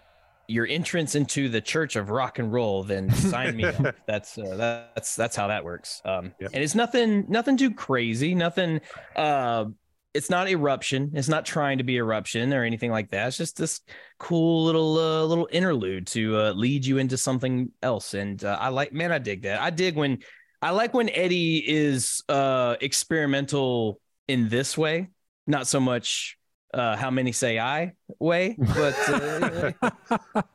your 0.48 0.66
entrance 0.66 1.14
into 1.14 1.48
the 1.48 1.60
church 1.60 1.96
of 1.96 2.10
rock 2.10 2.38
and 2.38 2.52
roll, 2.52 2.82
then 2.82 3.10
sign 3.14 3.56
me 3.56 3.64
up. 3.64 3.94
That's 4.06 4.36
uh, 4.36 4.56
that's 4.94 5.16
that's 5.16 5.34
how 5.36 5.48
that 5.48 5.64
works. 5.64 6.02
Um, 6.04 6.34
Yep. 6.40 6.50
and 6.52 6.62
it's 6.62 6.74
nothing 6.74 7.24
nothing 7.28 7.56
too 7.56 7.72
crazy. 7.72 8.34
Nothing. 8.34 8.80
Uh, 9.16 9.66
it's 10.14 10.28
not 10.28 10.46
eruption. 10.50 11.12
It's 11.14 11.28
not 11.28 11.46
trying 11.46 11.78
to 11.78 11.84
be 11.84 11.96
eruption 11.96 12.52
or 12.52 12.64
anything 12.64 12.90
like 12.90 13.10
that. 13.12 13.28
It's 13.28 13.38
just 13.38 13.56
this 13.56 13.80
cool 14.18 14.64
little 14.64 14.98
uh, 14.98 15.24
little 15.24 15.48
interlude 15.50 16.06
to 16.08 16.36
uh, 16.38 16.52
lead 16.52 16.84
you 16.84 16.98
into 16.98 17.16
something 17.16 17.70
else. 17.82 18.12
And 18.12 18.44
uh, 18.44 18.58
I 18.60 18.68
like, 18.68 18.92
man, 18.92 19.10
I 19.10 19.18
dig 19.18 19.42
that. 19.42 19.62
I 19.62 19.70
dig 19.70 19.96
when 19.96 20.18
I 20.60 20.70
like 20.70 20.92
when 20.92 21.08
Eddie 21.08 21.64
is 21.66 22.22
uh, 22.28 22.76
experimental 22.82 24.00
in 24.28 24.48
this 24.50 24.76
way, 24.76 25.08
not 25.46 25.66
so 25.66 25.80
much 25.80 26.38
uh, 26.74 26.96
how 26.96 27.10
many 27.10 27.32
say 27.32 27.58
I 27.58 27.92
way, 28.18 28.56
but 28.58 28.94
uh, 29.08 29.72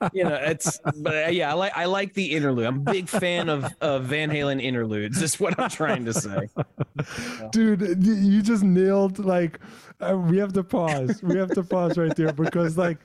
you 0.14 0.24
know, 0.24 0.34
it's 0.34 0.80
but 0.98 1.28
uh, 1.28 1.30
yeah, 1.30 1.52
I 1.52 1.54
like 1.54 1.78
I 1.78 1.86
like 1.86 2.14
the 2.16 2.32
interlude. 2.32 2.66
I'm 2.66 2.78
a 2.78 2.92
big 2.92 3.08
fan 3.08 3.50
of 3.50 3.72
of 3.82 4.06
Van 4.06 4.32
Halen 4.32 4.62
interludes. 4.62 5.22
Is 5.22 5.40
what 5.40 5.60
I'm 5.60 5.70
trying 5.70 6.06
to 6.06 6.14
say. 6.14 6.50
dude 7.52 8.04
you 8.04 8.42
just 8.42 8.64
nailed 8.64 9.20
like 9.20 9.60
uh, 10.00 10.18
we 10.18 10.38
have 10.38 10.54
to 10.54 10.64
pause 10.64 11.22
we 11.22 11.38
have 11.38 11.52
to 11.52 11.64
pause 11.64 11.98
right 11.98 12.16
there 12.16 12.34
because 12.34 12.78
like 12.78 12.98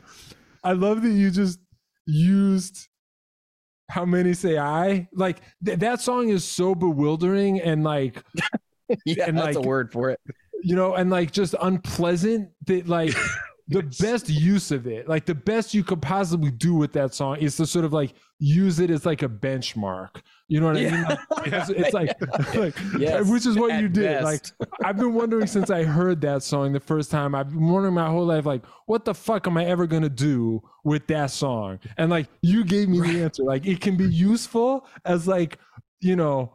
i 0.65 0.73
love 0.73 1.03
that 1.03 1.11
you 1.11 1.31
just 1.31 1.61
used 2.07 2.89
how 3.91 4.05
many 4.05 4.33
say 4.33 4.59
i 4.59 5.07
like 5.13 5.43
th- 5.65 5.79
that 5.79 6.01
song 6.01 6.31
is 6.31 6.43
so 6.43 6.75
bewildering 6.75 7.61
and 7.61 7.85
like 7.85 8.23
Yeah, 9.05 9.25
And, 9.29 9.39
that's 9.39 9.57
like, 9.57 9.65
a 9.65 9.69
word 9.69 9.93
for 9.93 10.11
it. 10.11 10.21
You 10.63 10.77
know 10.77 10.95
and 10.95 11.11
like 11.11 11.31
just 11.33 11.55
unpleasant 11.61 12.49
that 12.67 12.89
like 12.89 13.15
the 13.69 13.83
best 14.01 14.29
use 14.29 14.71
of 14.71 14.87
it 14.87 15.09
like 15.09 15.25
the 15.25 15.35
best 15.35 15.73
you 15.73 15.85
could 15.85 16.03
possibly 16.03 16.51
do 16.51 16.75
with 16.75 16.93
that 16.93 17.15
song 17.15 17.37
is 17.39 17.57
to 17.57 17.65
sort 17.65 17.85
of 17.85 17.93
like 17.93 18.13
use 18.39 18.81
it 18.81 18.91
as 18.91 19.07
like 19.07 19.23
a 19.23 19.29
benchmark 19.29 20.21
you 20.49 20.61
know 20.61 20.67
what 20.67 20.77
i 20.77 20.81
mean 20.81 20.93
Yeah. 20.93 21.17
Like, 21.31 21.53
it's, 21.53 21.69
it's 21.81 21.95
like, 21.95 22.55
like 22.55 22.75
Yes, 22.99 23.29
which 23.29 23.47
is 23.47 23.57
what 23.57 23.81
you 23.81 23.89
did 23.89 24.23
like. 24.23 24.45
I've 24.85 24.97
been 24.97 25.15
wondering 25.15 25.47
since 25.47 25.71
I 25.71 25.85
heard 25.85 26.21
that 26.23 26.43
song 26.43 26.73
the 26.73 26.81
first 26.81 27.11
time. 27.11 27.35
I've 27.35 27.51
been 27.51 27.69
wondering 27.69 27.95
my 27.95 28.09
whole 28.09 28.27
life, 28.27 28.47
like, 28.47 28.65
what 28.87 29.05
the 29.05 29.15
fuck 29.15 29.47
am 29.47 29.57
I 29.57 29.65
ever 29.65 29.87
gonna 29.87 30.09
do 30.09 30.61
with 30.85 31.07
that 31.07 31.31
song? 31.31 31.79
And 31.97 32.11
like, 32.11 32.29
you 32.43 32.65
gave 32.65 32.89
me 32.89 33.01
the 33.01 33.23
answer. 33.23 33.43
Like, 33.45 33.67
it 33.67 33.81
can 33.81 33.97
be 33.97 34.05
useful 34.05 34.87
as 35.05 35.27
like, 35.27 35.59
you 36.01 36.17
know, 36.17 36.53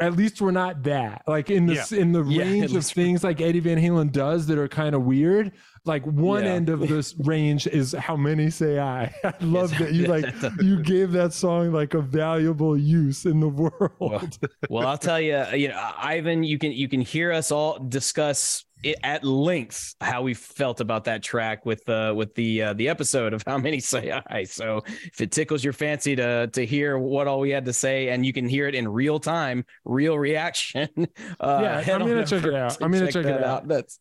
at 0.00 0.16
least 0.16 0.40
we're 0.40 0.50
not 0.50 0.82
that. 0.84 1.22
Like 1.26 1.50
in 1.50 1.66
the 1.66 1.96
in 1.96 2.12
the 2.12 2.24
Yeah, 2.24 2.42
range 2.44 2.74
of 2.74 2.84
things 2.84 3.22
like 3.22 3.40
Eddie 3.40 3.60
Van 3.60 3.78
Halen 3.78 4.10
does 4.10 4.46
that 4.48 4.58
are 4.58 4.68
kind 4.68 4.94
of 4.94 5.02
weird. 5.02 5.52
Like 5.84 6.04
one 6.06 6.44
Yeah. 6.44 6.52
end 6.52 6.68
of 6.68 6.80
this 6.80 7.14
range 7.24 7.66
is 7.66 7.92
how 7.92 8.16
many 8.16 8.50
say 8.50 8.78
I. 8.80 9.14
I 9.24 9.34
love 9.40 9.70
that 9.78 9.92
you 9.92 10.06
like 10.06 10.24
you 10.60 10.82
gave 10.82 11.12
that 11.12 11.32
song 11.32 11.72
like 11.72 11.94
a 11.94 12.00
valuable 12.00 12.76
use 12.76 13.24
in 13.26 13.38
the 13.40 13.48
world. 13.48 14.38
well, 14.68 14.86
I'll 14.88 14.98
tell 14.98 15.20
you, 15.20 15.44
you 15.54 15.68
know, 15.68 15.90
Ivan, 15.96 16.42
you 16.42 16.58
can 16.58 16.72
you 16.72 16.88
can 16.88 17.00
hear 17.00 17.30
us 17.32 17.52
all 17.52 17.78
discuss 17.78 18.64
it 18.84 18.96
at 19.02 19.24
length 19.24 19.94
how 20.00 20.22
we 20.22 20.34
felt 20.34 20.80
about 20.80 21.04
that 21.04 21.22
track 21.22 21.64
with 21.66 21.88
uh 21.88 22.12
with 22.16 22.34
the 22.34 22.62
uh, 22.62 22.72
the 22.74 22.88
episode 22.88 23.32
of 23.32 23.42
how 23.46 23.58
many 23.58 23.80
say 23.92 24.10
I. 24.10 24.44
So 24.44 24.82
if 24.86 25.20
it 25.20 25.30
tickles 25.32 25.64
your 25.64 25.72
fancy 25.72 26.14
to 26.16 26.46
to 26.48 26.66
hear 26.66 26.98
what 26.98 27.26
all 27.26 27.40
we 27.40 27.50
had 27.50 27.64
to 27.64 27.72
say, 27.72 28.08
and 28.10 28.24
you 28.24 28.32
can 28.32 28.48
hear 28.48 28.66
it 28.68 28.74
in 28.74 28.86
real 28.88 29.18
time, 29.18 29.64
real 29.84 30.18
reaction. 30.18 30.88
Uh, 31.40 31.60
Yeah, 31.62 31.94
I'm 31.94 32.00
gonna 32.00 32.26
check 32.26 32.44
it 32.44 32.54
out. 32.54 32.70
to 32.72 32.84
I'm 32.84 32.92
gonna 32.92 33.06
check 33.10 33.24
it 33.24 33.28
that 33.28 33.42
out. 33.44 33.66
That's 33.68 33.98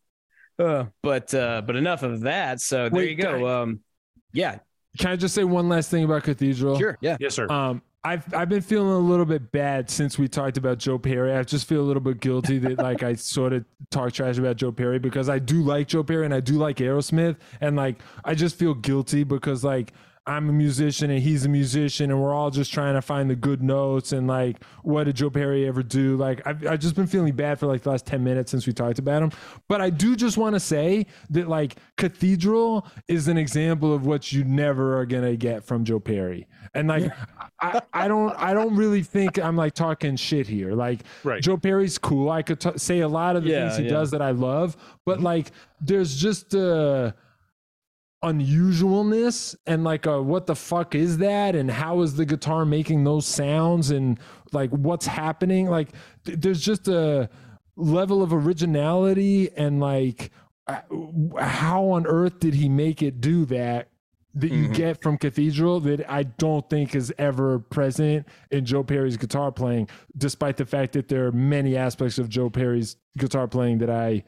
uh, 0.60 0.86
but 1.02 1.34
uh, 1.34 1.62
but 1.66 1.76
enough 1.76 2.04
of 2.04 2.22
that. 2.22 2.62
So 2.62 2.90
there 2.90 3.00
Wait, 3.02 3.10
you 3.12 3.16
go. 3.16 3.48
Um, 3.64 3.80
yeah, 4.34 4.60
Can 4.98 5.12
I 5.12 5.16
just 5.16 5.34
say 5.36 5.44
one 5.44 5.70
last 5.70 5.90
thing 5.90 6.04
about 6.04 6.24
Cathedral? 6.24 6.78
sure, 6.78 6.98
yeah. 7.02 7.18
Yes, 7.20 7.36
sir. 7.36 7.48
Um, 7.50 7.82
I've 8.06 8.34
I've 8.34 8.50
been 8.50 8.62
feeling 8.62 8.92
a 8.92 9.00
little 9.00 9.26
bit 9.26 9.52
bad 9.52 9.90
since 9.90 10.18
we 10.18 10.28
talked 10.28 10.58
about 10.58 10.78
Joe 10.78 10.98
Perry. 11.00 11.34
I 11.34 11.44
just 11.44 11.70
feel 11.70 11.80
a 11.80 11.88
little 11.88 12.02
bit 12.02 12.20
guilty 12.20 12.58
that 12.60 12.78
like 12.78 13.02
I 13.02 13.14
sort 13.14 13.54
of 13.54 13.64
talk 13.92 14.12
trash 14.12 14.38
about 14.38 14.58
Joe 14.58 14.74
Perry 14.74 15.00
because 15.00 15.30
I 15.30 15.40
do 15.40 15.64
like 15.64 15.88
Joe 15.88 16.04
Perry 16.04 16.26
and 16.26 16.34
I 16.34 16.42
do 16.42 16.56
like 16.56 16.78
Aerosmith 16.78 17.38
and 17.62 17.78
like 17.78 18.02
I 18.26 18.36
just 18.36 18.58
feel 18.58 18.74
guilty 18.74 19.24
because 19.24 19.64
like 19.64 19.94
I'm 20.26 20.50
a 20.50 20.54
musician 20.54 21.10
and 21.12 21.22
he's 21.22 21.44
a 21.46 21.50
musician 21.50 22.10
and 22.10 22.22
we're 22.22 22.34
all 22.34 22.50
just 22.50 22.72
trying 22.72 22.94
to 22.94 23.02
find 23.02 23.30
the 23.30 23.36
good 23.36 23.62
notes 23.62 24.14
and 24.14 24.26
like 24.26 24.64
what 24.82 25.04
did 25.04 25.18
Joe 25.18 25.30
Perry 25.30 25.68
ever 25.68 25.84
do? 25.84 26.16
Like 26.16 26.42
I've 26.46 26.66
I've 26.66 26.80
just 26.80 26.96
been 26.96 27.08
feeling 27.08 27.36
bad 27.36 27.60
for 27.60 27.68
like 27.68 27.82
the 27.82 27.90
last 27.90 28.06
10 28.06 28.24
minutes 28.24 28.52
since 28.52 28.66
we 28.66 28.72
talked 28.72 29.00
about 29.00 29.22
him. 29.22 29.32
But 29.68 29.82
I 29.82 29.90
do 29.90 30.16
just 30.16 30.38
want 30.38 30.56
to 30.56 30.62
say 30.62 31.08
that 31.32 31.50
like 31.50 31.76
Cathedral 31.98 32.88
is 33.10 33.28
an 33.28 33.38
example 33.38 33.94
of 33.94 34.06
what 34.06 34.32
you 34.32 34.46
never 34.46 34.98
are 34.98 35.06
gonna 35.06 35.36
get 35.36 35.66
from 35.66 35.84
Joe 35.84 36.00
Perry. 36.00 36.48
And 36.74 36.88
like 36.88 37.12
I, 37.60 37.82
I 37.92 38.08
don't 38.08 38.34
I 38.38 38.54
don't 38.54 38.78
really 38.78 39.04
think 39.04 39.38
I'm 39.38 39.58
like 39.58 39.74
talking 39.74 40.16
shit 40.16 40.48
here. 40.48 40.72
Like 40.74 41.02
Right. 41.26 41.42
Joe 41.42 41.58
Perry's 41.58 41.98
cool. 41.98 42.30
I 42.32 42.44
could 42.44 42.62
t- 42.62 42.78
say 42.78 43.00
a 43.02 43.08
lot 43.10 43.36
of 43.36 43.44
the 43.44 43.50
Yeah, 43.50 43.68
things 43.68 43.78
he 43.78 43.84
yeah. 43.86 43.90
does 43.90 44.12
that 44.12 44.22
I 44.22 44.32
love, 44.32 44.78
but 45.06 45.16
mm-hmm. 45.16 45.26
like 45.26 45.52
there's 45.82 46.16
just 46.16 46.54
a 46.54 47.14
unusualness 48.24 49.56
and 49.68 49.84
like 49.84 50.06
a 50.06 50.22
what 50.22 50.46
the 50.48 50.56
fuck 50.56 50.96
is 50.96 51.18
that 51.18 51.56
and 51.56 51.70
how 51.70 52.02
is 52.02 52.16
the 52.16 52.26
guitar 52.26 52.66
making 52.66 53.04
those 53.04 53.26
sounds 53.26 53.92
and 53.92 54.20
like 54.52 54.70
what's 54.72 55.06
happening 55.06 55.70
like 55.70 55.90
th- 56.26 56.40
there's 56.40 56.62
just 56.62 56.88
a 56.88 57.30
level 57.76 58.22
of 58.24 58.34
originality 58.34 59.50
and 59.58 59.80
like 59.80 60.32
uh, 60.68 60.80
how 61.40 61.84
on 61.86 62.06
earth 62.08 62.40
did 62.40 62.54
he 62.54 62.70
make 62.70 63.02
it 63.02 63.20
do 63.20 63.46
that 63.46 63.90
that 64.36 64.50
you 64.52 64.70
Mhm. 64.70 64.74
get 64.76 65.02
from 65.02 65.18
Cathedral 65.20 65.80
that 65.82 66.10
I 66.10 66.24
don't 66.24 66.68
think 66.70 66.96
is 66.96 67.14
ever 67.20 67.60
present 67.60 68.28
in 68.50 68.66
Joe 68.66 68.84
Perry's 68.84 69.16
guitar 69.16 69.52
playing, 69.52 69.90
despite 70.18 70.58
the 70.58 70.66
fact 70.66 70.94
that 70.94 71.08
there 71.08 71.28
are 71.28 71.32
many 71.32 71.78
aspects 71.78 72.18
of 72.18 72.30
Joe 72.30 72.50
Perry's 72.50 72.96
guitar 73.16 73.48
playing 73.48 73.78
that 73.80 73.92
I 73.92 74.24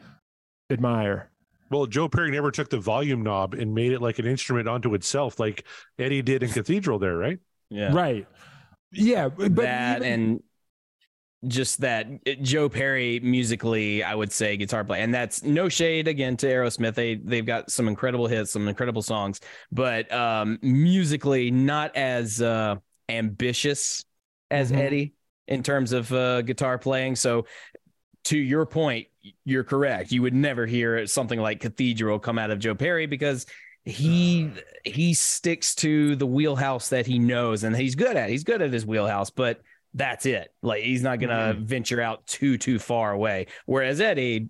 admire. 0.70 1.32
Well, 1.72 1.86
Joe 1.88 2.08
Perry 2.08 2.32
never 2.32 2.52
took 2.52 2.70
the 2.70 2.80
volume 2.80 3.24
knob 3.24 3.54
and 3.54 3.74
made 3.74 3.92
it 3.92 4.02
like 4.02 4.20
an 4.20 4.26
instrument 4.28 4.68
onto 4.68 4.94
itself, 4.94 5.40
like 5.40 5.66
Eddie 5.98 6.22
did 6.22 6.44
in 6.44 6.50
Cathedral. 6.50 7.00
There, 7.00 7.18
right? 7.18 7.40
Yeah. 7.70 7.92
Right. 7.94 8.28
Yeah. 8.92 9.30
But 9.30 9.56
that 9.56 9.98
even- 10.02 10.14
and 10.14 10.44
just 11.48 11.82
that 11.82 12.08
Joe 12.42 12.70
Perry 12.70 13.20
musically, 13.20 14.04
I 14.04 14.16
would 14.16 14.32
say 14.32 14.58
guitar 14.58 14.84
play, 14.84 15.02
and 15.02 15.14
that's 15.14 15.44
no 15.44 15.70
shade 15.70 16.08
again 16.08 16.38
to 16.38 16.48
Aerosmith. 16.48 16.96
They 16.96 17.16
they've 17.16 17.46
got 17.46 17.70
some 17.70 17.88
incredible 17.88 18.26
hits, 18.28 18.52
some 18.52 18.68
incredible 18.68 19.02
songs, 19.04 19.42
but 19.72 20.12
um, 20.12 20.58
musically 20.64 21.52
not 21.52 21.96
as 21.96 22.42
uh, 22.42 22.76
ambitious 23.10 24.06
as 24.50 24.72
Mhm. 24.72 24.78
Eddie 24.78 25.14
in 25.48 25.62
terms 25.62 25.92
of 25.92 26.12
uh, 26.12 26.42
guitar 26.42 26.80
playing. 26.80 27.16
So, 27.16 27.46
to 28.26 28.38
your 28.38 28.66
point, 28.66 29.08
you're 29.44 29.64
correct. 29.64 30.12
You 30.12 30.22
would 30.22 30.34
never 30.34 30.66
hear 30.66 31.06
something 31.08 31.40
like 31.40 31.60
Cathedral 31.60 32.20
come 32.20 32.38
out 32.38 32.52
of 32.52 32.60
Joe 32.60 32.76
Perry 32.76 33.06
because 33.06 33.46
he 33.86 34.52
he 34.84 35.14
sticks 35.14 35.76
to 35.76 36.16
the 36.16 36.26
wheelhouse 36.26 36.90
that 36.90 37.06
he 37.06 37.20
knows 37.20 37.64
and 37.64 37.76
he's 37.76 37.96
good 37.96 38.18
at. 38.18 38.30
He's 38.30 38.44
good 38.44 38.62
at 38.62 38.74
his 38.74 38.86
wheelhouse, 38.86 39.30
but 39.30 39.62
that's 39.94 40.26
it. 40.26 40.54
Like 40.62 40.84
he's 40.84 41.04
not 41.04 41.20
gonna 41.20 41.54
mm-hmm. 41.54 41.64
venture 41.64 42.02
out 42.02 42.26
too 42.28 42.58
too 42.58 42.80
far 42.80 43.12
away. 43.12 43.48
Whereas 43.66 44.02
Eddie, 44.02 44.50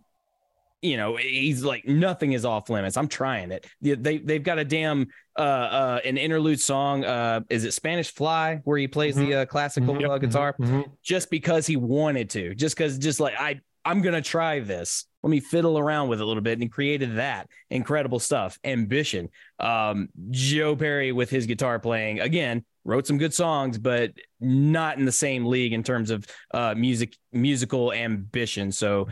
you 0.82 0.98
know, 0.98 1.16
he's 1.16 1.64
like 1.64 1.86
nothing 1.88 2.34
is 2.34 2.46
off 2.46 2.70
limits. 2.70 2.98
I'm 2.98 3.08
trying 3.08 3.52
it. 3.52 3.66
They 3.82 3.96
they- 3.96 4.18
they've 4.20 4.44
got 4.44 4.60
a 4.60 4.66
damn 4.66 5.08
uh 5.38 5.42
uh 5.42 6.00
an 6.06 6.18
interlude 6.18 6.60
song. 6.60 7.04
Uh, 7.04 7.42
is 7.50 7.64
it 7.66 7.72
Spanish 7.74 8.14
Fly 8.14 8.62
where 8.66 8.78
he 8.78 8.88
plays 8.88 9.16
the 9.16 9.34
uh, 9.34 9.46
classical 9.46 9.96
Mhm. 9.96 10.10
uh, 10.10 10.18
guitar? 10.18 10.56
Mhm. 10.60 10.86
just 11.04 11.30
because 11.30 11.66
he 11.68 11.76
wanted 11.76 12.30
to, 12.32 12.54
just 12.56 12.76
because, 12.78 12.98
just 12.98 13.20
like 13.20 13.34
I, 13.40 13.60
I'm 13.84 14.02
gonna 14.02 14.22
try 14.22 14.60
this. 14.60 15.06
Let 15.24 15.32
me 15.32 15.40
fiddle 15.40 15.80
around 15.80 16.10
with 16.10 16.20
it 16.20 16.24
a 16.24 16.26
little 16.26 16.44
bit, 16.44 16.54
and 16.54 16.62
he 16.62 16.70
created 16.70 17.16
that 17.16 17.50
incredible 17.72 18.20
stuff. 18.20 18.60
Ambition. 18.64 19.30
Um, 19.60 20.10
Joe 20.30 20.76
Perry 20.76 21.12
with 21.12 21.30
his 21.32 21.46
guitar 21.48 21.80
playing 21.80 22.20
again 22.20 22.64
wrote 22.84 23.08
some 23.08 23.18
good 23.18 23.34
songs, 23.34 23.80
but 23.80 24.12
not 24.40 25.00
in 25.00 25.06
the 25.06 25.12
same 25.12 25.46
league 25.48 25.74
in 25.74 25.82
terms 25.82 26.12
of 26.12 26.26
uh 26.54 26.76
music 26.78 27.16
musical 27.34 27.92
ambition. 27.92 28.72
So. 28.72 29.08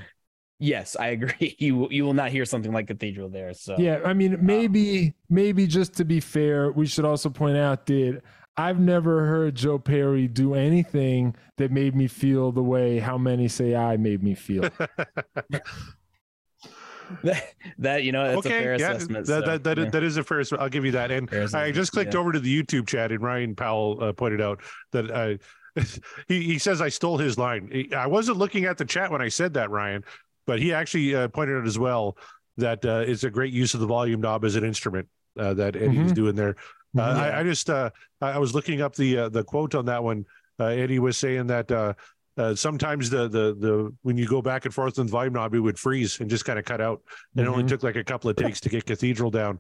Yes, 0.63 0.95
I 0.97 1.07
agree. 1.07 1.57
You 1.59 1.75
will- 1.75 1.91
you 1.91 2.05
will 2.05 2.13
not 2.13 2.31
hear 2.31 2.45
something 2.45 2.71
like 2.71 2.87
Cathedral 2.87 3.27
there. 3.27 3.53
So 3.53 3.75
Yeah, 3.77 3.99
I 4.05 4.13
mean, 4.13 4.37
maybe 4.41 5.13
maybe 5.29 5.67
just 5.67 5.93
to 5.95 6.05
be 6.05 6.21
fair, 6.21 6.71
we 6.71 6.85
should 6.85 7.03
also 7.03 7.29
point 7.29 7.57
out 7.57 7.85
that 7.87 8.21
I've 8.55 8.79
never 8.79 9.25
heard 9.25 9.55
Joe 9.55 9.77
Perry 9.77 10.27
do 10.27 10.53
anything 10.53 11.35
that 11.57 11.71
made 11.71 11.95
me 11.95 12.07
feel 12.07 12.53
the 12.53 12.63
way 12.63 12.99
how 12.99 13.17
many 13.17 13.49
say 13.49 13.75
I 13.75 13.97
made 13.97 14.23
me 14.23 14.35
feel. 14.35 14.61
that, 17.23 17.53
that 17.79 18.03
you 18.03 18.13
know 18.13 18.35
that's 18.35 18.45
a 18.45 18.49
fair 18.49 18.79
yeah, 18.79 18.91
assessment. 18.91 19.25
That, 19.25 19.43
so, 19.43 19.49
that, 19.51 19.63
that, 19.65 19.77
yeah. 19.77 19.89
that 19.89 20.03
is 20.03 20.15
a 20.15 20.23
fair. 20.23 20.43
I'll 20.59 20.69
give 20.69 20.85
you 20.85 20.91
that. 20.91 21.11
And 21.11 21.29
I 21.53 21.71
just 21.71 21.91
clicked 21.91 22.13
yeah. 22.13 22.19
over 22.21 22.31
to 22.31 22.39
the 22.39 22.63
YouTube 22.63 22.87
chat, 22.87 23.11
and 23.11 23.21
Ryan 23.21 23.53
Powell 23.53 24.01
uh, 24.01 24.13
pointed 24.13 24.39
out 24.39 24.61
that 24.93 25.11
uh, 25.11 25.35
he 26.29 26.43
he 26.43 26.57
says 26.57 26.79
I 26.79 26.87
stole 26.87 27.17
his 27.17 27.37
line. 27.37 27.89
I 27.95 28.07
wasn't 28.07 28.37
looking 28.37 28.63
at 28.63 28.77
the 28.77 28.85
chat 28.85 29.11
when 29.11 29.21
I 29.21 29.27
said 29.27 29.55
that, 29.55 29.69
Ryan, 29.69 30.05
but 30.45 30.59
he 30.59 30.73
actually 30.73 31.15
uh, 31.15 31.27
pointed 31.29 31.57
out 31.57 31.67
as 31.67 31.79
well 31.79 32.17
that 32.57 32.83
uh, 32.85 33.03
it's 33.05 33.23
a 33.23 33.29
great 33.29 33.53
use 33.53 33.73
of 33.73 33.79
the 33.79 33.87
volume 33.87 34.21
knob 34.21 34.45
as 34.45 34.55
an 34.55 34.63
instrument 34.63 35.07
uh, 35.39 35.53
that 35.55 35.75
Eddie's 35.75 36.11
Mhm. 36.11 36.15
doing 36.15 36.35
there. 36.35 36.55
Uh, 36.97 37.01
Mhm. 37.01 37.17
I, 37.17 37.39
I 37.39 37.43
just 37.43 37.69
uh, 37.69 37.89
I 38.21 38.37
was 38.37 38.53
looking 38.53 38.81
up 38.81 38.95
the 38.95 39.17
uh, 39.17 39.29
the 39.29 39.43
quote 39.43 39.73
on 39.75 39.85
that 39.85 40.03
one. 40.03 40.25
Uh, 40.59 40.65
Eddie 40.65 40.99
was 40.99 41.17
saying 41.17 41.47
that 41.47 41.71
uh, 41.71 41.93
uh, 42.37 42.53
sometimes 42.53 43.09
the 43.09 43.27
the 43.27 43.55
the 43.57 43.93
when 44.03 44.17
you 44.17 44.27
go 44.27 44.41
back 44.41 44.65
and 44.65 44.73
forth 44.73 44.99
on 44.99 45.07
the 45.07 45.11
volume 45.11 45.33
knob, 45.33 45.55
it 45.55 45.59
would 45.59 45.79
freeze 45.79 46.19
and 46.19 46.29
just 46.29 46.45
kind 46.45 46.59
of 46.59 46.65
cut 46.65 46.81
out. 46.81 47.01
And 47.35 47.45
It 47.45 47.49
only 47.49 47.63
Mhm. 47.63 47.69
took 47.69 47.83
like 47.83 47.95
a 47.95 48.03
couple 48.03 48.29
of 48.29 48.35
takes 48.35 48.59
to 48.61 48.69
get 48.69 48.85
Cathedral 48.85 49.31
down. 49.31 49.57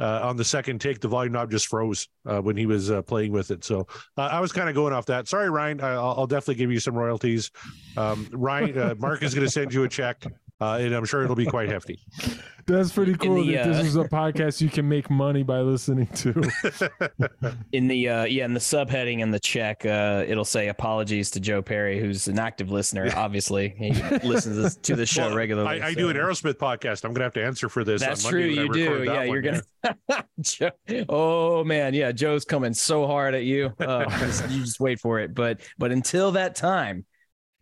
Uh, 0.00 0.20
on 0.22 0.36
the 0.36 0.44
second 0.44 0.80
take, 0.80 1.00
the 1.00 1.08
volume 1.08 1.32
knob 1.32 1.50
just 1.50 1.66
froze 1.66 2.08
uh, 2.26 2.40
when 2.40 2.56
he 2.56 2.66
was 2.66 2.90
uh, 2.90 3.02
playing 3.02 3.30
with 3.30 3.50
it. 3.50 3.64
So 3.64 3.86
uh, 4.16 4.22
I 4.22 4.40
was 4.40 4.50
kind 4.50 4.68
of 4.68 4.74
going 4.74 4.92
off 4.92 5.06
that. 5.06 5.28
Sorry, 5.28 5.50
Ryan. 5.50 5.80
I, 5.80 5.90
I'll, 5.92 6.14
I'll 6.18 6.26
definitely 6.26 6.56
give 6.56 6.72
you 6.72 6.80
some 6.80 6.94
royalties. 6.94 7.50
Um, 7.96 8.28
Ryan, 8.32 8.78
uh, 8.78 8.94
Mark 8.98 9.22
is 9.22 9.34
going 9.34 9.46
to 9.46 9.52
send 9.52 9.72
you 9.72 9.84
a 9.84 9.88
check, 9.88 10.24
uh, 10.62 10.78
and 10.78 10.94
I'm 10.94 11.04
sure 11.04 11.24
it'll 11.24 11.36
be 11.36 11.46
quite 11.46 11.68
hefty. 11.68 11.98
That's 12.66 12.92
pretty 12.92 13.14
cool 13.14 13.44
the, 13.44 13.56
that 13.56 13.62
uh, 13.66 13.72
this 13.72 13.86
is 13.88 13.96
a 13.96 14.04
podcast 14.04 14.60
you 14.60 14.68
can 14.68 14.88
make 14.88 15.10
money 15.10 15.42
by 15.42 15.58
listening 15.62 16.06
to. 16.06 16.30
in 17.72 17.88
the 17.88 18.08
uh 18.08 18.24
yeah 18.24 18.44
in 18.44 18.54
the 18.54 18.60
subheading 18.60 19.18
in 19.18 19.32
the 19.32 19.40
check 19.40 19.84
uh 19.84 20.24
it'll 20.28 20.44
say 20.44 20.68
apologies 20.68 21.30
to 21.32 21.40
joe 21.40 21.60
perry 21.60 21.98
who's 21.98 22.28
an 22.28 22.38
active 22.38 22.70
listener 22.70 23.10
obviously 23.16 23.74
he 23.76 23.90
listens 24.28 24.76
to 24.76 24.94
the 24.94 25.04
show 25.04 25.26
Well, 25.26 25.36
regularly 25.36 25.80
I, 25.82 25.88
I 25.88 25.92
so- 25.92 25.98
do 25.98 26.08
an 26.10 26.16
Aerosmith 26.16 26.54
podcast. 26.54 27.04
I'm 27.04 27.10
going 27.12 27.20
to 27.20 27.24
have 27.24 27.32
to 27.34 27.44
answer 27.44 27.68
for 27.68 27.82
this. 27.82 28.00
that's 28.00 28.24
on 28.24 28.30
true 28.30 28.46
Monday 28.54 28.68
when 28.68 28.78
you 28.78 28.84
do 28.84 28.90
record 28.92 29.06
yeah 29.08 29.22
you're 29.24 29.42
gonna 29.42 30.24
Joe, 30.40 30.70
oh 31.08 31.64
man 31.64 31.94
yeah 31.94 32.12
joe's 32.12 32.44
coming 32.44 32.74
so 32.74 33.08
hard 33.08 33.34
at 33.34 33.42
you 33.42 33.72
uh, 33.80 34.04
just- 34.20 34.48
you 34.50 34.60
just 34.60 34.78
wait 34.78 35.00
for 35.00 35.18
it 35.18 35.34
but 35.34 35.60
but 35.78 35.90
until 35.90 36.30
that 36.32 36.54
time 36.54 37.04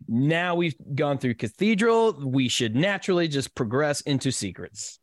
now 0.07 0.55
we've 0.55 0.75
gone 0.95 1.17
through 1.17 1.33
cathedral 1.33 2.13
we 2.25 2.47
should 2.47 2.75
naturally 2.75 3.27
just 3.27 3.55
progress 3.55 4.01
into 4.01 4.31
secrets 4.31 4.99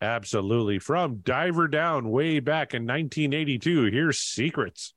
Absolutely. 0.00 0.78
From 0.78 1.16
Diver 1.24 1.66
Down 1.66 2.10
way 2.10 2.40
back 2.40 2.74
in 2.74 2.86
1982, 2.86 3.86
here's 3.86 4.18
Secrets. 4.18 4.94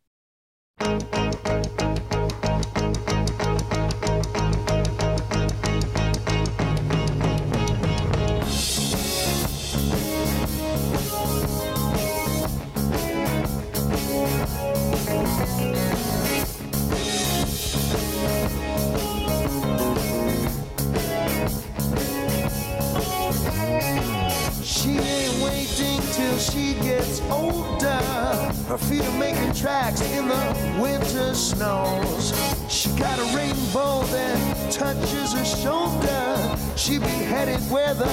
She 26.41 26.73
gets 26.73 27.21
older. 27.29 28.01
Her 28.67 28.77
feet 28.77 29.03
are 29.03 29.19
making 29.19 29.53
tracks 29.53 30.01
in 30.01 30.27
the 30.27 30.79
winter 30.81 31.35
snows. 31.35 32.33
She 32.67 32.89
got 32.97 33.19
a 33.19 33.37
rainbow 33.37 34.01
that 34.05 34.71
touches 34.71 35.33
her 35.33 35.45
shoulder. 35.45 36.57
She 36.75 36.97
be 36.97 37.05
headed 37.05 37.59
where 37.69 37.93
the 37.93 38.07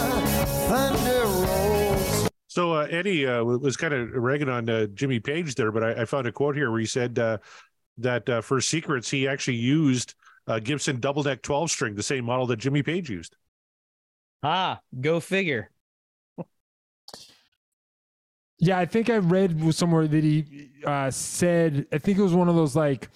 thunder 0.69 1.25
rolls. 1.25 2.29
So 2.49 2.75
uh, 2.75 2.87
Eddie 2.91 3.27
uh, 3.27 3.45
was 3.45 3.79
kind 3.79 3.95
of 3.95 4.11
ragging 4.13 4.51
on 4.51 4.69
uh, 4.69 4.87
Jimmy 4.89 5.21
Page 5.21 5.55
there, 5.55 5.73
but 5.73 5.83
I, 5.83 6.03
I 6.03 6.05
found 6.05 6.27
a 6.27 6.33
quote 6.33 6.55
here 6.55 6.71
where 6.71 6.81
he 6.81 6.87
said 6.87 7.19
uh, 7.19 7.39
that 7.97 8.29
uh, 8.29 8.41
for 8.43 8.61
Secrets, 8.61 9.11
he 9.11 9.27
actually 9.27 9.57
used 9.57 10.15
uh, 10.47 10.59
Gibson 10.59 11.01
double 11.01 11.23
neck 11.23 11.41
12 11.41 11.71
string, 11.71 11.95
the 11.95 12.03
same 12.03 12.27
model 12.27 12.47
that 12.47 12.57
Jimmy 12.59 12.83
Page 12.83 13.09
used. 13.09 13.37
ah 14.43 14.81
go 15.01 15.19
figure 15.19 15.71
Yeah, 18.61 18.79
I 18.79 18.87
think 18.87 19.09
I 19.09 19.19
read 19.19 19.73
somewhere 19.75 20.09
that 20.09 20.25
he 20.25 20.71
uh, 20.85 21.11
said, 21.11 21.87
I 21.93 21.99
think 21.99 22.19
it 22.19 22.23
was 22.23 22.35
one 22.35 22.49
of 22.49 22.57
those 22.57 22.75
like 22.75 23.09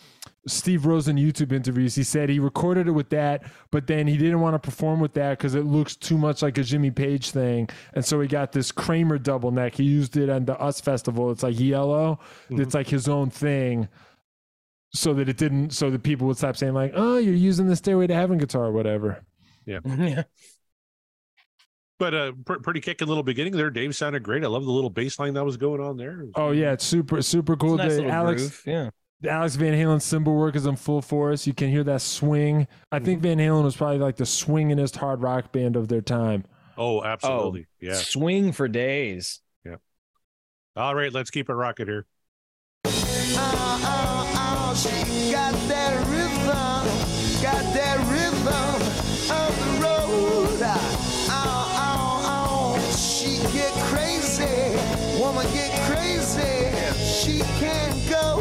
Steve 0.47 0.87
Rosen 0.87 1.17
YouTube 1.17 1.53
interviews. 1.53 1.95
He 1.97 2.05
said 2.05 2.29
he 2.29 2.39
recorded 2.39 2.87
it 2.87 2.93
with 2.93 3.09
that, 3.11 3.45
but 3.73 3.87
then 3.89 4.07
he 4.07 4.17
didn't 4.17 4.41
want 4.41 4.55
to 4.55 4.59
perform 4.59 5.01
with 5.01 5.15
that 5.15 5.39
because 5.39 5.55
it 5.57 5.65
looks 5.65 5.97
too 5.97 6.17
much 6.17 6.43
like 6.43 6.59
a 6.59 6.63
Jimmy 6.63 6.91
Page 6.93 7.31
thing. 7.31 7.69
And 7.95 8.05
so 8.05 8.21
he 8.21 8.29
got 8.29 8.53
this 8.53 8.71
Kramer 8.71 9.19
double 9.19 9.51
neck. 9.51 9.75
He 9.75 9.85
used 9.85 10.17
it 10.17 10.31
on 10.31 10.45
the 10.45 10.57
US 10.63 10.81
Festival. 10.81 11.31
It's 11.33 11.43
like 11.43 11.59
yellow, 11.59 12.21
it's 12.51 12.75
like 12.75 12.89
his 12.89 13.09
own 13.09 13.31
thing. 13.31 13.89
So 14.95 15.15
that 15.15 15.29
it 15.29 15.39
didn't, 15.39 15.71
so 15.71 15.91
that 15.91 16.03
people 16.03 16.27
would 16.27 16.37
stop 16.37 16.55
saying, 16.57 16.75
like, 16.75 16.93
oh, 16.95 17.17
you're 17.17 17.35
using 17.35 17.67
the 17.67 17.77
Stairway 17.77 18.07
to 18.09 18.15
Heaven 18.15 18.37
guitar 18.37 18.67
or 18.67 18.73
whatever. 18.73 19.25
Yeah. 19.65 19.79
yeah 19.87 20.25
But 22.03 22.15
a 22.15 22.33
pr- 22.45 22.55
pretty 22.55 22.81
kicking 22.81 23.07
little 23.07 23.23
beginning 23.23 23.53
there. 23.53 23.71
Dave 23.71 23.95
sounded 23.95 24.25
great. 24.25 24.43
I 24.43 24.49
love 24.49 24.65
the 24.65 24.73
little 24.73 24.91
bass 24.91 25.21
line 25.21 25.35
that 25.35 25.45
was 25.45 25.57
going 25.57 25.81
on 25.81 25.97
there. 25.97 26.27
Oh, 26.35 26.51
yeah, 26.51 26.73
it's 26.73 26.85
super, 26.85 27.23
super 27.23 27.55
cool. 27.55 27.77
Nice 27.77 27.95
The 27.95 28.09
Alex, 28.09 28.43
groove, 28.43 28.63
yeah 28.67 28.91
Alex 29.31 29.55
Van 29.55 29.73
Halen 29.73 30.03
cymbal 30.03 30.35
work 30.35 30.57
is 30.57 30.67
in 30.67 30.75
full 30.75 31.01
force. 31.01 31.47
You 31.47 31.55
can 31.55 31.71
hear 31.71 31.85
that 31.85 32.01
swing. 32.01 32.67
I 32.91 32.99
think 32.99 33.21
mm-hmm. 33.21 33.39
Van 33.39 33.51
Halen 33.51 33.63
was 33.63 33.77
probably 33.77 33.99
like 33.99 34.17
the 34.17 34.25
swingingest 34.25 34.97
hard 34.97 35.23
rock 35.23 35.53
band 35.53 35.77
of 35.77 35.87
their 35.87 36.01
time. 36.01 36.45
Oh, 36.77 37.05
absolutely. 37.05 37.67
Oh, 37.71 37.75
yeah. 37.81 37.95
swing 37.95 38.51
for 38.51 38.67
days 38.67 39.41
Yeah. 39.65 39.77
All 40.75 40.97
right, 40.97 41.13
let's 41.13 41.31
keep 41.31 41.49
it 41.49 41.55
rocking 41.55 41.87
here. 41.87 42.07
Oh, 42.85 43.81
oh, 43.85 44.43
she 57.63 57.69
can 57.69 58.11
go. 58.11 58.39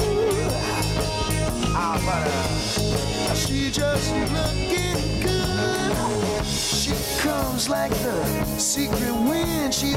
Ah, 1.73 1.97
but 2.05 3.31
uh, 3.31 3.35
she 3.35 3.69
just 3.71 4.11
looking 4.11 5.21
good. 5.21 6.45
She 6.45 6.93
comes 7.21 7.69
like 7.69 7.91
the 7.91 8.45
secret 8.57 9.13
wind. 9.13 9.73
She 9.73 9.95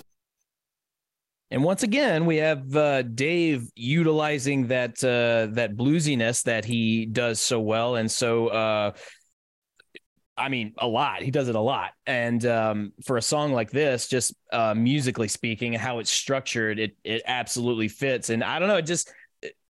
And 1.51 1.65
once 1.65 1.83
again, 1.83 2.27
we 2.27 2.37
have 2.37 2.77
uh, 2.77 3.03
Dave 3.03 3.71
utilizing 3.75 4.69
that 4.69 5.03
uh, 5.03 5.55
that 5.55 5.77
bluesiness 5.77 6.43
that 6.45 6.65
he 6.65 7.07
does 7.07 7.41
so 7.41 7.61
well, 7.61 7.97
and 7.97 8.11
so 8.11 8.49
uh, 8.49 8.93
I 10.37 10.49
mean, 10.49 10.75
a 10.79 10.87
lot. 10.87 11.23
He 11.23 11.31
does 11.31 11.49
it 11.49 11.55
a 11.55 11.61
lot. 11.61 11.93
And 12.07 12.45
um, 12.47 12.93
for 13.05 13.17
a 13.17 13.23
song 13.23 13.53
like 13.53 13.71
this, 13.71 14.09
just 14.09 14.35
uh, 14.53 14.75
musically 14.75 15.29
speaking 15.29 15.73
how 15.73 16.01
it's 16.01 16.11
structured, 16.11 16.79
it 16.79 16.97
it 17.05 17.23
absolutely 17.27 17.89
fits. 17.89 18.31
And 18.31 18.43
I 18.43 18.59
don't 18.59 18.69
know, 18.69 18.77
it 18.77 18.87
just 18.87 19.13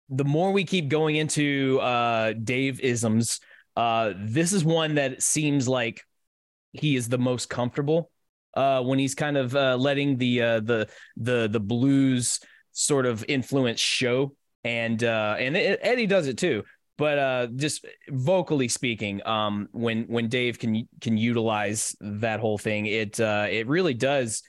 the 0.09 0.25
more 0.25 0.51
we 0.51 0.63
keep 0.65 0.89
going 0.89 1.15
into 1.15 1.79
uh, 1.79 2.33
Dave 2.33 2.81
isms, 2.81 3.39
uh, 3.77 4.13
this 4.17 4.51
is 4.51 4.65
one 4.65 4.95
that 4.95 5.21
seems 5.21 5.67
like 5.67 6.01
he 6.73 6.95
is 6.95 7.07
the 7.07 7.17
most 7.17 7.49
comfortable 7.49 8.11
uh, 8.55 8.81
when 8.81 8.99
he's 8.99 9.15
kind 9.15 9.37
of 9.37 9.55
uh, 9.55 9.77
letting 9.77 10.17
the 10.17 10.41
uh, 10.41 10.59
the 10.59 10.89
the 11.15 11.47
the 11.47 11.59
blues 11.59 12.41
sort 12.73 13.05
of 13.05 13.23
influence 13.27 13.79
show. 13.79 14.35
And 14.65 15.01
and 15.03 15.55
Eddie 15.55 16.05
does 16.05 16.27
it 16.27 16.37
too 16.37 16.65
but 16.99 17.17
uh, 17.17 17.47
just 17.55 17.85
vocally 18.09 18.67
speaking, 18.67 19.25
um, 19.25 19.69
when 19.71 20.03
when 20.03 20.27
Dave 20.27 20.59
can 20.59 20.85
can 20.99 21.17
utilize 21.17 21.95
that 22.01 22.41
whole 22.41 22.57
thing, 22.57 22.87
it 22.87 23.17
uh, 23.21 23.47
it 23.49 23.67
really 23.67 23.93
does 23.93 24.43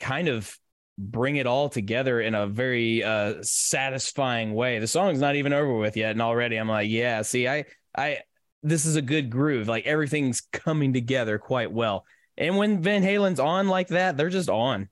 kind 0.00 0.28
of 0.28 0.56
bring 0.96 1.36
it 1.36 1.46
all 1.46 1.68
together 1.68 2.18
in 2.22 2.34
a 2.34 2.46
very 2.46 3.04
uh, 3.04 3.34
satisfying 3.42 4.54
way. 4.54 4.78
The 4.78 4.86
song's 4.86 5.20
not 5.20 5.36
even 5.36 5.52
over 5.52 5.76
with 5.76 5.94
yet, 5.94 6.12
and 6.12 6.22
already 6.22 6.56
I'm 6.56 6.68
like, 6.68 6.88
yeah, 6.88 7.20
see, 7.20 7.46
I 7.46 7.66
I 7.94 8.20
this 8.62 8.86
is 8.86 8.96
a 8.96 9.02
good 9.02 9.28
groove. 9.28 9.68
Like 9.68 9.84
everything's 9.84 10.40
coming 10.40 10.94
together 10.94 11.38
quite 11.38 11.70
well. 11.70 12.06
And 12.38 12.56
when 12.56 12.82
Van 12.82 13.02
Halen's 13.02 13.40
on 13.40 13.68
like 13.68 13.88
that, 13.88 14.16
they're 14.16 14.30
just 14.30 14.48
on. 14.48 14.88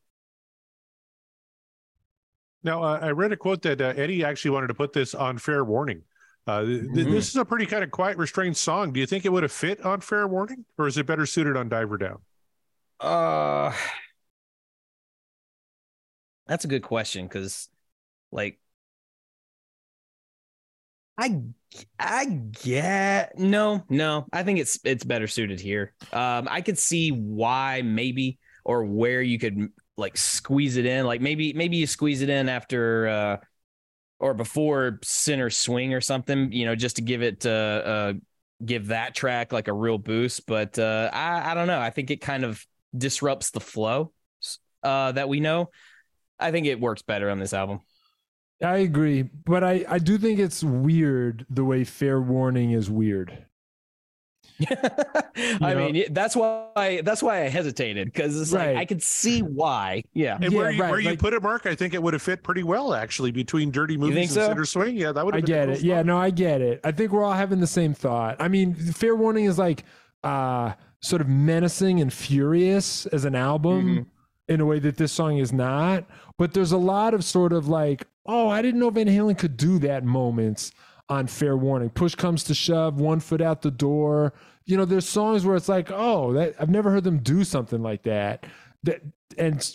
Now, 2.62 2.82
uh, 2.82 2.98
I 3.00 3.10
read 3.12 3.32
a 3.32 3.36
quote 3.38 3.62
that 3.62 3.80
uh, 3.80 3.94
Eddie 3.96 4.24
actually 4.24 4.50
wanted 4.50 4.66
to 4.66 4.74
put 4.74 4.92
this 4.92 5.14
on 5.14 5.38
fair 5.38 5.64
warning. 5.64 6.02
Uh, 6.48 6.64
th- 6.64 6.82
Mhm. 6.82 7.10
This 7.10 7.28
is 7.28 7.36
a 7.36 7.44
pretty 7.44 7.66
kind 7.66 7.84
of 7.84 7.90
quiet, 7.90 8.16
restrained 8.16 8.56
song. 8.56 8.92
Do 8.92 9.00
you 9.00 9.06
think 9.06 9.26
it 9.26 9.28
would 9.28 9.42
have 9.42 9.52
fit 9.52 9.84
on 9.84 10.00
Fair 10.00 10.26
Warning, 10.26 10.64
or 10.78 10.86
is 10.86 10.96
it 10.96 11.06
better 11.06 11.26
suited 11.26 11.56
on 11.58 11.68
Diver 11.68 11.98
Down? 11.98 12.22
Uh 13.00 13.72
That's 16.46 16.64
a 16.64 16.68
good 16.68 16.82
question 16.82 17.26
because 17.26 17.68
like 18.32 18.58
I 21.16 21.42
I 21.98 22.24
get 22.26 23.38
no, 23.38 23.84
no. 23.88 24.26
I 24.32 24.42
think 24.44 24.60
it's 24.60 24.78
it's 24.84 25.04
better 25.04 25.26
suited 25.26 25.60
here. 25.60 25.92
Um 26.12 26.48
I 26.50 26.60
could 26.60 26.78
see 26.78 27.10
why 27.10 27.82
maybe 27.82 28.38
or 28.64 28.84
where 28.84 29.20
you 29.22 29.38
could 29.38 29.68
like 29.96 30.16
squeeze 30.16 30.76
it 30.76 30.86
in. 30.86 31.06
Like 31.06 31.20
maybe 31.20 31.52
maybe 31.52 31.76
you 31.76 31.86
squeeze 31.86 32.22
it 32.22 32.30
in 32.30 32.48
after 32.48 33.08
uh 33.08 33.36
or 34.20 34.34
before 34.34 34.98
Sinner's 35.02 35.56
Swing 35.56 35.94
or 35.94 36.00
something, 36.00 36.52
you 36.52 36.66
know, 36.66 36.74
just 36.74 36.96
to 36.96 37.02
give 37.02 37.22
it 37.22 37.46
uh 37.46 37.48
uh 37.48 38.12
give 38.64 38.88
that 38.88 39.14
track 39.14 39.52
like 39.52 39.68
a 39.68 39.72
real 39.72 39.98
boost. 39.98 40.46
But 40.46 40.78
uh 40.78 41.10
I 41.12 41.52
I 41.52 41.54
don't 41.54 41.66
know. 41.66 41.80
I 41.80 41.90
think 41.90 42.10
it 42.10 42.20
kind 42.20 42.44
of 42.44 42.64
disrupts 42.96 43.50
the 43.50 43.60
flow 43.60 44.12
uh, 44.82 45.12
that 45.12 45.28
we 45.28 45.40
know. 45.40 45.70
I 46.38 46.50
think 46.50 46.66
it 46.66 46.80
works 46.80 47.02
better 47.02 47.30
on 47.30 47.38
this 47.38 47.52
album. 47.52 47.80
I 48.62 48.78
agree, 48.78 49.22
but 49.22 49.62
I 49.62 49.84
I 49.88 49.98
do 49.98 50.18
think 50.18 50.38
it's 50.38 50.64
weird 50.64 51.46
the 51.48 51.64
way 51.64 51.84
Fair 51.84 52.20
Warning 52.20 52.72
is 52.72 52.90
weird. 52.90 53.46
I 55.60 55.74
know? 55.74 55.90
mean, 55.90 56.04
that's 56.12 56.34
why 56.34 57.00
that's 57.04 57.22
why 57.22 57.44
I 57.44 57.48
hesitated 57.48 58.06
because 58.12 58.40
it's 58.40 58.52
Right. 58.52 58.68
like 58.74 58.76
I 58.78 58.84
could 58.84 59.02
see 59.02 59.40
why. 59.40 60.02
Yeah, 60.14 60.38
And 60.40 60.52
Yeah, 60.52 60.58
where 60.58 60.70
you, 60.70 60.82
right, 60.82 60.90
where 60.90 61.00
you 61.00 61.16
put 61.16 61.32
it, 61.32 61.42
Mark, 61.42 61.66
I 61.66 61.74
think 61.74 61.94
it 61.94 62.02
would 62.02 62.12
have 62.14 62.22
fit 62.22 62.42
pretty 62.42 62.62
well 62.62 62.94
actually 62.94 63.30
between 63.30 63.70
Dirty 63.70 63.94
think 63.94 64.00
Movies 64.00 64.36
and 64.36 64.44
so? 64.44 64.48
Sinner's 64.48 64.70
Swing. 64.70 64.96
Yeah, 64.96 65.12
that 65.12 65.24
would 65.24 65.34
I 65.34 65.38
have 65.38 65.46
been 65.46 65.54
a 65.54 65.58
get 65.58 65.66
cool 65.66 65.74
it. 65.76 65.82
Yeah, 65.82 66.02
no, 66.02 66.18
I 66.18 66.30
get 66.30 66.60
it. 66.60 66.80
I 66.84 66.92
think 66.92 67.12
we're 67.12 67.24
all 67.24 67.32
having 67.34 67.60
the 67.60 67.66
same 67.66 67.94
thought. 67.94 68.36
I 68.40 68.48
mean, 68.48 68.74
Fair 68.74 69.14
Warning 69.14 69.44
is 69.44 69.58
like 69.58 69.84
uh 70.24 70.72
sort 71.00 71.20
of 71.22 71.28
menacing 71.28 72.00
and 72.00 72.12
furious 72.12 73.06
as 73.06 73.24
an 73.24 73.36
album 73.36 73.98
Mhm. 73.98 74.06
in 74.48 74.60
a 74.60 74.66
way 74.66 74.80
that 74.80 74.96
this 74.96 75.12
song 75.12 75.38
is 75.38 75.52
not. 75.52 76.04
But 76.38 76.54
there's 76.54 76.72
a 76.72 76.78
lot 76.78 77.14
of 77.14 77.22
sort 77.24 77.52
of 77.52 77.68
like, 77.68 78.06
oh, 78.26 78.48
I 78.48 78.62
didn't 78.62 78.80
know 78.80 78.90
Van 78.90 79.06
Halen 79.06 79.38
could 79.38 79.56
do 79.56 79.78
that 79.80 80.04
moments 80.04 80.72
on 81.08 81.26
Fair 81.26 81.56
Warning. 81.56 81.90
Push 81.90 82.14
comes 82.16 82.44
to 82.44 82.54
shove, 82.54 83.00
one 83.00 83.20
foot 83.20 83.40
out 83.40 83.62
the 83.62 83.70
door. 83.70 84.32
You 84.66 84.76
know, 84.76 84.84
there's 84.84 85.08
songs 85.08 85.44
where 85.46 85.56
it's 85.56 85.68
like, 85.68 85.90
oh, 85.90 86.32
that 86.34 86.54
I've 86.60 86.68
never 86.70 86.90
heard 86.90 87.04
them 87.04 87.18
do 87.18 87.44
something 87.44 87.82
like 87.82 88.02
that. 88.02 88.46
That 88.82 89.00
and 89.38 89.66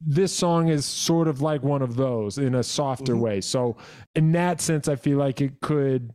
this 0.00 0.34
song 0.34 0.68
is 0.68 0.84
sort 0.84 1.28
of 1.28 1.40
like 1.40 1.62
one 1.62 1.80
of 1.80 1.96
those 1.96 2.36
in 2.36 2.54
a 2.54 2.62
softer 2.62 3.14
Mhm. 3.14 3.20
way. 3.20 3.40
So 3.40 3.76
in 4.14 4.32
that 4.32 4.60
sense, 4.60 4.88
I 4.88 4.96
feel 4.96 5.18
like 5.18 5.40
it 5.40 5.60
could 5.60 6.12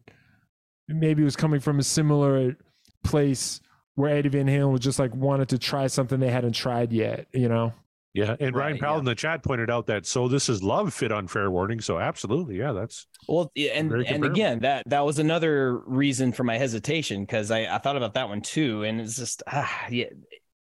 maybe 0.90 1.22
it 1.22 1.26
was 1.26 1.36
coming 1.36 1.60
from 1.60 1.80
a 1.80 1.84
similar 1.84 2.56
place 3.04 3.60
where 3.96 4.16
Eddie 4.16 4.30
Van 4.30 4.46
Halen 4.48 4.72
was 4.72 4.82
just 4.82 5.00
like 5.00 5.14
wanted 5.16 5.50
to 5.50 5.58
try 5.58 5.88
something 5.88 6.20
they 6.20 6.30
hadn't 6.30 6.54
tried 6.54 6.94
yet, 6.94 7.28
you 7.34 7.50
know? 7.50 7.74
Yeah, 8.18 8.36
and 8.40 8.56
Ryan 8.56 8.80
Powell 8.80 8.96
yeah. 8.96 9.00
in 9.00 9.06
the 9.06 9.14
chat 9.14 9.44
pointed 9.44 9.70
out 9.70 9.86
that 9.88 10.08
"So 10.08 10.28
This 10.28 10.50
Is 10.50 10.64
Love" 10.64 10.92
fit 10.92 11.12
on 11.12 11.28
Fair 11.28 11.52
Warning. 11.52 11.80
So 11.80 12.00
absolutely, 12.00 12.58
yeah, 12.58 12.72
that's 12.72 13.06
Well, 13.28 13.52
and 13.56 13.92
and 13.92 14.26
again, 14.26 14.62
that 14.62 14.84
that 14.88 15.06
was 15.06 15.20
another 15.20 15.78
reason 15.86 16.32
for 16.32 16.44
my 16.44 16.58
hesitation 16.58 17.22
because 17.22 17.52
I 17.52 17.66
I 17.66 17.78
thought 17.78 17.96
about 17.96 18.16
that 18.16 18.28
one 18.28 18.42
too, 18.42 18.82
and 18.84 19.00
it's 19.00 19.18
just 19.18 19.44
ah, 19.46 19.86
yeah, 19.92 20.08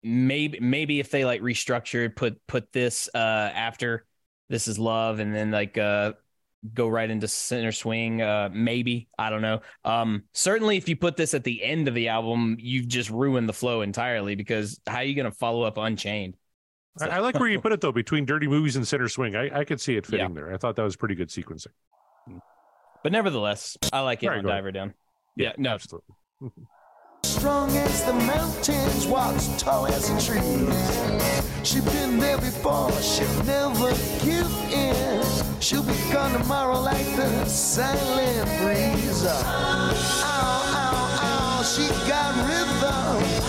maybe 0.02 0.60
maybe 0.62 1.00
if 1.00 1.12
they 1.12 1.26
like 1.26 1.42
restructured, 1.42 2.16
put 2.16 2.42
put 2.48 2.72
this 2.74 3.08
uh 3.14 3.18
after 3.54 4.08
this 4.50 4.68
is 4.68 4.80
love, 4.80 5.20
and 5.20 5.34
then 5.36 5.52
like 5.52 5.78
uh 5.78 6.14
go 6.74 6.88
right 6.88 7.12
into 7.12 7.28
Sinner's 7.28 7.78
Swing 7.78 8.22
uh 8.22 8.50
maybe 8.54 9.10
i 9.20 9.30
don't 9.30 9.42
know 9.42 9.60
um 9.84 10.24
certainly 10.32 10.78
if 10.78 10.88
you 10.88 10.96
put 10.96 11.18
this 11.18 11.34
at 11.34 11.44
the 11.44 11.62
end 11.62 11.90
of 11.90 11.94
the 11.94 12.08
album 12.08 12.56
you've 12.58 12.88
just 12.88 13.10
ruined 13.10 13.50
the 13.50 13.54
flow 13.54 13.82
entirely 13.82 14.36
because 14.36 14.80
how 14.88 15.00
are 15.00 15.04
you 15.04 15.14
going 15.14 15.30
to 15.30 15.38
follow 15.38 15.64
up 15.64 15.78
unchained 15.78 16.38
I, 17.02 17.08
I 17.08 17.20
like 17.20 17.40
where 17.40 17.50
you 17.50 17.60
put 17.62 17.72
it 17.72 17.82
though 17.82 17.92
between 17.92 18.26
Dirty 18.26 18.48
Movies 18.48 18.76
and 18.76 18.88
Sinner's 18.88 19.14
Swing. 19.14 19.36
I, 19.36 19.60
I 19.60 19.64
could 19.66 19.82
see 19.82 19.96
it 19.98 20.06
fitting 20.06 20.28
Yeah. 20.30 20.34
there. 20.34 20.54
I 20.54 20.58
thought 20.58 20.76
that 20.76 20.84
was 20.84 20.96
pretty 20.96 21.16
good 21.16 21.30
sequencing. 21.30 21.68
Mm. 22.30 22.40
but 23.04 23.12
nevertheless 23.12 23.78
i 23.92 24.00
like 24.00 24.24
it 24.24 24.28
Sorry, 24.28 24.38
on 24.38 24.44
go 24.44 24.50
ahead. 24.50 24.60
diver 24.60 24.72
down 24.72 24.94
yeah 25.36 25.52
no 25.58 25.72
absolutely. 25.72 26.16
Strong 27.26 27.72
as 27.78 28.04
the 28.06 28.14
mountains, 28.14 29.08
walks 29.08 29.48
tall 29.58 29.88
as 29.88 30.08
the 30.10 30.22
trees. 30.22 31.68
She's 31.68 31.84
been 31.84 32.20
there 32.20 32.38
before, 32.38 32.92
she'll 33.02 33.44
never 33.46 33.90
give 34.24 34.52
in. 34.72 35.24
She'll 35.62 35.84
be 35.84 35.94
gone 36.12 36.32
tomorrow 36.40 36.80
like 36.82 37.06
the 37.16 37.46
silent 37.46 38.48
breeze. 38.62 39.26
Ow, 39.26 39.42
ow, 40.26 41.60
ow, 41.60 41.64
she 41.64 41.88
got 42.08 42.36
rhythm, 42.48 43.43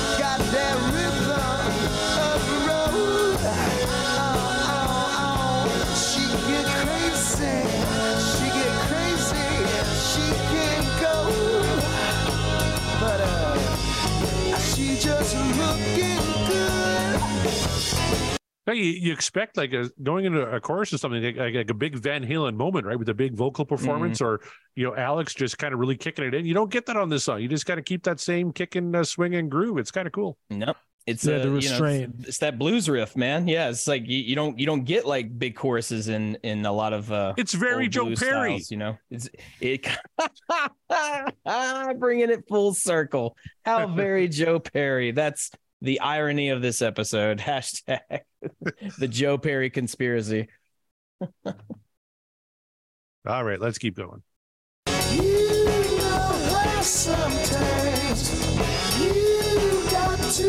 you, 18.75 18.85
you 18.85 19.13
expect 19.13 19.57
like 19.57 19.73
a 19.73 19.91
going 20.03 20.25
into 20.25 20.41
a 20.43 20.61
chorus 20.61 20.93
or 20.93 20.99
something 20.99 21.23
like, 21.23 21.55
like, 21.55 21.71
a 21.71 21.75
big 21.75 21.97
Van 21.97 22.25
Halen 22.25 22.57
moment, 22.57 22.87
right? 22.87 22.99
With 22.99 23.09
a 23.09 23.15
big 23.15 23.35
vocal 23.35 23.65
performance, 23.65 24.21
or 24.21 24.41
you 24.75 24.85
know, 24.85 24.95
Alex 24.97 25.35
just 25.35 25.59
kind 25.59 25.73
of 25.73 25.81
really 25.81 25.97
kicking 25.97 26.25
it 26.25 26.35
in. 26.35 26.45
You 26.45 26.55
don't 26.55 26.71
get 26.71 26.87
that 26.87 26.97
on 26.97 27.09
this 27.09 27.25
song. 27.25 27.41
You 27.41 27.49
just 27.49 27.67
got 27.67 27.77
to 27.77 27.83
keep 27.83 28.03
that 28.05 28.21
same 28.21 28.53
kicking, 28.53 28.95
uh, 28.95 29.05
swing, 29.05 29.35
and 29.35 29.51
groove. 29.51 29.79
It's 29.79 29.91
kind 29.91 30.07
of 30.07 30.13
cool. 30.13 30.37
Nope. 30.51 30.77
It's 31.07 31.27
Yeah, 31.27 31.37
uh, 31.37 31.39
the 31.41 31.61
you 31.61 31.69
know, 31.69 31.85
it's, 31.85 32.29
it's 32.29 32.39
that 32.39 32.59
blues 32.59 32.89
riff, 32.89 33.15
man. 33.15 33.47
Yeah, 33.47 33.69
it's 33.69 33.87
like 33.87 34.09
you, 34.09 34.17
you 34.19 34.35
don't 34.35 34.59
you 34.59 34.65
don't 34.65 34.85
get 34.85 35.07
like 35.07 35.39
big 35.39 35.55
choruses 35.55 36.09
in 36.09 36.37
in 36.43 36.65
a 36.65 36.73
lot 36.73 36.95
of 36.95 37.13
uh 37.13 37.35
It's 37.37 37.53
very 37.53 37.89
Joe 37.89 38.07
Perry. 38.15 38.59
styles, 38.59 38.71
you 38.71 38.79
know. 38.79 38.97
It's 39.11 39.29
it 39.61 39.87
bringing 41.99 42.31
it 42.31 42.45
full 42.49 42.73
circle. 42.73 43.37
How 43.67 43.87
very 43.89 44.29
Joe 44.29 44.61
Perry. 44.61 45.11
That's 45.11 45.51
the 45.83 46.01
irony 46.01 46.49
of 46.49 46.63
this 46.63 46.81
episode. 46.81 47.39
Hashtag 47.39 48.01
the 48.99 49.09
Joe 49.09 49.37
Perry 49.37 49.69
conspiracy. 49.69 50.49
All 53.27 53.45
right, 53.45 53.61
let's 53.61 53.77
keep 53.77 53.95
going. 53.95 54.23
You 55.13 55.99
know 55.99 56.81
Do 60.37 60.43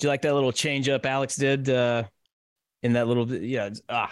you 0.00 0.08
like 0.08 0.22
that 0.22 0.32
little 0.32 0.52
change 0.52 0.88
up 0.88 1.04
Alex 1.04 1.36
did 1.36 1.68
uh 1.68 2.04
in 2.82 2.94
that 2.94 3.06
little 3.08 3.30
yeah, 3.30 3.68
ah 3.90 4.08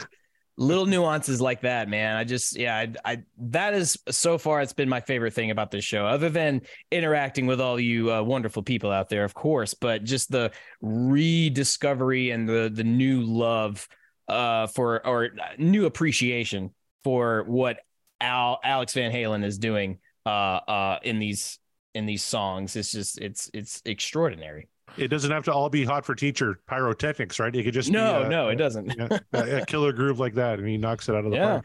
little 0.56 0.86
nuances 0.86 1.40
like 1.40 1.62
that, 1.62 1.88
man. 1.88 2.16
I 2.16 2.24
just, 2.24 2.56
yeah, 2.56 2.76
I, 2.76 2.92
I, 3.04 3.22
that 3.38 3.74
is 3.74 3.98
so 4.10 4.38
far, 4.38 4.60
it's 4.60 4.72
been 4.72 4.88
my 4.88 5.00
favorite 5.00 5.32
thing 5.32 5.50
about 5.50 5.70
this 5.70 5.84
show, 5.84 6.06
other 6.06 6.28
than 6.28 6.62
interacting 6.90 7.46
with 7.46 7.60
all 7.60 7.80
you 7.80 8.12
uh, 8.12 8.22
wonderful 8.22 8.62
people 8.62 8.90
out 8.90 9.08
there, 9.08 9.24
of 9.24 9.34
course, 9.34 9.74
but 9.74 10.04
just 10.04 10.30
the 10.30 10.52
rediscovery 10.80 12.30
and 12.30 12.48
the 12.48 12.70
the 12.72 12.84
new 12.84 13.22
love 13.22 13.88
uh, 14.28 14.66
for 14.68 15.06
or 15.06 15.30
new 15.58 15.86
appreciation 15.86 16.70
for 17.04 17.44
what 17.46 17.78
Al 18.20 18.60
Alex 18.62 18.92
Van 18.94 19.12
Halen 19.12 19.44
is 19.44 19.58
doing 19.58 19.98
uh, 20.26 20.28
uh, 20.28 20.98
in 21.02 21.18
these 21.18 21.58
in 21.94 22.06
these 22.06 22.22
songs. 22.22 22.76
It's 22.76 22.92
just 22.92 23.18
it's 23.18 23.50
it's 23.54 23.82
extraordinary. 23.84 24.68
It 24.96 25.08
doesn't 25.08 25.30
have 25.30 25.44
to 25.44 25.52
all 25.52 25.68
be 25.70 25.84
hot 25.84 26.04
for 26.04 26.14
teacher 26.14 26.58
pyrotechnics, 26.66 27.38
right? 27.38 27.54
It 27.54 27.62
could 27.64 27.74
just 27.74 27.90
no, 27.90 28.20
be, 28.20 28.26
uh, 28.26 28.28
no, 28.28 28.48
it 28.48 28.56
doesn't. 28.56 28.90
a, 29.00 29.22
a, 29.62 29.66
killer 29.66 29.92
groove 29.92 30.18
like 30.18 30.34
that, 30.34 30.58
and 30.58 30.68
he 30.68 30.76
knocks 30.76 31.08
it 31.08 31.14
out 31.14 31.24
of 31.24 31.30
the 31.30 31.36
Yeah. 31.36 31.46
park. 31.52 31.64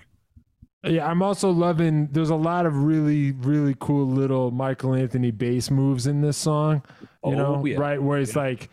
Yeah, 0.83 1.09
I'm 1.09 1.23
also 1.23 1.49
loving. 1.49 2.07
There's 2.11 2.29
a 2.29 2.35
lot 2.35 2.67
of 2.67 2.77
really, 2.83 3.31
really 3.31 3.75
cool 3.79 4.05
little 4.07 4.51
Michael 4.51 4.93
Anthony 4.93 5.31
bass 5.31 5.71
moves 5.71 6.05
in 6.05 6.21
this 6.21 6.37
song. 6.37 6.83
You 7.01 7.07
Oh, 7.23 7.31
know, 7.31 7.65
yeah. 7.65 7.77
right 7.79 8.01
where 8.01 8.19
it's 8.19 8.35
like 8.35 8.69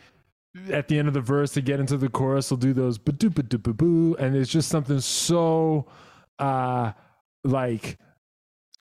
at 0.70 0.88
the 0.88 0.98
end 0.98 1.08
of 1.08 1.14
the 1.14 1.22
verse 1.22 1.52
to 1.52 1.62
get 1.62 1.80
into 1.80 1.96
the 1.96 2.10
chorus, 2.10 2.50
he'll 2.50 2.58
do 2.58 2.74
those 2.74 2.98
ba 2.98 3.12
doo 3.12 3.30
ba 3.30 3.42
doo 3.42 3.56
ba 3.56 3.72
boo, 3.72 4.14
and 4.18 4.36
it's 4.36 4.50
just 4.50 4.68
something 4.68 5.00
so, 5.00 5.86
uh, 6.38 6.92
like 7.44 7.96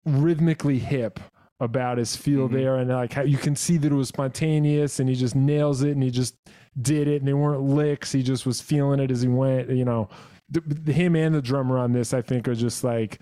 rhythmically 0.06 0.80
hip 0.80 1.20
about 1.62 1.98
his 1.98 2.16
feel 2.18 2.50
Mhm. 2.50 2.52
there, 2.54 2.76
and 2.76 2.90
like 2.90 3.14
how 3.14 3.22
you 3.22 3.38
can 3.38 3.56
see 3.56 3.78
that 3.78 3.92
it 3.92 3.96
was 3.96 4.10
spontaneous, 4.10 5.00
and 5.00 5.08
he 5.08 5.16
just 5.16 5.36
nails 5.36 5.82
it, 5.84 5.92
and 5.92 6.04
he 6.04 6.10
just 6.12 6.36
did 6.82 7.08
it, 7.08 7.22
and 7.22 7.28
they 7.28 7.34
weren't 7.34 7.62
licks. 7.62 8.12
He 8.12 8.24
just 8.24 8.46
was 8.46 8.60
feeling 8.60 9.00
it 9.00 9.12
as 9.12 9.22
he 9.22 9.28
went. 9.30 9.70
You 9.70 9.86
know, 9.86 10.10
the, 10.50 10.60
the- 10.62 10.92
him 10.94 11.16
and 11.16 11.34
the 11.34 11.42
drummer 11.42 11.78
on 11.78 11.94
this, 11.94 12.14
I 12.14 12.22
think, 12.22 12.48
are 12.50 12.56
just 12.56 12.84
like 12.84 13.20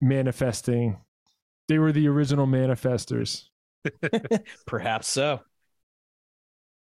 manifesting. 0.00 0.96
They 1.68 1.78
were 1.78 1.92
the 1.92 2.08
original 2.08 2.46
manifestors. 2.46 3.44
Perhaps 4.66 5.08
so. 5.08 5.40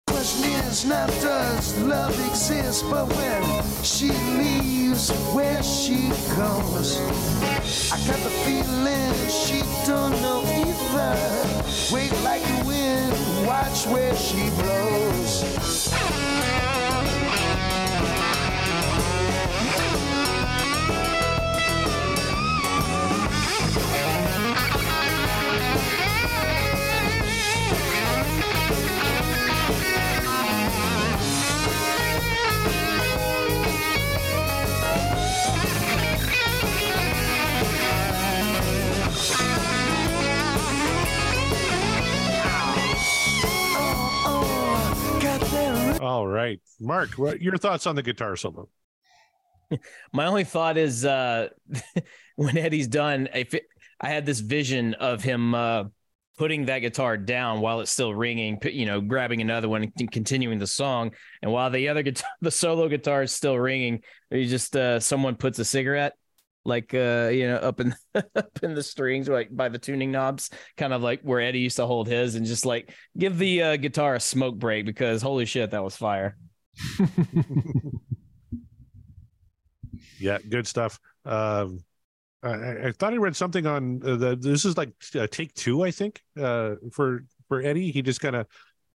Question 0.08 0.50
is 0.68 0.84
not 0.86 1.08
does 1.20 1.78
love 1.82 2.12
exist, 2.30 2.84
but 2.90 3.06
when 3.08 3.62
she 3.82 4.08
leaves, 4.38 5.10
where 5.34 5.62
she 5.62 6.08
goes. 6.36 6.98
I 7.92 7.98
got 8.06 8.18
the 8.22 8.30
feeling 8.44 9.12
she 9.28 9.60
don't 9.86 10.12
know 10.22 10.42
Wait 11.92 12.12
like 12.24 12.42
the 12.42 12.64
wind, 12.66 13.46
watch 13.46 13.86
where 13.86 14.16
she 14.16 14.50
blows. 14.50 15.96
All 46.00 46.26
right, 46.26 46.60
Mark, 46.78 47.12
what 47.12 47.40
your 47.40 47.56
thoughts 47.56 47.86
on 47.86 47.96
the 47.96 48.02
guitar 48.02 48.36
solo? 48.36 48.68
My 50.12 50.26
only 50.26 50.44
thought 50.44 50.76
is 50.76 51.06
uh, 51.06 51.48
when 52.36 52.58
Eddie's 52.58 52.86
done, 52.86 53.28
if 53.34 53.54
it, 53.54 53.64
I 54.00 54.08
had 54.10 54.26
this 54.26 54.40
vision 54.40 54.92
of 54.94 55.22
him 55.22 55.54
uh, 55.54 55.84
putting 56.36 56.66
that 56.66 56.80
guitar 56.80 57.16
down 57.16 57.60
while 57.60 57.80
it's 57.80 57.90
still 57.90 58.14
ringing, 58.14 58.58
you 58.64 58.84
know, 58.84 59.00
grabbing 59.00 59.40
another 59.40 59.70
one 59.70 59.90
and 59.98 60.12
continuing 60.12 60.58
the 60.58 60.66
song, 60.66 61.12
and 61.40 61.50
while 61.50 61.70
the 61.70 61.88
other 61.88 62.02
guitar, 62.02 62.28
the 62.42 62.50
solo 62.50 62.88
guitar 62.88 63.22
is 63.22 63.32
still 63.32 63.58
ringing, 63.58 64.02
he 64.30 64.46
just 64.46 64.76
uh, 64.76 65.00
someone 65.00 65.34
puts 65.34 65.58
a 65.58 65.64
cigarette 65.64 66.12
like 66.66 66.92
uh 66.94 67.28
you 67.32 67.46
know 67.46 67.56
up 67.56 67.80
in 67.80 67.94
up 68.14 68.58
in 68.62 68.74
the 68.74 68.82
strings 68.82 69.28
like 69.28 69.54
by 69.54 69.68
the 69.68 69.78
tuning 69.78 70.10
knobs 70.10 70.50
kind 70.76 70.92
of 70.92 71.02
like 71.02 71.20
where 71.22 71.40
eddie 71.40 71.60
used 71.60 71.76
to 71.76 71.86
hold 71.86 72.08
his 72.08 72.34
and 72.34 72.46
just 72.46 72.66
like 72.66 72.92
give 73.16 73.38
the 73.38 73.62
uh, 73.62 73.76
guitar 73.76 74.14
a 74.14 74.20
smoke 74.20 74.56
break 74.56 74.84
because 74.86 75.22
holy 75.22 75.44
shit 75.44 75.70
that 75.70 75.82
was 75.84 75.96
fire 75.96 76.36
Yeah, 80.18 80.38
good 80.48 80.66
stuff. 80.66 80.98
Um, 81.24 81.80
I- 82.42 82.88
I, 82.88 82.92
thought 82.92 83.12
I 83.14 83.16
read 83.16 83.36
something 83.36 83.66
on 83.66 84.02
uh, 84.04 84.16
the. 84.16 84.36
This 84.36 84.64
is 84.64 84.76
like 84.76 84.92
uh, 85.14 85.26
take 85.30 85.54
two, 85.54 85.82
I 85.84 85.90
think, 85.90 86.22
uh, 86.38 86.76
for 86.92 87.24
for 87.48 87.62
Eddie. 87.62 87.90
He 87.90 88.02
just 88.02 88.20
kind 88.20 88.36
of 88.36 88.46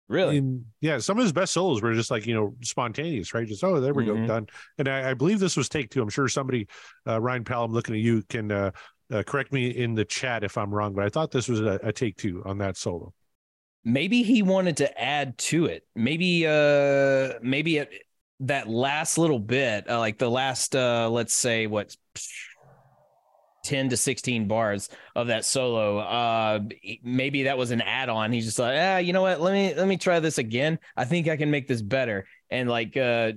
really? 0.10 0.44
Yeah 0.82 0.98
some 0.98 1.18
of 1.18 1.24
his 1.24 1.32
best 1.32 1.54
solos 1.54 1.82
were 1.82 1.94
just 1.94 2.12
like 2.12 2.26
you 2.26 2.34
know 2.34 2.56
spontaneous 2.62 3.34
right? 3.34 3.48
Just 3.48 3.64
oh 3.64 3.80
there 3.80 3.94
we 3.94 4.06
go 4.06 4.16
Mhm. 4.16 4.28
done. 4.28 4.48
And 4.78 4.90
I, 4.90 5.12
I 5.12 5.14
believe 5.14 5.40
this 5.40 5.56
was 5.56 5.70
take 5.70 5.90
two. 5.90 6.02
I'm 6.02 6.10
sure 6.10 6.28
somebody 6.28 6.68
uh 7.08 7.22
ryan 7.22 7.46
Powell, 7.46 7.66
I'm 7.66 7.72
looking 7.72 7.96
at 7.96 8.02
you 8.02 8.24
can 8.24 8.52
uh, 8.52 8.72
uh 9.14 9.24
correct 9.24 9.54
me 9.54 9.70
in 9.70 9.96
the 9.96 10.06
chat 10.06 10.44
if 10.44 10.58
i'm 10.58 10.72
wrong 10.72 10.94
but 10.94 11.04
i 11.04 11.10
thought 11.10 11.32
this 11.32 11.48
was 11.48 11.62
a, 11.62 11.80
a 11.84 11.94
take 11.94 12.18
two 12.18 12.44
on 12.46 12.58
that 12.60 12.76
solo. 12.76 13.14
Maybe 13.86 14.24
he 14.24 14.42
wanted 14.44 14.78
to 14.78 15.02
add 15.02 15.38
to 15.50 15.66
it. 15.68 15.88
Maybe 15.96 16.46
uh 16.46 17.40
maybe 17.42 17.78
it, 17.78 17.90
that 18.42 18.68
last 18.68 19.18
little 19.18 19.40
bit 19.40 19.90
uh, 19.90 20.00
like 20.00 20.18
the 20.18 20.30
last 20.30 20.76
uh 20.76 21.10
let's 21.10 21.34
say 21.34 21.66
what 21.68 21.96
10 23.70 23.90
to 23.90 23.98
16 23.98 24.48
bars 24.48 24.90
of 25.16 25.28
that 25.28 25.46
solo. 25.46 26.00
Uh 26.00 26.60
maybe 27.04 27.44
that 27.44 27.58
was 27.58 27.70
an 27.70 27.82
add-on. 27.82 28.32
He's 28.32 28.46
just 28.46 28.58
like 28.58 28.76
ah 28.80 28.98
you 28.98 29.14
know 29.14 29.22
what? 29.22 29.40
Let 29.40 29.54
me 29.54 29.76
let 29.76 29.88
me 29.88 29.96
try 29.96 30.20
this 30.20 30.40
again. 30.40 30.80
I 30.98 31.06
think 31.06 31.28
i 31.28 31.38
can 31.38 31.52
make 31.52 31.68
this 31.68 31.84
better. 31.84 32.26
And 32.50 32.68
like 32.68 32.98
uh 32.98 33.34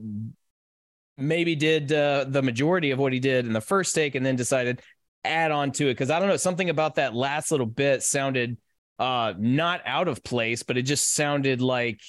maybe 1.18 1.54
did 1.54 1.92
uh 1.92 2.24
the 2.26 2.40
majority 2.40 2.92
of 2.92 2.98
what 2.98 3.12
he 3.12 3.20
did 3.20 3.44
in 3.44 3.52
the 3.52 3.60
first 3.60 3.94
take 3.94 4.14
and 4.14 4.24
then 4.24 4.34
decided 4.34 4.80
add 5.22 5.52
on 5.52 5.70
to 5.72 5.88
it. 5.88 5.94
Because 5.94 6.10
i 6.10 6.18
don't 6.18 6.28
know 6.28 6.38
something 6.38 6.70
about 6.70 6.94
that 6.94 7.14
last 7.14 7.50
little 7.50 7.66
bit 7.66 8.02
sounded 8.02 8.56
uh 8.98 9.34
not 9.38 9.82
out 9.84 10.08
of 10.08 10.24
place 10.24 10.62
but 10.62 10.78
it 10.78 10.82
just 10.82 11.12
sounded 11.12 11.60
like 11.60 12.00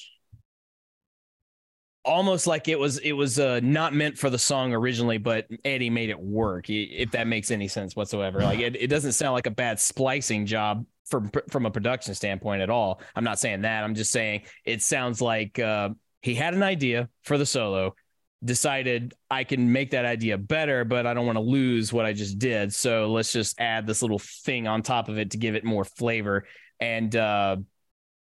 almost 2.05 2.47
like 2.47 2.67
it 2.67 2.77
was 2.77 2.97
it 2.99 3.13
was 3.13 3.39
uh 3.39 3.59
not 3.63 3.93
meant 3.93 4.17
for 4.17 4.29
the 4.29 4.37
song 4.37 4.73
originally 4.73 5.17
but 5.17 5.47
eddie 5.63 5.89
made 5.89 6.09
it 6.09 6.19
work 6.19 6.69
if 6.69 7.11
that 7.11 7.27
makes 7.27 7.51
any 7.51 7.67
sense 7.67 7.95
whatsoever. 7.95 8.39
Like 8.39 8.59
it, 8.59 8.75
it 8.75 8.87
doesn't 8.87 9.13
sound 9.13 9.33
like 9.33 9.47
a 9.47 9.51
bad 9.51 9.79
splicing 9.79 10.45
job 10.45 10.85
from 11.05 11.31
from 11.49 11.65
a 11.65 11.71
production 11.71 12.13
standpoint 12.13 12.61
at 12.61 12.69
all. 12.69 13.01
I'm 13.15 13.23
not 13.23 13.39
saying 13.39 13.61
that. 13.61 13.83
I'm 13.83 13.95
just 13.95 14.11
saying 14.11 14.43
it 14.65 14.81
sounds 14.81 15.21
like 15.21 15.59
uh 15.59 15.89
he 16.21 16.35
had 16.35 16.53
an 16.53 16.63
idea 16.63 17.09
for 17.23 17.37
the 17.37 17.45
solo 17.45 17.95
decided 18.43 19.13
i 19.31 19.45
can 19.45 19.71
make 19.71 19.91
that 19.91 20.03
idea 20.03 20.37
better 20.37 20.83
but 20.83 21.07
i 21.07 21.13
don't 21.13 21.25
want 21.25 21.37
to 21.37 21.41
lose 21.41 21.93
what 21.93 22.05
i 22.05 22.11
just 22.11 22.37
did. 22.37 22.73
So 22.73 23.09
let's 23.09 23.31
just 23.31 23.57
add 23.61 23.87
this 23.87 24.01
little 24.01 24.19
thing 24.19 24.67
on 24.67 24.81
top 24.81 25.07
of 25.07 25.17
it 25.17 25.31
to 25.31 25.37
give 25.37 25.55
it 25.55 25.63
more 25.63 25.85
flavor 25.85 26.45
and 26.81 27.15
uh 27.15 27.55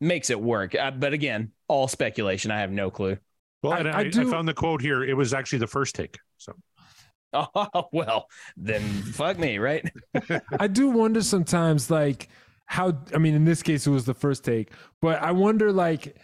makes 0.01 0.30
it 0.30 0.41
work. 0.41 0.76
Uh, 0.76 0.91
but 0.91 1.14
again 1.14 1.51
all 1.70 1.88
speculation. 1.88 2.51
I 2.51 2.59
have 2.59 2.72
no 2.72 2.91
clue 2.91 3.18
well 3.64 3.74
I- 3.74 3.80
and 3.80 3.89
I 3.89 4.01
I, 4.01 4.01
I, 4.01 4.26
found 4.26 4.47
the 4.47 4.53
quote 4.53 4.82
here 4.82 5.03
it 5.03 5.16
was 5.16 5.34
actually 5.34 5.59
the 5.59 5.68
first 5.68 5.95
take 5.95 6.18
so 6.38 6.53
Oh 7.55 7.89
well, 7.91 8.28
then 8.57 8.82
fuck 9.01 9.39
me, 9.39 9.57
right? 9.57 9.91
I 10.59 10.68
do 10.68 10.89
wonder 10.89 11.22
sometimes, 11.22 11.89
like 11.89 12.30
how. 12.66 12.95
I 13.14 13.18
mean, 13.18 13.34
in 13.34 13.43
this 13.43 13.64
case, 13.64 13.88
it 13.88 13.89
was 13.89 14.05
the 14.05 14.14
first 14.14 14.45
take, 14.45 14.72
but 15.01 15.22
I 15.22 15.32
wonder, 15.32 15.72
like, 15.72 16.16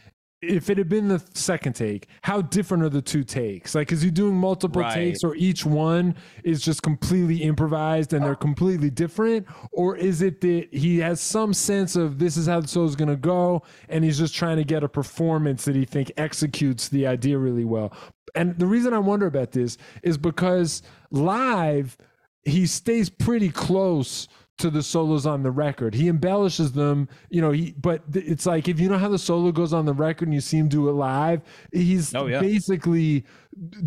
if 0.42 0.70
it 0.70 0.78
had 0.78 0.88
been 0.88 1.10
the 1.10 1.22
second 1.34 1.74
take, 1.74 2.08
how 2.22 2.42
different 2.42 2.84
are 2.84 2.90
the 2.90 3.02
two 3.02 3.24
takes? 3.24 3.76
Like, 3.76 3.92
is 3.92 4.02
he 4.02 4.10
doing 4.10 4.36
multiple 4.36 4.82
Right. 4.82 4.94
takes, 4.94 5.24
or 5.24 5.36
each 5.36 5.66
one 5.66 6.16
is 6.44 6.62
just 6.62 6.82
completely 6.82 7.44
improvised 7.44 8.14
and 8.14 8.24
they're 8.24 8.32
uh. 8.32 8.36
completely 8.36 8.90
different, 8.90 9.46
or 9.72 9.98
is 9.98 10.22
it 10.22 10.42
that 10.42 10.70
he 10.72 11.00
has 11.00 11.20
some 11.20 11.54
sense 11.54 11.96
of 11.96 12.20
this 12.20 12.38
is 12.38 12.48
how 12.48 12.62
the 12.62 12.68
solo's 12.68 12.96
going 12.96 13.10
to 13.10 13.18
go, 13.18 13.64
and 13.90 14.04
he's 14.04 14.18
just 14.18 14.34
trying 14.34 14.58
to 14.58 14.64
get 14.64 14.84
a 14.84 14.90
performance 14.90 15.66
that 15.66 15.76
he 15.76 15.86
think 15.86 16.12
executes 16.18 16.88
the 16.90 17.06
idea 17.06 17.38
really 17.38 17.66
well? 17.66 17.92
And 18.36 18.58
the 18.60 18.66
reason 18.68 18.94
I 18.94 19.00
wonder 19.00 19.26
about 19.26 19.52
this 19.52 19.78
is 20.04 20.18
because 20.18 20.82
live 21.12 21.98
he 22.44 22.66
stays 22.66 23.10
pretty 23.10 23.50
close 23.50 24.28
to 24.60 24.70
the 24.70 24.84
solos 24.84 25.26
on 25.26 25.44
the 25.44 25.52
record. 25.52 25.94
He 25.96 26.08
embellishes 26.08 26.72
them, 26.74 27.10
you 27.30 27.42
know, 27.42 27.52
he 27.52 27.74
but 27.82 28.04
it's 28.14 28.46
like 28.46 28.68
if 28.68 28.80
you 28.80 28.90
know 28.90 28.98
how 28.98 29.10
the 29.10 29.18
solo 29.18 29.52
goes 29.52 29.74
on 29.74 29.86
the 29.86 29.94
record 29.94 30.28
and 30.28 30.34
you 30.36 30.42
see 30.42 30.58
him 30.58 30.68
do 30.68 30.88
it 30.90 30.94
live, 30.94 31.42
he's 31.72 32.14
Oh, 32.14 32.28
yeah. 32.28 32.42
basically 32.42 33.26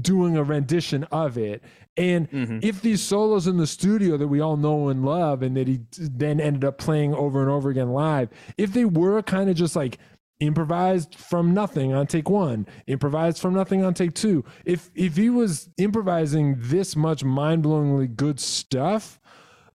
doing 0.01 0.37
a 0.37 0.43
rendition 0.43 1.05
of 1.05 1.39
it. 1.39 1.63
And 1.97 2.31
Mhm. 2.31 2.65
if 2.65 2.81
these 2.83 3.03
solos 3.03 3.47
in 3.47 3.59
the 3.59 3.67
studio 3.67 4.17
that 4.17 4.29
we 4.29 4.41
all 4.41 4.57
know 4.57 4.89
and 4.89 5.05
love 5.05 5.43
and 5.43 5.57
that 5.57 5.69
he 5.69 5.81
then 5.99 6.41
ended 6.41 6.65
up 6.65 6.79
playing 6.79 7.15
over 7.15 7.41
and 7.43 7.51
over 7.51 7.69
again 7.71 7.91
live, 7.93 8.31
if 8.57 8.73
they 8.73 8.85
were 8.87 9.23
kind 9.23 9.49
of 9.51 9.57
just 9.57 9.77
like 9.77 9.99
improvised 10.41 11.15
from 11.15 11.55
nothing 11.55 11.93
on 11.93 12.07
take 12.07 12.29
one, 12.29 12.67
improvised 12.87 13.39
from 13.39 13.55
nothing 13.55 13.85
on 13.85 13.95
take 13.95 14.15
two. 14.15 14.43
If 14.65 14.91
if 14.95 15.17
he 15.17 15.31
was 15.31 15.69
improvising 15.77 16.57
this 16.59 16.97
much 16.97 17.23
mind-blowingly 17.23 18.17
good 18.17 18.41
stuff, 18.41 19.21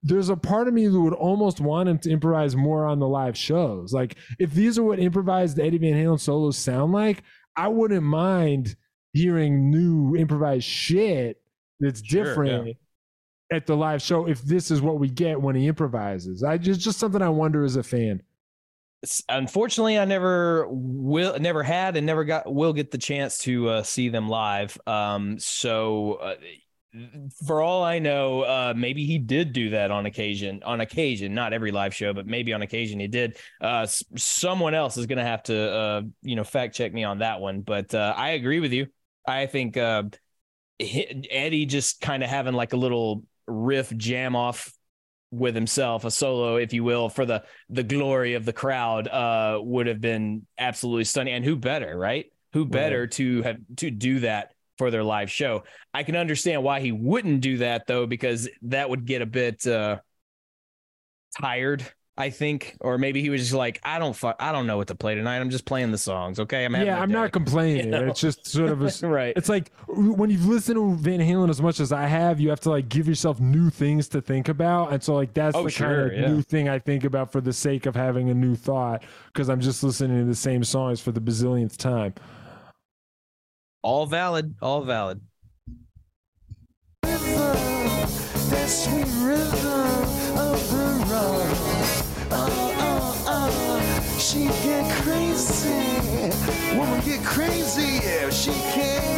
there's 0.06 0.30
a 0.30 0.38
part 0.38 0.68
of 0.68 0.74
me 0.74 0.84
who 0.84 1.01
would 1.01 1.14
almost 1.14 1.60
want 1.60 1.89
him 1.89 1.97
to 1.97 2.12
improvise 2.12 2.56
more 2.56 2.86
on 2.86 2.99
the 2.99 3.08
live 3.08 3.36
shows. 3.36 3.91
Like 3.91 4.16
if 4.38 4.51
these 4.51 4.78
are 4.78 4.84
what 4.84 4.99
improvised 4.99 5.60
Eddie 5.60 5.80
Van 5.80 5.93
Halen 5.93 6.20
solos 6.20 6.58
sound 6.58 6.93
like, 6.93 7.24
I 7.58 7.70
wouldn't 7.70 8.03
mind 8.03 8.76
hearing 9.14 9.72
new 9.72 10.16
improvised 10.16 10.66
shit 10.66 11.41
that's 11.80 12.06
Sure, 12.06 12.24
different 12.24 12.78
at 13.51 13.66
the 13.66 13.76
live 13.76 14.01
show 14.01 14.28
if 14.28 14.41
this 14.43 14.70
is 14.70 14.80
what 14.80 14.99
we 14.99 15.10
get 15.10 15.41
when 15.41 15.56
he 15.56 15.68
improvises. 15.68 16.43
I 16.43 16.60
just 16.60 16.82
just 16.82 16.99
something 16.99 17.22
I 17.22 17.30
wonder 17.30 17.64
as 17.64 17.76
a 17.76 17.84
fan. 17.84 18.22
Unfortunately, 19.30 19.97
I 19.97 20.06
never 20.06 20.68
will, 20.70 21.39
never 21.39 21.64
had, 21.64 21.95
and 21.97 22.06
never 22.06 22.24
got 22.24 22.51
will 22.51 22.74
get 22.74 22.91
the 22.91 22.97
chance 22.97 23.39
to 23.39 23.70
uh, 23.70 23.84
see 23.84 24.10
them 24.10 24.30
live. 24.30 24.78
Um, 24.88 25.39
so, 25.39 26.14
uh, 26.14 26.36
for 27.46 27.62
all 27.62 27.84
I 27.84 28.00
know, 28.00 28.41
uh, 28.41 28.74
maybe 28.76 29.06
he 29.06 29.18
did 29.18 29.54
do 29.54 29.72
that 29.72 29.91
on 29.91 30.06
occasion. 30.06 30.62
On 30.64 30.82
occasion, 30.82 31.34
not 31.34 31.54
every 31.54 31.72
live 31.72 31.93
show, 31.93 32.14
but 32.14 32.26
maybe 32.26 32.54
on 32.54 32.62
occasion 32.62 33.00
he 33.00 33.08
did. 33.08 33.38
Uh, 33.62 33.82
s- 33.82 34.04
someone 34.16 34.74
else 34.74 34.98
is 34.98 35.06
going 35.06 35.18
to 35.18 35.24
have 35.24 35.43
to, 35.43 35.72
uh, 35.72 36.02
you 36.22 36.36
know, 36.36 36.43
fact 36.43 36.76
check 36.76 36.93
me 36.93 37.04
on 37.04 37.20
that 37.20 37.39
one. 37.39 37.62
But 37.62 37.93
uh, 37.93 38.14
I 38.16 38.32
agree 38.32 38.60
with 38.60 38.74
you. 38.74 38.88
I 39.28 39.46
think 39.46 39.78
uh, 39.78 40.04
Eddie 40.80 41.66
just 41.66 42.02
kind 42.02 42.24
of 42.24 42.30
having 42.30 42.54
like 42.54 42.74
a 42.74 42.78
little 42.78 43.24
riff 43.48 43.96
jam 43.96 44.36
off 44.36 44.72
with 45.32 45.56
himself, 45.56 46.06
a 46.06 46.12
solo, 46.12 46.56
if 46.56 46.72
you 46.72 46.84
will, 46.84 47.10
for 47.10 47.26
the 47.26 47.43
the 47.70 47.84
glory 47.84 48.36
of 48.36 48.46
the 48.46 48.54
crowd, 48.54 49.08
uh, 49.08 49.60
would 49.62 49.88
have 49.88 50.00
been 50.00 50.46
absolutely 50.58 51.04
stunning. 51.04 51.34
And 51.34 51.43
who 51.43 51.56
better, 51.56 51.98
right? 51.98 52.32
Who 52.54 52.66
better 52.66 53.08
to 53.08 53.41
have 53.41 53.58
to 53.78 53.91
do 53.91 54.20
that 54.22 54.55
for 54.78 54.91
their 54.91 55.03
live 55.03 55.32
show? 55.32 55.63
I 55.93 56.03
can 56.03 56.15
understand 56.15 56.63
why 56.63 56.80
he 56.80 56.91
wouldn't 56.91 57.41
do 57.41 57.57
that 57.59 57.88
though, 57.88 58.05
because 58.07 58.49
that 58.63 58.89
would 58.89 59.05
get 59.05 59.21
a 59.21 59.26
bit 59.26 59.65
uh, 59.67 59.99
tired. 61.41 61.86
I 62.17 62.30
think, 62.30 62.78
or 62.80 62.97
maybe 62.97 63.21
he 63.21 63.30
was 63.30 63.41
just 63.41 63.51
like, 63.53 63.82
I 63.84 63.99
don't, 63.99 64.13
fu- 64.15 64.32
I 64.39 64.53
don't 64.53 64.67
know 64.67 64.78
what 64.78 64.88
to 64.88 64.95
play 64.95 65.15
tonight. 65.15 65.39
I'm 65.39 65.49
just 65.49 65.65
playing 65.65 65.91
the 65.91 65.97
songs. 65.97 66.39
Okay, 66.39 66.63
I'm 66.63 66.73
yeah, 66.73 67.01
I'm 67.01 67.09
day." 67.09 67.13
not 67.13 67.34
complaining. 67.34 67.88
You 67.88 67.91
know? 67.91 68.07
It's 68.07 68.21
just 68.21 68.47
sort 68.47 68.71
of 68.71 68.82
a 68.82 68.89
right. 69.09 69.34
It's 69.36 69.49
like 69.49 69.69
when 69.89 70.30
you've 70.30 70.45
listened 70.45 70.78
to 70.78 70.95
Van 70.95 71.19
Halen 71.19 71.49
as 71.49 71.61
much 71.61 71.82
as 71.82 71.91
I 71.91 72.05
have, 72.05 72.39
you 72.39 72.47
have 72.51 72.61
to 72.61 72.69
like 72.69 72.88
give 72.88 73.05
yourself 73.09 73.41
new 73.41 73.69
things 73.69 74.07
to 74.09 74.21
think 74.21 74.47
about. 74.47 74.93
And 74.93 75.03
so 75.03 75.13
like 75.13 75.34
that's 75.34 75.57
Oh, 75.57 75.63
the 75.65 75.69
sure, 75.69 76.09
kind 76.09 76.13
of 76.13 76.13
yeah. 76.13 76.28
new 76.30 76.41
thing 76.41 76.69
I 76.69 76.80
think 76.80 77.03
about 77.03 77.34
for 77.34 77.41
the 77.41 77.51
sake 77.51 77.86
of 77.86 77.95
having 77.97 78.30
a 78.30 78.34
new 78.34 78.55
thought 78.55 79.03
because 79.28 79.49
I'm 79.49 79.59
just 79.59 79.84
listening 79.84 80.19
to 80.19 80.26
the 80.26 80.36
same 80.36 80.63
songs 80.63 81.01
for 81.01 81.11
the 81.11 81.19
bazillionth 81.19 81.76
time. 81.76 82.13
All 83.86 84.07
valid. 84.07 84.55
All 84.63 84.81
valid. 84.81 85.21
Oh, 92.31 92.49
oh, 92.71 92.75
oh, 92.81 93.25
oh, 93.27 94.17
she 94.17 94.45
get 94.65 94.91
crazy. 95.03 96.75
Woman 96.75 96.99
get 97.05 97.23
crazy 97.23 97.97
if 98.03 98.33
she 98.33 98.53
can 98.73 99.14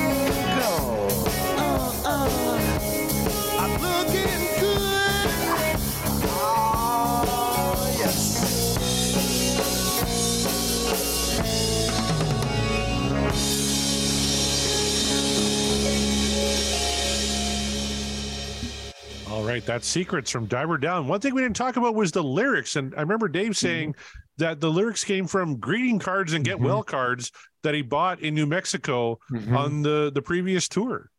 right, 19.47 19.65
that's 19.65 19.87
secrets 19.87 20.29
from 20.31 20.45
Diver 20.45 20.77
Down. 20.77 21.07
One 21.07 21.19
thing 21.19 21.33
we 21.33 21.41
didn't 21.41 21.55
talk 21.55 21.77
about 21.77 21.95
was 21.95 22.11
the 22.11 22.23
lyrics, 22.23 22.75
and 22.75 22.93
I 22.95 23.01
remember 23.01 23.27
Dave 23.27 23.55
saying 23.57 23.95
that 24.37 24.59
the 24.61 24.69
lyrics 24.69 25.03
came 25.03 25.25
from 25.27 25.57
greeting 25.57 25.99
cards 25.99 26.33
and 26.33 26.43
get 26.45 26.57
Mhm. 26.57 26.63
well 26.65 26.83
cards 26.83 27.31
that 27.63 27.73
he 27.73 27.81
bought 27.81 28.19
in 28.19 28.35
New 28.35 28.45
Mexico 28.45 29.19
on 29.51 29.81
the 29.81 30.11
the 30.13 30.21
previous 30.21 30.67
tour. 30.67 31.09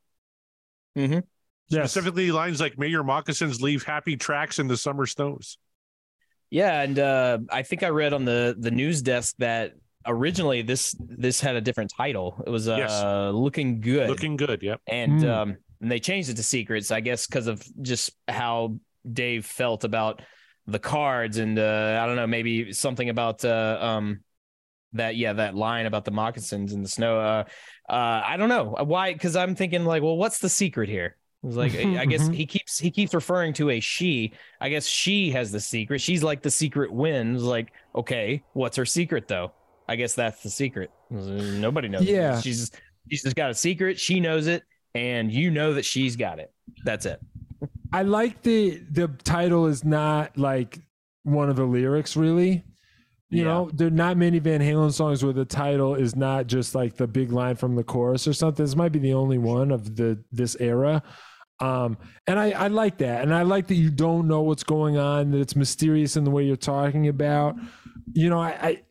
Mm-hmm. 0.97 1.21
Yes. 1.71 1.91
Specifically, 1.93 2.31
lines 2.33 2.61
like 2.61 2.79
"May 2.79 2.89
your 2.89 3.05
moccasins 3.05 3.61
leave 3.61 3.83
happy 3.83 4.17
tracks 4.17 4.59
in 4.59 4.69
the 4.69 4.77
summer 4.77 5.07
snows." 5.07 5.59
Yeah, 6.51 6.81
and 6.81 6.99
uh, 6.99 7.39
I 7.51 7.63
think 7.63 7.83
I 7.83 7.89
read 7.89 8.13
on 8.13 8.25
the 8.25 8.57
the 8.59 8.71
news 8.71 9.03
desk 9.03 9.35
that 9.39 9.75
originally 10.07 10.63
this 10.63 10.97
this 10.99 11.41
had 11.41 11.57
a 11.57 11.61
different 11.61 11.93
title. 11.95 12.43
It 12.47 12.51
was 12.51 12.69
uh, 12.69 12.77
Yes. 12.77 13.03
looking 13.35 13.81
good, 13.81 14.09
Looking 14.09 14.37
good. 14.37 14.63
Yep. 14.63 14.81
and 14.87 15.21
Mm. 15.23 15.29
um, 15.31 15.57
and 15.81 15.91
they 15.91 16.01
changed 16.01 16.29
it 16.29 16.37
to 16.37 16.43
secrets, 16.43 16.91
I 16.91 17.01
guess, 17.01 17.27
because 17.27 17.47
of 17.47 17.63
just 17.83 18.11
how 18.27 18.79
Dave 19.11 19.47
felt 19.47 19.85
about 19.85 20.23
the 20.67 20.79
cards, 20.79 21.39
and 21.39 21.59
uh, 21.59 21.99
I 22.03 22.07
don't 22.07 22.17
know, 22.17 22.27
maybe 22.27 22.73
something 22.73 23.09
about 23.09 23.45
uh, 23.45 23.79
um 23.81 24.21
that 24.95 25.17
yeah 25.17 25.35
that 25.35 25.55
line 25.55 25.87
about 25.87 26.05
the 26.05 26.11
moccasins 26.11 26.73
in 26.73 26.83
the 26.83 26.89
snow. 26.89 27.19
Uh, 27.19 27.45
uh, 27.89 28.23
I 28.25 28.37
don't 28.37 28.49
know 28.49 28.77
why, 28.85 29.13
because 29.13 29.37
I'm 29.37 29.55
thinking 29.55 29.85
like, 29.85 30.03
well, 30.03 30.17
what's 30.17 30.39
the 30.39 30.49
secret 30.49 30.89
here? 30.89 31.17
It 31.43 31.47
was 31.47 31.57
like 31.57 31.75
I 31.77 32.05
guess 32.07 32.27
he 32.33 32.47
keeps 32.47 32.79
he 32.79 32.91
keeps 32.91 33.15
referring 33.15 33.53
to 33.55 33.71
a 33.71 33.81
she. 33.81 34.33
I 34.61 34.69
guess 34.69 34.87
she 34.87 35.31
has 35.31 35.53
the 35.53 35.61
secret. 35.61 36.01
She's 36.01 36.23
like 36.23 36.43
the 36.43 36.51
secret 36.51 36.93
wins. 36.93 37.43
Like, 37.43 37.73
okay, 37.95 38.43
what's 38.53 38.77
her 38.77 38.87
secret 38.87 39.29
though? 39.29 39.53
I 39.89 39.97
guess 39.97 40.15
that's 40.15 40.43
the 40.43 40.51
secret. 40.51 40.91
Nobody 41.11 41.89
knows. 41.89 42.05
Yeah. 42.05 42.41
she's 42.41 42.71
she's 43.09 43.23
just 43.23 43.37
got 43.37 43.51
a 43.51 43.55
secret. 43.55 43.99
She 43.99 44.21
knows 44.21 44.49
it, 44.49 44.65
and 44.99 45.33
you 45.33 45.51
know 45.51 45.75
that 45.75 45.85
she's 45.85 46.17
got 46.17 46.39
it. 46.39 46.53
That's 46.85 47.07
it. 47.07 47.21
I 47.93 48.03
like 48.03 48.43
the 48.43 48.83
the 48.91 49.09
title 49.25 49.67
is 49.67 49.85
not 49.85 50.37
like 50.37 50.81
one 51.23 51.49
of 51.49 51.57
the 51.57 51.65
lyrics 51.65 52.17
really. 52.17 52.65
You 53.31 53.43
Yeah. 53.43 53.45
know, 53.45 53.71
there 53.75 53.89
are 53.89 53.91
not 53.91 54.17
many 54.17 54.39
Van 54.39 54.61
Halen 54.61 54.93
songs 54.93 55.23
where 55.23 55.35
the 55.35 55.45
title 55.45 55.95
is 55.95 56.17
not 56.17 56.47
just 56.47 56.75
like 56.75 56.97
the 56.97 57.07
big 57.07 57.31
line 57.31 57.57
from 57.57 57.77
the 57.77 57.85
chorus 57.85 58.27
or 58.27 58.33
something. 58.33 58.65
This 58.65 58.77
might 58.77 58.93
be 58.93 58.99
the 58.99 59.13
only 59.15 59.39
one 59.39 59.71
of 59.71 59.97
the 59.97 60.19
this 60.33 60.57
era. 60.61 61.03
Um, 61.61 61.99
and 62.27 62.39
I, 62.39 62.51
I 62.53 62.69
like 62.69 62.99
that. 62.99 63.23
And 63.23 63.35
I 63.35 63.43
like 63.43 63.67
that 63.67 63.75
you 63.75 63.91
don't 63.91 64.29
know 64.29 64.43
what's 64.43 64.63
going 64.63 64.97
on, 64.97 65.33
that 65.33 65.41
it's 65.41 65.57
mysterious 65.57 66.17
in 66.17 66.25
the 66.25 66.31
way 66.31 66.45
you're 66.45 66.57
talking 66.57 67.09
about. 67.09 67.57
You 68.13 68.31
know, 68.31 68.41
I 68.41 68.51
I, 68.69 68.83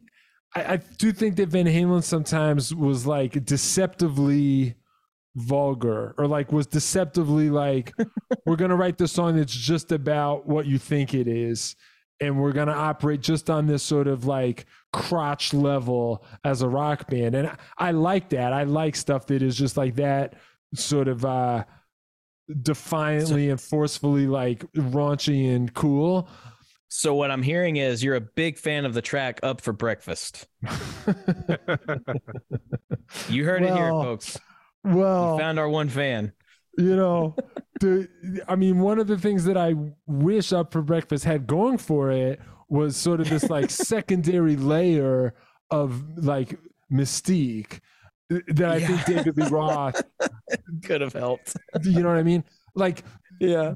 I 0.56 0.74
I 0.74 0.78
do 0.98 1.12
think 1.12 1.36
that 1.38 1.50
Van 1.50 1.66
Halen 1.66 2.04
sometimes 2.04 2.76
was 2.76 3.08
like 3.08 3.44
deceptively 3.46 4.76
vulgar 5.38 6.16
or 6.18 6.26
like 6.28 6.52
was 6.52 6.66
deceptively 6.66 7.50
like 7.50 7.94
we're 8.46 8.56
gonna 8.56 8.76
write 8.76 8.98
the 8.98 9.08
song 9.08 9.36
that's 9.36 9.54
just 9.54 9.92
about 9.92 10.48
what 10.48 10.66
you 10.66 10.80
think 10.80 11.14
it 11.14 11.28
is 11.28 11.76
and 12.20 12.40
we're 12.42 12.52
gonna 12.52 12.72
operate 12.74 13.22
just 13.22 13.48
on 13.48 13.68
this 13.68 13.84
sort 13.84 14.08
of 14.08 14.26
like 14.26 14.66
crotch 14.94 15.54
level 15.54 16.26
as 16.44 16.64
a 16.64 16.68
rock 16.68 17.08
band 17.08 17.36
and 17.36 17.48
I, 17.48 17.56
I 17.78 17.92
like 17.92 18.30
that 18.30 18.52
i 18.52 18.64
like 18.64 18.96
stuff 18.96 19.28
that 19.28 19.44
is 19.44 19.56
just 19.56 19.78
like 19.78 19.96
that 19.98 20.34
sort 20.74 21.08
of 21.08 21.24
uh 21.24 21.66
defiantly 22.64 23.52
and 23.52 23.62
forcefully 23.62 24.26
like 24.26 24.66
raunchy 24.74 25.56
and 25.56 25.72
cool 25.74 26.28
So 26.90 27.14
what 27.14 27.30
I'm 27.30 27.44
hearing 27.44 27.76
is 27.76 28.02
you're 28.02 28.16
a 28.16 28.22
big 28.22 28.58
fan 28.58 28.86
of 28.86 28.94
the 28.94 29.02
track 29.02 29.42
"Up 29.44 29.60
for 29.60 29.74
Breakfast." 29.74 30.48
You 33.30 33.46
heard 33.46 33.64
it 33.64 33.74
here, 33.74 33.90
folks. 33.90 34.38
Well 34.84 35.34
We 35.36 35.40
found 35.42 35.60
our 35.60 35.70
one 35.70 35.90
fan. 35.90 36.34
you 36.78 36.96
know 36.96 37.36
the 37.80 38.08
i 38.48 38.56
mean 38.56 38.80
one 38.80 39.00
of 39.00 39.08
the 39.08 39.18
things 39.18 39.46
that 39.46 39.58
i 39.58 39.74
wish 40.08 40.52
up 40.54 40.72
for 40.72 40.82
breakfast 40.82 41.24
had 41.24 41.46
going 41.48 41.78
for 41.78 42.12
it 42.12 42.40
was 42.70 42.96
sort 42.98 43.20
of 43.22 43.30
this 43.30 43.50
like 43.50 43.70
secondary 43.94 44.56
layer 44.56 45.34
of 45.72 46.04
like 46.18 46.58
mystique 46.92 47.80
that 48.30 48.72
i 48.72 48.78
Yeah. 48.78 48.88
think 48.88 49.06
david 49.06 49.38
lee 49.38 49.48
roth 49.50 50.02
Could 50.84 51.02
have 51.02 51.14
helped. 51.14 51.56
you 51.84 52.02
know 52.02 52.10
what 52.10 52.18
i 52.18 52.24
mean 52.24 52.44
like 52.76 53.04
Yeah. 53.40 53.76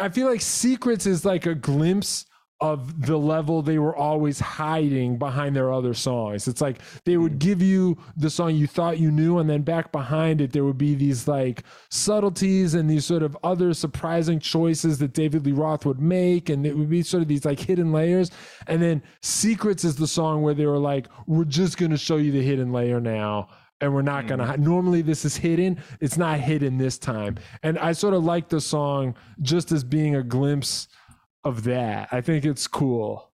i 0.00 0.08
feel 0.08 0.26
like 0.28 0.40
secrets 0.40 1.06
is 1.06 1.24
like 1.24 1.46
a 1.46 1.54
glimpse 1.54 2.26
of 2.60 3.06
the 3.06 3.16
level 3.16 3.62
they 3.62 3.78
were 3.78 3.96
always 3.96 4.38
hiding 4.38 5.18
behind 5.18 5.56
their 5.56 5.72
other 5.72 5.92
songs. 5.92 6.46
It's 6.46 6.60
like 6.60 6.80
they 7.04 7.16
would 7.16 7.38
give 7.38 7.60
you 7.60 7.98
the 8.16 8.30
song 8.30 8.54
you 8.54 8.66
thought 8.66 8.98
you 8.98 9.10
knew, 9.10 9.38
and 9.38 9.50
then 9.50 9.62
back 9.62 9.90
behind 9.92 10.40
it, 10.40 10.52
there 10.52 10.64
would 10.64 10.78
be 10.78 10.94
these 10.94 11.26
like 11.26 11.64
subtleties 11.90 12.74
and 12.74 12.88
these 12.88 13.04
sort 13.04 13.22
of 13.22 13.36
other 13.42 13.74
surprising 13.74 14.38
choices 14.38 14.98
that 14.98 15.12
David 15.12 15.44
Lee 15.44 15.52
Roth 15.52 15.84
would 15.84 16.00
make. 16.00 16.48
And 16.48 16.64
it 16.64 16.76
would 16.76 16.88
be 16.88 17.02
sort 17.02 17.22
of 17.22 17.28
these 17.28 17.44
like 17.44 17.58
hidden 17.58 17.92
layers. 17.92 18.30
And 18.66 18.80
then 18.80 19.02
Secrets 19.20 19.84
is 19.84 19.96
the 19.96 20.06
song 20.06 20.42
where 20.42 20.54
they 20.54 20.66
were 20.66 20.78
like, 20.78 21.08
we're 21.26 21.44
just 21.44 21.76
going 21.76 21.90
to 21.90 21.98
show 21.98 22.16
you 22.16 22.32
the 22.32 22.42
hidden 22.42 22.72
layer 22.72 23.00
now. 23.00 23.48
And 23.80 23.92
we're 23.92 24.02
not 24.02 24.28
going 24.28 24.40
hmm. 24.40 24.52
to, 24.52 24.56
normally 24.56 25.02
this 25.02 25.24
is 25.24 25.36
hidden. 25.36 25.82
It's 26.00 26.16
not 26.16 26.38
hidden 26.40 26.78
this 26.78 26.96
time. 26.96 27.36
And 27.62 27.78
I 27.78 27.92
sort 27.92 28.14
of 28.14 28.24
like 28.24 28.48
the 28.48 28.60
song 28.60 29.14
just 29.42 29.72
as 29.72 29.82
being 29.84 30.16
a 30.16 30.22
glimpse 30.22 30.88
of 31.44 31.64
that. 31.64 32.08
I 32.12 32.20
think 32.20 32.44
it's 32.44 32.66
cool. 32.66 33.30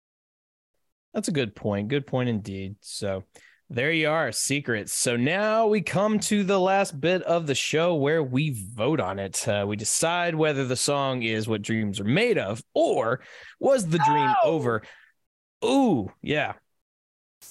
That's 1.13 1.27
a 1.27 1.33
good 1.33 1.55
point. 1.55 1.87
Good 1.87 2.05
point 2.05 2.29
indeed. 2.29 2.75
So 2.81 3.23
there 3.69 3.91
you 3.91 4.09
are, 4.09 4.31
secrets. 4.31 4.93
So 4.93 5.15
now 5.15 5.67
we 5.67 5.81
come 5.81 6.19
to 6.19 6.43
the 6.43 6.59
last 6.59 6.99
bit 6.99 7.23
of 7.23 7.47
the 7.47 7.55
show 7.55 7.95
where 7.95 8.21
we 8.21 8.51
vote 8.73 8.99
on 8.99 9.17
it. 9.17 9.47
Uh, 9.47 9.65
we 9.67 9.75
decide 9.75 10.35
whether 10.35 10.65
the 10.65 10.75
song 10.75 11.23
is 11.23 11.47
what 11.47 11.63
dreams 11.63 11.99
are 11.99 12.03
made 12.03 12.37
of 12.37 12.61
or 12.73 13.21
was 13.59 13.87
the 13.87 13.97
dream 13.97 14.33
over. 14.43 14.83
Ooh, 15.63 16.11
yeah. 16.21 16.53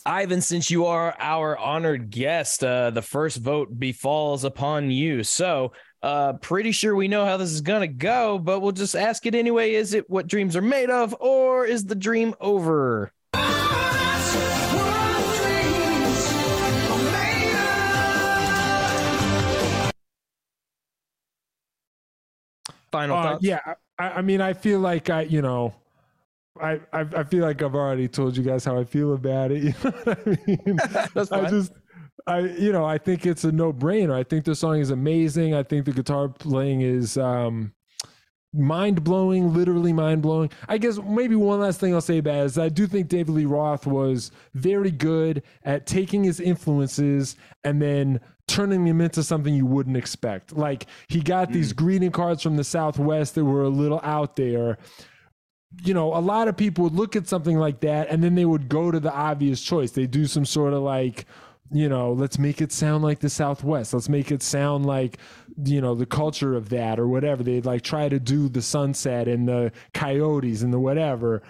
Ivan, 0.07 0.41
since 0.41 0.71
you 0.71 0.87
are 0.87 1.17
our 1.19 1.57
honored 1.57 2.11
guest, 2.11 2.63
uh, 2.63 2.91
the 2.91 3.03
first 3.03 3.39
vote 3.39 3.77
befalls 3.79 4.45
upon 4.45 4.91
you. 4.91 5.23
So, 5.23 5.73
uh, 6.05 6.35
pretty 6.35 6.73
sure 6.73 6.95
we 6.95 7.09
know 7.09 7.25
how 7.25 7.37
this 7.39 7.51
is 7.51 7.63
going 7.63 7.81
to 7.81 7.89
go, 7.89 8.39
but 8.39 8.61
we'll 8.61 8.73
just 8.73 8.95
ask 8.97 9.27
it 9.27 9.35
anyway. 9.35 9.73
Is 9.75 9.95
it 9.95 10.11
what 10.11 10.27
dreams 10.27 10.57
are 10.57 10.63
made 10.63 10.91
of, 10.91 11.17
or 11.21 11.65
is 11.67 11.87
the 11.87 11.95
dream 11.97 12.35
over? 12.41 13.13
Final 22.93 23.17
Uh, 23.17 23.23
thoughts? 23.23 23.45
yeah, 23.45 23.61
I, 23.99 24.11
I 24.11 24.23
mean, 24.23 24.41
I 24.41 24.53
feel 24.53 24.81
like 24.81 25.11
I, 25.11 25.23
you 25.23 25.43
know, 25.43 25.75
I, 26.61 26.81
I 26.93 27.01
I 27.17 27.25
feel 27.25 27.45
like 27.45 27.63
I've 27.63 27.75
already 27.75 28.09
told 28.09 28.37
you 28.37 28.45
guys 28.45 28.65
how 28.65 28.79
I 28.79 28.85
feel 28.85 29.15
about 29.15 29.53
it. 29.53 29.63
You 29.65 29.75
know 29.85 29.91
what 30.05 30.19
I 30.27 30.39
mean? 30.47 30.83
That's 31.15 31.33
I 31.33 31.45
fine. 31.45 31.47
just, 31.47 31.73
I 32.27 32.41
you 32.41 32.73
know, 32.73 32.85
I 32.85 32.99
think 32.99 33.27
it's 33.27 33.45
a 33.45 33.53
no 33.53 33.73
brainer. 33.73 34.15
I 34.15 34.23
think 34.23 34.45
the 34.45 34.55
song 34.55 34.81
is 34.81 34.91
amazing. 34.91 35.55
I 35.55 35.63
think 35.63 35.85
the 35.85 35.93
guitar 35.93 36.29
playing 36.29 36.81
is 36.81 37.19
um, 37.19 37.75
mind 38.55 39.05
blowing, 39.05 39.53
literally 39.53 39.93
mind 39.93 40.23
blowing. 40.23 40.51
I 40.69 40.79
guess 40.79 40.99
maybe 40.99 41.37
one 41.37 41.61
last 41.61 41.81
thing 41.81 41.95
I'll 41.95 42.01
say 42.01 42.19
about 42.19 42.37
it 42.37 42.45
is 42.45 42.59
I 42.59 42.71
do 42.71 42.87
think 42.87 43.09
David 43.09 43.35
Lee 43.35 43.45
Roth 43.45 43.87
was 43.87 44.31
very 44.55 44.91
good 44.91 45.43
at 45.65 45.87
taking 45.87 46.25
his 46.25 46.41
influences 46.41 47.37
and 47.63 47.81
then 47.81 48.21
turning 48.47 48.85
them 48.85 49.01
into 49.01 49.23
something 49.23 49.55
you 49.55 49.67
wouldn't 49.67 49.97
expect. 49.97 50.57
Like 50.57 50.87
he 51.09 51.21
got 51.21 51.53
these 51.53 51.73
greeting 51.73 52.11
cards 52.11 52.43
from 52.43 52.57
the 52.57 52.65
Southwest 52.65 53.35
that 53.35 53.45
were 53.45 53.65
a 53.65 53.69
little 53.69 54.01
out 54.03 54.37
there 54.37 54.79
you 55.83 55.95
know, 55.95 56.15
a 56.17 56.21
lot 56.21 56.49
of 56.49 56.57
people 56.57 56.85
would 56.85 56.95
look 56.95 57.17
at 57.17 57.27
something 57.27 57.59
like 57.59 57.81
that 57.81 58.09
and 58.09 58.23
then 58.23 58.35
they 58.35 58.45
would 58.45 58.69
go 58.69 58.91
to 58.91 59.01
the 59.01 59.13
obvious 59.13 59.63
choice. 59.63 59.91
They 59.91 60.07
do 60.07 60.27
some 60.27 60.45
sort 60.45 60.73
of 60.73 60.83
like, 60.83 61.27
you 61.75 61.89
know, 61.89 62.13
let's 62.13 62.39
make 62.39 62.63
it 62.63 62.71
sound 62.71 63.03
like 63.03 63.19
the 63.19 63.29
Southwest. 63.29 63.93
Let's 63.93 64.09
make 64.09 64.31
it 64.31 64.45
sound 64.45 64.87
like, 64.87 65.19
you 65.65 65.81
know, 65.81 65.97
the 65.97 66.07
culture 66.07 66.55
of 66.55 66.69
that 66.69 67.01
or 67.01 67.09
whatever. 67.09 67.43
They'd 67.43 67.67
like 67.67 67.83
try 67.83 68.09
to 68.09 68.21
do 68.21 68.49
the 68.49 68.63
sunset 68.63 69.27
and 69.27 69.49
the 69.49 69.73
coyotes 69.93 70.63
and 70.63 70.73
the 70.73 70.79
whatever. 70.79 71.43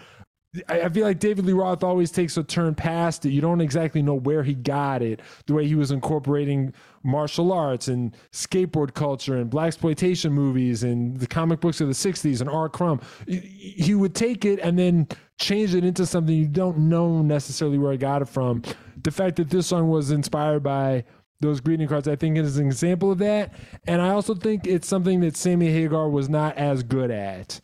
I, 0.67 0.83
I 0.83 0.89
feel 0.89 1.05
like 1.05 1.19
David 1.19 1.45
Lee 1.45 1.53
Roth 1.53 1.85
always 1.85 2.11
takes 2.11 2.39
a 2.39 2.43
turn 2.43 2.75
past 2.75 3.27
it. 3.27 3.33
You 3.33 3.43
don't 3.43 3.61
exactly 3.61 4.01
know 4.01 4.15
where 4.15 4.43
he 4.43 4.55
got 4.55 5.03
it. 5.03 5.21
The 5.45 5.53
way 5.53 5.67
he 5.67 5.75
was 5.75 5.91
incorporating 5.91 6.73
martial 7.05 7.53
arts 7.53 7.87
and 7.89 8.17
skateboard 8.33 8.95
culture 8.95 9.37
and 9.37 9.51
blaxploitation 9.51 10.33
movies 10.33 10.83
and 10.83 11.19
the 11.19 11.27
comic 11.27 11.61
books 11.61 11.81
of 11.81 11.89
the 11.89 11.95
'60s 11.95 12.41
and 12.41 12.51
R. 12.51 12.69
Crumb. 12.69 13.01
He- 13.27 13.95
would 13.95 14.15
take 14.15 14.45
it 14.45 14.59
and 14.59 14.77
then 14.77 15.07
change 15.39 15.75
it 15.75 15.85
into 15.85 16.05
something 16.05 16.35
you 16.35 16.49
don't 16.49 16.79
know 16.79 17.23
necessarily 17.23 17.79
where 17.79 17.93
he 17.93 17.99
got 17.99 18.23
it 18.23 18.29
from. 18.29 18.63
The 19.03 19.13
fact 19.13 19.37
that 19.37 19.51
this 19.51 19.69
song 19.69 19.89
was 19.89 20.11
inspired 20.11 20.65
by 20.65 21.05
those 21.41 21.61
greeting 21.61 21.87
cards, 21.87 22.09
I 22.09 22.17
think, 22.17 22.39
is 22.39 22.57
an 22.57 22.67
example 22.67 23.13
of 23.13 23.19
that. 23.19 23.53
And 23.87 24.03
I 24.03 24.11
also 24.11 24.35
think 24.35 24.67
it's 24.67 24.89
something 24.89 25.21
that 25.21 25.37
Sammy 25.37 25.71
Hagar 25.71 26.09
was 26.09 26.29
not 26.29 26.57
as 26.57 26.83
good 26.83 27.11
at. 27.11 27.61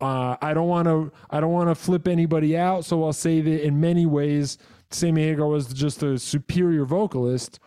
Uh, 0.00 0.36
I 0.42 0.52
don't 0.52 0.68
want 0.68 0.86
to. 0.86 1.12
I 1.30 1.40
don't 1.40 1.52
want 1.52 1.68
to 1.68 1.74
flip 1.74 2.08
anybody 2.08 2.56
out. 2.56 2.84
So 2.84 3.04
I'll 3.04 3.12
say 3.12 3.40
that 3.40 3.64
in 3.64 3.80
many 3.80 4.04
ways, 4.04 4.58
Sammy 4.90 5.22
Hagar 5.22 5.46
was 5.46 5.72
just 5.72 6.02
a 6.02 6.18
superior 6.18 6.84
vocalist, 6.84 7.60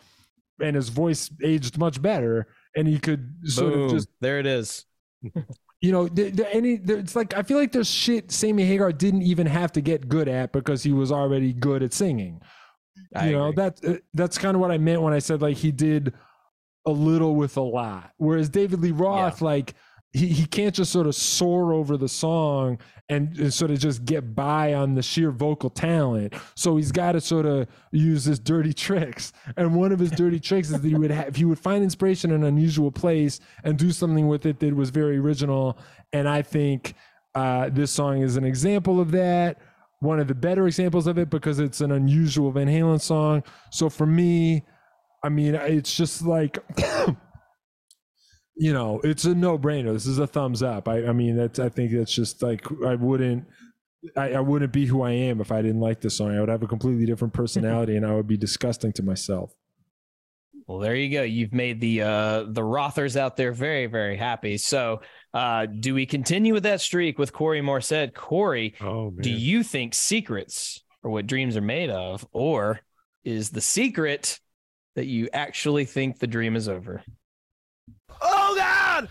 and 0.61 0.75
his 0.75 0.89
voice 0.89 1.29
aged 1.43 1.77
much 1.77 2.01
better, 2.01 2.47
and 2.75 2.87
he 2.87 2.99
could 2.99 3.35
sort 3.45 3.73
Boom. 3.73 3.83
of 3.83 3.91
just 3.91 4.09
there 4.21 4.39
it 4.39 4.45
is. 4.45 4.85
you 5.81 5.91
know, 5.91 6.07
the, 6.07 6.29
the, 6.29 6.53
any 6.53 6.77
there, 6.77 6.97
it's 6.97 7.15
like 7.15 7.35
I 7.35 7.43
feel 7.43 7.57
like 7.57 7.71
there's 7.71 7.89
shit 7.89 8.31
Sammy 8.31 8.65
Hagar 8.65 8.91
didn't 8.91 9.23
even 9.23 9.47
have 9.47 9.71
to 9.73 9.81
get 9.81 10.07
good 10.07 10.27
at 10.27 10.51
because 10.51 10.83
he 10.83 10.91
was 10.91 11.11
already 11.11 11.53
good 11.53 11.83
at 11.83 11.93
singing. 11.93 12.41
I 13.15 13.27
you 13.27 13.31
know 13.33 13.47
agree. 13.47 13.63
that 13.63 13.85
uh, 13.85 13.97
that's 14.13 14.37
kind 14.37 14.55
of 14.55 14.61
what 14.61 14.71
I 14.71 14.77
meant 14.77 15.01
when 15.01 15.13
I 15.13 15.19
said 15.19 15.41
like 15.41 15.57
he 15.57 15.71
did 15.71 16.13
a 16.85 16.91
little 16.91 17.35
with 17.35 17.57
a 17.57 17.61
lot. 17.61 18.11
Whereas 18.17 18.49
David 18.49 18.81
Lee 18.81 18.91
Roth, 18.91 19.41
like 19.41 19.73
he, 20.15 20.27
he 20.27 20.45
can't 20.45 20.73
just 20.73 20.93
sort 20.93 21.07
of 21.07 21.15
soar 21.15 21.73
over 21.73 21.97
the 21.97 22.07
song 22.07 22.77
and, 23.09 23.37
and 23.37 23.53
sort 23.53 23.69
of 23.69 23.79
just 23.79 24.05
get 24.05 24.33
by 24.33 24.73
on 24.73 24.95
the 24.95 25.01
sheer 25.01 25.29
vocal 25.29 25.69
talent. 25.69 26.33
So 26.55 26.77
he's 26.77 26.93
got 26.93 27.11
to 27.11 27.21
sort 27.21 27.45
of 27.45 27.67
use 27.91 28.23
his 28.23 28.39
dirty 28.39 28.71
tricks. 28.73 29.33
And 29.57 29.75
one 29.75 29.91
of 29.91 29.99
his 29.99 30.11
dirty 30.11 30.39
tricks 30.39 30.69
is 30.69 30.81
that 30.81 30.87
he 30.87 30.95
would 30.95 31.11
have 31.11 31.35
he 31.35 31.43
would 31.43 31.59
find 31.59 31.83
inspiration 31.83 32.31
in 32.31 32.43
an 32.43 32.47
unusual 32.47 32.91
place 32.91 33.41
and 33.65 33.77
do 33.77 33.91
something 33.91 34.27
with 34.27 34.45
it 34.45 34.59
that 34.61 34.73
was 34.73 34.89
very 34.89 35.17
original. 35.17 35.77
And 36.13 36.29
I 36.29 36.41
think 36.41 36.93
uh, 37.35 37.69
this 37.69 37.91
song 37.91 38.21
is 38.21 38.37
an 38.37 38.45
example 38.45 39.01
of 39.01 39.11
that. 39.11 39.59
One 39.99 40.21
of 40.21 40.29
the 40.29 40.35
better 40.35 40.65
examples 40.65 41.07
of 41.07 41.17
it 41.17 41.29
because 41.29 41.59
it's 41.59 41.81
an 41.81 41.91
unusual 41.91 42.51
Van 42.51 42.67
Halen 42.67 43.01
song. 43.01 43.43
So 43.69 43.89
for 43.89 44.05
me, 44.05 44.63
I 45.23 45.29
mean, 45.29 45.55
it's 45.55 45.93
just 45.93 46.21
like, 46.21 46.57
you 48.55 48.73
know, 48.73 49.01
it's 49.03 49.25
a 49.25 49.35
no 49.35 49.57
brainer. 49.57 49.93
This 49.93 50.07
is 50.07 50.17
a 50.17 50.27
thumbs 50.27 50.63
up. 50.63 50.87
I, 50.87 51.07
I 51.07 51.11
mean, 51.11 51.35
that's, 51.35 51.59
I 51.59 51.69
think 51.69 51.91
that's 51.91 52.13
just 52.13 52.41
like, 52.41 52.65
I 52.85 52.95
wouldn't, 52.95 53.45
I, 54.15 54.33
I 54.33 54.39
wouldn't 54.39 54.71
be 54.71 54.85
who 54.85 55.01
I 55.01 55.11
am 55.11 55.41
if 55.41 55.51
I 55.51 55.61
didn't 55.61 55.81
like 55.81 56.01
this 56.01 56.17
song. 56.17 56.35
I 56.35 56.39
would 56.39 56.49
have 56.49 56.63
a 56.63 56.67
completely 56.67 57.05
different 57.05 57.33
personality 57.33 57.95
and 57.95 58.05
I 58.05 58.13
would 58.13 58.27
be 58.27 58.37
disgusting 58.37 58.93
to 58.93 59.03
myself. 59.03 59.51
Well, 60.67 60.79
there 60.79 60.95
you 60.95 61.11
go. 61.11 61.21
You've 61.21 61.53
made 61.53 61.79
the 61.79 62.01
uh 62.01 62.45
the 62.47 62.63
Rothers 62.63 63.17
out 63.17 63.37
there 63.37 63.51
very, 63.51 63.85
very 63.85 64.17
happy. 64.17 64.57
So 64.57 65.01
uh 65.33 65.67
do 65.67 65.93
we 65.93 66.05
continue 66.05 66.53
with 66.53 66.63
that 66.63 66.81
streak 66.81 67.19
with 67.19 67.33
Corey 67.33 67.61
Morissette? 67.61 68.13
Corey, 68.15 68.73
Oh 68.81 69.11
do 69.11 69.29
you 69.29 69.61
think 69.63 69.93
secrets 69.93 70.83
are 71.03 71.11
what 71.11 71.27
dreams 71.27 71.55
are 71.55 71.61
made 71.61 71.91
of, 71.91 72.25
or 72.31 72.79
is 73.23 73.51
the 73.51 73.61
secret 73.61 74.39
that 74.95 75.05
you 75.05 75.29
actually 75.33 75.85
think 75.85 76.17
the 76.17 76.27
dream 76.27 76.55
is 76.55 76.67
over? 76.67 77.03
God! 78.95 79.09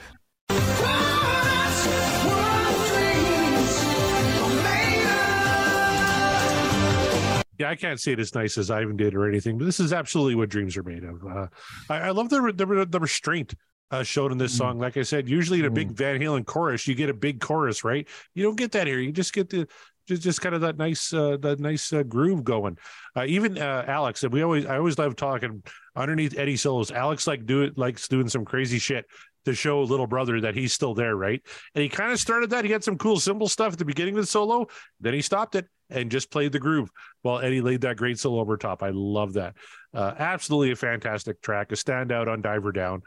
Yeah, 7.56 7.70
I 7.70 7.76
can't 7.76 8.00
say 8.00 8.12
it 8.12 8.18
as 8.18 8.34
nice 8.34 8.58
as 8.58 8.68
Ivan 8.68 8.96
did 8.96 9.14
or 9.14 9.28
anything, 9.28 9.58
but 9.58 9.64
this 9.64 9.78
is 9.78 9.92
absolutely 9.92 10.34
what 10.34 10.48
dreams 10.48 10.76
are 10.76 10.82
made 10.82 11.04
of. 11.04 11.24
Uh, 11.24 11.46
I, 11.88 11.98
I 11.98 12.10
love 12.10 12.28
the, 12.28 12.52
the 12.52 12.84
the 12.84 12.98
restraint 12.98 13.54
uh, 13.92 14.02
showed 14.02 14.32
in 14.32 14.38
this 14.38 14.52
Mm. 14.54 14.58
song. 14.58 14.78
Like 14.80 14.96
I 14.96 15.02
said, 15.02 15.28
usually 15.28 15.60
in 15.60 15.66
a 15.66 15.70
big 15.70 15.92
Van 15.92 16.20
Halen 16.20 16.44
chorus, 16.44 16.88
you 16.88 16.96
get 16.96 17.10
a 17.10 17.14
big 17.14 17.40
chorus, 17.40 17.84
right? 17.84 18.08
You 18.34 18.42
don't 18.42 18.56
get 18.56 18.72
that 18.72 18.88
here. 18.88 18.98
You 18.98 19.12
just 19.12 19.32
get 19.32 19.50
the 19.50 19.68
just 20.08 20.22
just 20.22 20.40
kind 20.40 20.56
of 20.56 20.62
that 20.62 20.76
nice 20.78 21.12
uh, 21.14 21.36
that 21.42 21.60
nice 21.60 21.92
uh, 21.92 22.02
groove 22.02 22.42
going. 22.42 22.76
Uh, 23.16 23.24
even 23.28 23.56
uh, 23.56 23.84
Alex, 23.86 24.24
and 24.24 24.32
we 24.32 24.42
always 24.42 24.66
I 24.66 24.76
always 24.78 24.98
love 24.98 25.14
talking 25.14 25.62
underneath 25.94 26.36
Eddie 26.36 26.56
solos. 26.56 26.90
Alex 26.90 27.28
like 27.28 27.46
do 27.46 27.62
it 27.62 27.78
likes 27.78 28.08
doing 28.08 28.28
some 28.28 28.44
crazy 28.44 28.80
shit 28.80 29.06
to 29.44 29.54
show 29.54 29.82
little 29.82 30.06
brother 30.06 30.40
that 30.40 30.54
he's 30.54 30.72
still 30.72 30.94
there, 30.94 31.16
right? 31.16 31.40
And 31.74 31.82
he 31.82 31.88
kind 31.88 32.12
of 32.12 32.20
started 32.20 32.50
that. 32.50 32.64
He 32.64 32.70
had 32.70 32.84
some 32.84 32.98
cool 32.98 33.20
cymbal 33.20 33.48
stuff 33.48 33.74
at 33.74 33.78
the 33.78 33.84
beginning 33.84 34.14
of 34.14 34.22
the 34.22 34.26
solo. 34.26 34.66
Then 35.00 35.14
he 35.14 35.22
stopped 35.22 35.54
it 35.54 35.66
and 35.90 36.10
just 36.10 36.30
played 36.30 36.52
the 36.52 36.58
groove 36.58 36.90
while 37.22 37.40
Eddie 37.40 37.60
laid 37.60 37.82
that 37.82 37.96
great 37.96 38.18
solo 38.18 38.40
over 38.40 38.56
top. 38.56 38.82
I 38.82 38.90
love 38.90 39.34
that. 39.34 39.54
Uh, 39.92 40.12
absolutely 40.18 40.72
a 40.72 40.76
fantastic 40.76 41.40
track, 41.40 41.72
a 41.72 41.74
standout 41.74 42.28
on 42.28 42.42
Diver 42.42 42.72
Down, 42.72 43.02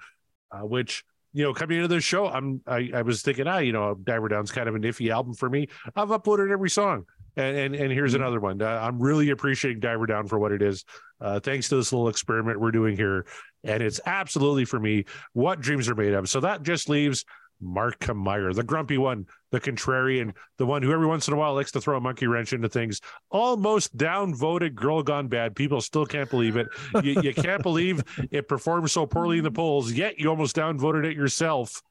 uh, 0.52 0.60
which 0.66 1.04
you 1.34 1.44
know 1.44 1.54
coming 1.54 1.78
into 1.78 1.88
the 1.88 2.00
show, 2.00 2.28
I'm 2.28 2.62
I, 2.66 2.90
I 2.94 3.02
was 3.02 3.22
thinking, 3.22 3.48
ah, 3.48 3.58
you 3.58 3.74
know, 3.74 3.96
Diver 3.96 4.30
Down's 4.30 4.52
kind 4.52 4.70
of 4.70 4.76
an 4.76 4.84
iffy 4.84 5.12
album 5.12 5.34
for 5.34 5.50
me. 5.50 5.68
I've 5.96 6.10
uploaded 6.10 6.52
every 6.52 6.70
song. 6.70 7.06
And, 7.36 7.56
and 7.56 7.76
and 7.76 7.92
here's 7.92 8.16
another 8.16 8.40
one. 8.40 8.60
Uh, 8.62 8.80
I'm 8.82 9.00
really 9.00 9.30
appreciating 9.30 9.80
Diver 9.80 10.08
Down 10.08 10.26
for 10.26 10.40
what 10.40 10.52
it 10.52 10.64
is. 10.64 10.84
Uh, 11.22 11.40
thanks 11.40 11.70
to 11.70 11.76
this 11.76 11.94
little 11.94 12.10
experiment 12.10 12.60
we're 12.60 12.72
doing 12.72 12.96
here, 12.96 13.28
and 13.64 13.82
it's 13.84 14.00
absolutely 14.06 14.66
for 14.66 14.80
me 14.80 15.06
what 15.34 15.62
dreams 15.62 15.90
are 15.90 15.96
made 15.96 16.14
of. 16.14 16.30
So 16.30 16.40
that 16.42 16.64
just 16.64 16.90
leaves 16.90 17.26
Mark 17.60 18.14
Meyer, 18.14 18.54
the 18.54 18.64
grumpy 18.64 18.98
one, 18.98 19.26
the 19.52 19.60
contrarian, 19.60 20.34
the 20.58 20.66
one 20.66 20.84
who 20.84 20.92
every 20.92 21.08
once 21.08 21.28
in 21.28 21.34
a 21.34 21.38
while 21.38 21.56
likes 21.56 21.72
to 21.72 21.82
throw 21.82 21.98
a 21.98 22.02
monkey 22.02 22.28
wrench 22.28 22.54
into 22.54 22.70
things. 22.70 23.02
Almost 23.32 23.98
downvoted 23.98 24.76
girl 24.76 25.02
gone 25.02 25.28
bad. 25.28 25.56
People 25.56 25.82
still 25.82 26.06
can't 26.06 26.30
believe 26.30 26.56
it. 26.56 26.68
You, 27.04 27.22
you 27.22 27.34
can't 27.34 27.64
believe 27.64 28.04
it 28.32 28.48
performed 28.48 28.92
so 28.92 29.06
poorly 29.06 29.40
in 29.40 29.44
the 29.44 29.52
polls, 29.52 29.92
yet 29.92 30.20
you 30.20 30.30
almost 30.30 30.56
downvoted 30.56 31.06
it 31.06 31.16
yourself. 31.16 31.82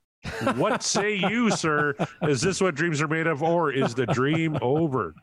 What 0.55 0.83
say 0.83 1.15
you, 1.15 1.51
sir? 1.51 1.95
Is 2.23 2.41
this 2.41 2.61
what 2.61 2.75
dreams 2.75 3.03
are 3.03 3.09
made 3.09 3.27
of, 3.27 3.43
or 3.43 3.73
is 3.73 3.95
the 3.95 4.07
dream 4.07 4.59
over? 4.63 5.15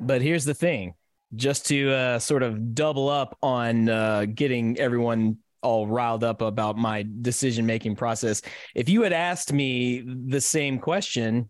But 0.00 0.22
here's 0.22 0.44
the 0.44 0.54
thing 0.54 0.94
just 1.34 1.66
to 1.66 1.90
uh, 1.90 2.18
sort 2.18 2.42
of 2.42 2.74
double 2.74 3.08
up 3.08 3.36
on 3.42 3.88
uh, 3.88 4.26
getting 4.32 4.78
everyone 4.78 5.38
all 5.62 5.86
riled 5.86 6.22
up 6.22 6.42
about 6.42 6.76
my 6.76 7.04
decision 7.22 7.66
making 7.66 7.96
process. 7.96 8.42
If 8.74 8.88
you 8.88 9.02
had 9.02 9.12
asked 9.12 9.52
me 9.52 10.04
the 10.06 10.40
same 10.40 10.78
question 10.78 11.48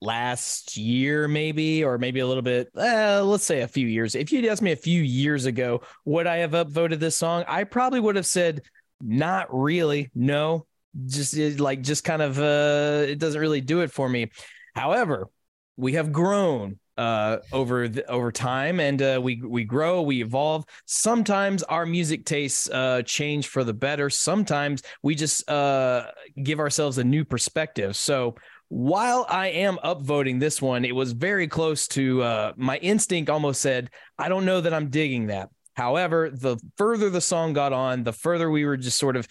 last 0.00 0.76
year, 0.78 1.28
maybe, 1.28 1.84
or 1.84 1.98
maybe 1.98 2.20
a 2.20 2.26
little 2.26 2.42
bit, 2.42 2.70
uh, 2.74 3.22
let's 3.22 3.44
say 3.44 3.60
a 3.60 3.68
few 3.68 3.86
years, 3.86 4.14
if 4.14 4.32
you'd 4.32 4.46
asked 4.46 4.62
me 4.62 4.72
a 4.72 4.76
few 4.76 5.02
years 5.02 5.44
ago, 5.44 5.82
would 6.06 6.26
I 6.26 6.38
have 6.38 6.52
upvoted 6.52 7.00
this 7.00 7.16
song? 7.16 7.44
I 7.46 7.64
probably 7.64 8.00
would 8.00 8.16
have 8.16 8.26
said, 8.26 8.62
not 9.02 9.46
really. 9.50 10.10
No, 10.14 10.66
just 11.06 11.36
like, 11.60 11.82
just 11.82 12.02
kind 12.02 12.22
of, 12.22 12.38
uh, 12.38 13.04
it 13.06 13.18
doesn't 13.18 13.40
really 13.40 13.60
do 13.60 13.82
it 13.82 13.92
for 13.92 14.08
me. 14.08 14.30
However, 14.74 15.28
we 15.76 15.92
have 15.94 16.12
grown 16.12 16.78
uh, 17.00 17.38
over 17.50 17.88
the, 17.88 18.04
over 18.10 18.30
time, 18.30 18.78
and 18.78 19.00
uh, 19.00 19.18
we 19.22 19.40
we 19.42 19.64
grow, 19.64 20.02
we 20.02 20.20
evolve. 20.20 20.64
Sometimes 20.84 21.62
our 21.62 21.86
music 21.86 22.26
tastes 22.26 22.68
uh, 22.68 23.00
change 23.06 23.48
for 23.48 23.64
the 23.64 23.72
better. 23.72 24.10
Sometimes 24.10 24.82
we 25.02 25.14
just 25.14 25.48
uh, 25.48 26.08
give 26.42 26.60
ourselves 26.60 26.98
a 26.98 27.04
new 27.04 27.24
perspective. 27.24 27.96
So 27.96 28.34
while 28.68 29.24
I 29.28 29.48
am 29.48 29.78
upvoting 29.82 30.40
this 30.40 30.60
one, 30.60 30.84
it 30.84 30.94
was 30.94 31.12
very 31.12 31.48
close 31.48 31.88
to 31.88 32.22
uh, 32.22 32.52
my 32.56 32.76
instinct. 32.76 33.30
Almost 33.30 33.62
said, 33.62 33.90
I 34.18 34.28
don't 34.28 34.44
know 34.44 34.60
that 34.60 34.74
I'm 34.74 34.90
digging 34.90 35.28
that. 35.28 35.48
However, 35.74 36.30
the 36.30 36.58
further 36.76 37.08
the 37.08 37.22
song 37.22 37.54
got 37.54 37.72
on, 37.72 38.04
the 38.04 38.12
further 38.12 38.50
we 38.50 38.66
were 38.66 38.76
just 38.76 38.98
sort 38.98 39.16
of 39.16 39.26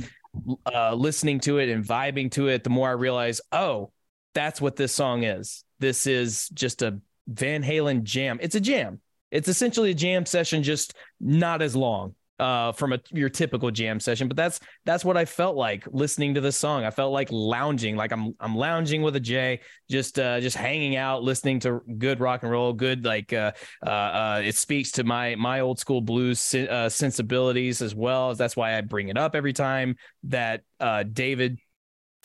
uh, 0.73 0.95
listening 0.95 1.39
to 1.41 1.59
it 1.59 1.69
and 1.69 1.85
vibing 1.85 2.31
to 2.31 2.47
it, 2.47 2.63
the 2.63 2.71
more 2.71 2.89
I 2.89 2.93
realized, 2.93 3.41
oh, 3.51 3.91
that's 4.33 4.59
what 4.59 4.75
this 4.75 4.91
song 4.91 5.23
is. 5.23 5.63
This 5.77 6.07
is 6.07 6.49
just 6.49 6.81
a 6.81 6.99
Van 7.29 7.63
Halen 7.63 8.03
jam. 8.03 8.39
It's 8.41 8.55
a 8.55 8.59
jam. 8.59 8.99
It's 9.31 9.47
essentially 9.47 9.91
a 9.91 9.95
jam 9.95 10.25
session, 10.25 10.63
just 10.63 10.95
not 11.19 11.61
as 11.61 11.75
long 11.75 12.15
uh, 12.39 12.71
from 12.71 12.93
a 12.93 12.99
your 13.11 13.29
typical 13.29 13.69
jam 13.69 13.99
session. 13.99 14.27
But 14.27 14.37
that's 14.37 14.59
that's 14.85 15.03
what 15.03 15.17
I 15.17 15.25
felt 15.25 15.55
like 15.55 15.85
listening 15.91 16.33
to 16.35 16.41
this 16.41 16.57
song. 16.57 16.85
I 16.85 16.91
felt 16.91 17.11
like 17.11 17.27
lounging, 17.31 17.95
like 17.95 18.11
I'm 18.11 18.33
I'm 18.39 18.55
lounging 18.55 19.01
with 19.01 19.15
a 19.15 19.19
J, 19.19 19.59
just 19.89 20.17
uh, 20.17 20.39
just 20.39 20.55
hanging 20.55 20.95
out, 20.95 21.21
listening 21.21 21.59
to 21.61 21.81
good 21.97 22.19
rock 22.19 22.43
and 22.43 22.51
roll, 22.51 22.73
good 22.73 23.05
like 23.05 23.33
uh, 23.33 23.51
uh, 23.85 23.89
uh 23.89 24.41
it 24.43 24.55
speaks 24.55 24.91
to 24.93 25.03
my 25.03 25.35
my 25.35 25.59
old 25.59 25.79
school 25.79 26.01
blues 26.01 26.53
uh, 26.55 26.89
sensibilities 26.89 27.81
as 27.81 27.93
well. 27.93 28.33
That's 28.33 28.55
why 28.55 28.77
I 28.77 28.81
bring 28.81 29.09
it 29.09 29.17
up 29.17 29.35
every 29.35 29.53
time 29.53 29.97
that 30.23 30.61
uh, 30.79 31.03
David 31.03 31.59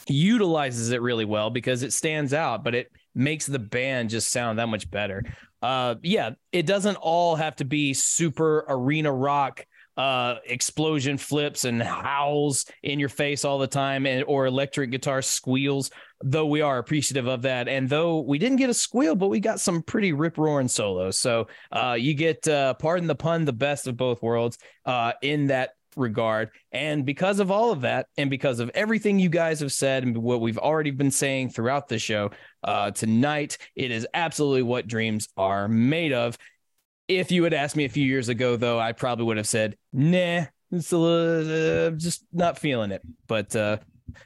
utilizes 0.08 0.90
it 0.90 1.02
really 1.02 1.24
well 1.24 1.50
because 1.50 1.82
it 1.82 1.92
stands 1.92 2.32
out, 2.32 2.64
but 2.64 2.74
it 2.74 2.92
makes 3.14 3.46
the 3.46 3.58
band 3.58 4.10
just 4.10 4.30
sound 4.30 4.58
that 4.58 4.68
much 4.68 4.90
better. 4.90 5.24
Uh, 5.62 5.94
yeah, 6.02 6.30
it 6.52 6.66
doesn't 6.66 6.96
all 6.96 7.36
have 7.36 7.56
to 7.56 7.64
be 7.64 7.94
super 7.94 8.64
arena 8.68 9.12
rock 9.12 9.64
uh 9.96 10.36
explosion 10.46 11.16
flips 11.16 11.64
and 11.64 11.80
howls 11.80 12.66
in 12.82 12.98
your 12.98 13.08
face 13.08 13.44
all 13.44 13.58
the 13.58 13.66
time 13.66 14.06
and 14.06 14.24
or 14.26 14.46
electric 14.46 14.90
guitar 14.90 15.22
squeals 15.22 15.90
though 16.20 16.46
we 16.46 16.60
are 16.60 16.78
appreciative 16.78 17.28
of 17.28 17.42
that 17.42 17.68
and 17.68 17.88
though 17.88 18.20
we 18.20 18.36
didn't 18.36 18.56
get 18.56 18.68
a 18.68 18.74
squeal 18.74 19.14
but 19.14 19.28
we 19.28 19.38
got 19.38 19.60
some 19.60 19.82
pretty 19.82 20.12
rip 20.12 20.36
roaring 20.36 20.66
solos 20.66 21.16
so 21.16 21.46
uh 21.70 21.96
you 21.96 22.12
get 22.12 22.46
uh 22.48 22.74
pardon 22.74 23.06
the 23.06 23.14
pun 23.14 23.44
the 23.44 23.52
best 23.52 23.86
of 23.86 23.96
both 23.96 24.20
worlds 24.20 24.58
uh 24.84 25.12
in 25.22 25.46
that 25.46 25.74
regard. 25.96 26.50
And 26.72 27.04
because 27.04 27.40
of 27.40 27.50
all 27.50 27.72
of 27.72 27.82
that, 27.82 28.06
and 28.16 28.30
because 28.30 28.60
of 28.60 28.70
everything 28.74 29.18
you 29.18 29.28
guys 29.28 29.60
have 29.60 29.72
said 29.72 30.02
and 30.02 30.16
what 30.16 30.40
we've 30.40 30.58
already 30.58 30.90
been 30.90 31.10
saying 31.10 31.50
throughout 31.50 31.88
the 31.88 31.98
show, 31.98 32.30
uh, 32.62 32.90
tonight 32.90 33.58
it 33.74 33.90
is 33.90 34.06
absolutely 34.14 34.62
what 34.62 34.86
dreams 34.86 35.28
are 35.36 35.68
made 35.68 36.12
of. 36.12 36.38
If 37.08 37.30
you 37.30 37.44
had 37.44 37.54
asked 37.54 37.76
me 37.76 37.84
a 37.84 37.90
few 37.90 38.06
years 38.06 38.28
ago, 38.28 38.56
though, 38.56 38.78
I 38.78 38.92
probably 38.92 39.26
would 39.26 39.36
have 39.36 39.48
said, 39.48 39.76
nah, 39.92 40.44
it's 40.72 40.92
a 40.92 40.96
little, 40.96 41.86
uh, 41.86 41.90
just 41.90 42.24
not 42.32 42.58
feeling 42.58 42.90
it. 42.90 43.02
But 43.26 43.54
uh, 43.54 43.78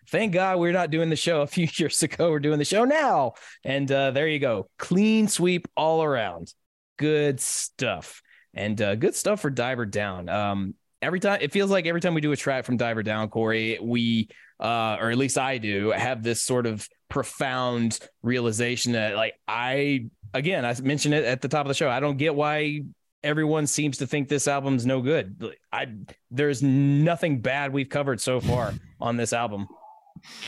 thank 0.09 0.33
God 0.33 0.59
we're 0.59 0.73
not 0.73 0.91
doing 0.91 1.11
the 1.11 1.17
show 1.17 1.43
a 1.43 1.47
few 1.47 1.67
years 1.77 2.03
ago. 2.03 2.31
We're 2.31 2.41
doing 2.41 2.59
the 2.59 2.65
show 2.65 2.85
now. 2.85 3.35
And 3.65 3.91
uh, 3.91 4.13
there 4.13 4.29
you 4.29 4.39
go. 4.39 4.69
Clean 4.79 5.29
sweep 5.29 5.69
all 5.77 6.03
around. 6.03 6.53
Good 6.97 7.41
stuff. 7.41 8.23
And 8.55 8.81
uh, 8.81 8.95
good 8.97 9.15
stuff 9.15 9.41
for 9.41 9.51
Diver 9.51 9.87
Down. 9.87 10.29
Um, 10.29 10.75
every 11.03 11.21
time 11.21 11.39
it 11.41 11.53
feels 11.53 11.71
like 11.71 11.87
every 11.87 12.01
time 12.01 12.15
we 12.15 12.21
do 12.21 12.33
a 12.33 12.37
track 12.37 12.65
from 12.65 12.77
Diver 12.77 13.03
Down, 13.03 13.29
Corey, 13.29 13.79
we 13.81 14.29
uh, 14.61 14.97
or 15.01 15.11
at 15.11 15.19
least 15.19 15.39
I 15.39 15.59
do, 15.59 15.91
have 15.91 16.23
this 16.23 16.43
sort 16.43 16.67
of 16.67 16.89
profound 17.09 18.01
realization 18.23 18.93
that 18.93 19.15
like 19.17 19.35
I 19.47 20.07
again 20.35 20.65
I 20.65 20.75
mentioned 20.81 21.15
it 21.15 21.25
at 21.25 21.41
the 21.41 21.49
top 21.49 21.63
of 21.63 21.69
the 21.69 21.75
show. 21.75 21.89
I 21.89 22.01
don't 22.01 22.17
get 22.17 22.35
why 22.35 22.81
everyone 23.23 23.67
seems 23.67 23.99
to 23.99 24.07
think 24.07 24.29
this 24.29 24.47
album's 24.47 24.87
no 24.87 25.01
good. 25.01 25.55
I 25.73 25.87
there's 26.31 26.63
nothing 26.63 27.41
bad 27.41 27.73
we've 27.73 27.89
covered 27.89 28.21
so 28.21 28.41
far 28.41 28.75
on 29.01 29.17
this 29.17 29.33
album. 29.33 29.69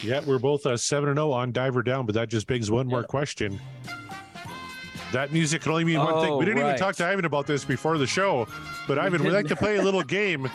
Yeah, 0.03 0.21
we're 0.27 0.41
both 0.41 0.67
uh, 0.67 0.77
seven 0.77 1.11
and 1.11 1.19
zero 1.19 1.31
on 1.31 1.53
Diver 1.53 1.83
Down, 1.83 2.07
but 2.07 2.15
that 2.17 2.29
just 2.29 2.47
begs 2.47 2.71
one 2.71 2.89
yeah. 2.89 2.97
more 2.97 3.05
question. 3.05 3.61
That 5.13 5.33
music 5.33 5.63
can 5.63 5.73
only 5.73 5.85
mean 5.85 5.99
one 5.99 6.25
thing. 6.25 6.37
We 6.37 6.45
didn't 6.45 6.63
right. 6.63 6.71
even 6.71 6.83
oh, 6.83 6.87
talk 6.87 6.97
to 6.97 7.07
Ivan 7.07 7.25
about 7.25 7.47
this 7.47 7.65
before 7.65 7.99
the 7.99 8.07
show, 8.07 8.47
but 8.87 8.97
we 8.97 9.03
Ivan, 9.03 9.25
we 9.25 9.31
like 9.31 9.49
to 9.49 9.57
play 9.57 9.77
a 9.77 9.83
little 9.83 10.03
game, 10.03 10.49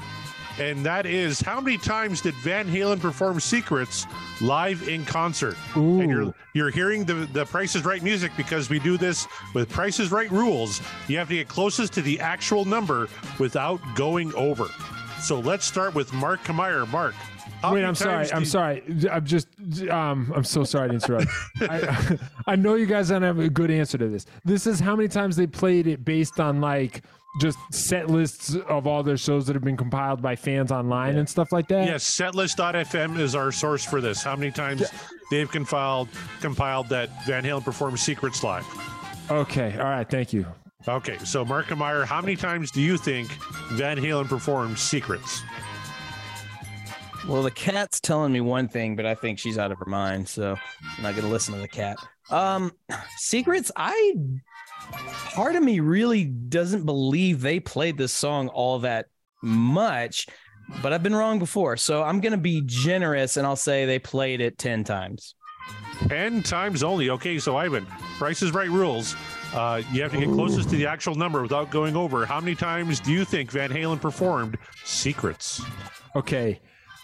and 0.59 0.85
that 0.85 1.05
is 1.05 1.41
how 1.41 1.59
many 1.59 1.77
times 1.77 2.21
did 2.21 2.33
Van 2.35 2.65
Halen 2.65 2.99
perform 2.99 3.39
Secrets 3.39 4.05
live 4.41 4.87
in 4.87 5.03
concert? 5.03 5.57
Ooh. 5.75 5.99
And 5.99 6.09
you're 6.09 6.33
you're 6.53 6.69
hearing 6.69 7.03
the 7.03 7.27
the 7.33 7.45
Price 7.45 7.75
is 7.75 7.83
Right 7.83 8.01
music 8.01 8.31
because 8.37 8.69
we 8.69 8.79
do 8.79 8.97
this 8.97 9.27
with 9.53 9.69
Price 9.69 9.99
is 9.99 10.11
Right 10.11 10.31
rules. 10.31 10.81
You 11.07 11.17
have 11.17 11.27
to 11.29 11.35
get 11.35 11.49
closest 11.49 11.93
to 11.93 12.01
the 12.01 12.19
actual 12.19 12.63
number 12.63 13.09
without 13.39 13.81
going 13.95 14.33
over. 14.35 14.67
So 15.21 15.39
let's 15.39 15.65
start 15.65 15.95
with 15.95 16.13
Mark 16.13 16.43
Kamier. 16.43 16.87
Mark, 16.89 17.15
Wait, 17.73 17.83
I'm 17.83 17.95
sorry. 17.95 18.31
I'm 18.31 18.45
sorry. 18.45 18.83
I'm 19.11 19.25
just. 19.25 19.47
Um, 19.89 20.31
I'm 20.35 20.43
so 20.43 20.63
sorry 20.63 20.89
to 20.89 20.95
interrupt. 20.95 21.27
I, 21.61 22.17
I 22.47 22.55
know 22.55 22.75
you 22.75 22.85
guys 22.85 23.09
don't 23.09 23.21
have 23.21 23.39
a 23.39 23.49
good 23.49 23.71
answer 23.71 23.97
to 23.97 24.07
this. 24.07 24.25
This 24.43 24.67
is 24.67 24.79
how 24.79 24.95
many 24.95 25.07
times 25.07 25.35
they 25.35 25.47
played 25.47 25.87
it 25.87 26.03
based 26.05 26.39
on 26.39 26.61
like 26.61 27.03
just 27.39 27.57
set 27.71 28.09
lists 28.09 28.55
of 28.55 28.87
all 28.87 29.03
their 29.03 29.17
shows 29.17 29.45
that 29.47 29.55
have 29.55 29.63
been 29.63 29.77
compiled 29.77 30.21
by 30.21 30.35
fans 30.35 30.71
online 30.71 31.13
yeah. 31.13 31.19
and 31.19 31.29
stuff 31.29 31.51
like 31.51 31.67
that. 31.67 31.85
Yes, 31.85 32.09
setlist.fm 32.09 33.19
is 33.19 33.35
our 33.35 33.51
source 33.51 33.83
for 33.83 33.99
this. 33.99 34.23
How 34.23 34.35
many 34.35 34.51
times 34.51 34.81
yeah. 34.81 34.87
they've 35.31 35.51
compiled 35.51 36.07
compiled 36.39 36.89
that 36.89 37.09
Van 37.25 37.43
Halen 37.43 37.63
performed 37.63 37.99
Secrets 37.99 38.43
live? 38.43 38.65
Okay. 39.29 39.77
All 39.77 39.85
right. 39.85 40.09
Thank 40.09 40.33
you. 40.33 40.45
Okay. 40.87 41.17
So, 41.19 41.43
Mark 41.43 41.75
Meyer, 41.75 42.05
how 42.05 42.21
many 42.21 42.35
times 42.35 42.71
do 42.71 42.81
you 42.81 42.97
think 42.97 43.29
Van 43.71 43.97
Halen 43.97 44.27
performed 44.27 44.77
Secrets? 44.77 45.41
Well, 47.27 47.41
the 47.41 47.49
cat's 47.51 47.99
telling 47.99 48.31
me 48.31 48.39
one 48.41 48.67
thing, 48.67 48.95
but 48.95 49.07
I 49.07 49.15
think 49.15 49.39
she's 49.39 49.57
out 49.57 49.71
of 49.71 49.79
her 49.79 49.85
mind, 49.85 50.27
so 50.27 50.55
I'm 50.97 51.03
not 51.03 51.15
gonna 51.15 51.27
listen 51.27 51.55
to 51.55 51.59
the 51.59 51.67
cat. 51.67 51.97
Um, 52.29 52.71
secrets. 53.17 53.71
I 53.75 54.13
part 55.33 55.55
of 55.55 55.63
me 55.63 55.79
really 55.79 56.25
doesn't 56.25 56.85
believe 56.85 57.41
they 57.41 57.59
played 57.59 57.97
this 57.97 58.11
song 58.11 58.49
all 58.49 58.79
that 58.79 59.07
much, 59.41 60.27
but 60.83 60.93
I've 60.93 61.01
been 61.01 61.15
wrong 61.15 61.39
before, 61.39 61.77
so 61.77 62.03
I'm 62.03 62.19
gonna 62.19 62.37
be 62.37 62.61
generous 62.63 63.37
and 63.37 63.47
I'll 63.47 63.55
say 63.55 63.85
they 63.85 63.99
played 63.99 64.39
it 64.39 64.59
ten 64.59 64.83
times. 64.83 65.33
Ten 66.07 66.43
times 66.43 66.83
only. 66.83 67.09
Okay, 67.09 67.39
so 67.39 67.57
Ivan, 67.57 67.87
Price 68.19 68.43
is 68.43 68.51
Right 68.51 68.69
rules. 68.69 69.15
Uh, 69.51 69.81
you 69.91 70.03
have 70.03 70.11
to 70.11 70.19
get 70.19 70.29
closest 70.29 70.69
to 70.69 70.75
the 70.75 70.85
actual 70.85 71.15
number 71.15 71.41
without 71.41 71.71
going 71.71 71.95
over. 71.95 72.25
How 72.25 72.39
many 72.39 72.55
times 72.55 72.99
do 72.99 73.11
you 73.11 73.25
think 73.25 73.49
Van 73.51 73.71
Halen 73.71 73.99
performed 73.99 74.57
Secrets? 74.83 75.61
Okay, 76.15 76.59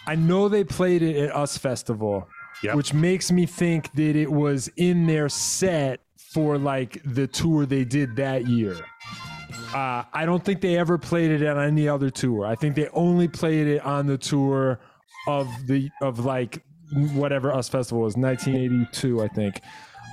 I 0.06 0.14
know 0.14 0.48
they 0.48 0.64
played 0.64 1.02
it 1.02 1.16
at 1.16 1.36
US 1.36 1.56
Festival, 1.56 2.28
yep. 2.62 2.74
which 2.74 2.92
makes 2.92 3.30
me 3.30 3.46
think 3.46 3.92
that 3.92 4.16
it 4.16 4.30
was 4.30 4.68
in 4.76 5.06
their 5.06 5.28
set 5.28 6.00
for 6.16 6.58
like 6.58 7.00
the 7.04 7.26
tour 7.26 7.66
they 7.66 7.84
did 7.84 8.16
that 8.16 8.46
year. 8.46 8.76
Uh, 9.74 10.04
I 10.12 10.26
don't 10.26 10.44
think 10.44 10.60
they 10.60 10.76
ever 10.76 10.98
played 10.98 11.30
it 11.30 11.46
on 11.46 11.58
any 11.58 11.88
other 11.88 12.10
tour. 12.10 12.46
I 12.46 12.54
think 12.54 12.74
they 12.74 12.88
only 12.88 13.28
played 13.28 13.66
it 13.66 13.84
on 13.84 14.06
the 14.06 14.18
tour 14.18 14.80
of 15.26 15.48
the 15.66 15.90
of 16.02 16.24
like 16.24 16.62
whatever 17.14 17.52
US 17.52 17.68
Festival 17.68 18.02
was, 18.02 18.16
1982, 18.16 19.22
I 19.22 19.28
think. 19.28 19.60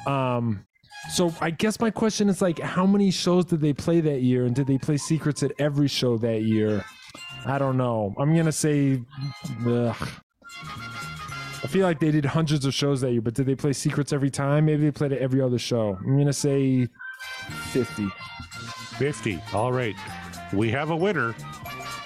Um, 0.06 0.66
so 1.12 1.34
I 1.42 1.50
guess 1.50 1.80
my 1.80 1.90
question 1.90 2.30
is 2.30 2.42
like, 2.42 2.60
how 2.60 2.86
many 2.86 3.12
shows 3.12 3.46
did 3.46 3.62
they 3.62 3.74
play 3.74 4.02
that 4.02 4.22
year, 4.22 4.46
and 4.46 4.56
did 4.56 4.68
they 4.68 4.78
play 4.78 4.98
Secrets 4.98 5.44
at 5.44 5.52
every 5.60 5.88
show 5.88 6.18
that 6.18 6.44
year? 6.44 6.86
I 7.46 7.58
don't 7.58 7.78
know. 7.78 8.14
I'm 8.18 8.36
gonna 8.36 8.52
say. 8.52 9.02
Ugh. 9.66 9.96
I 11.62 11.68
feel 11.68 11.86
like 11.86 12.00
they 12.00 12.12
did 12.12 12.24
hundreds 12.26 12.66
of 12.66 12.74
shows 12.74 13.02
that 13.02 13.12
year, 13.12 13.22
but 13.22 13.34
did 13.34 13.46
they 13.46 13.56
play 13.56 13.74
Secrets 13.74 14.14
every 14.14 14.30
time? 14.30 14.66
Maybe 14.66 14.84
they 14.84 14.92
played 14.92 15.12
it 15.12 15.22
every 15.22 15.42
other 15.42 15.60
show. 15.60 15.98
I'm 16.00 16.18
gonna 16.18 16.32
say 16.34 16.88
fifty. 17.72 18.08
Fifty. 18.98 19.42
All 19.54 19.72
right. 19.72 19.96
We 20.54 20.72
have 20.72 20.90
a 20.90 20.96
winner, 20.96 21.36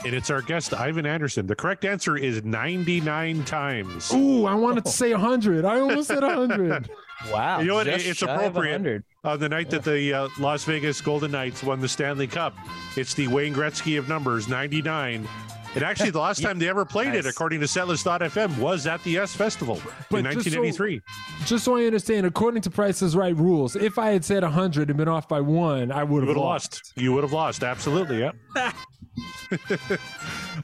and 0.05 0.13
it's 0.13 0.29
our 0.29 0.41
guest 0.41 0.73
Ivan 0.73 1.05
Anderson. 1.05 1.47
The 1.47 1.55
correct 1.55 1.85
answer 1.85 2.17
is 2.17 2.43
ninety-nine 2.43 3.45
times. 3.45 4.11
Ooh, 4.13 4.45
I 4.45 4.55
wanted 4.55 4.85
to 4.85 4.91
say 4.91 5.11
hundred. 5.11 5.65
I 5.65 5.79
almost 5.79 6.07
said 6.09 6.23
hundred. 6.23 6.89
Wow. 7.31 7.59
You 7.59 7.67
know 7.67 7.75
what? 7.75 7.87
It's 7.87 8.21
appropriate. 8.21 9.03
On 9.23 9.39
the 9.39 9.47
night 9.49 9.69
that 9.69 9.83
the 9.83 10.13
uh, 10.13 10.27
Las 10.39 10.63
Vegas 10.65 10.99
Golden 11.01 11.31
Knights 11.31 11.63
won 11.63 11.79
the 11.79 11.87
Stanley 11.87 12.27
Cup, 12.27 12.53
it's 12.97 13.13
the 13.13 13.27
Wayne 13.27 13.53
Gretzky 13.53 13.97
of 13.97 14.09
numbers, 14.09 14.47
99. 14.49 15.27
And 15.75 15.83
actually, 15.83 16.09
the 16.11 16.19
last 16.19 16.41
time 16.43 16.59
they 16.59 16.67
ever 16.69 16.85
played 16.85 17.15
it, 17.15 17.25
according 17.25 17.61
to 17.61 17.65
Setlist.fm, 17.65 18.57
was 18.59 18.85
at 18.85 19.01
the 19.03 19.17
US 19.19 19.33
Festival 19.35 19.79
But 20.11 20.17
in 20.19 20.25
just 20.25 20.51
so- 20.51 20.59
1983. 20.61 21.01
Just 21.45 21.63
so 21.65 21.77
I 21.77 21.85
understand, 21.85 22.25
according 22.25 22.61
to 22.63 22.69
Price's 22.69 23.15
Right 23.15 23.35
rules, 23.35 23.75
if 23.75 23.97
I 23.97 24.11
had 24.11 24.23
said 24.25 24.43
100 24.43 24.89
and 24.89 24.97
been 24.97 25.07
off 25.07 25.27
by 25.27 25.39
one, 25.41 25.91
I 25.91 26.03
would 26.03 26.21
have 26.23 26.27
would 26.27 26.35
have 26.35 26.43
lost. 26.43 26.73
lost. 26.73 26.93
You 26.95 27.13
would 27.13 27.23
have 27.23 27.33
lost. 27.33 27.63
Absolutely. 27.63 28.19
Yeah. 28.19 28.31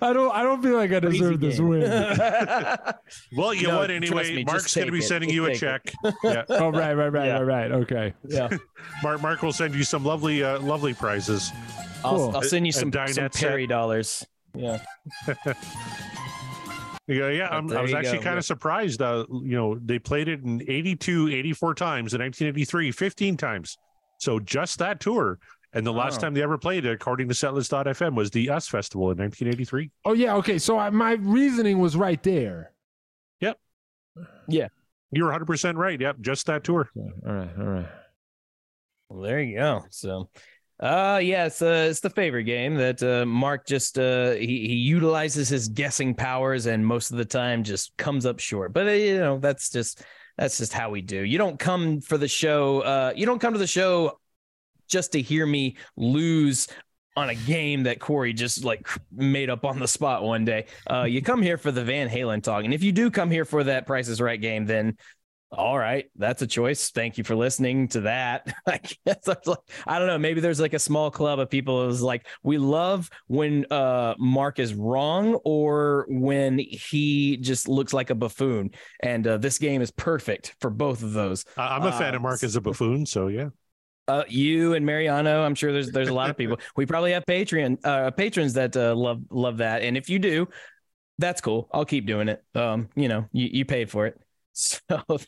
I 0.02 0.14
don't. 0.14 0.32
I 0.36 0.42
don't 0.44 0.62
feel 0.64 0.76
like 0.76 0.92
I 0.92 1.00
deserve 1.00 1.40
this 1.40 1.60
win. 1.60 1.82
Well, 3.36 3.54
you 3.54 3.68
No, 3.68 3.78
what 3.78 3.92
anyway? 3.92 4.36
me, 4.36 4.44
Mark's 4.44 4.74
going 4.74 4.88
to 4.88 4.92
be 4.92 5.00
it. 5.00 5.04
sending 5.04 5.30
Just 5.30 5.36
you 5.36 5.46
a 5.46 5.56
check. 5.56 5.94
yeah. 6.24 6.44
oh 6.50 6.70
right, 6.72 6.94
right, 6.94 7.10
right, 7.10 7.28
Yeah. 7.28 7.40
right, 7.40 7.70
right. 7.70 7.72
Okay. 7.72 8.14
yeah. 8.28 8.50
Mark, 9.04 9.22
Mark 9.22 9.42
will 9.42 9.54
send 9.54 9.76
you 9.76 9.84
some 9.84 10.04
lovely, 10.04 10.44
uh, 10.44 10.60
lovely 10.60 10.94
prizes. 10.94 11.52
I'll, 12.04 12.16
Cool. 12.16 12.36
I'll 12.36 12.42
send 12.42 12.66
you 12.66 12.72
A 12.72 12.74
some, 12.74 12.92
dinette 12.92 13.10
some 13.16 13.32
set. 13.32 13.34
Perry 13.34 13.68
dollars. 13.68 14.26
Yeah. 14.56 14.80
Yeah, 17.08 17.30
yeah. 17.30 17.48
But 17.50 17.56
I'm, 17.58 17.72
I 17.78 17.82
was 17.82 17.94
actually 17.94 18.20
go. 18.20 18.24
kind 18.24 18.36
Yeah. 18.36 18.40
of 18.40 18.46
surprised. 18.46 19.02
Uh, 19.02 19.26
you 19.30 19.56
know, 19.58 19.80
they 19.84 19.98
played 19.98 20.28
it 20.28 20.44
in 20.44 20.62
82, 20.68 21.30
84 21.30 21.74
times 21.74 22.14
in 22.14 22.22
1983, 22.22 22.92
15 22.92 23.38
times. 23.38 23.78
So 24.20 24.40
just 24.40 24.78
that 24.80 25.00
tour. 25.00 25.40
And 25.74 25.86
the 25.86 25.94
last 25.94 26.14
Wow. 26.16 26.20
time 26.22 26.34
they 26.34 26.42
ever 26.42 26.58
played 26.58 26.86
it, 26.86 26.92
according 26.92 27.28
to 27.28 27.34
Setlist.fm, 27.36 28.16
was 28.16 28.32
the 28.32 28.50
US 28.50 28.68
Festival 28.68 29.12
in 29.12 29.18
1983. 29.18 29.92
Oh 30.06 30.14
yeah. 30.14 30.36
Okay. 30.38 30.58
So 30.58 30.78
I, 30.80 30.90
my 30.90 31.14
reasoning 31.14 31.80
was 31.80 31.96
right 31.96 32.22
there. 32.24 32.72
Yep. 33.42 33.58
Yeah. 34.48 34.68
You're 35.12 35.32
100% 35.32 35.76
right. 35.76 36.00
Yep. 36.00 36.18
Just 36.22 36.46
that 36.48 36.64
tour. 36.64 36.90
Okay, 36.98 37.10
All 37.28 37.34
right. 37.34 37.50
All 37.60 37.66
right. 37.66 37.88
Well, 39.10 39.22
there 39.22 39.42
you 39.42 39.58
go. 39.58 39.86
So, 39.90 40.30
uh, 40.80 41.20
yeah, 41.22 41.46
it's, 41.48 41.62
uh, 41.62 41.88
it's 41.90 42.00
the 42.00 42.10
favorite 42.12 42.44
game 42.44 42.76
that 42.76 43.02
uh, 43.02 43.26
Mark 43.26 43.66
just 43.66 43.98
uh, 43.98 44.32
he 44.32 44.68
he 44.68 44.76
utilizes 44.76 45.50
his 45.50 45.68
guessing 45.68 46.14
powers 46.14 46.68
and 46.68 46.86
most 46.86 47.12
of 47.12 47.18
the 47.18 47.26
time 47.26 47.64
just 47.64 47.96
comes 47.98 48.26
up 48.26 48.40
short. 48.40 48.72
But 48.72 48.88
uh, 48.88 48.92
you 48.92 49.18
know 49.18 49.40
that's 49.40 49.70
just 49.72 50.04
that's 50.38 50.58
just 50.60 50.72
how 50.74 50.90
we 50.92 51.02
do. 51.02 51.22
You 51.22 51.38
don't 51.40 51.58
come 51.60 52.02
for 52.02 52.18
the 52.18 52.28
show. 52.28 52.82
Uh, 52.82 53.14
you 53.16 53.26
don't 53.26 53.40
come 53.40 53.54
to 53.54 53.60
the 53.60 53.68
show 53.68 54.20
just 54.90 55.14
to 55.14 55.22
hear 55.22 55.46
me 55.46 55.78
lose 55.96 56.68
on 57.16 57.30
a 57.30 57.36
game 57.36 57.84
that 57.84 58.00
Corey 58.00 58.34
just 58.34 58.64
like 58.64 58.88
made 59.12 59.50
up 59.50 59.66
on 59.66 59.80
the 59.80 59.88
spot 59.88 60.24
one 60.24 60.46
day. 60.46 60.66
Uh, 60.90 61.04
you 61.04 61.22
come 61.22 61.42
here 61.42 61.58
for 61.58 61.72
the 61.72 61.84
Van 61.84 62.10
Halen 62.10 62.42
talk, 62.44 62.64
and 62.64 62.74
if 62.74 62.84
you 62.84 62.92
do 62.92 63.10
come 63.12 63.30
here 63.32 63.46
for 63.46 63.64
that 63.66 63.86
Price 63.88 64.08
is 64.08 64.22
Right 64.22 64.40
game, 64.40 64.66
then 64.66 64.98
all 65.52 65.80
right, 65.80 66.06
that's 66.16 66.44
a 66.44 66.48
choice. 66.48 66.92
Thank 66.92 67.18
you 67.18 67.24
for 67.24 67.36
listening 67.36 67.88
to 67.90 68.02
that. 68.02 68.54
I 68.68 68.80
guess 69.04 69.28
I, 69.28 69.36
like, 69.48 69.58
I 69.88 69.98
don't 69.98 70.08
know. 70.08 70.20
Maybe 70.20 70.42
there's 70.42 70.60
like 70.60 70.76
a 70.76 70.80
small 70.80 71.10
club 71.10 71.40
of 71.40 71.50
people 71.50 71.88
who's 71.88 72.04
like, 72.04 72.28
we 72.44 72.60
love 72.60 73.10
when 73.26 73.66
uh, 73.72 74.14
Mark 74.20 74.60
is 74.60 74.76
wrong 74.76 75.34
or 75.44 76.06
when 76.08 76.60
he 76.60 77.38
just 77.38 77.68
looks 77.68 77.94
like 77.94 78.12
a 78.12 78.16
buffoon. 78.16 78.70
And 79.02 79.26
uh, 79.26 79.38
this 79.40 79.58
game 79.58 79.82
is 79.82 79.90
perfect 79.90 80.56
for 80.62 80.70
both 80.70 81.02
of 81.02 81.14
those. 81.14 81.46
Uh, 81.58 81.62
I'm 81.64 81.84
a 81.84 81.92
fan 81.94 82.14
Uh, 82.14 82.18
of 82.18 82.22
Mark 82.22 82.44
as 82.44 82.56
a 82.56 82.62
buffoon. 82.62 83.08
So, 83.08 83.28
yeah. 83.28 83.50
Uh, 84.10 84.24
you 84.28 84.74
and 84.74 84.86
Mariano, 84.86 85.44
I'm 85.44 85.56
sure 85.56 85.72
there's 85.72 85.92
there's 85.92 86.10
a 86.10 86.14
lot 86.14 86.30
of 86.30 86.38
people. 86.38 86.58
We 86.76 86.86
probably 86.86 87.12
have 87.12 87.26
Patreon 87.26 87.80
uh, 87.84 88.12
patrons 88.12 88.54
that 88.54 88.76
uh, 88.76 88.96
love 88.96 89.22
love 89.30 89.58
that, 89.58 89.84
and 89.84 89.96
if 89.96 90.10
you 90.10 90.18
do, 90.18 90.48
that's 91.20 91.42
cool. 91.42 91.70
I'll 91.72 91.86
keep 91.86 92.06
doing 92.06 92.28
it. 92.30 92.44
Um, 92.56 92.90
you 92.96 93.08
know, 93.08 93.28
you, 93.32 93.50
you 93.52 93.66
paid 93.66 93.90
for 93.92 94.08
it, 94.08 94.20
so 94.54 94.80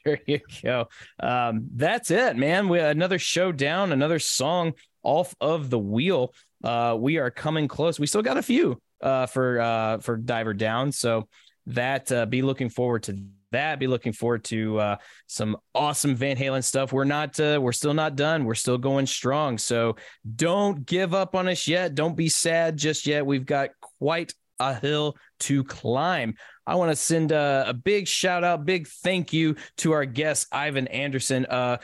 there 0.03 0.19
you 0.25 0.39
go. 0.63 0.87
Um, 1.19 1.67
that's 1.75 2.09
it, 2.09 2.35
man. 2.35 2.69
We 2.69 2.79
another 2.79 3.19
show 3.19 3.51
down, 3.51 3.91
another 3.91 4.19
song 4.19 4.73
off 5.03 5.35
of 5.39 5.69
the 5.69 5.79
wheel. 5.79 6.33
Uh, 6.63 6.95
we 6.99 7.17
are 7.17 7.29
coming 7.29 7.67
close. 7.67 7.99
We 7.99 8.07
still 8.07 8.23
got 8.23 8.37
a 8.37 8.43
few 8.43 8.81
uh 9.01 9.25
for 9.27 9.59
uh 9.61 9.99
for 9.99 10.17
Diver 10.17 10.53
Down, 10.53 10.91
so 10.91 11.27
that 11.67 12.11
uh, 12.11 12.25
be 12.25 12.41
looking 12.41 12.69
forward 12.69 13.03
to 13.03 13.23
that. 13.51 13.79
Be 13.79 13.87
looking 13.87 14.13
forward 14.13 14.43
to 14.45 14.79
uh 14.79 14.95
some 15.27 15.57
awesome 15.73 16.15
Van 16.15 16.37
Halen 16.37 16.63
stuff. 16.63 16.93
We're 16.93 17.03
not 17.03 17.39
uh, 17.39 17.59
we're 17.61 17.71
still 17.71 17.93
not 17.93 18.15
done. 18.15 18.45
We're 18.45 18.55
still 18.55 18.77
going 18.77 19.05
strong. 19.05 19.57
So 19.57 19.95
don't 20.35 20.85
give 20.85 21.13
up 21.13 21.35
on 21.35 21.47
us 21.47 21.67
yet. 21.67 21.95
Don't 21.95 22.15
be 22.15 22.29
sad 22.29 22.77
just 22.77 23.07
yet. 23.07 23.25
We've 23.25 23.45
got 23.45 23.69
quite 23.99 24.33
a 24.59 24.73
hill 24.73 25.15
to 25.41 25.63
climb. 25.63 26.35
I 26.67 26.75
want 26.75 26.91
to 26.91 26.95
send 26.95 27.31
a, 27.31 27.65
a 27.67 27.73
big 27.73 28.07
shout 28.07 28.43
out, 28.43 28.65
big 28.65 28.87
thank 28.87 29.33
you 29.33 29.55
to 29.77 29.93
our 29.93 30.05
guest 30.05 30.47
Ivan 30.51 30.87
Anderson. 30.87 31.45
Uh 31.45 31.77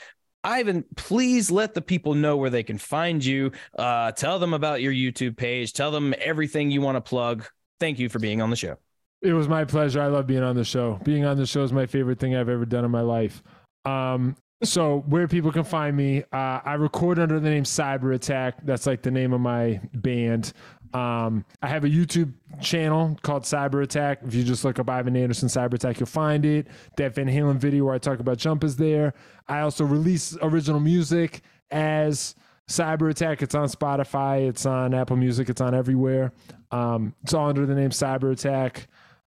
Ivan, 0.43 0.85
please 0.95 1.51
let 1.51 1.73
the 1.73 1.81
people 1.81 2.13
know 2.13 2.37
where 2.37 2.49
they 2.49 2.63
can 2.63 2.77
find 2.77 3.25
you. 3.25 3.51
Uh, 3.77 4.13
tell 4.13 4.39
them 4.39 4.53
about 4.53 4.81
your 4.81 4.93
YouTube 4.93 5.35
page. 5.35 5.73
Tell 5.73 5.91
them 5.91 6.13
everything 6.19 6.71
you 6.71 6.79
want 6.79 6.95
to 6.95 7.01
plug. 7.01 7.45
Thank 7.81 7.99
you 7.99 8.07
for 8.07 8.19
being 8.19 8.41
on 8.41 8.49
the 8.49 8.55
show. 8.55 8.77
It 9.21 9.33
was 9.33 9.47
my 9.47 9.65
pleasure. 9.65 10.01
I 10.01 10.07
love 10.07 10.27
being 10.27 10.43
on 10.43 10.55
the 10.55 10.63
show. 10.63 10.99
Being 11.03 11.25
on 11.25 11.37
the 11.37 11.45
show 11.45 11.63
is 11.63 11.73
my 11.73 11.85
favorite 11.85 12.19
thing 12.19 12.35
I've 12.35 12.49
ever 12.49 12.65
done 12.65 12.85
in 12.85 12.91
my 12.91 13.01
life. 13.01 13.41
Um, 13.85 14.35
so 14.63 15.03
where 15.07 15.27
people 15.27 15.51
can 15.51 15.63
find 15.63 15.95
me, 15.95 16.23
uh, 16.31 16.59
I 16.63 16.73
record 16.73 17.19
under 17.19 17.39
the 17.39 17.49
name 17.49 17.63
Cyber 17.63 18.13
Attack. 18.15 18.65
That's 18.65 18.85
like 18.87 19.01
the 19.01 19.11
name 19.11 19.33
of 19.33 19.41
my 19.41 19.79
band. 19.93 20.53
Um, 20.93 21.45
I 21.61 21.67
have 21.67 21.83
a 21.83 21.89
YouTube 21.89 22.33
channel 22.61 23.17
called 23.21 23.43
Cyber 23.43 23.83
Attack. 23.83 24.19
If 24.25 24.33
you 24.33 24.43
just 24.43 24.63
look 24.63 24.79
up 24.79 24.89
Ivan 24.89 25.15
Anderson 25.15 25.47
Cyber 25.47 25.73
Attack, 25.73 25.99
you'll 25.99 26.07
find 26.07 26.45
it. 26.45 26.67
That 26.97 27.13
Van 27.13 27.27
Halen 27.27 27.57
video 27.57 27.85
where 27.85 27.93
I 27.93 27.99
talk 27.99 28.19
about 28.19 28.37
jump 28.37 28.63
is 28.63 28.75
there. 28.77 29.13
I 29.47 29.59
also 29.61 29.83
release 29.83 30.37
original 30.41 30.79
music 30.79 31.41
as 31.71 32.35
Cyber 32.69 33.09
Attack. 33.11 33.41
It's 33.41 33.55
on 33.55 33.67
Spotify. 33.67 34.47
It's 34.47 34.65
on 34.65 34.93
Apple 34.93 35.17
Music. 35.17 35.49
It's 35.49 35.61
on 35.61 35.75
everywhere. 35.75 36.31
Um, 36.71 37.13
it's 37.23 37.33
all 37.33 37.47
under 37.47 37.65
the 37.65 37.75
name 37.75 37.91
Cyber 37.91 38.31
Attack. 38.31 38.87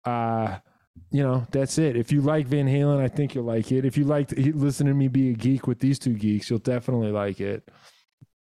Uh, 0.05 0.57
you 1.11 1.23
know, 1.23 1.45
that's 1.51 1.77
it. 1.77 1.95
If 1.95 2.11
you 2.11 2.21
like 2.21 2.47
Van 2.47 2.67
Halen, 2.67 2.99
I 2.99 3.07
think 3.07 3.35
you'll 3.35 3.45
like 3.45 3.71
it. 3.71 3.85
If 3.85 3.97
you 3.97 4.05
like 4.05 4.31
listen 4.31 4.87
to 4.87 4.93
me 4.93 5.07
be 5.07 5.29
a 5.29 5.33
geek 5.33 5.67
with 5.67 5.79
these 5.79 5.99
two 5.99 6.13
geeks, 6.13 6.49
you'll 6.49 6.59
definitely 6.59 7.11
like 7.11 7.39
it. 7.39 7.69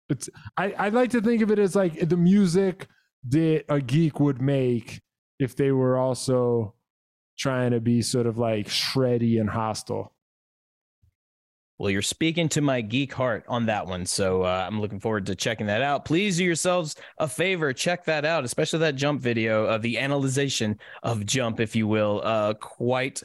It's 0.09 0.29
I, 0.57 0.71
I 0.73 0.89
like 0.89 1.11
to 1.11 1.21
think 1.21 1.41
of 1.41 1.51
it 1.51 1.59
as 1.59 1.75
like 1.75 2.07
the 2.07 2.17
music 2.17 2.87
that 3.29 3.65
a 3.69 3.81
geek 3.81 4.19
would 4.19 4.41
make 4.41 5.01
if 5.39 5.55
they 5.55 5.71
were 5.71 5.97
also 5.97 6.75
trying 7.37 7.71
to 7.71 7.79
be 7.79 8.01
sort 8.01 8.27
of 8.27 8.37
like 8.37 8.67
shreddy 8.67 9.39
and 9.39 9.49
hostile. 9.49 10.13
Well, 11.79 11.89
you're 11.89 12.01
speaking 12.01 12.49
to 12.49 12.61
my 12.61 12.81
geek 12.81 13.13
heart 13.13 13.45
on 13.47 13.67
that 13.67 13.87
one. 13.87 14.05
So 14.05 14.43
uh, 14.43 14.65
I'm 14.67 14.81
looking 14.81 14.99
forward 14.99 15.25
to 15.27 15.35
checking 15.35 15.67
that 15.67 15.81
out. 15.81 16.03
Please 16.03 16.35
do 16.35 16.43
yourselves 16.43 16.97
a 17.17 17.27
favor, 17.27 17.71
check 17.71 18.03
that 18.03 18.25
out, 18.25 18.43
especially 18.43 18.79
that 18.79 18.95
jump 18.95 19.21
video 19.21 19.63
of 19.63 19.81
the 19.81 19.97
analyzation 19.97 20.77
of 21.03 21.25
jump, 21.25 21.61
if 21.61 21.77
you 21.77 21.87
will. 21.87 22.19
Uh, 22.21 22.53
quite 22.55 23.23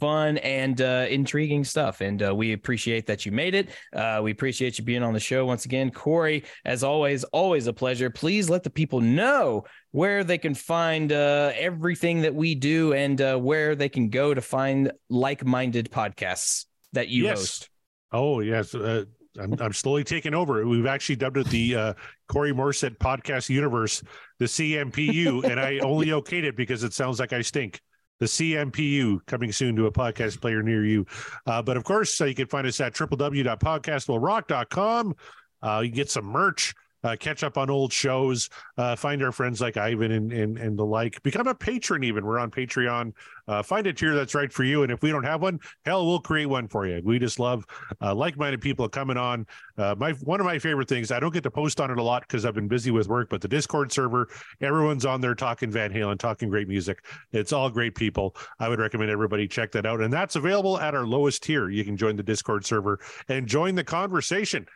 fun 0.00 0.38
and 0.38 0.80
uh, 0.80 1.06
intriguing 1.10 1.64
stuff. 1.64 2.00
And 2.00 2.22
uh, 2.22 2.34
we 2.34 2.54
appreciate 2.54 3.06
that 3.08 3.26
you 3.26 3.32
made 3.32 3.54
it. 3.54 3.68
Uh, 3.92 4.20
we 4.22 4.30
appreciate 4.30 4.78
you 4.78 4.84
being 4.84 5.02
on 5.02 5.12
the 5.12 5.20
show 5.20 5.44
once 5.44 5.66
again. 5.66 5.90
Corey, 5.90 6.44
as 6.64 6.82
always, 6.82 7.24
always 7.24 7.66
a 7.66 7.74
pleasure. 7.74 8.08
Please 8.08 8.48
let 8.48 8.62
the 8.62 8.70
people 8.70 9.02
know 9.02 9.64
where 9.90 10.24
they 10.24 10.38
can 10.38 10.54
find 10.54 11.12
uh, 11.12 11.52
everything 11.54 12.22
that 12.22 12.34
we 12.34 12.54
do 12.54 12.94
and 12.94 13.20
uh, 13.20 13.36
where 13.36 13.74
they 13.74 13.90
can 13.90 14.08
go 14.08 14.32
to 14.32 14.40
find 14.40 14.92
like 15.10 15.44
minded 15.44 15.90
podcasts 15.90 16.64
that 16.96 17.08
you 17.08 17.24
Yes. 17.24 17.38
host. 17.38 17.70
Oh, 18.12 18.40
yes. 18.40 18.74
Uh, 18.74 19.04
I'm, 19.38 19.54
I'm 19.60 19.72
slowly 19.72 20.02
taking 20.04 20.34
over. 20.34 20.66
We've 20.66 20.86
actually 20.86 21.16
dubbed 21.16 21.36
it 21.36 21.46
the 21.48 21.76
uh, 21.76 21.92
Corey 22.28 22.52
Morissette 22.52 22.96
Podcast 22.98 23.48
Universe, 23.50 24.02
the 24.38 24.46
CMPU, 24.46 25.44
and 25.44 25.60
I 25.60 25.78
only 25.80 26.06
okayed 26.06 26.44
it 26.44 26.56
because 26.56 26.82
it 26.82 26.92
sounds 26.94 27.20
like 27.20 27.32
I 27.32 27.42
stink. 27.42 27.80
The 28.18 28.26
CMPU 28.26 29.18
coming 29.26 29.52
soon 29.52 29.76
to 29.76 29.84
a 29.86 29.92
podcast 29.92 30.40
player 30.40 30.62
near 30.62 30.86
you. 30.86 31.04
Uh, 31.46 31.60
but 31.60 31.76
of 31.76 31.84
course, 31.84 32.18
uh, 32.18 32.24
you 32.24 32.34
can 32.34 32.46
find 32.46 32.66
us 32.66 32.80
at 32.80 32.94
www.podcastwillrock.com. 32.94 35.14
Uh, 35.62 35.80
you 35.82 35.88
can 35.90 35.96
get 35.96 36.10
some 36.10 36.24
merch, 36.24 36.74
uh, 37.06 37.14
catch 37.14 37.44
up 37.44 37.56
on 37.56 37.70
old 37.70 37.92
shows, 37.92 38.50
uh, 38.78 38.96
find 38.96 39.22
our 39.22 39.30
friends 39.30 39.60
like 39.60 39.76
Ivan 39.76 40.10
and, 40.10 40.32
and, 40.32 40.58
and 40.58 40.76
the 40.76 40.84
like. 40.84 41.22
Become 41.22 41.46
a 41.46 41.54
patron, 41.54 42.02
even. 42.02 42.26
We're 42.26 42.40
on 42.40 42.50
Patreon. 42.50 43.12
Uh, 43.46 43.62
find 43.62 43.86
a 43.86 43.92
tier 43.92 44.14
that's 44.14 44.34
right 44.34 44.52
for 44.52 44.64
you. 44.64 44.82
And 44.82 44.90
if 44.90 45.02
we 45.02 45.10
don't 45.10 45.22
have 45.22 45.40
one, 45.40 45.60
hell, 45.84 46.04
we'll 46.04 46.18
create 46.18 46.46
one 46.46 46.66
for 46.66 46.84
you. 46.84 47.00
We 47.04 47.20
just 47.20 47.38
love 47.38 47.64
uh, 48.02 48.12
like-minded 48.12 48.60
people 48.60 48.88
coming 48.88 49.16
on. 49.16 49.46
Uh, 49.78 49.94
my 49.96 50.12
one 50.24 50.40
of 50.40 50.46
my 50.46 50.58
favorite 50.58 50.88
things. 50.88 51.12
I 51.12 51.20
don't 51.20 51.32
get 51.32 51.44
to 51.44 51.50
post 51.50 51.80
on 51.80 51.92
it 51.92 51.98
a 51.98 52.02
lot 52.02 52.22
because 52.22 52.44
I've 52.44 52.54
been 52.54 52.66
busy 52.66 52.90
with 52.90 53.06
work, 53.06 53.28
but 53.30 53.40
the 53.40 53.48
Discord 53.48 53.92
server, 53.92 54.28
everyone's 54.60 55.06
on 55.06 55.20
there 55.20 55.36
talking 55.36 55.70
Van 55.70 55.92
Halen, 55.92 56.18
talking 56.18 56.48
great 56.48 56.66
music. 56.66 57.04
It's 57.30 57.52
all 57.52 57.70
great 57.70 57.94
people. 57.94 58.34
I 58.58 58.68
would 58.68 58.80
recommend 58.80 59.12
everybody 59.12 59.46
check 59.46 59.70
that 59.72 59.86
out, 59.86 60.00
and 60.00 60.12
that's 60.12 60.34
available 60.34 60.80
at 60.80 60.94
our 60.94 61.06
lowest 61.06 61.44
tier. 61.44 61.68
You 61.70 61.84
can 61.84 61.96
join 61.96 62.16
the 62.16 62.22
Discord 62.24 62.64
server 62.64 62.98
and 63.28 63.46
join 63.46 63.76
the 63.76 63.84
conversation. 63.84 64.66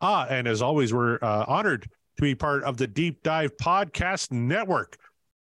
Ah, 0.00 0.26
and 0.28 0.46
as 0.46 0.62
always, 0.62 0.92
we're 0.92 1.18
uh, 1.20 1.44
honored 1.46 1.82
to 1.82 2.22
be 2.22 2.34
part 2.34 2.62
of 2.64 2.76
the 2.76 2.86
Deep 2.86 3.22
Dive 3.22 3.56
Podcast 3.56 4.32
Network 4.32 4.96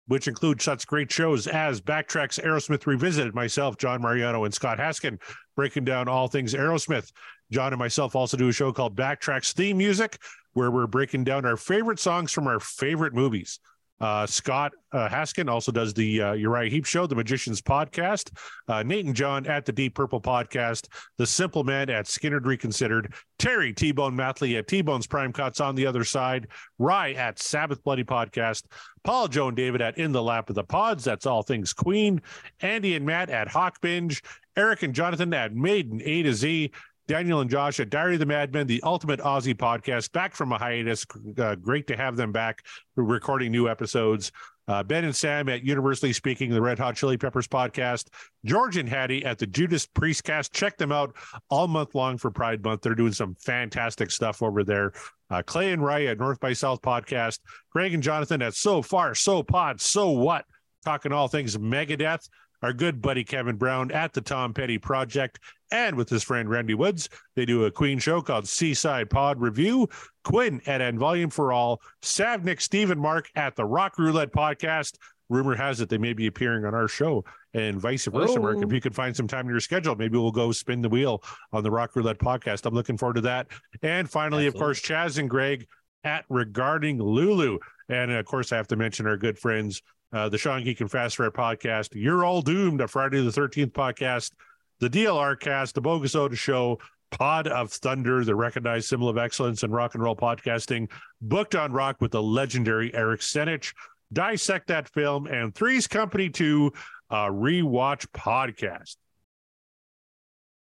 which 0.07 0.27
includes 0.27 0.63
such 0.63 0.87
great 0.87 1.11
shows 1.11 1.47
as 1.47 1.81
Backtracks 1.81 2.41
Aerosmith 2.43 2.85
Revisited, 2.85 3.35
myself, 3.35 3.77
John 3.77 4.01
Mariano, 4.01 4.45
and 4.45 4.53
Scott 4.53 4.79
Haskin, 4.79 5.19
breaking 5.55 5.83
down 5.83 6.07
all 6.07 6.27
things 6.27 6.53
Aerosmith. 6.53 7.11
John 7.51 7.73
and 7.73 7.79
myself 7.79 8.15
also 8.15 8.35
do 8.35 8.49
a 8.49 8.53
show 8.53 8.73
called 8.73 8.95
Backtracks 8.95 9.53
Theme 9.53 9.77
Music, 9.77 10.17
where 10.53 10.71
we're 10.71 10.87
breaking 10.87 11.25
down 11.25 11.45
our 11.45 11.57
favorite 11.57 11.99
songs 11.99 12.31
from 12.31 12.47
our 12.47 12.59
favorite 12.59 13.13
movies. 13.13 13.59
Uh, 13.99 14.25
Scott 14.25 14.73
uh, 14.91 15.09
Haskin 15.09 15.49
also 15.49 15.71
does 15.71 15.93
the 15.93 16.21
uh, 16.21 16.33
Uriah 16.33 16.69
Heep 16.69 16.85
Show, 16.85 17.07
the 17.07 17.15
Magicians 17.15 17.61
Podcast. 17.61 18.31
Uh, 18.67 18.83
Nate 18.83 19.05
and 19.05 19.15
John 19.15 19.45
at 19.47 19.65
the 19.65 19.71
Deep 19.71 19.95
Purple 19.95 20.21
Podcast. 20.21 20.87
The 21.17 21.25
Simple 21.25 21.63
Man 21.63 21.89
at 21.89 22.05
Skynyrd 22.05 22.45
Reconsidered. 22.45 23.13
Terry 23.39 23.73
T 23.73 23.91
Bone 23.91 24.15
Mathley 24.15 24.57
at 24.57 24.67
T 24.67 24.81
Bone's 24.81 25.07
Prime 25.07 25.33
Cuts 25.33 25.59
on 25.59 25.75
the 25.75 25.85
other 25.85 26.03
side. 26.03 26.47
Rye 26.77 27.13
at 27.13 27.39
Sabbath 27.39 27.83
Bloody 27.83 28.03
Podcast. 28.03 28.63
Paul, 29.03 29.27
Joe, 29.27 29.47
and 29.47 29.57
David 29.57 29.81
at 29.81 29.97
In 29.97 30.11
the 30.11 30.23
Lap 30.23 30.49
of 30.49 30.55
the 30.55 30.63
Pods. 30.63 31.03
That's 31.03 31.25
all 31.25 31.43
things 31.43 31.73
Queen. 31.73 32.21
Andy 32.61 32.95
and 32.95 33.05
Matt 33.05 33.29
at 33.29 33.47
Hawk 33.47 33.81
Binge. 33.81 34.21
Eric 34.55 34.83
and 34.83 34.93
Jonathan 34.93 35.33
at 35.33 35.53
Maiden 35.53 36.01
A 36.03 36.23
to 36.23 36.33
Z. 36.33 36.71
Daniel 37.07 37.39
and 37.39 37.49
Josh 37.49 37.79
at 37.79 37.89
Diary 37.89 38.15
of 38.15 38.19
the 38.19 38.25
Madmen, 38.25 38.67
the 38.67 38.81
Ultimate 38.83 39.21
Ozzy 39.21 39.55
podcast, 39.55 40.11
back 40.11 40.35
from 40.35 40.51
a 40.51 40.57
hiatus. 40.57 41.05
Uh, 41.37 41.55
great 41.55 41.87
to 41.87 41.95
have 41.95 42.17
them 42.17 42.33
back 42.33 42.65
recording 42.95 43.51
new 43.51 43.69
episodes. 43.69 44.31
Uh, 44.67 44.83
ben 44.83 45.05
and 45.05 45.15
Sam 45.15 45.47
at 45.47 45.63
Universally 45.63 46.11
Speaking, 46.11 46.49
the 46.49 46.61
Red 46.61 46.77
Hot 46.77 46.97
Chili 46.97 47.17
Peppers 47.17 47.47
podcast. 47.47 48.09
George 48.43 48.75
and 48.75 48.89
Hattie 48.89 49.23
at 49.23 49.37
the 49.37 49.47
Judas 49.47 49.85
Priest 49.85 50.25
cast. 50.25 50.53
Check 50.53 50.77
them 50.77 50.91
out 50.91 51.15
all 51.49 51.69
month 51.69 51.95
long 51.95 52.17
for 52.17 52.29
Pride 52.29 52.61
Month. 52.61 52.81
They're 52.81 52.93
doing 52.93 53.13
some 53.13 53.35
fantastic 53.35 54.11
stuff 54.11 54.43
over 54.43 54.65
there. 54.65 54.91
Uh, 55.29 55.41
Clay 55.41 55.71
and 55.71 55.83
Ray 55.83 56.07
at 56.07 56.19
North 56.19 56.41
by 56.41 56.51
South 56.51 56.81
podcast. 56.81 57.39
Greg 57.71 57.93
and 57.93 58.03
Jonathan 58.03 58.41
at 58.41 58.55
So 58.55 58.81
Far, 58.81 59.15
So 59.15 59.41
Pod, 59.41 59.79
So 59.79 60.09
What, 60.09 60.43
talking 60.83 61.13
all 61.13 61.29
things 61.29 61.55
Megadeth 61.57 62.27
our 62.61 62.73
good 62.73 63.01
buddy 63.01 63.23
Kevin 63.23 63.55
Brown 63.55 63.91
at 63.91 64.13
the 64.13 64.21
Tom 64.21 64.53
Petty 64.53 64.77
Project 64.77 65.39
and 65.71 65.95
with 65.95 66.09
his 66.09 66.23
friend 66.23 66.49
Randy 66.49 66.73
Woods. 66.73 67.09
They 67.35 67.45
do 67.45 67.65
a 67.65 67.71
Queen 67.71 67.99
show 67.99 68.21
called 68.21 68.47
Seaside 68.47 69.09
Pod 69.09 69.39
Review. 69.41 69.89
Quinn 70.23 70.61
at 70.65 70.81
End 70.81 70.99
Volume 70.99 71.29
for 71.29 71.53
All. 71.53 71.81
Savnik, 72.01 72.61
Stephen 72.61 72.99
Mark 72.99 73.29
at 73.35 73.55
the 73.55 73.65
Rock 73.65 73.97
Roulette 73.97 74.31
Podcast. 74.31 74.97
Rumor 75.29 75.55
has 75.55 75.81
it 75.81 75.89
they 75.89 75.97
may 75.97 76.13
be 76.13 76.27
appearing 76.27 76.63
on 76.65 76.73
our 76.73 76.87
show 76.87 77.25
and 77.53 77.79
vice 77.79 78.05
versa, 78.05 78.39
Mark. 78.39 78.57
If 78.57 78.71
oh. 78.71 78.73
you 78.73 78.81
could 78.81 78.95
find 78.95 79.15
some 79.15 79.27
time 79.27 79.45
in 79.45 79.51
your 79.51 79.59
schedule, 79.59 79.95
maybe 79.95 80.17
we'll 80.17 80.31
go 80.31 80.51
spin 80.51 80.81
the 80.81 80.89
wheel 80.89 81.23
on 81.51 81.63
the 81.63 81.71
Rock 81.71 81.95
Roulette 81.95 82.19
podcast. 82.19 82.65
I'm 82.65 82.73
looking 82.73 82.97
forward 82.97 83.15
to 83.15 83.21
that. 83.21 83.47
And 83.81 84.09
finally, 84.09 84.47
Absolutely. 84.47 84.47
of 84.47 84.53
course, 84.53 84.81
Chaz 84.81 85.17
and 85.17 85.29
Greg 85.29 85.67
at 86.03 86.25
Regarding 86.29 87.01
Lulu. 87.01 87.59
And 87.89 88.11
of 88.11 88.25
course, 88.25 88.51
I 88.51 88.57
have 88.57 88.67
to 88.67 88.75
mention 88.75 89.07
our 89.07 89.17
good 89.17 89.37
friends 89.37 89.81
uh, 90.13 90.29
the 90.29 90.37
Sean 90.37 90.63
Geek 90.63 90.81
and 90.81 90.89
Fast 90.89 91.19
Rare 91.19 91.31
podcast, 91.31 91.89
You're 91.93 92.23
All 92.23 92.41
Doomed, 92.41 92.81
a 92.81 92.87
Friday 92.87 93.21
the 93.21 93.31
13th 93.31 93.71
podcast, 93.71 94.31
the 94.79 94.89
DLR 94.89 95.39
cast, 95.39 95.75
the 95.75 95.81
Bogus 95.81 96.15
Oda 96.15 96.35
Show, 96.35 96.79
Pod 97.11 97.47
of 97.47 97.71
Thunder, 97.71 98.23
the 98.23 98.35
recognized 98.35 98.87
symbol 98.87 99.09
of 99.09 99.17
excellence 99.17 99.63
in 99.63 99.71
rock 99.71 99.95
and 99.95 100.03
roll 100.03 100.15
podcasting, 100.15 100.89
booked 101.21 101.55
on 101.55 101.71
rock 101.71 101.97
with 102.01 102.11
the 102.11 102.21
legendary 102.21 102.93
Eric 102.93 103.21
Senich, 103.21 103.73
dissect 104.11 104.67
that 104.67 104.89
film, 104.89 105.27
and 105.27 105.55
Three's 105.55 105.87
Company 105.87 106.29
2, 106.29 106.71
a 107.09 107.15
rewatch 107.15 108.07
podcast. 108.07 108.97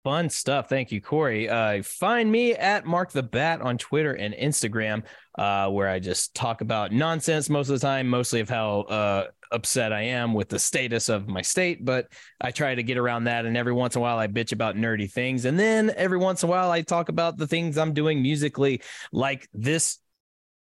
Fun 0.03 0.29
stuff. 0.29 0.67
Thank 0.67 0.91
you, 0.91 0.99
Corey. 0.99 1.47
Uh, 1.47 1.83
find 1.83 2.31
me 2.31 2.53
at 2.53 2.85
Mark 2.85 3.11
the 3.11 3.21
Bat 3.21 3.61
on 3.61 3.77
Twitter 3.77 4.13
and 4.13 4.33
Instagram, 4.33 5.03
uh, 5.37 5.69
where 5.69 5.87
I 5.87 5.99
just 5.99 6.33
talk 6.33 6.61
about 6.61 6.91
nonsense 6.91 7.51
most 7.51 7.69
of 7.69 7.79
the 7.79 7.85
time, 7.85 8.07
mostly 8.07 8.39
of 8.39 8.49
how 8.49 8.81
uh, 8.81 9.27
upset 9.51 9.93
I 9.93 10.01
am 10.03 10.33
with 10.33 10.49
the 10.49 10.57
status 10.57 11.07
of 11.07 11.27
my 11.27 11.43
state. 11.43 11.85
But 11.85 12.07
I 12.39 12.49
try 12.49 12.73
to 12.73 12.81
get 12.81 12.97
around 12.97 13.25
that. 13.25 13.45
And 13.45 13.55
every 13.55 13.73
once 13.73 13.95
in 13.95 13.99
a 13.99 14.01
while, 14.01 14.17
I 14.17 14.27
bitch 14.27 14.53
about 14.53 14.75
nerdy 14.75 15.11
things. 15.11 15.45
And 15.45 15.59
then 15.59 15.93
every 15.95 16.17
once 16.17 16.41
in 16.41 16.49
a 16.49 16.51
while, 16.51 16.71
I 16.71 16.81
talk 16.81 17.09
about 17.09 17.37
the 17.37 17.45
things 17.45 17.77
I'm 17.77 17.93
doing 17.93 18.23
musically, 18.23 18.81
like 19.11 19.47
this 19.53 19.99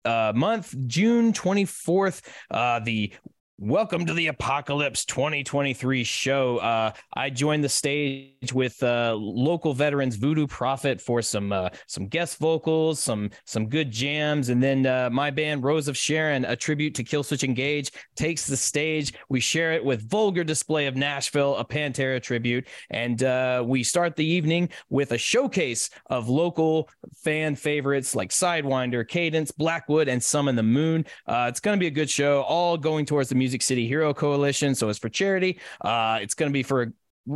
uh, 0.04 0.34
month, 0.36 0.74
June 0.86 1.32
24th, 1.32 2.20
uh, 2.50 2.80
the 2.80 3.14
Welcome 3.62 4.06
to 4.06 4.14
the 4.14 4.28
Apocalypse 4.28 5.04
2023 5.04 6.02
show. 6.02 6.56
Uh, 6.56 6.92
I 7.12 7.28
joined 7.28 7.62
the 7.62 7.68
stage 7.68 8.54
with 8.54 8.82
uh, 8.82 9.14
local 9.14 9.74
veterans 9.74 10.16
Voodoo 10.16 10.46
Prophet 10.46 10.98
for 10.98 11.20
some 11.20 11.52
uh, 11.52 11.68
some 11.86 12.06
guest 12.06 12.38
vocals, 12.38 13.02
some 13.02 13.28
some 13.44 13.68
good 13.68 13.90
jams, 13.90 14.48
and 14.48 14.62
then 14.62 14.86
uh, 14.86 15.10
my 15.12 15.30
band 15.30 15.62
Rose 15.62 15.88
of 15.88 15.96
Sharon, 15.98 16.46
a 16.46 16.56
tribute 16.56 16.94
to 16.94 17.04
Killswitch 17.04 17.44
Engage, 17.44 17.92
takes 18.16 18.46
the 18.46 18.56
stage. 18.56 19.12
We 19.28 19.40
share 19.40 19.72
it 19.72 19.84
with 19.84 20.08
Vulgar 20.08 20.42
Display 20.42 20.86
of 20.86 20.96
Nashville, 20.96 21.54
a 21.58 21.64
Pantera 21.66 22.22
tribute, 22.22 22.66
and 22.88 23.22
uh, 23.22 23.62
we 23.66 23.84
start 23.84 24.16
the 24.16 24.24
evening 24.24 24.70
with 24.88 25.12
a 25.12 25.18
showcase 25.18 25.90
of 26.06 26.30
local 26.30 26.88
fan 27.14 27.56
favorites 27.56 28.16
like 28.16 28.30
Sidewinder, 28.30 29.06
Cadence, 29.06 29.50
Blackwood, 29.50 30.08
and 30.08 30.22
Summon 30.22 30.56
the 30.56 30.62
Moon. 30.62 31.04
Uh, 31.26 31.44
it's 31.50 31.60
going 31.60 31.76
to 31.76 31.80
be 31.80 31.88
a 31.88 31.90
good 31.90 32.08
show, 32.08 32.40
all 32.44 32.78
going 32.78 33.04
towards 33.04 33.28
the 33.28 33.34
music 33.34 33.49
Music 33.50 33.62
City 33.62 33.88
Hero 33.88 34.14
Coalition. 34.14 34.76
So 34.76 34.88
it's 34.90 34.98
for 35.00 35.08
charity. 35.08 35.58
Uh, 35.80 36.20
it's 36.22 36.34
going 36.34 36.48
to 36.48 36.52
be 36.52 36.62
for 36.62 36.92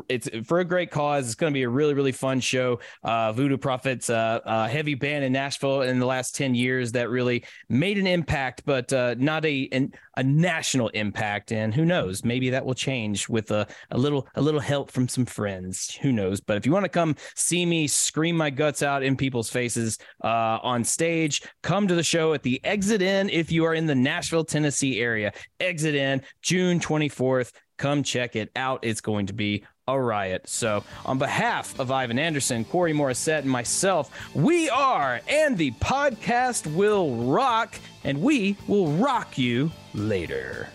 it's 0.09 0.29
for 0.45 0.61
a 0.61 0.65
great 0.65 0.91
cause. 0.91 1.27
It's 1.27 1.35
going 1.35 1.53
to 1.53 1.55
be 1.55 1.63
a 1.63 1.69
really, 1.69 1.95
really 1.95 2.13
fun 2.13 2.41
show. 2.41 2.81
Uh, 3.03 3.33
Voodoo 3.33 3.59
Prophets, 3.59 4.11
uh, 4.11 4.41
a 4.45 4.69
heavy 4.69 4.95
band 4.95 5.25
in 5.25 5.33
Nashville 5.33 5.83
in 5.83 5.99
the 5.99 6.07
last 6.07 6.35
10 6.35 6.55
years 6.55 6.93
that 6.93 7.11
really 7.11 7.45
made 7.69 7.99
an 7.99 8.07
impact, 8.07 8.63
but 8.65 8.93
uh, 8.93 9.15
not 9.19 9.45
a 9.45 9.69
an, 9.73 9.93
a 10.17 10.23
national 10.23 10.89
impact. 10.91 11.53
And 11.53 11.75
who 11.75 11.85
knows, 11.85 12.25
maybe 12.25 12.51
that 12.51 12.65
will 12.65 12.75
change 12.75 13.29
with 13.29 13.51
a, 13.51 13.67
a 13.91 13.99
little 13.99 14.27
a 14.35 14.43
little 14.43 14.61
help 14.61 14.91
from 14.91 15.09
some 15.09 15.27
friends. 15.27 15.95
Who 16.03 16.13
knows? 16.13 16.41
But 16.41 16.57
if 16.57 16.67
you 16.67 16.73
want 16.73 16.85
to 16.85 16.91
come 16.91 17.17
see 17.35 17.67
me 17.67 17.87
scream 17.87 18.37
my 18.37 18.51
guts 18.51 18.83
out 18.83 19.03
in 19.03 19.17
people's 19.17 19.51
faces 19.51 19.99
uh, 20.23 20.59
on 20.63 20.85
stage, 20.85 21.43
come 21.63 21.87
to 21.89 21.95
the 21.95 22.03
show 22.03 22.33
at 22.33 22.43
the 22.43 22.61
Exit 22.65 23.03
Inn 23.03 23.29
if 23.31 23.53
you 23.53 23.65
are 23.65 23.75
in 23.75 23.87
the 23.87 23.95
Nashville, 23.95 24.45
Tennessee 24.45 25.01
area. 25.01 25.33
Exit 25.61 25.95
Inn, 25.95 26.23
June 26.43 26.81
24th. 26.81 27.53
Come 27.77 28.03
check 28.05 28.37
it 28.37 28.51
out. 28.55 28.81
It's 28.83 29.01
going 29.01 29.27
to 29.27 29.33
be 29.33 29.65
a 29.87 30.01
riot. 30.01 30.49
So, 30.49 30.85
on 31.05 31.19
behalf 31.19 31.79
of 31.79 31.91
Ivan 31.91 32.19
Anderson, 32.19 32.65
Corey 32.65 32.95
Morissette, 32.95 33.41
and 33.41 33.51
myself, 33.51 34.11
we 34.35 34.71
are, 34.71 35.21
and 35.29 35.59
the 35.59 35.73
podcast 35.73 36.73
will 36.75 37.17
rock, 37.17 37.79
and 38.03 38.23
we 38.23 38.57
will 38.67 38.89
rock 38.93 39.37
you 39.37 39.71
later. 39.93 40.69